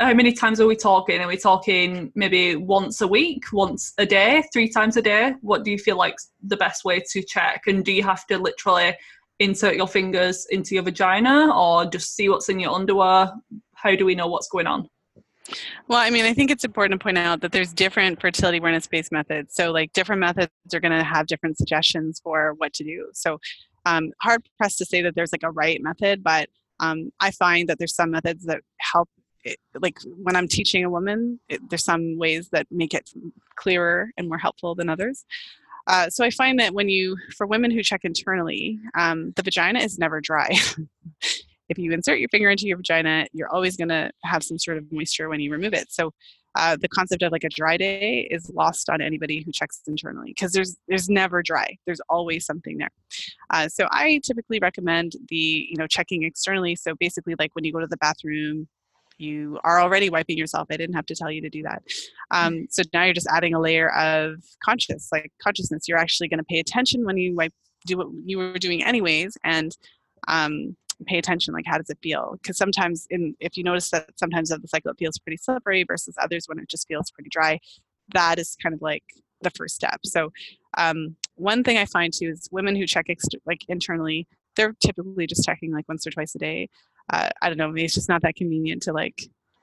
How 0.00 0.12
many 0.12 0.32
times 0.32 0.60
are 0.60 0.66
we 0.66 0.74
talking? 0.74 1.20
Are 1.20 1.28
we 1.28 1.36
talking 1.36 2.10
maybe 2.16 2.56
once 2.56 3.00
a 3.00 3.06
week, 3.06 3.44
once 3.52 3.92
a 3.98 4.06
day, 4.06 4.42
three 4.52 4.68
times 4.68 4.96
a 4.96 5.02
day? 5.02 5.34
What 5.40 5.62
do 5.62 5.70
you 5.70 5.78
feel 5.78 5.98
like 5.98 6.16
the 6.42 6.56
best 6.56 6.84
way 6.84 7.00
to 7.12 7.22
check? 7.22 7.68
And 7.68 7.84
do 7.84 7.92
you 7.92 8.02
have 8.02 8.26
to 8.26 8.38
literally 8.38 8.96
insert 9.40 9.76
your 9.76 9.88
fingers 9.88 10.46
into 10.50 10.74
your 10.74 10.84
vagina 10.84 11.52
or 11.54 11.86
just 11.86 12.14
see 12.14 12.28
what's 12.28 12.48
in 12.48 12.60
your 12.60 12.72
underwear? 12.72 13.32
How 13.74 13.94
do 13.96 14.04
we 14.04 14.14
know 14.14 14.26
what's 14.26 14.48
going 14.48 14.66
on? 14.66 14.88
Well, 15.88 15.98
I 15.98 16.10
mean, 16.10 16.24
I 16.24 16.32
think 16.32 16.50
it's 16.50 16.64
important 16.64 16.98
to 16.98 17.04
point 17.04 17.18
out 17.18 17.40
that 17.42 17.52
there's 17.52 17.72
different 17.72 18.20
fertility 18.20 18.58
awareness 18.58 18.86
based 18.86 19.12
methods. 19.12 19.54
So, 19.54 19.72
like, 19.72 19.92
different 19.92 20.20
methods 20.20 20.50
are 20.72 20.80
going 20.80 20.96
to 20.96 21.04
have 21.04 21.26
different 21.26 21.58
suggestions 21.58 22.20
for 22.22 22.54
what 22.54 22.72
to 22.74 22.84
do. 22.84 23.10
So, 23.12 23.38
um, 23.84 24.12
hard 24.22 24.46
pressed 24.56 24.78
to 24.78 24.86
say 24.86 25.02
that 25.02 25.14
there's 25.14 25.32
like 25.32 25.42
a 25.42 25.50
right 25.50 25.82
method, 25.82 26.22
but 26.22 26.48
um, 26.80 27.10
I 27.20 27.30
find 27.30 27.68
that 27.68 27.78
there's 27.78 27.94
some 27.94 28.10
methods 28.10 28.44
that 28.46 28.62
help. 28.78 29.08
It, 29.44 29.58
like 29.78 29.98
when 30.16 30.36
I'm 30.36 30.48
teaching 30.48 30.84
a 30.84 30.90
woman, 30.90 31.38
it, 31.50 31.60
there's 31.68 31.84
some 31.84 32.16
ways 32.16 32.48
that 32.52 32.66
make 32.70 32.94
it 32.94 33.10
clearer 33.56 34.10
and 34.16 34.26
more 34.26 34.38
helpful 34.38 34.74
than 34.74 34.88
others. 34.88 35.26
Uh, 35.86 36.08
so 36.08 36.24
I 36.24 36.30
find 36.30 36.58
that 36.60 36.72
when 36.72 36.88
you, 36.88 37.16
for 37.36 37.46
women 37.46 37.70
who 37.70 37.82
check 37.82 38.00
internally, 38.04 38.78
um, 38.98 39.32
the 39.36 39.42
vagina 39.42 39.80
is 39.80 39.98
never 39.98 40.20
dry. 40.20 40.50
if 41.68 41.78
you 41.78 41.92
insert 41.92 42.18
your 42.18 42.28
finger 42.28 42.50
into 42.50 42.66
your 42.66 42.76
vagina, 42.76 43.26
you're 43.32 43.48
always 43.48 43.76
going 43.76 43.88
to 43.88 44.10
have 44.24 44.42
some 44.42 44.58
sort 44.58 44.78
of 44.78 44.90
moisture 44.90 45.28
when 45.28 45.40
you 45.40 45.50
remove 45.50 45.74
it. 45.74 45.90
So 45.90 46.12
uh, 46.56 46.76
the 46.80 46.88
concept 46.88 47.22
of 47.22 47.32
like 47.32 47.44
a 47.44 47.48
dry 47.48 47.76
day 47.76 48.28
is 48.30 48.50
lost 48.54 48.88
on 48.88 49.00
anybody 49.00 49.42
who 49.42 49.50
checks 49.50 49.80
internally 49.86 50.28
because 50.28 50.52
there's 50.52 50.76
there's 50.86 51.08
never 51.08 51.42
dry. 51.42 51.76
There's 51.84 52.00
always 52.08 52.46
something 52.46 52.78
there. 52.78 52.90
Uh, 53.50 53.68
so 53.68 53.88
I 53.90 54.20
typically 54.24 54.60
recommend 54.60 55.12
the 55.28 55.36
you 55.68 55.76
know 55.76 55.88
checking 55.88 56.22
externally. 56.22 56.76
So 56.76 56.94
basically, 57.00 57.34
like 57.38 57.50
when 57.54 57.64
you 57.64 57.72
go 57.72 57.80
to 57.80 57.88
the 57.88 57.96
bathroom, 57.96 58.68
you 59.18 59.58
are 59.64 59.80
already 59.80 60.10
wiping 60.10 60.38
yourself. 60.38 60.68
I 60.70 60.76
didn't 60.76 60.94
have 60.94 61.06
to 61.06 61.14
tell 61.14 61.30
you 61.30 61.40
to 61.42 61.50
do 61.50 61.62
that. 61.62 61.82
Um, 62.30 62.66
so 62.70 62.82
now 62.92 63.04
you're 63.04 63.14
just 63.14 63.28
adding 63.30 63.54
a 63.54 63.60
layer 63.60 63.90
of 63.94 64.42
conscious, 64.64 65.08
like 65.12 65.32
consciousness. 65.42 65.88
You're 65.88 65.98
actually 65.98 66.28
going 66.28 66.38
to 66.38 66.44
pay 66.44 66.58
attention 66.58 67.04
when 67.04 67.16
you 67.16 67.34
wipe, 67.34 67.52
do 67.86 67.96
what 67.98 68.08
you 68.24 68.38
were 68.38 68.58
doing 68.58 68.82
anyways, 68.82 69.36
and 69.44 69.76
um, 70.28 70.76
pay 71.06 71.18
attention. 71.18 71.54
Like, 71.54 71.66
how 71.66 71.78
does 71.78 71.90
it 71.90 71.98
feel? 72.02 72.38
Because 72.40 72.56
sometimes, 72.56 73.06
in 73.10 73.34
if 73.40 73.56
you 73.56 73.64
notice 73.64 73.90
that 73.90 74.10
sometimes 74.16 74.50
of 74.50 74.62
the 74.62 74.68
cycle 74.68 74.90
it 74.90 74.98
feels 74.98 75.18
pretty 75.18 75.36
slippery 75.36 75.84
versus 75.84 76.16
others 76.20 76.44
when 76.46 76.58
it 76.58 76.68
just 76.68 76.88
feels 76.88 77.10
pretty 77.10 77.30
dry, 77.30 77.60
that 78.12 78.38
is 78.38 78.56
kind 78.62 78.74
of 78.74 78.82
like 78.82 79.04
the 79.42 79.50
first 79.50 79.74
step. 79.74 80.00
So 80.04 80.32
um, 80.76 81.16
one 81.36 81.62
thing 81.62 81.78
I 81.78 81.84
find 81.84 82.12
too 82.12 82.30
is 82.30 82.48
women 82.50 82.76
who 82.76 82.86
check 82.86 83.06
ex- 83.08 83.26
like 83.46 83.60
internally, 83.68 84.26
they're 84.56 84.74
typically 84.80 85.26
just 85.26 85.44
checking 85.44 85.72
like 85.72 85.88
once 85.88 86.06
or 86.06 86.10
twice 86.10 86.34
a 86.34 86.38
day. 86.38 86.68
Uh, 87.12 87.28
I 87.42 87.48
don't 87.48 87.58
know, 87.58 87.68
maybe 87.68 87.84
it's 87.84 87.94
just 87.94 88.08
not 88.08 88.22
that 88.22 88.36
convenient 88.36 88.82
to 88.82 88.92
like, 88.92 89.22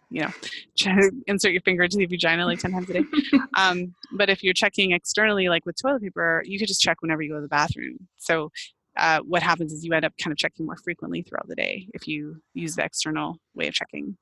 you 0.10 0.22
know, 0.22 0.32
try 0.78 0.96
to 0.96 1.12
insert 1.28 1.52
your 1.52 1.62
finger 1.62 1.84
into 1.84 1.98
the 1.98 2.06
vagina 2.06 2.46
like 2.46 2.60
10 2.60 2.72
times 2.72 2.90
a 2.90 2.94
day. 2.94 3.06
um, 3.58 3.94
but 4.14 4.30
if 4.30 4.44
you're 4.44 4.54
checking 4.54 4.92
externally, 4.92 5.50
like 5.50 5.66
with 5.66 5.76
toilet 5.82 6.02
paper, 6.02 6.44
you 6.46 6.60
could 6.60 6.68
just 6.68 6.82
check 6.82 7.02
whenever 7.02 7.22
you 7.22 7.30
go 7.30 7.36
to 7.36 7.42
the 7.42 7.48
bathroom. 7.48 7.98
So 8.18 8.52
uh, 8.98 9.20
what 9.22 9.42
happens 9.42 9.72
is 9.72 9.84
you 9.84 9.94
end 9.94 10.06
up 10.06 10.14
kind 10.22 10.32
of 10.32 10.38
checking 10.38 10.66
more 10.66 10.78
frequently 10.78 11.22
throughout 11.22 11.48
the 11.48 11.56
day 11.56 11.88
if 11.94 12.08
you 12.08 12.42
use 12.54 12.76
the 12.76 12.84
external 12.84 13.38
way 13.56 13.68
of 13.68 13.74
checking. 13.74 14.18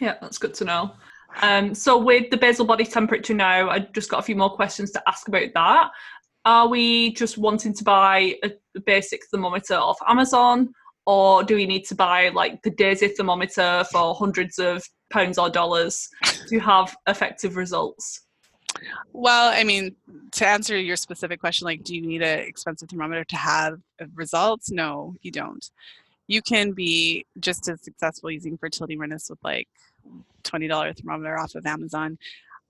Yeah, 0.00 0.16
that's 0.20 0.38
good 0.38 0.54
to 0.54 0.64
know. 0.64 0.92
Um, 1.42 1.74
so 1.74 1.98
with 1.98 2.30
the 2.30 2.36
basal 2.36 2.64
body 2.64 2.84
temperature 2.84 3.34
now, 3.34 3.68
I 3.68 3.80
just 3.80 4.10
got 4.10 4.18
a 4.18 4.22
few 4.22 4.36
more 4.36 4.50
questions 4.50 4.90
to 4.92 5.02
ask 5.06 5.28
about 5.28 5.48
that. 5.54 5.90
Are 6.44 6.68
we 6.68 7.12
just 7.12 7.38
wanting 7.38 7.74
to 7.74 7.84
buy 7.84 8.34
a 8.42 8.52
basic 8.86 9.20
thermometer 9.30 9.74
off 9.74 9.98
Amazon, 10.06 10.72
or 11.06 11.42
do 11.42 11.54
we 11.54 11.66
need 11.66 11.84
to 11.86 11.94
buy 11.94 12.28
like 12.28 12.62
the 12.62 12.70
Daysy 12.70 13.14
thermometer 13.16 13.84
for 13.90 14.14
hundreds 14.14 14.58
of 14.58 14.84
pounds 15.10 15.38
or 15.38 15.50
dollars 15.50 16.08
to 16.48 16.58
have 16.60 16.96
effective 17.06 17.56
results? 17.56 18.22
Well, 19.12 19.52
I 19.52 19.64
mean, 19.64 19.96
to 20.32 20.46
answer 20.46 20.78
your 20.78 20.96
specific 20.96 21.40
question, 21.40 21.64
like, 21.64 21.82
do 21.82 21.94
you 21.94 22.02
need 22.02 22.22
an 22.22 22.40
expensive 22.40 22.88
thermometer 22.88 23.24
to 23.24 23.36
have 23.36 23.80
results? 24.14 24.70
No, 24.70 25.14
you 25.22 25.30
don't. 25.30 25.68
You 26.28 26.42
can 26.42 26.72
be 26.72 27.26
just 27.40 27.68
as 27.68 27.82
successful 27.82 28.30
using 28.30 28.56
fertility 28.56 28.94
awareness 28.94 29.28
with 29.28 29.40
like 29.42 29.68
$20 30.44 30.96
thermometer 30.96 31.38
off 31.38 31.54
of 31.56 31.66
Amazon. 31.66 32.18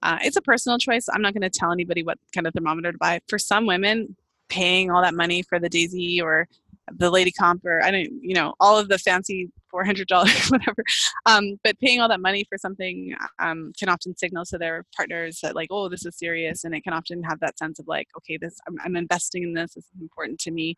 Uh, 0.02 0.18
it's 0.22 0.36
a 0.36 0.42
personal 0.42 0.78
choice. 0.78 1.08
I'm 1.12 1.20
not 1.20 1.34
going 1.34 1.42
to 1.42 1.50
tell 1.50 1.70
anybody 1.70 2.02
what 2.02 2.18
kind 2.34 2.46
of 2.46 2.54
thermometer 2.54 2.92
to 2.92 2.98
buy. 2.98 3.20
For 3.28 3.38
some 3.38 3.66
women, 3.66 4.16
paying 4.48 4.90
all 4.90 5.02
that 5.02 5.14
money 5.14 5.42
for 5.42 5.58
the 5.58 5.68
Daysy 5.68 6.22
or 6.22 6.48
the 6.92 7.10
Lady 7.10 7.30
Comp 7.30 7.64
or 7.64 7.82
I 7.82 7.90
don't, 7.90 8.10
you 8.22 8.34
know, 8.34 8.54
all 8.60 8.78
of 8.78 8.88
the 8.88 8.98
fancy 8.98 9.50
$400, 9.72 10.50
whatever. 10.50 10.84
Um, 11.26 11.58
but 11.62 11.78
paying 11.78 12.00
all 12.00 12.08
that 12.08 12.20
money 12.20 12.44
for 12.48 12.58
something 12.58 13.14
um, 13.38 13.72
can 13.78 13.88
often 13.88 14.16
signal 14.16 14.44
to 14.46 14.58
their 14.58 14.84
partners 14.96 15.40
that 15.42 15.54
like, 15.54 15.68
oh, 15.70 15.88
this 15.88 16.04
is 16.04 16.16
serious. 16.16 16.64
And 16.64 16.74
it 16.74 16.82
can 16.82 16.92
often 16.92 17.22
have 17.22 17.40
that 17.40 17.58
sense 17.58 17.78
of 17.78 17.86
like, 17.86 18.08
okay, 18.18 18.36
this, 18.36 18.58
I'm, 18.66 18.76
I'm 18.84 18.96
investing 18.96 19.42
in 19.42 19.54
this. 19.54 19.74
This 19.74 19.84
is 19.84 20.00
important 20.00 20.40
to 20.40 20.50
me. 20.50 20.74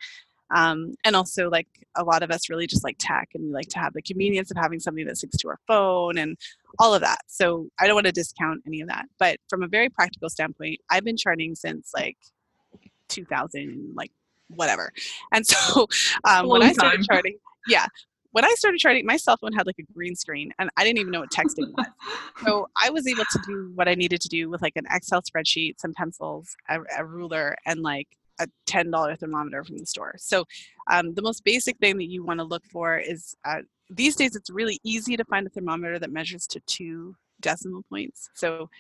Um, 0.55 0.95
and 1.05 1.17
also 1.17 1.49
like 1.49 1.69
a 1.97 2.05
lot 2.05 2.23
of 2.23 2.31
us 2.31 2.51
really 2.51 2.67
just 2.67 2.85
like 2.85 2.97
tech 2.99 3.31
and 3.35 3.45
we 3.45 3.53
like 3.53 3.69
to 3.69 3.79
have 3.79 3.95
the 3.95 4.03
convenience 4.03 4.51
of 4.51 4.59
having 4.59 4.81
something 4.81 5.07
that 5.07 5.15
syncs 5.15 5.39
to 5.39 5.49
our 5.49 5.59
phone 5.67 6.19
and 6.19 6.37
all 6.79 6.95
of 6.95 7.01
that 7.01 7.21
so 7.27 7.69
i 7.81 7.87
don't 7.87 7.95
want 7.95 8.05
to 8.05 8.13
discount 8.13 8.61
any 8.67 8.83
of 8.83 8.89
that 8.89 9.07
but 9.19 9.39
from 9.49 9.63
a 9.63 9.69
very 9.69 9.89
practical 9.89 10.29
standpoint 10.29 10.79
i've 10.91 11.05
been 11.05 11.17
charting 11.17 11.55
since 11.55 11.91
like 11.95 12.19
2000 13.09 13.95
like 13.95 14.11
whatever 14.55 14.93
and 15.33 15.47
so 15.47 15.87
um, 16.29 16.49
when 16.49 16.63
i 16.63 16.73
started 16.73 17.05
charting 17.05 17.37
yeah 17.69 17.87
when 18.33 18.45
I 18.45 18.55
started 18.57 18.81
charting, 18.81 19.05
my 19.07 19.17
cell 19.17 19.37
phone 19.37 19.53
had 19.53 19.67
like 19.67 19.79
a 19.79 19.93
green 19.93 20.17
screen 20.17 20.53
and 20.59 20.71
I 20.77 20.85
didn't 20.85 20.99
even 20.99 21.13
know 21.13 21.21
what 21.21 21.31
texting 21.31 21.71
was. 21.77 21.87
so 22.45 22.67
I 22.83 22.91
was 22.91 23.07
able 23.07 23.25
to 23.25 23.39
do 23.47 23.71
what 23.75 23.89
I 23.89 23.95
needed 23.95 24.21
to 24.23 24.29
do 24.29 24.49
with 24.51 24.63
like 24.63 24.73
an 24.77 24.87
Excel 24.91 25.23
spreadsheet, 25.23 25.79
some 25.79 25.93
pencils, 25.93 26.57
a, 26.69 26.79
a 26.97 27.05
ruler, 27.05 27.55
and 27.67 27.81
like 27.83 28.09
a 28.41 28.49
$10 28.67 29.19
thermometer 29.19 29.63
from 29.65 29.77
the 29.77 29.87
store. 29.87 30.15
So 30.17 30.45
um, 30.91 31.15
the 31.15 31.23
most 31.23 31.45
basic 31.45 31.77
thing 31.79 31.99
that 31.99 32.11
you 32.11 32.25
want 32.25 32.41
to 32.41 32.45
look 32.45 32.65
for 32.65 32.97
is 32.97 33.37
uh, 33.45 33.61
these 33.91 34.17
days 34.17 34.35
it's 34.35 34.51
really 34.51 34.81
easy 34.83 35.17
to 35.17 35.25
find 35.27 35.47
a 35.47 35.51
thermometer 35.51 35.99
that 35.99 36.11
measures 36.11 36.47
to 36.49 36.61
two 36.61 37.15
decimal 37.41 37.83
points. 37.91 38.31
So 38.35 38.71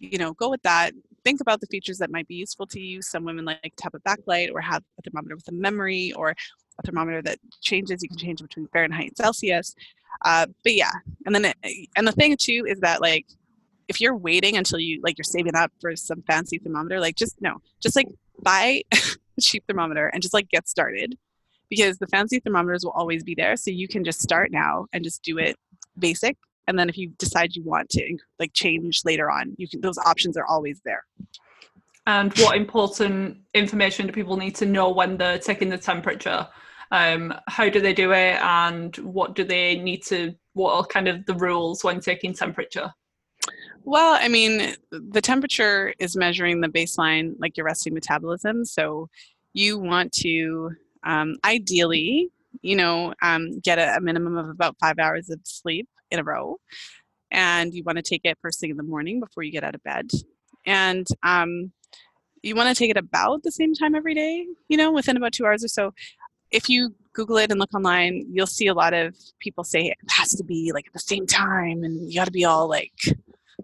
you 0.00 0.16
know, 0.16 0.32
go 0.32 0.48
with 0.48 0.62
that. 0.62 0.92
Think 1.24 1.40
about 1.40 1.60
the 1.60 1.66
features 1.66 1.98
that 1.98 2.10
might 2.10 2.28
be 2.28 2.34
useful 2.34 2.66
to 2.68 2.80
you. 2.80 3.02
Some 3.02 3.24
women 3.24 3.44
like 3.44 3.74
to 3.76 3.84
have 3.84 3.94
a 3.94 4.00
backlight 4.00 4.52
or 4.52 4.60
have 4.60 4.82
a 4.98 5.02
thermometer 5.02 5.36
with 5.36 5.48
a 5.48 5.52
memory 5.52 6.12
or 6.12 6.30
a 6.30 6.82
thermometer 6.84 7.22
that 7.22 7.38
changes. 7.60 8.02
You 8.02 8.08
can 8.08 8.18
change 8.18 8.40
between 8.40 8.68
Fahrenheit 8.68 9.08
and 9.08 9.16
Celsius. 9.16 9.74
Uh, 10.24 10.46
but 10.64 10.74
yeah, 10.74 10.92
and 11.26 11.34
then 11.34 11.44
it, 11.44 11.88
and 11.96 12.06
the 12.06 12.12
thing 12.12 12.36
too 12.36 12.64
is 12.66 12.80
that 12.80 13.00
like 13.00 13.26
if 13.88 14.00
you're 14.00 14.16
waiting 14.16 14.56
until 14.56 14.78
you 14.78 15.00
like 15.02 15.18
you're 15.18 15.24
saving 15.24 15.54
up 15.54 15.72
for 15.80 15.94
some 15.96 16.22
fancy 16.22 16.58
thermometer, 16.58 17.00
like 17.00 17.16
just 17.16 17.40
no, 17.40 17.60
just 17.82 17.96
like 17.96 18.08
buy 18.42 18.82
a 18.92 19.40
cheap 19.40 19.64
thermometer 19.66 20.06
and 20.08 20.22
just 20.22 20.34
like 20.34 20.48
get 20.48 20.68
started 20.68 21.16
because 21.68 21.98
the 21.98 22.06
fancy 22.08 22.40
thermometers 22.40 22.84
will 22.84 22.92
always 22.92 23.22
be 23.22 23.34
there 23.34 23.56
so 23.56 23.70
you 23.70 23.88
can 23.88 24.04
just 24.04 24.20
start 24.20 24.50
now 24.50 24.86
and 24.92 25.04
just 25.04 25.22
do 25.22 25.38
it 25.38 25.56
basic 25.98 26.36
and 26.70 26.78
then 26.78 26.88
if 26.88 26.96
you 26.96 27.10
decide 27.18 27.54
you 27.54 27.62
want 27.62 27.90
to 27.90 28.16
like 28.38 28.52
change 28.54 29.02
later 29.04 29.30
on 29.30 29.54
you 29.58 29.68
can 29.68 29.80
those 29.80 29.98
options 29.98 30.36
are 30.36 30.46
always 30.46 30.80
there. 30.84 31.04
And 32.06 32.32
what 32.38 32.56
important 32.56 33.38
information 33.54 34.06
do 34.06 34.12
people 34.12 34.36
need 34.36 34.54
to 34.56 34.66
know 34.66 34.90
when 34.90 35.16
they're 35.16 35.38
taking 35.38 35.68
the 35.68 35.78
temperature? 35.78 36.48
Um, 36.90 37.34
how 37.46 37.68
do 37.68 37.80
they 37.80 37.92
do 37.92 38.12
it 38.12 38.40
and 38.42 38.96
what 38.96 39.36
do 39.36 39.44
they 39.44 39.76
need 39.76 40.02
to 40.04 40.34
what 40.54 40.74
are 40.74 40.84
kind 40.84 41.06
of 41.06 41.24
the 41.26 41.34
rules 41.34 41.84
when 41.84 42.00
taking 42.00 42.34
temperature? 42.34 42.92
Well, 43.84 44.18
I 44.20 44.28
mean, 44.28 44.74
the 44.90 45.20
temperature 45.20 45.94
is 45.98 46.16
measuring 46.16 46.60
the 46.60 46.68
baseline, 46.68 47.34
like 47.38 47.56
your 47.56 47.66
resting 47.66 47.94
metabolism. 47.94 48.64
So 48.64 49.08
you 49.52 49.78
want 49.78 50.12
to 50.12 50.72
um, 51.04 51.36
ideally, 51.44 52.28
you 52.62 52.76
know, 52.76 53.14
um, 53.22 53.60
get 53.60 53.78
a, 53.78 53.96
a, 53.96 54.00
minimum 54.00 54.36
of 54.36 54.48
about 54.48 54.76
five 54.80 54.98
hours 54.98 55.30
of 55.30 55.40
sleep 55.44 55.88
in 56.10 56.18
a 56.18 56.24
row. 56.24 56.58
And 57.30 57.72
you 57.72 57.84
want 57.84 57.96
to 57.96 58.02
take 58.02 58.22
it 58.24 58.38
first 58.42 58.60
thing 58.60 58.70
in 58.70 58.76
the 58.76 58.82
morning 58.82 59.20
before 59.20 59.42
you 59.42 59.52
get 59.52 59.64
out 59.64 59.74
of 59.74 59.82
bed. 59.82 60.10
And 60.66 61.06
um, 61.22 61.72
you 62.42 62.54
want 62.54 62.68
to 62.68 62.74
take 62.74 62.90
it 62.90 62.96
about 62.96 63.42
the 63.42 63.52
same 63.52 63.74
time 63.74 63.94
every 63.94 64.14
day, 64.14 64.46
you 64.68 64.76
know, 64.76 64.90
within 64.92 65.16
about 65.16 65.32
two 65.32 65.46
hours 65.46 65.64
or 65.64 65.68
so. 65.68 65.92
If 66.50 66.68
you 66.68 66.94
Google 67.12 67.36
it 67.36 67.50
and 67.50 67.60
look 67.60 67.72
online, 67.74 68.26
you'll 68.30 68.46
see 68.46 68.66
a 68.66 68.74
lot 68.74 68.92
of 68.92 69.16
people 69.38 69.62
say 69.62 69.86
it 69.86 69.98
has 70.10 70.30
to 70.34 70.44
be 70.44 70.72
like 70.74 70.86
at 70.88 70.92
the 70.92 70.98
same 70.98 71.26
time 71.26 71.84
and 71.84 72.10
you 72.10 72.18
got 72.18 72.24
to 72.24 72.32
be 72.32 72.44
all 72.44 72.68
like 72.68 72.92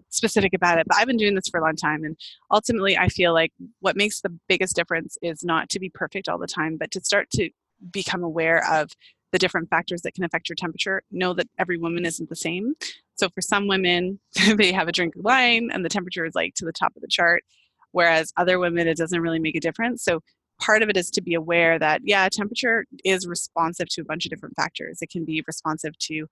specific 0.09 0.53
about 0.53 0.79
it, 0.79 0.87
but 0.87 0.97
I've 0.97 1.07
been 1.07 1.17
doing 1.17 1.35
this 1.35 1.47
for 1.47 1.59
a 1.59 1.63
long 1.63 1.75
time. 1.75 2.03
And 2.03 2.17
ultimately, 2.51 2.97
I 2.97 3.09
feel 3.09 3.33
like 3.33 3.51
what 3.79 3.95
makes 3.95 4.21
the 4.21 4.33
biggest 4.47 4.75
difference 4.75 5.17
is 5.21 5.43
not 5.43 5.69
to 5.69 5.79
be 5.79 5.89
perfect 5.89 6.29
all 6.29 6.37
the 6.37 6.47
time, 6.47 6.77
but 6.77 6.91
to 6.91 7.03
start 7.03 7.29
to 7.31 7.49
become 7.91 8.23
aware 8.23 8.65
of 8.69 8.89
the 9.31 9.39
different 9.39 9.69
factors 9.69 10.01
that 10.01 10.13
can 10.13 10.23
affect 10.23 10.49
your 10.49 10.55
temperature. 10.55 11.01
Know 11.11 11.33
that 11.33 11.47
every 11.57 11.77
woman 11.77 12.05
isn't 12.05 12.29
the 12.29 12.35
same. 12.35 12.75
So 13.15 13.29
for 13.29 13.41
some 13.41 13.67
women, 13.67 14.19
they 14.55 14.71
have 14.71 14.87
a 14.87 14.91
drink 14.91 15.15
of 15.15 15.23
wine 15.23 15.69
and 15.71 15.83
the 15.83 15.89
temperature 15.89 16.25
is 16.25 16.35
like 16.35 16.53
to 16.55 16.65
the 16.65 16.71
top 16.71 16.95
of 16.95 17.01
the 17.01 17.07
chart, 17.07 17.43
whereas 17.91 18.31
other 18.37 18.59
women, 18.59 18.87
it 18.87 18.97
doesn't 18.97 19.21
really 19.21 19.39
make 19.39 19.55
a 19.55 19.61
difference. 19.61 20.03
So 20.03 20.21
part 20.59 20.81
of 20.81 20.89
it 20.89 20.97
is 20.97 21.11
to 21.11 21.21
be 21.21 21.35
aware 21.35 21.77
that 21.77 22.01
yeah 22.03 22.27
temperature 22.29 22.83
is 23.05 23.27
responsive 23.27 23.87
to 23.87 24.01
a 24.01 24.03
bunch 24.03 24.25
of 24.25 24.31
different 24.31 24.55
factors 24.55 25.03
it 25.03 25.09
can 25.11 25.23
be 25.23 25.43
responsive 25.45 25.95
to 25.99 26.25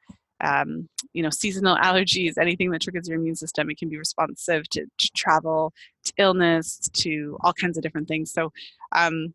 um, 0.44 0.90
you 1.14 1.24
know, 1.24 1.30
seasonal 1.30 1.78
allergies, 1.78 2.38
anything 2.38 2.70
that 2.72 2.82
triggers 2.82 3.08
your 3.08 3.18
immune 3.18 3.36
system. 3.36 3.70
It 3.70 3.78
can 3.78 3.90
be 3.90 3.98
responsive 3.98 4.68
to, 4.70 4.86
to 4.86 5.12
travel, 5.16 5.74
to 6.04 6.14
illness, 6.18 6.90
to 6.94 7.38
all 7.42 7.54
kinds 7.54 7.78
of 7.78 7.84
different 7.84 8.08
things. 8.08 8.32
So, 8.32 8.52
um, 8.92 9.34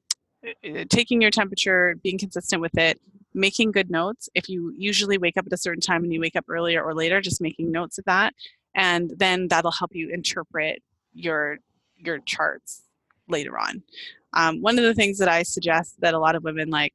taking 0.89 1.21
your 1.21 1.31
temperature, 1.31 1.97
being 2.03 2.19
consistent 2.19 2.63
with 2.63 2.77
it, 2.79 2.99
making 3.35 3.73
good 3.73 3.91
notes. 3.91 4.29
If 4.35 4.49
you 4.49 4.73
usually 4.77 5.19
wake 5.19 5.37
up 5.37 5.47
at 5.47 5.53
a 5.53 5.57
certain 5.57 5.81
time 5.81 6.05
and 6.05 6.13
you 6.13 6.21
wake 6.21 6.37
up 6.37 6.47
earlier 6.49 6.83
or 6.83 6.95
later, 6.95 7.21
just 7.21 7.41
making 7.41 7.71
notes 7.71 7.99
of 7.99 8.05
that, 8.07 8.35
and 8.75 9.13
then 9.17 9.49
that'll 9.49 9.71
help 9.71 9.95
you 9.95 10.09
interpret 10.11 10.83
your 11.13 11.59
your 11.97 12.19
charts 12.21 12.83
later 13.29 13.59
on. 13.59 13.83
Um, 14.33 14.61
one 14.63 14.79
of 14.79 14.85
the 14.85 14.95
things 14.95 15.19
that 15.19 15.29
I 15.29 15.43
suggest 15.43 16.01
that 16.01 16.15
a 16.15 16.19
lot 16.19 16.37
of 16.37 16.45
women 16.45 16.71
like, 16.71 16.95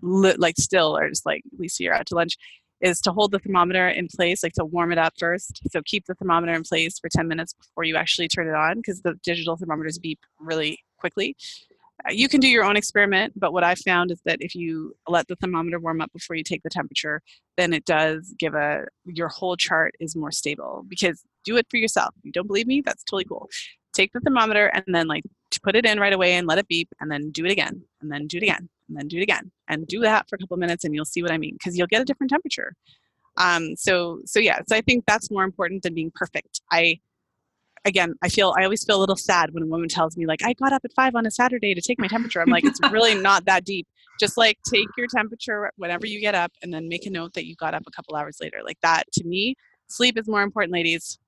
li- 0.00 0.36
like 0.38 0.56
still 0.56 0.96
are 0.96 1.08
just 1.08 1.26
like, 1.26 1.42
Lisa, 1.58 1.82
you're 1.82 1.94
out 1.94 2.06
to 2.06 2.14
lunch, 2.14 2.36
is 2.80 3.00
to 3.02 3.12
hold 3.12 3.32
the 3.32 3.38
thermometer 3.38 3.88
in 3.88 4.08
place, 4.08 4.42
like 4.42 4.54
to 4.54 4.64
warm 4.64 4.90
it 4.92 4.98
up 4.98 5.12
first. 5.18 5.60
So 5.70 5.82
keep 5.84 6.06
the 6.06 6.14
thermometer 6.14 6.54
in 6.54 6.62
place 6.62 6.98
for 6.98 7.10
10 7.10 7.28
minutes 7.28 7.52
before 7.52 7.84
you 7.84 7.96
actually 7.96 8.28
turn 8.28 8.48
it 8.48 8.54
on 8.54 8.76
because 8.76 9.02
the 9.02 9.14
digital 9.22 9.56
thermometers 9.56 9.98
beep 9.98 10.20
really 10.38 10.78
quickly. 10.96 11.36
You 12.08 12.28
can 12.28 12.40
do 12.40 12.48
your 12.48 12.64
own 12.64 12.76
experiment, 12.76 13.34
but 13.36 13.52
what 13.52 13.64
I 13.64 13.74
found 13.74 14.10
is 14.10 14.20
that 14.24 14.38
if 14.40 14.54
you 14.54 14.94
let 15.08 15.28
the 15.28 15.36
thermometer 15.36 15.78
warm 15.78 16.00
up 16.00 16.12
before 16.12 16.36
you 16.36 16.42
take 16.42 16.62
the 16.62 16.70
temperature, 16.70 17.20
then 17.56 17.72
it 17.72 17.84
does 17.84 18.34
give 18.38 18.54
a 18.54 18.84
your 19.04 19.28
whole 19.28 19.56
chart 19.56 19.94
is 20.00 20.16
more 20.16 20.30
stable 20.30 20.84
because 20.88 21.22
do 21.44 21.56
it 21.56 21.66
for 21.70 21.76
yourself. 21.76 22.14
If 22.18 22.24
you 22.24 22.32
don't 22.32 22.46
believe 22.46 22.66
me, 22.66 22.82
that's 22.84 23.04
totally 23.04 23.24
cool. 23.24 23.48
Take 23.92 24.12
the 24.12 24.20
thermometer 24.20 24.66
and 24.66 24.84
then 24.88 25.08
like 25.08 25.24
put 25.62 25.76
it 25.76 25.84
in 25.84 25.98
right 25.98 26.12
away 26.12 26.34
and 26.34 26.46
let 26.46 26.58
it 26.58 26.68
beep 26.68 26.88
and 27.00 27.10
then 27.10 27.30
do 27.30 27.44
it 27.44 27.50
again 27.50 27.82
and 28.00 28.10
then 28.10 28.26
do 28.26 28.36
it 28.38 28.44
again 28.44 28.68
and 28.88 28.96
then 28.96 29.08
do 29.08 29.18
it 29.18 29.22
again 29.22 29.50
and 29.68 29.86
do 29.86 30.00
that 30.00 30.28
for 30.28 30.36
a 30.36 30.38
couple 30.38 30.56
minutes 30.56 30.84
and 30.84 30.94
you'll 30.94 31.04
see 31.04 31.22
what 31.22 31.32
I 31.32 31.38
mean 31.38 31.54
because 31.54 31.76
you'll 31.76 31.86
get 31.88 32.00
a 32.00 32.04
different 32.04 32.30
temperature. 32.30 32.74
Um, 33.36 33.74
so 33.76 34.20
so 34.26 34.38
yeah, 34.38 34.60
so 34.68 34.76
I 34.76 34.80
think 34.80 35.04
that's 35.06 35.30
more 35.30 35.44
important 35.44 35.82
than 35.82 35.94
being 35.94 36.12
perfect. 36.14 36.60
I 36.70 37.00
again, 37.84 38.14
I 38.22 38.28
feel 38.28 38.54
I 38.58 38.64
always 38.64 38.84
feel 38.84 38.96
a 38.96 39.00
little 39.00 39.16
sad 39.16 39.52
when 39.52 39.62
a 39.62 39.66
woman 39.66 39.88
tells 39.88 40.16
me 40.16 40.26
like 40.26 40.40
I 40.44 40.52
got 40.54 40.72
up 40.72 40.82
at 40.84 40.92
five 40.94 41.14
on 41.14 41.26
a 41.26 41.30
Saturday 41.30 41.74
to 41.74 41.80
take 41.80 41.98
my 41.98 42.08
temperature. 42.08 42.40
I'm 42.40 42.50
like, 42.50 42.64
it's 42.64 42.80
really 42.90 43.14
not 43.14 43.44
that 43.46 43.64
deep. 43.64 43.86
Just 44.18 44.36
like 44.36 44.58
take 44.70 44.88
your 44.98 45.06
temperature 45.06 45.70
whenever 45.76 46.06
you 46.06 46.20
get 46.20 46.34
up 46.34 46.52
and 46.62 46.72
then 46.72 46.88
make 46.88 47.06
a 47.06 47.10
note 47.10 47.32
that 47.34 47.46
you 47.46 47.56
got 47.56 47.74
up 47.74 47.82
a 47.86 47.90
couple 47.90 48.14
hours 48.16 48.38
later. 48.40 48.58
Like 48.64 48.78
that 48.82 49.04
to 49.14 49.24
me, 49.24 49.54
sleep 49.88 50.18
is 50.18 50.28
more 50.28 50.42
important, 50.42 50.72
ladies. 50.72 51.18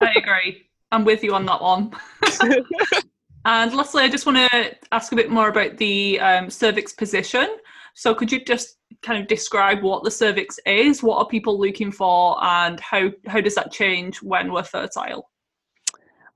I 0.00 0.12
agree. 0.16 0.66
I'm 0.92 1.04
with 1.04 1.24
you 1.24 1.34
on 1.34 1.46
that 1.46 1.60
one. 1.60 1.92
And 3.44 3.74
lastly, 3.74 4.02
I 4.02 4.08
just 4.08 4.24
want 4.24 4.38
to 4.38 4.74
ask 4.92 5.12
a 5.12 5.16
bit 5.16 5.30
more 5.30 5.48
about 5.48 5.76
the 5.76 6.18
um, 6.20 6.48
cervix 6.48 6.92
position. 6.92 7.58
So, 7.94 8.14
could 8.14 8.32
you 8.32 8.42
just 8.42 8.78
kind 9.02 9.20
of 9.20 9.28
describe 9.28 9.82
what 9.82 10.02
the 10.02 10.10
cervix 10.10 10.58
is? 10.64 11.02
What 11.02 11.18
are 11.18 11.26
people 11.26 11.60
looking 11.60 11.92
for, 11.92 12.42
and 12.42 12.80
how 12.80 13.10
how 13.26 13.40
does 13.40 13.54
that 13.56 13.70
change 13.70 14.22
when 14.22 14.50
we're 14.50 14.62
fertile? 14.62 15.30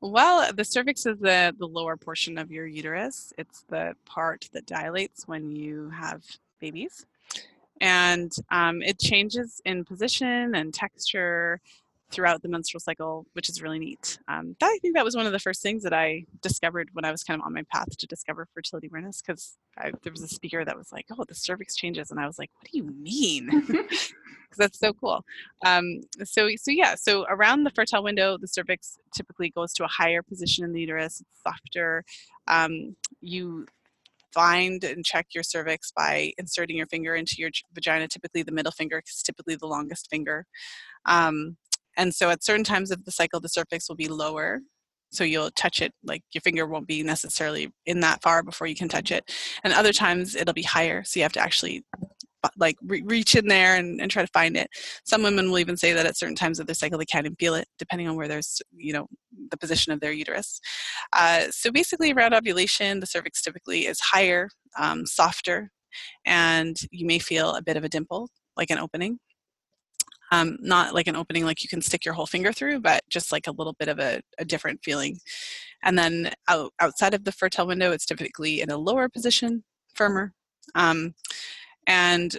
Well, 0.01 0.53
the 0.53 0.65
cervix 0.65 1.07
is 1.07 1.19
the, 1.19 1.55
the 1.59 1.67
lower 1.67 1.97
portion 1.97 2.39
of 2.39 2.53
your 2.53 2.67
uterus. 2.67 3.33
It's 3.37 3.65
the 3.69 3.95
part 4.05 4.49
that 4.53 4.67
dilates 4.67 5.27
when 5.27 5.51
you 5.51 5.91
have 5.91 6.23
babies. 6.61 7.05
And 7.81 8.33
um, 8.51 8.83
it 8.83 8.99
changes 8.99 9.61
in 9.65 9.85
position 9.85 10.55
and 10.55 10.73
texture 10.73 11.61
throughout 12.11 12.43
the 12.43 12.49
menstrual 12.49 12.81
cycle, 12.81 13.27
which 13.35 13.49
is 13.49 13.61
really 13.63 13.79
neat. 13.79 14.19
Um, 14.29 14.57
that, 14.61 14.67
I 14.67 14.79
think 14.81 14.95
that 14.95 15.05
was 15.05 15.17
one 15.17 15.27
of 15.27 15.33
the 15.33 15.39
first 15.39 15.63
things 15.63 15.83
that 15.83 15.93
I 15.93 16.25
discovered 16.43 16.89
when 16.93 17.05
I 17.05 17.11
was 17.11 17.23
kind 17.23 17.41
of 17.41 17.47
on 17.47 17.53
my 17.53 17.65
path 17.73 17.97
to 17.97 18.07
discover 18.07 18.47
fertility 18.55 18.89
awareness 18.89 19.21
because 19.21 19.57
there 20.03 20.13
was 20.13 20.23
a 20.23 20.29
speaker 20.29 20.65
that 20.65 20.77
was 20.77 20.91
like, 20.93 21.07
"Oh, 21.11 21.25
the 21.27 21.35
cervix 21.35 21.77
changes," 21.77 22.11
and 22.11 22.19
I 22.19 22.27
was 22.27 22.39
like, 22.39 22.51
"What 22.55 22.71
do 22.71 22.79
you 22.79 22.85
mean?" 22.85 23.51
Because 24.49 24.71
that's 24.71 24.79
so 24.79 24.95
cool. 24.95 25.23
Um, 25.67 26.01
so, 26.25 26.49
so 26.57 26.71
yeah, 26.71 26.95
so 26.95 27.27
around 27.29 27.65
the 27.65 27.71
fertile 27.71 28.03
window, 28.03 28.39
the 28.39 28.49
cervix 28.49 28.97
typically 29.15 29.51
goes 29.51 29.75
to 29.75 29.85
a 29.85 29.89
higher 29.89 30.23
position 30.23 30.65
in 30.65 30.73
the 30.73 30.81
uterus. 30.81 31.21
It's 31.21 31.43
softer. 31.43 32.03
Um, 32.47 32.97
you 33.21 33.67
find 34.33 34.85
and 34.85 35.05
check 35.05 35.27
your 35.35 35.43
cervix 35.43 35.91
by 35.91 36.33
inserting 36.39 36.77
your 36.77 36.87
finger 36.87 37.15
into 37.15 37.37
your 37.39 37.51
vagina. 37.75 38.09
Typically, 38.09 38.43
the 38.43 38.53
middle 38.53 38.73
finger 38.73 39.03
is 39.07 39.23
typically 39.23 39.57
the 39.57 39.67
longest 39.67 40.09
finger. 40.11 40.47
Um, 41.07 41.57
and 41.99 42.15
so 42.15 42.31
at 42.31 42.45
certain 42.45 42.65
times 42.65 42.91
of 42.91 43.05
the 43.05 43.11
cycle, 43.11 43.41
the 43.41 43.49
cervix 43.49 43.89
will 43.89 43.97
be 43.97 44.09
lower. 44.09 44.61
So 45.11 45.25
you'll 45.25 45.51
touch 45.51 45.83
it, 45.83 45.93
like 46.05 46.23
your 46.33 46.43
finger 46.43 46.67
won't 46.67 46.87
be 46.87 47.03
necessarily 47.03 47.71
in 47.87 48.01
that 48.01 48.23
far 48.23 48.43
before 48.43 48.67
you 48.67 48.75
can 48.75 48.89
touch 48.89 49.11
it. 49.11 49.25
And 49.65 49.73
other 49.73 49.93
times 49.93 50.35
it'll 50.35 50.55
be 50.55 50.63
higher. 50.63 51.03
So 51.05 51.19
you 51.19 51.25
have 51.25 51.33
to 51.33 51.41
actually 51.41 51.83
like 52.57 52.77
re- 52.85 53.03
reach 53.05 53.35
in 53.35 53.49
there 53.49 53.75
and, 53.77 54.01
and 54.01 54.11
try 54.11 54.23
to 54.23 54.31
find 54.33 54.57
it. 54.57 54.69
Some 55.05 55.23
women 55.23 55.51
will 55.51 55.59
even 55.59 55.77
say 55.77 55.93
that 55.93 56.07
at 56.07 56.17
certain 56.17 56.37
times 56.37 56.61
of 56.61 56.67
their 56.67 56.75
cycle 56.75 56.99
they 56.99 57.05
can't 57.05 57.27
even 57.27 57.37
feel 57.37 57.55
it, 57.55 57.67
depending 57.79 58.09
on 58.09 58.17
where 58.17 58.29
there's, 58.29 58.61
you 58.73 58.93
know, 58.93 59.07
the 59.51 59.57
position 59.57 59.93
of 59.93 60.01
their 60.01 60.13
uterus. 60.13 60.61
Uh, 61.13 61.47
so 61.51 61.73
basically, 61.73 62.13
around 62.13 62.35
ovulation, 62.35 63.01
the 63.01 63.07
cervix 63.07 63.43
typically 63.43 63.87
is 63.87 63.99
higher, 64.01 64.49
um, 64.79 65.05
softer, 65.07 65.71
and 66.27 66.77
you 66.91 67.07
may 67.07 67.19
feel 67.19 67.55
a 67.55 67.63
bit 67.63 67.77
of 67.77 67.85
a 67.85 67.89
dimple, 67.89 68.29
like 68.57 68.71
an 68.71 68.79
opening 68.79 69.19
um, 70.33 70.57
not 70.61 70.95
like 70.95 71.07
an 71.07 71.17
opening 71.17 71.45
like 71.45 71.63
you 71.63 71.69
can 71.69 71.83
stick 71.83 72.05
your 72.05 72.15
whole 72.15 72.27
finger 72.27 72.53
through, 72.53 72.81
but 72.81 73.03
just 73.09 73.33
like 73.33 73.47
a 73.47 73.53
little 73.53 73.75
bit 73.79 73.89
of 73.89 73.99
a, 73.99 74.21
a 74.39 74.45
different 74.45 74.81
feeling. 74.83 75.19
And 75.83 75.99
then 75.99 76.33
out, 76.49 76.73
outside 76.81 77.15
of 77.15 77.25
the 77.25 77.33
fertile 77.33 77.67
window, 77.67 77.93
it's 77.93 78.07
typically 78.07 78.61
in 78.61 78.71
a 78.71 78.77
lower 78.77 79.09
position, 79.09 79.65
firmer. 79.95 80.33
Um, 80.75 81.15
and 81.87 82.37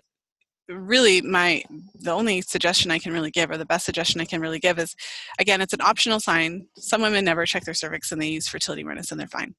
really 0.70 1.22
my 1.22 1.64
the 1.95 2.11
only 2.11 2.41
suggestion 2.41 2.91
i 2.91 2.99
can 2.99 3.11
really 3.11 3.32
give 3.32 3.49
or 3.49 3.57
the 3.57 3.66
best 3.66 3.86
suggestion 3.86 4.22
i 4.22 4.26
can 4.26 4.40
really 4.40 4.60
give 4.60 4.78
is 4.78 4.95
again 5.40 5.61
it's 5.61 5.74
an 5.74 5.82
optional 5.82 6.20
sign 6.20 6.68
some 6.78 7.02
women 7.02 7.26
never 7.26 7.45
check 7.45 7.64
their 7.64 7.74
cervix 7.74 8.11
and 8.11 8.22
they 8.22 8.28
use 8.28 8.48
fertility 8.48 8.84
awareness 8.84 9.11
and 9.11 9.20
they're 9.20 9.28
fine 9.28 9.53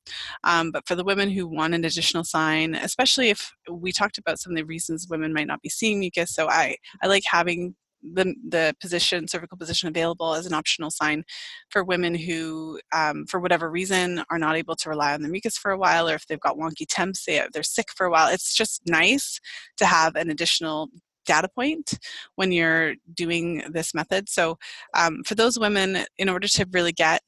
um, 0.44 0.70
but 0.70 0.86
for 0.86 0.94
the 0.94 1.04
women 1.04 1.28
who 1.28 1.48
want 1.48 1.74
an 1.74 1.84
additional 1.84 2.22
sign 2.22 2.74
especially 2.76 3.28
if 3.28 3.52
we 3.68 3.90
talked 3.90 4.18
about 4.18 4.38
some 4.38 4.52
of 4.52 4.56
the 4.56 4.64
reasons 4.64 5.08
women 5.10 5.32
might 5.32 5.48
not 5.48 5.60
be 5.62 5.68
seeing 5.68 5.98
mucus 5.98 6.32
so 6.32 6.48
i 6.48 6.76
i 7.02 7.08
like 7.08 7.24
having 7.26 7.74
the, 8.02 8.34
the 8.48 8.74
position, 8.80 9.28
cervical 9.28 9.58
position 9.58 9.88
available 9.88 10.34
as 10.34 10.46
an 10.46 10.54
optional 10.54 10.90
sign 10.90 11.24
for 11.70 11.84
women 11.84 12.14
who, 12.14 12.80
um, 12.92 13.26
for 13.26 13.40
whatever 13.40 13.70
reason, 13.70 14.22
are 14.30 14.38
not 14.38 14.56
able 14.56 14.76
to 14.76 14.88
rely 14.88 15.14
on 15.14 15.22
the 15.22 15.28
mucus 15.28 15.56
for 15.56 15.70
a 15.70 15.78
while, 15.78 16.08
or 16.08 16.14
if 16.14 16.26
they've 16.26 16.40
got 16.40 16.56
wonky 16.56 16.86
temps, 16.88 17.24
they, 17.24 17.42
they're 17.52 17.62
sick 17.62 17.88
for 17.94 18.06
a 18.06 18.10
while. 18.10 18.28
It's 18.28 18.54
just 18.54 18.82
nice 18.86 19.40
to 19.78 19.86
have 19.86 20.16
an 20.16 20.30
additional 20.30 20.88
data 21.26 21.48
point 21.54 21.98
when 22.36 22.50
you're 22.50 22.94
doing 23.14 23.62
this 23.70 23.94
method. 23.94 24.28
So, 24.28 24.58
um, 24.96 25.22
for 25.24 25.34
those 25.34 25.58
women, 25.58 26.04
in 26.18 26.28
order 26.28 26.48
to 26.48 26.66
really 26.72 26.92
get 26.92 27.22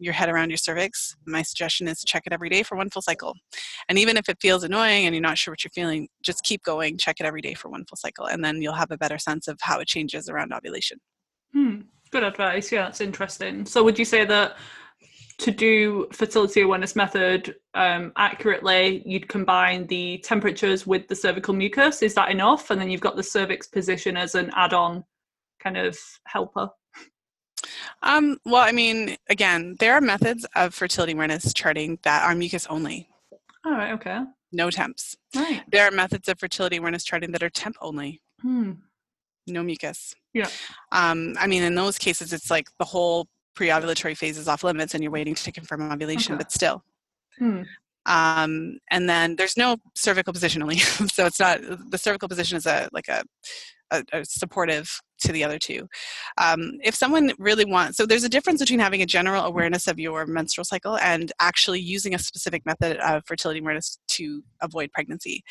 your 0.00 0.14
head 0.14 0.28
around 0.28 0.50
your 0.50 0.56
cervix, 0.56 1.14
my 1.26 1.42
suggestion 1.42 1.86
is 1.86 2.00
to 2.00 2.06
check 2.06 2.24
it 2.26 2.32
every 2.32 2.48
day 2.48 2.62
for 2.62 2.76
one 2.76 2.90
full 2.90 3.02
cycle. 3.02 3.34
And 3.88 3.98
even 3.98 4.16
if 4.16 4.28
it 4.28 4.38
feels 4.40 4.64
annoying 4.64 5.06
and 5.06 5.14
you're 5.14 5.22
not 5.22 5.38
sure 5.38 5.52
what 5.52 5.62
you're 5.62 5.70
feeling, 5.70 6.08
just 6.22 6.42
keep 6.42 6.62
going, 6.62 6.98
check 6.98 7.20
it 7.20 7.26
every 7.26 7.42
day 7.42 7.54
for 7.54 7.68
one 7.68 7.84
full 7.84 7.96
cycle, 7.96 8.26
and 8.26 8.44
then 8.44 8.62
you'll 8.62 8.72
have 8.74 8.90
a 8.90 8.98
better 8.98 9.18
sense 9.18 9.46
of 9.46 9.58
how 9.60 9.78
it 9.78 9.86
changes 9.86 10.28
around 10.28 10.52
ovulation. 10.52 10.98
Hmm. 11.52 11.82
Good 12.10 12.24
advice. 12.24 12.72
Yeah, 12.72 12.84
that's 12.84 13.00
interesting. 13.00 13.66
So, 13.66 13.84
would 13.84 13.98
you 13.98 14.04
say 14.04 14.24
that 14.24 14.56
to 15.38 15.50
do 15.50 16.08
fertility 16.12 16.60
awareness 16.62 16.96
method 16.96 17.54
um, 17.74 18.12
accurately, 18.16 19.02
you'd 19.06 19.28
combine 19.28 19.86
the 19.86 20.18
temperatures 20.18 20.86
with 20.86 21.06
the 21.06 21.14
cervical 21.14 21.54
mucus? 21.54 22.02
Is 22.02 22.14
that 22.14 22.30
enough? 22.30 22.70
And 22.70 22.80
then 22.80 22.90
you've 22.90 23.00
got 23.00 23.16
the 23.16 23.22
cervix 23.22 23.68
position 23.68 24.16
as 24.16 24.34
an 24.34 24.50
add 24.54 24.74
on 24.74 25.04
kind 25.60 25.76
of 25.76 25.96
helper? 26.26 26.68
Um, 28.02 28.38
well, 28.44 28.62
I 28.62 28.72
mean, 28.72 29.16
again, 29.28 29.76
there 29.78 29.94
are 29.94 30.00
methods 30.00 30.46
of 30.54 30.74
fertility 30.74 31.12
awareness 31.12 31.52
charting 31.52 31.98
that 32.02 32.24
are 32.24 32.34
mucus 32.34 32.66
only. 32.68 33.08
All 33.64 33.72
right, 33.72 33.92
okay. 33.92 34.20
No 34.52 34.70
temps. 34.70 35.16
Right. 35.34 35.62
There 35.70 35.86
are 35.86 35.90
methods 35.90 36.28
of 36.28 36.38
fertility 36.38 36.76
awareness 36.76 37.04
charting 37.04 37.32
that 37.32 37.42
are 37.42 37.50
temp 37.50 37.76
only. 37.80 38.20
Hmm. 38.42 38.72
No 39.46 39.62
mucus. 39.62 40.14
Yeah. 40.32 40.48
Um, 40.92 41.34
I 41.38 41.46
mean, 41.46 41.62
in 41.62 41.74
those 41.74 41.98
cases, 41.98 42.32
it's 42.32 42.50
like 42.50 42.68
the 42.78 42.84
whole 42.84 43.26
pre-ovulatory 43.54 44.16
phase 44.16 44.38
is 44.38 44.48
off 44.48 44.64
limits, 44.64 44.94
and 44.94 45.02
you're 45.02 45.12
waiting 45.12 45.34
to 45.34 45.52
confirm 45.52 45.90
ovulation, 45.90 46.34
okay. 46.34 46.38
but 46.38 46.52
still. 46.52 46.82
Hmm. 47.38 47.62
Um, 48.06 48.78
and 48.90 49.08
then 49.08 49.36
there's 49.36 49.56
no 49.56 49.76
cervical 49.94 50.32
position 50.32 50.62
only, 50.62 50.78
so 51.12 51.26
it's 51.26 51.38
not 51.38 51.60
the 51.90 51.98
cervical 51.98 52.28
position 52.28 52.56
is 52.56 52.66
a 52.66 52.88
like 52.92 53.08
a 53.08 53.22
a, 53.90 54.02
a 54.12 54.24
supportive 54.24 55.00
to 55.20 55.32
the 55.32 55.44
other 55.44 55.58
two. 55.58 55.88
Um, 56.38 56.78
if 56.82 56.94
someone 56.94 57.32
really 57.38 57.64
wants, 57.64 57.96
so 57.96 58.06
there's 58.06 58.24
a 58.24 58.28
difference 58.28 58.60
between 58.60 58.80
having 58.80 59.02
a 59.02 59.06
general 59.06 59.44
awareness 59.44 59.86
of 59.86 59.98
your 59.98 60.26
menstrual 60.26 60.64
cycle 60.64 60.98
and 60.98 61.32
actually 61.40 61.80
using 61.80 62.14
a 62.14 62.18
specific 62.18 62.64
method 62.66 62.96
of 62.98 63.22
fertility 63.26 63.60
awareness 63.60 63.98
to 64.08 64.42
avoid 64.62 64.92
pregnancy. 64.92 65.42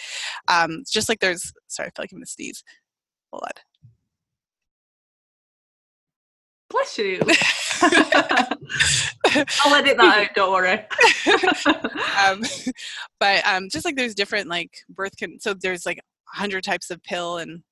Um, 0.48 0.84
just 0.90 1.10
like 1.10 1.20
there's, 1.20 1.52
sorry, 1.68 1.88
I 1.88 1.92
feel 1.92 2.04
like 2.04 2.12
I'm 2.12 2.20
to 2.20 2.26
sneeze. 2.26 2.64
Hold 3.32 3.44
on. 3.44 3.52
Bless 6.70 6.98
you. 7.00 7.20
I'll 9.66 9.74
edit 9.74 9.98
that 9.98 10.30
out. 10.30 10.36
Don't 10.36 10.52
worry. 10.52 10.86
um, 12.28 12.44
but 13.20 13.46
um, 13.48 13.70
just 13.70 13.86
like 13.86 13.96
there's 13.96 14.14
different 14.14 14.48
like 14.48 14.72
birth 14.88 15.18
can 15.18 15.40
so 15.40 15.56
there's 15.56 15.86
like 15.86 16.00
hundred 16.26 16.64
types 16.64 16.92
of 16.92 17.02
pill 17.02 17.38
and 17.38 17.64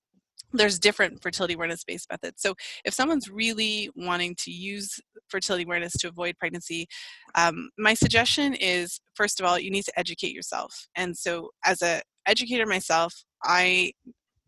there's 0.54 0.80
different 0.80 1.22
fertility 1.22 1.54
awareness 1.54 1.84
based 1.84 2.08
methods. 2.10 2.42
So 2.42 2.54
if 2.86 2.94
someone's 2.94 3.30
really 3.30 3.90
wanting 3.96 4.36
to 4.40 4.52
use 4.52 5.00
fertility 5.28 5.64
awareness 5.64 5.94
to 5.94 6.08
avoid 6.08 6.38
pregnancy, 6.38 6.88
um, 7.36 7.70
my 7.78 7.94
suggestion 7.94 8.54
is 8.56 9.00
first 9.14 9.40
of 9.40 9.46
all, 9.46 9.60
you 9.60 9.72
need 9.72 9.86
to 9.86 10.00
educate 10.00 10.34
yourself. 10.34 10.88
And 10.96 11.18
so 11.18 11.50
as 11.66 11.82
a 11.82 12.02
educator 12.26 12.66
myself, 12.66 13.14
I 13.44 13.92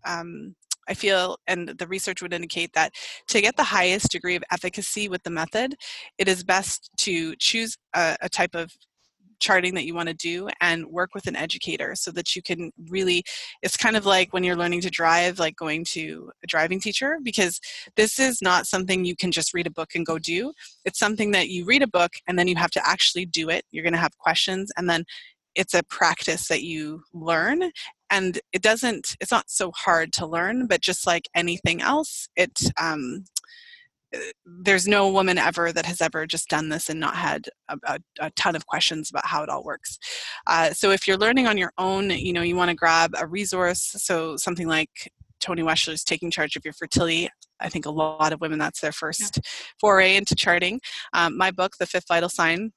um, 0.05 0.55
I 0.89 0.95
feel, 0.95 1.37
and 1.45 1.69
the 1.69 1.87
research 1.87 2.21
would 2.23 2.33
indicate 2.33 2.73
that 2.73 2.91
to 3.27 3.41
get 3.41 3.55
the 3.55 3.63
highest 3.63 4.11
degree 4.11 4.35
of 4.35 4.43
efficacy 4.51 5.07
with 5.07 5.21
the 5.21 5.29
method, 5.29 5.75
it 6.17 6.27
is 6.27 6.43
best 6.43 6.89
to 6.97 7.35
choose 7.35 7.77
a, 7.95 8.17
a 8.21 8.29
type 8.29 8.55
of 8.55 8.71
charting 9.39 9.75
that 9.75 9.85
you 9.85 9.93
want 9.93 10.09
to 10.09 10.15
do 10.15 10.49
and 10.61 10.85
work 10.87 11.13
with 11.13 11.27
an 11.27 11.35
educator 11.35 11.95
so 11.95 12.11
that 12.11 12.35
you 12.35 12.41
can 12.41 12.71
really 12.89 13.23
it's 13.61 13.77
kind 13.77 13.95
of 13.95 14.05
like 14.05 14.33
when 14.33 14.43
you're 14.43 14.55
learning 14.55 14.81
to 14.81 14.89
drive 14.89 15.39
like 15.39 15.55
going 15.55 15.83
to 15.83 16.31
a 16.43 16.47
driving 16.47 16.79
teacher 16.79 17.17
because 17.23 17.59
this 17.95 18.19
is 18.19 18.41
not 18.41 18.67
something 18.67 19.05
you 19.05 19.15
can 19.15 19.31
just 19.31 19.53
read 19.53 19.67
a 19.67 19.71
book 19.71 19.89
and 19.95 20.05
go 20.05 20.17
do. 20.19 20.53
It's 20.85 20.99
something 20.99 21.31
that 21.31 21.49
you 21.49 21.65
read 21.65 21.81
a 21.81 21.87
book 21.87 22.13
and 22.27 22.37
then 22.37 22.47
you 22.47 22.55
have 22.55 22.71
to 22.71 22.87
actually 22.87 23.25
do 23.25 23.49
it. 23.49 23.63
You're 23.71 23.83
going 23.83 23.93
to 23.93 23.99
have 23.99 24.17
questions 24.17 24.71
and 24.77 24.89
then 24.89 25.03
it's 25.55 25.73
a 25.73 25.83
practice 25.83 26.47
that 26.47 26.63
you 26.63 27.01
learn 27.13 27.71
and 28.11 28.39
it 28.53 28.61
doesn't 28.61 29.15
it's 29.19 29.31
not 29.31 29.49
so 29.49 29.71
hard 29.75 30.13
to 30.13 30.25
learn 30.25 30.67
but 30.67 30.81
just 30.81 31.07
like 31.07 31.27
anything 31.35 31.81
else 31.81 32.29
it 32.35 32.71
um, 32.79 33.25
there's 34.45 34.87
no 34.87 35.09
woman 35.09 35.37
ever 35.37 35.71
that 35.71 35.85
has 35.85 36.01
ever 36.01 36.25
just 36.25 36.49
done 36.49 36.69
this 36.69 36.89
and 36.89 36.99
not 36.99 37.15
had 37.15 37.47
a, 37.69 37.77
a, 37.83 37.99
a 38.19 38.31
ton 38.31 38.55
of 38.55 38.65
questions 38.65 39.09
about 39.09 39.25
how 39.25 39.43
it 39.43 39.49
all 39.49 39.63
works. 39.63 39.97
Uh, 40.47 40.71
so 40.71 40.91
if 40.91 41.07
you're 41.07 41.17
learning 41.17 41.47
on 41.47 41.57
your 41.57 41.71
own, 41.77 42.09
you 42.09 42.33
know, 42.33 42.41
you 42.41 42.55
want 42.55 42.69
to 42.69 42.75
grab 42.75 43.13
a 43.17 43.27
resource. 43.27 43.91
So 43.97 44.35
something 44.37 44.67
like 44.67 45.11
Toni 45.39 45.61
Weschler's 45.61 46.03
Taking 46.03 46.31
Charge 46.31 46.55
of 46.55 46.65
Your 46.65 46.73
Fertility. 46.73 47.29
I 47.59 47.69
think 47.69 47.85
a 47.85 47.91
lot 47.91 48.33
of 48.33 48.41
women, 48.41 48.59
that's 48.59 48.81
their 48.81 48.91
first 48.91 49.39
foray 49.79 50.15
into 50.15 50.35
charting. 50.35 50.79
Um, 51.13 51.37
my 51.37 51.51
book, 51.51 51.73
The 51.79 51.85
Fifth 51.85 52.07
Vital 52.07 52.29
Sign, 52.29 52.71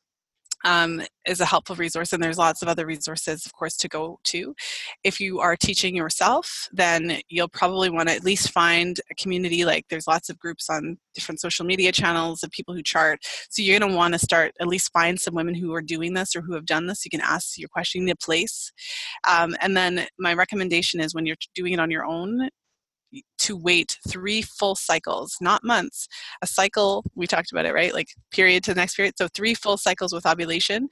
um, 0.64 1.02
is 1.26 1.40
a 1.40 1.44
helpful 1.44 1.76
resource, 1.76 2.12
and 2.12 2.22
there's 2.22 2.39
lots 2.39 2.62
of 2.62 2.68
other 2.68 2.86
resources, 2.86 3.47
of 3.47 3.52
course, 3.52 3.76
to 3.78 3.89
go 3.89 4.18
to. 4.24 4.55
If 5.05 5.20
you 5.20 5.40
are 5.40 5.56
teaching 5.56 5.94
yourself, 5.94 6.68
then 6.72 7.20
you'll 7.28 7.48
probably 7.48 7.90
want 7.90 8.09
to 8.09 8.14
at 8.14 8.24
least 8.24 8.51
find 8.51 9.01
a 9.10 9.14
community. 9.14 9.64
Like 9.64 9.86
there's 9.89 10.06
lots 10.06 10.28
of 10.28 10.39
groups 10.39 10.68
on 10.70 10.98
different 11.14 11.40
social 11.40 11.64
media 11.64 11.93
channels 11.93 12.43
of 12.43 12.51
people 12.51 12.74
who 12.74 12.82
chart. 12.82 13.20
So 13.51 13.62
you're 13.62 13.78
going 13.78 13.90
to 13.90 13.97
want 13.97 14.14
to 14.14 14.18
start 14.18 14.52
at 14.60 14.66
least 14.66 14.93
find 14.93 15.20
some 15.20 15.34
women 15.34 15.55
who 15.55 15.72
are 15.74 15.82
doing 15.82 16.14
this 16.14 16.34
or 16.34 16.40
who 16.40 16.55
have 16.55 16.66
done 16.66 16.86
this. 16.86 17.05
You 17.05 17.10
can 17.10 17.20
ask 17.20 17.59
your 17.59 17.68
question 17.68 18.02
in 18.02 18.06
the 18.06 18.16
place, 18.16 18.72
um, 19.28 19.56
and 19.60 19.76
then 19.76 20.06
my 20.18 20.34
recommendation 20.34 21.01
is 21.01 21.14
when 21.14 21.26
you're 21.26 21.36
doing 21.55 21.72
it 21.72 21.80
on 21.80 21.90
your 21.90 22.05
own, 22.05 22.48
to 23.39 23.56
wait 23.56 23.98
three 24.09 24.43
full 24.43 24.74
cycles, 24.74 25.36
not 25.40 25.64
months. 25.64 26.09
A 26.43 26.47
cycle, 26.47 27.05
we 27.14 27.26
talked 27.26 27.52
about 27.52 27.66
it, 27.66 27.74
right? 27.74 27.93
Like 27.93 28.09
period 28.30 28.64
to 28.64 28.74
the 28.74 28.80
next 28.80 28.94
period. 28.94 29.14
So 29.18 29.28
three 29.28 29.55
full 29.55 29.76
cycles 29.76 30.12
with 30.12 30.26
ovulation 30.26 30.89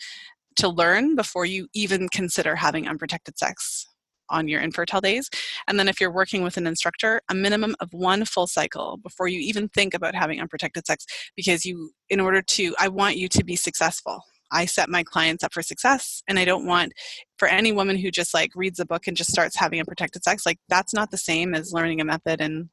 to 0.57 0.69
learn 0.69 1.17
before 1.17 1.47
you 1.47 1.69
even 1.75 2.09
consider 2.09 2.57
having 2.57 2.89
unprotected 2.89 3.39
sex 3.39 3.87
on 4.31 4.49
your 4.49 4.61
infertile 4.61 5.01
days. 5.01 5.29
And 5.67 5.79
then 5.79 5.89
if 5.89 6.01
you're 6.01 6.13
working 6.13 6.43
with 6.43 6.57
an 6.57 6.67
instructor, 6.67 7.21
a 7.29 7.35
minimum 7.35 7.75
of 7.81 7.93
one 7.93 8.25
full 8.25 8.47
cycle 8.47 8.99
before 9.03 9.29
you 9.29 9.41
even 9.41 9.69
think 9.69 9.93
about 9.93 10.15
having 10.15 10.41
unprotected 10.41 10.87
sex 10.87 11.05
because 11.37 11.65
you 11.65 11.91
in 12.09 12.21
order 12.21 12.41
to 12.43 12.75
I 12.79 12.89
want 12.89 13.17
you 13.17 13.29
to 13.29 13.45
be 13.45 13.57
successful. 13.57 14.23
I 14.53 14.67
set 14.67 14.89
my 14.89 15.03
clients 15.03 15.45
up 15.45 15.53
for 15.53 15.63
success 15.63 16.23
and 16.29 16.39
I 16.39 16.45
don't 16.45 16.67
want 16.67 16.93
for 17.39 17.49
any 17.49 17.73
woman 17.73 17.97
who 17.97 18.11
just 18.11 18.35
like 18.35 18.51
reads 18.55 18.81
a 18.81 18.87
book 18.87 19.07
and 19.07 19.17
just 19.17 19.31
starts 19.31 19.57
having 19.57 19.79
unprotected 19.81 20.25
sex 20.25 20.45
like 20.45 20.59
that's 20.69 20.95
not 20.95 21.11
the 21.11 21.17
same 21.17 21.55
as 21.55 21.73
learning 21.73 22.01
a 22.01 22.05
method 22.05 22.41
and 22.41 22.69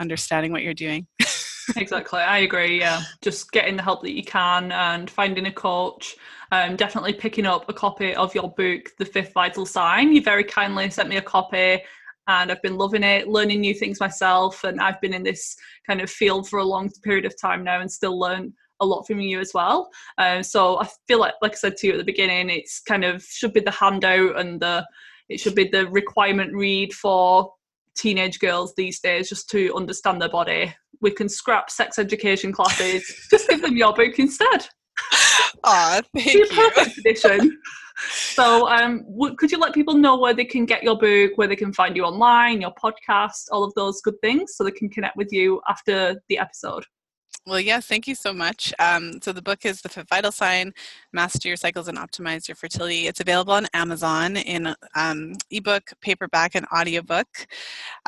understanding 0.00 0.50
what 0.50 0.62
you're 0.62 0.74
doing. 0.74 1.06
exactly. 1.76 2.20
I 2.20 2.38
agree. 2.38 2.80
Yeah. 2.80 3.02
Just 3.22 3.52
getting 3.52 3.76
the 3.76 3.82
help 3.82 4.02
that 4.02 4.16
you 4.16 4.24
can 4.24 4.72
and 4.72 5.08
finding 5.08 5.46
a 5.46 5.52
coach. 5.52 6.16
Um, 6.50 6.74
definitely 6.74 7.12
picking 7.12 7.46
up 7.46 7.68
a 7.68 7.72
copy 7.72 8.14
of 8.14 8.34
your 8.34 8.50
book, 8.50 8.90
The 8.98 9.04
Fifth 9.04 9.32
Vital 9.34 9.66
Sign. 9.66 10.12
You 10.12 10.22
very 10.22 10.42
kindly 10.42 10.90
sent 10.90 11.08
me 11.08 11.18
a 11.18 11.22
copy 11.22 11.80
and 12.26 12.50
I've 12.50 12.62
been 12.62 12.76
loving 12.76 13.02
it, 13.02 13.28
learning 13.28 13.60
new 13.60 13.74
things 13.74 14.00
myself. 14.00 14.64
And 14.64 14.80
I've 14.80 15.00
been 15.00 15.14
in 15.14 15.22
this 15.22 15.56
kind 15.86 16.00
of 16.00 16.10
field 16.10 16.48
for 16.48 16.58
a 16.58 16.64
long 16.64 16.90
period 17.02 17.24
of 17.24 17.40
time 17.40 17.62
now 17.62 17.80
and 17.80 17.90
still 17.90 18.18
learn 18.18 18.52
a 18.80 18.86
lot 18.86 19.06
from 19.06 19.20
you 19.20 19.40
as 19.40 19.52
well. 19.54 19.90
Um, 20.18 20.42
so 20.42 20.80
I 20.80 20.88
feel 21.06 21.20
like, 21.20 21.34
like 21.42 21.52
I 21.52 21.56
said 21.56 21.76
to 21.78 21.86
you 21.86 21.92
at 21.94 21.98
the 21.98 22.04
beginning, 22.04 22.50
it's 22.50 22.80
kind 22.80 23.04
of 23.04 23.22
should 23.22 23.52
be 23.52 23.60
the 23.60 23.70
handout 23.70 24.38
and 24.38 24.60
the 24.60 24.86
it 25.28 25.38
should 25.38 25.54
be 25.54 25.68
the 25.68 25.86
requirement 25.88 26.52
read 26.52 26.92
for 26.92 27.52
teenage 27.96 28.40
girls 28.40 28.74
these 28.74 29.00
days 29.00 29.28
just 29.28 29.48
to 29.50 29.72
understand 29.74 30.20
their 30.20 30.28
body. 30.28 30.74
We 31.00 31.12
can 31.12 31.28
scrap 31.28 31.70
sex 31.70 31.98
education 31.98 32.52
classes, 32.52 33.26
just 33.30 33.48
give 33.48 33.62
them 33.62 33.76
your 33.76 33.94
book 33.94 34.18
instead. 34.18 34.66
Aw, 35.64 36.00
thank 36.14 36.34
you. 36.34 36.46
perfect 36.46 36.98
edition. 36.98 37.58
So, 38.08 38.68
um, 38.68 39.04
w- 39.12 39.36
could 39.36 39.52
you 39.52 39.58
let 39.58 39.74
people 39.74 39.94
know 39.94 40.18
where 40.18 40.32
they 40.34 40.44
can 40.44 40.64
get 40.64 40.82
your 40.82 40.96
book, 40.96 41.32
where 41.36 41.48
they 41.48 41.56
can 41.56 41.72
find 41.72 41.94
you 41.94 42.04
online, 42.04 42.60
your 42.60 42.72
podcast, 42.72 43.44
all 43.50 43.62
of 43.62 43.74
those 43.74 44.00
good 44.00 44.18
things, 44.22 44.54
so 44.56 44.64
they 44.64 44.70
can 44.70 44.88
connect 44.88 45.16
with 45.16 45.28
you 45.30 45.60
after 45.68 46.20
the 46.28 46.38
episode? 46.38 46.84
Well, 47.46 47.58
yes, 47.58 47.86
thank 47.86 48.06
you 48.06 48.14
so 48.14 48.34
much. 48.34 48.72
Um, 48.78 49.18
so 49.22 49.32
the 49.32 49.40
book 49.40 49.64
is 49.64 49.80
The 49.80 49.88
Fifth 49.88 50.10
Vital 50.10 50.30
Sign, 50.30 50.72
Master 51.12 51.48
Your 51.48 51.56
Cycles 51.56 51.88
and 51.88 51.96
Optimize 51.96 52.46
Your 52.46 52.54
Fertility. 52.54 53.06
It's 53.06 53.20
available 53.20 53.54
on 53.54 53.66
Amazon 53.72 54.36
in 54.36 54.74
um, 54.94 55.32
ebook, 55.50 55.90
paperback, 56.02 56.54
and 56.54 56.66
audiobook 56.66 57.46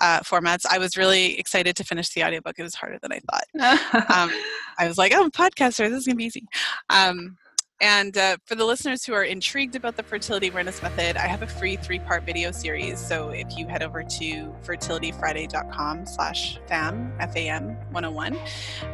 uh, 0.01 0.21
formats. 0.21 0.67
I 0.71 0.77
was 0.77 0.99
really 0.99 1.39
excited 1.39 1.77
to 1.77 1.85
finish 1.85 2.11
the 2.11 2.25
audiobook. 2.25 2.59
It 2.59 2.63
was 2.63 2.75
harder 2.75 2.99
than 3.01 3.13
I 3.13 3.21
thought. 3.31 4.11
um, 4.15 4.31
I 4.79 4.87
was 4.87 4.99
like, 4.99 5.13
oh, 5.15 5.21
I'm 5.21 5.29
a 5.29 5.31
podcaster. 5.31 5.89
This 5.89 6.01
is 6.01 6.07
going 6.07 6.17
to 6.17 6.19
be 6.19 6.25
easy. 6.25 6.47
Um, 6.91 7.39
and 7.83 8.17
uh, 8.17 8.37
for 8.47 8.55
the 8.55 8.65
listeners 8.65 9.05
who 9.05 9.13
are 9.13 9.25
intrigued 9.25 9.75
about 9.75 9.97
the 9.97 10.05
fertility 10.05 10.49
awareness 10.49 10.81
method, 10.81 11.17
I 11.17 11.27
have 11.27 11.43
a 11.43 11.49
free 11.49 11.75
three-part 11.75 12.23
video 12.23 12.53
series. 12.53 13.05
So 13.05 13.31
if 13.31 13.59
you 13.59 13.67
head 13.67 13.83
over 13.83 14.05
to 14.05 14.55
fertilityfriday.com 14.65 16.07
slash 16.07 16.61
FAM, 16.69 17.13
F-A-M 17.19 17.77
101, 17.91 18.39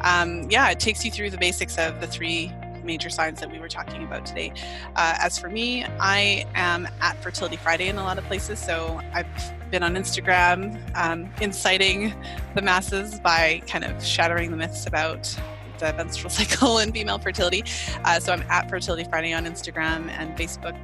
um, 0.01 0.51
yeah, 0.51 0.70
it 0.70 0.81
takes 0.81 1.05
you 1.05 1.10
through 1.10 1.28
the 1.28 1.36
basics 1.36 1.77
of 1.77 2.01
the 2.01 2.06
three 2.06 2.51
major 2.82 3.10
signs 3.10 3.40
that 3.40 3.52
we 3.52 3.59
were 3.59 3.69
talking 3.69 4.02
about 4.05 4.24
today. 4.24 4.51
Uh, 4.97 5.19
as 5.20 5.39
for 5.39 5.51
me, 5.51 5.85
I 6.01 6.47
am 6.55 6.89
at 7.02 7.23
Fertility 7.23 7.59
Friday 7.59 7.89
in 7.89 7.98
a 7.98 8.02
lot 8.02 8.16
of 8.16 8.24
places. 8.24 8.59
So 8.59 9.02
I've 9.12 9.27
been 9.70 9.82
on 9.82 9.97
Instagram 9.97 10.81
um, 10.97 11.31
inciting 11.43 12.15
the 12.55 12.62
masses 12.62 13.20
by 13.20 13.62
kind 13.66 13.85
of 13.85 14.02
shattering 14.02 14.51
the 14.51 14.56
myths 14.56 14.86
about 14.86 15.39
the 15.78 15.92
menstrual 15.94 16.30
cycle 16.38 16.78
and 16.78 16.92
female 16.92 17.18
fertility. 17.18 17.64
Uh, 18.05 18.20
so 18.20 18.32
I'm 18.32 18.42
at 18.42 18.68
Fertility 18.68 19.09
Friday 19.09 19.32
on 19.32 19.44
Instagram 19.44 20.09
and 20.10 20.36
Facebook, 20.36 20.76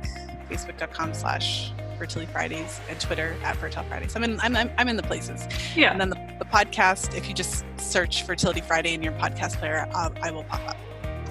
facebook.com 0.48 1.14
slash 1.14 1.72
Fertility 1.98 2.30
Fridays 2.30 2.80
and 2.88 3.00
Twitter 3.00 3.36
at 3.42 3.56
Fertile 3.56 3.84
Fridays. 3.84 4.16
I'm 4.16 4.24
in, 4.24 4.40
I'm, 4.40 4.56
I'm 4.56 4.88
in 4.88 4.96
the 4.96 5.02
places. 5.02 5.46
Yeah. 5.76 5.92
And 5.92 6.00
then 6.00 6.10
the, 6.10 6.36
the 6.38 6.44
podcast, 6.44 7.16
if 7.16 7.28
you 7.28 7.34
just 7.34 7.64
search 7.78 8.24
Fertility 8.24 8.60
Friday 8.60 8.94
in 8.94 9.02
your 9.02 9.12
podcast 9.12 9.56
player, 9.56 9.88
uh, 9.92 10.10
I 10.22 10.30
will 10.30 10.44
pop 10.44 10.68
up. 10.68 10.76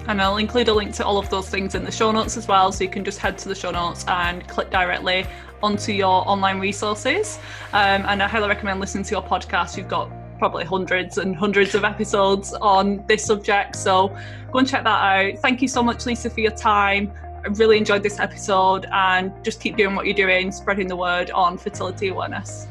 And 0.06 0.20
I'll 0.20 0.36
include 0.36 0.68
a 0.68 0.74
link 0.74 0.94
to 0.96 1.04
all 1.04 1.16
of 1.16 1.30
those 1.30 1.48
things 1.48 1.74
in 1.74 1.84
the 1.84 1.90
show 1.90 2.12
notes 2.12 2.36
as 2.36 2.46
well, 2.46 2.70
so 2.72 2.84
you 2.84 2.90
can 2.90 3.04
just 3.04 3.18
head 3.18 3.38
to 3.38 3.48
the 3.48 3.54
show 3.54 3.70
notes 3.70 4.04
and 4.06 4.46
click 4.48 4.70
directly 4.70 5.26
onto 5.62 5.92
your 5.92 6.28
online 6.28 6.60
resources. 6.60 7.38
Um, 7.72 8.04
and 8.06 8.22
I 8.22 8.28
highly 8.28 8.48
recommend 8.48 8.80
listening 8.80 9.04
to 9.04 9.12
your 9.12 9.22
podcast. 9.22 9.78
You've 9.78 9.88
got 9.88 10.10
probably 10.38 10.64
hundreds 10.64 11.18
and 11.18 11.36
hundreds 11.36 11.74
of 11.74 11.84
episodes 11.84 12.52
on 12.54 13.04
this 13.06 13.24
subject. 13.24 13.76
So 13.76 14.08
go 14.52 14.58
and 14.58 14.68
check 14.68 14.84
that 14.84 14.88
out. 14.88 15.38
Thank 15.38 15.62
you 15.62 15.68
so 15.68 15.82
much, 15.82 16.06
Lisa, 16.06 16.30
for 16.30 16.40
your 16.40 16.52
time. 16.52 17.12
I 17.44 17.48
really 17.48 17.76
enjoyed 17.76 18.02
this 18.02 18.18
episode 18.20 18.86
and 18.92 19.32
just 19.44 19.60
keep 19.60 19.76
doing 19.76 19.94
what 19.94 20.06
you're 20.06 20.14
doing, 20.14 20.50
spreading 20.50 20.88
the 20.88 20.96
word 20.96 21.30
on 21.30 21.58
fertility 21.58 22.08
awareness. 22.08 22.66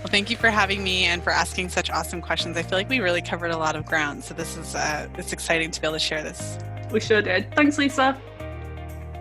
Well, 0.00 0.08
thank 0.08 0.30
you 0.30 0.36
for 0.36 0.48
having 0.48 0.82
me 0.82 1.04
and 1.04 1.22
for 1.22 1.30
asking 1.30 1.68
such 1.68 1.90
awesome 1.90 2.22
questions. 2.22 2.56
I 2.56 2.62
feel 2.62 2.78
like 2.78 2.88
we 2.88 3.00
really 3.00 3.20
covered 3.20 3.50
a 3.50 3.56
lot 3.56 3.76
of 3.76 3.84
ground, 3.84 4.24
so 4.24 4.32
this 4.32 4.56
is 4.56 4.74
uh, 4.74 5.06
it's 5.18 5.32
exciting 5.32 5.70
to 5.70 5.80
be 5.80 5.86
able 5.86 5.96
to 5.96 6.00
share 6.00 6.22
this. 6.22 6.58
We 6.90 7.00
sure 7.00 7.20
did. 7.20 7.54
Thanks, 7.54 7.76
Lisa. 7.76 8.18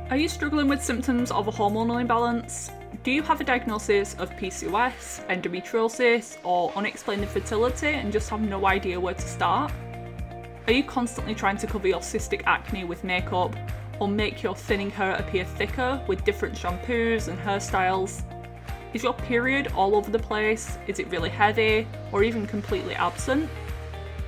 Are 0.09 0.17
you 0.17 0.29
struggling 0.29 0.69
with 0.69 0.83
symptoms 0.83 1.31
of 1.31 1.47
a 1.47 1.51
hormonal 1.51 1.99
imbalance? 2.01 2.71
Do 3.09 3.15
you 3.15 3.23
have 3.23 3.41
a 3.41 3.43
diagnosis 3.43 4.13
of 4.19 4.29
PCOS, 4.35 5.25
endometriosis, 5.29 6.37
or 6.43 6.71
unexplained 6.75 7.23
infertility 7.23 7.87
and 7.87 8.13
just 8.13 8.29
have 8.29 8.39
no 8.39 8.67
idea 8.67 8.99
where 8.99 9.15
to 9.15 9.27
start? 9.27 9.71
Are 10.67 10.73
you 10.73 10.83
constantly 10.83 11.33
trying 11.33 11.57
to 11.57 11.65
cover 11.65 11.87
your 11.87 12.01
cystic 12.01 12.43
acne 12.45 12.83
with 12.83 13.03
makeup 13.03 13.55
or 13.99 14.07
make 14.07 14.43
your 14.43 14.55
thinning 14.55 14.91
hair 14.91 15.15
appear 15.15 15.43
thicker 15.43 15.99
with 16.07 16.23
different 16.23 16.53
shampoos 16.53 17.29
and 17.29 17.39
hairstyles? 17.39 18.21
Is 18.93 19.01
your 19.01 19.13
period 19.13 19.71
all 19.75 19.95
over 19.95 20.11
the 20.11 20.19
place? 20.19 20.77
Is 20.85 20.99
it 20.99 21.09
really 21.09 21.31
heavy 21.31 21.87
or 22.11 22.21
even 22.21 22.45
completely 22.45 22.93
absent? 22.93 23.49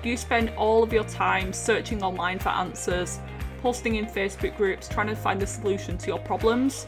Do 0.02 0.10
you 0.10 0.18
spend 0.18 0.50
all 0.58 0.82
of 0.82 0.92
your 0.92 1.04
time 1.04 1.54
searching 1.54 2.02
online 2.02 2.40
for 2.40 2.50
answers 2.50 3.20
posting 3.62 3.98
in 3.98 4.08
Facebook 4.08 4.58
groups 4.58 4.90
trying 4.90 5.06
to 5.06 5.16
find 5.16 5.44
a 5.44 5.46
solution 5.46 6.00
to 6.00 6.08
your 6.08 6.18
problems? 6.18 6.88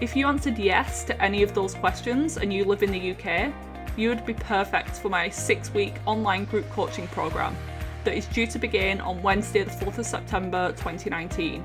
If 0.00 0.14
you 0.14 0.28
answered 0.28 0.58
yes 0.58 1.02
to 1.04 1.20
any 1.20 1.42
of 1.42 1.54
those 1.54 1.74
questions 1.74 2.36
and 2.36 2.52
you 2.52 2.64
live 2.64 2.84
in 2.84 2.92
the 2.92 3.10
UK, 3.10 3.52
you 3.96 4.08
would 4.10 4.24
be 4.24 4.32
perfect 4.32 4.90
for 4.90 5.08
my 5.08 5.28
six 5.28 5.74
week 5.74 5.94
online 6.06 6.44
group 6.44 6.70
coaching 6.70 7.08
program 7.08 7.56
that 8.04 8.14
is 8.16 8.26
due 8.26 8.46
to 8.46 8.60
begin 8.60 9.00
on 9.00 9.20
Wednesday, 9.22 9.64
the 9.64 9.72
4th 9.72 9.98
of 9.98 10.06
September 10.06 10.68
2019. 10.76 11.64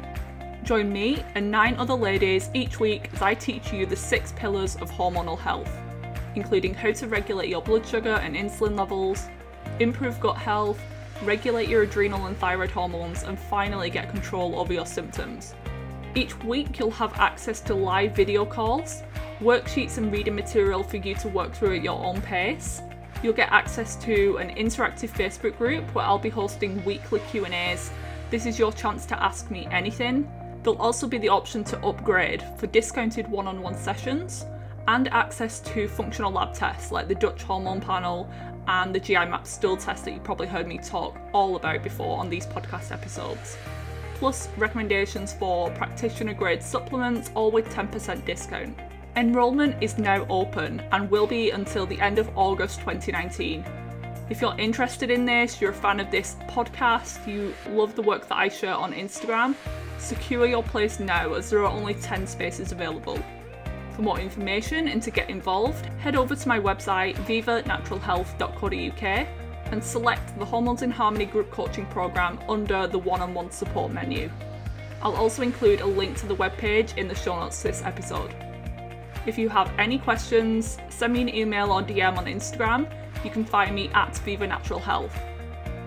Join 0.63 0.91
me 0.91 1.23
and 1.35 1.51
nine 1.51 1.75
other 1.75 1.93
ladies 1.93 2.49
each 2.55 2.79
week 2.79 3.11
as 3.13 3.21
I 3.21 3.35
teach 3.35 3.71
you 3.71 3.85
the 3.85 3.95
six 3.95 4.31
pillars 4.31 4.77
of 4.77 4.89
hormonal 4.89 5.37
health, 5.37 5.71
including 6.33 6.73
how 6.73 6.91
to 6.91 7.07
regulate 7.07 7.49
your 7.49 7.61
blood 7.61 7.85
sugar 7.85 8.15
and 8.15 8.35
insulin 8.35 8.75
levels, 8.75 9.27
improve 9.79 10.19
gut 10.19 10.37
health, 10.37 10.81
regulate 11.21 11.69
your 11.69 11.83
adrenal 11.83 12.25
and 12.25 12.35
thyroid 12.37 12.71
hormones, 12.71 13.21
and 13.21 13.37
finally 13.37 13.91
get 13.91 14.09
control 14.09 14.57
over 14.57 14.73
your 14.73 14.87
symptoms. 14.87 15.53
Each 16.15 16.37
week, 16.43 16.77
you'll 16.77 16.91
have 16.91 17.19
access 17.19 17.59
to 17.61 17.73
live 17.73 18.15
video 18.15 18.45
calls, 18.45 19.01
worksheets, 19.39 19.97
and 19.97 20.11
reading 20.11 20.35
material 20.35 20.83
for 20.83 20.97
you 20.97 21.15
to 21.15 21.27
work 21.27 21.53
through 21.53 21.77
at 21.77 21.83
your 21.83 22.05
own 22.05 22.21
pace. 22.21 22.83
You'll 23.23 23.33
get 23.33 23.51
access 23.51 23.95
to 24.03 24.37
an 24.37 24.55
interactive 24.55 25.09
Facebook 25.09 25.57
group 25.57 25.83
where 25.95 26.05
I'll 26.05 26.19
be 26.19 26.29
hosting 26.29 26.85
weekly 26.85 27.19
Q&As. 27.31 27.89
This 28.29 28.45
is 28.45 28.59
your 28.59 28.71
chance 28.71 29.07
to 29.07 29.23
ask 29.23 29.49
me 29.49 29.67
anything. 29.71 30.29
There'll 30.61 30.79
also 30.79 31.07
be 31.07 31.17
the 31.17 31.29
option 31.29 31.63
to 31.65 31.83
upgrade 31.83 32.43
for 32.57 32.67
discounted 32.67 33.27
one-on-one 33.27 33.75
sessions 33.75 34.45
and 34.87 35.07
access 35.07 35.61
to 35.61 35.87
functional 35.87 36.31
lab 36.31 36.53
tests 36.53 36.91
like 36.91 37.07
the 37.07 37.15
Dutch 37.15 37.41
hormone 37.41 37.81
panel 37.81 38.29
and 38.67 38.93
the 38.93 38.99
GI 38.99 39.15
map 39.15 39.47
stool 39.47 39.77
test 39.77 40.05
that 40.05 40.13
you 40.13 40.19
probably 40.19 40.47
heard 40.47 40.67
me 40.67 40.77
talk 40.77 41.17
all 41.33 41.55
about 41.55 41.81
before 41.81 42.19
on 42.19 42.29
these 42.29 42.45
podcast 42.45 42.91
episodes. 42.91 43.57
Plus, 44.23 44.47
recommendations 44.55 45.33
for 45.33 45.69
practitioner 45.71 46.33
grade 46.33 46.63
supplements, 46.63 47.29
all 47.35 47.51
with 47.51 47.67
10% 47.67 48.23
discount. 48.23 48.79
Enrolment 49.17 49.75
is 49.83 49.97
now 49.97 50.25
open 50.29 50.79
and 50.93 51.11
will 51.11 51.27
be 51.27 51.51
until 51.51 51.85
the 51.85 51.99
end 51.99 52.17
of 52.17 52.29
August 52.37 52.79
2019. 52.79 53.65
If 54.29 54.39
you're 54.39 54.57
interested 54.57 55.11
in 55.11 55.25
this, 55.25 55.59
you're 55.59 55.71
a 55.71 55.73
fan 55.73 55.99
of 55.99 56.09
this 56.09 56.37
podcast, 56.47 57.27
you 57.27 57.53
love 57.71 57.95
the 57.95 58.01
work 58.01 58.29
that 58.29 58.37
I 58.37 58.47
share 58.47 58.75
on 58.75 58.93
Instagram, 58.93 59.55
Secure 59.97 60.45
your 60.45 60.63
place 60.63 61.01
now 61.01 61.33
as 61.33 61.49
there 61.49 61.59
are 61.59 61.69
only 61.69 61.95
10 61.95 62.25
spaces 62.25 62.71
available. 62.71 63.19
For 63.91 64.03
more 64.03 64.21
information 64.21 64.87
and 64.87 65.03
to 65.03 65.11
get 65.11 65.29
involved, 65.29 65.87
head 65.99 66.15
over 66.15 66.33
to 66.33 66.47
my 66.47 66.61
website 66.61 67.15
vivanaturalhealth.co.uk 67.25 69.27
and 69.73 69.83
select 69.83 70.37
the 70.37 70.45
Hormones 70.45 70.83
in 70.83 70.91
Harmony 70.91 71.25
group 71.25 71.49
coaching 71.49 71.87
program 71.87 72.39
under 72.47 72.85
the 72.85 72.99
one 72.99 73.21
on 73.21 73.33
one 73.33 73.49
support 73.49 73.91
menu. 73.91 74.29
I'll 75.01 75.15
also 75.15 75.41
include 75.41 75.81
a 75.81 75.85
link 75.85 76.15
to 76.17 76.27
the 76.27 76.35
webpage 76.35 76.95
in 76.95 77.07
the 77.07 77.15
show 77.15 77.39
notes 77.39 77.57
to 77.63 77.69
this 77.69 77.81
episode. 77.81 78.35
If 79.25 79.35
you 79.35 79.49
have 79.49 79.73
any 79.79 79.97
questions, 79.97 80.77
send 80.89 81.13
me 81.13 81.23
an 81.23 81.35
email 81.35 81.71
or 81.71 81.81
DM 81.81 82.17
on 82.19 82.25
Instagram. 82.25 82.87
You 83.25 83.31
can 83.31 83.43
find 83.43 83.73
me 83.73 83.89
at 83.95 84.15
Viva 84.19 84.45
Natural 84.45 84.79
Health. 84.79 85.19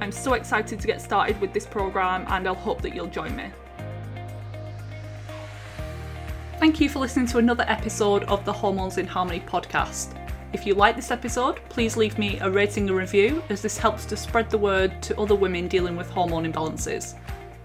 I'm 0.01 0.11
so 0.11 0.35
excited 0.35 0.81
to 0.81 0.87
get 0.89 1.01
started 1.01 1.41
with 1.41 1.53
this 1.53 1.65
program 1.65 2.25
and 2.27 2.49
I'll 2.49 2.57
hope 2.57 2.83
that 2.83 2.93
you'll 2.93 3.07
join 3.07 3.37
me. 3.37 3.53
Thank 6.59 6.81
you 6.81 6.89
for 6.89 6.99
listening 6.99 7.27
to 7.29 7.39
another 7.39 7.65
episode 7.69 8.25
of 8.25 8.45
the 8.45 8.53
Hormones 8.53 8.99
in 8.99 9.07
Harmony 9.07 9.41
podcast. 9.47 10.26
If 10.57 10.65
you 10.65 10.74
like 10.74 10.97
this 10.97 11.11
episode, 11.11 11.61
please 11.69 11.99
leave 11.99 12.16
me 12.16 12.39
a 12.41 12.51
rating 12.51 12.89
and 12.89 12.97
review 12.97 13.43
as 13.51 13.61
this 13.61 13.77
helps 13.77 14.07
to 14.07 14.16
spread 14.16 14.49
the 14.49 14.57
word 14.57 15.03
to 15.03 15.20
other 15.20 15.35
women 15.35 15.69
dealing 15.69 15.97
with 15.97 16.09
hormone 16.09 16.51
imbalances. 16.51 17.12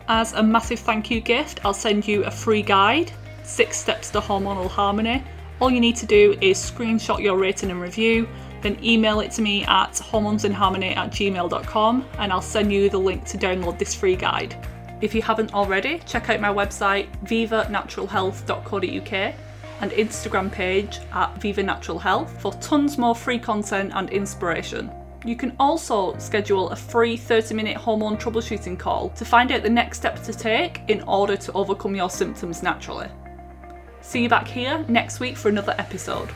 As 0.10 0.34
a 0.34 0.44
massive 0.44 0.80
thank 0.80 1.10
you 1.10 1.22
gift, 1.22 1.62
I'll 1.64 1.74
send 1.74 2.06
you 2.06 2.26
a 2.26 2.32
free 2.32 2.62
guide, 2.62 3.14
Six 3.44 3.78
Steps 3.78 4.10
to 4.10 4.20
Hormonal 4.20 4.68
Harmony. 4.68 5.24
All 5.62 5.72
you 5.72 5.80
need 5.80 5.96
to 5.96 6.06
do 6.06 6.38
is 6.42 6.58
screenshot 6.58 7.22
your 7.22 7.38
rating 7.38 7.72
and 7.72 7.80
review, 7.80 8.28
then 8.62 8.78
email 8.84 9.22
it 9.22 9.32
to 9.32 9.42
me 9.42 9.64
at 9.64 9.94
hormonesinharmony 9.94 10.98
at 10.98 11.12
gmail.com 11.12 12.06
and 12.18 12.34
I'll 12.34 12.42
send 12.42 12.74
you 12.74 12.90
the 12.90 13.00
link 13.00 13.24
to 13.28 13.38
download 13.38 13.80
this 13.80 13.96
free 13.96 14.18
guide. 14.18 14.54
If 15.00 15.16
you 15.16 15.22
haven't 15.22 15.54
already, 15.54 16.00
check 16.00 16.30
out 16.30 16.42
my 16.42 16.54
website 16.54 17.08
vivanaturalhealth.co.uk 17.24 19.36
and 19.82 19.92
Instagram 19.92 20.52
page 20.52 21.00
at 21.14 21.36
Viva 21.42 21.64
Natural 21.64 22.00
Health 22.00 22.40
for 22.42 22.54
tons 22.54 22.98
more 22.98 23.16
free 23.16 23.40
content 23.40 23.92
and 23.96 24.10
inspiration. 24.10 24.92
You 25.24 25.36
can 25.36 25.56
also 25.60 26.18
schedule 26.18 26.70
a 26.70 26.76
free 26.76 27.16
30 27.16 27.54
minute 27.54 27.78
hormone 27.78 28.18
troubleshooting 28.18 28.80
call 28.80 29.10
to 29.10 29.26
find 29.26 29.52
out 29.52 29.62
the 29.62 29.70
next 29.70 29.98
steps 30.00 30.26
to 30.26 30.34
take 30.34 30.82
in 30.88 31.02
order 31.04 31.38
to 31.38 31.52
overcome 31.54 31.96
your 31.96 32.10
symptoms 32.10 32.64
naturally. 32.64 33.08
See 34.02 34.24
you 34.24 34.30
back 34.30 34.48
here 34.48 34.84
next 34.88 35.20
week 35.20 35.38
for 35.38 35.50
another 35.50 35.76
episode. 35.78 36.30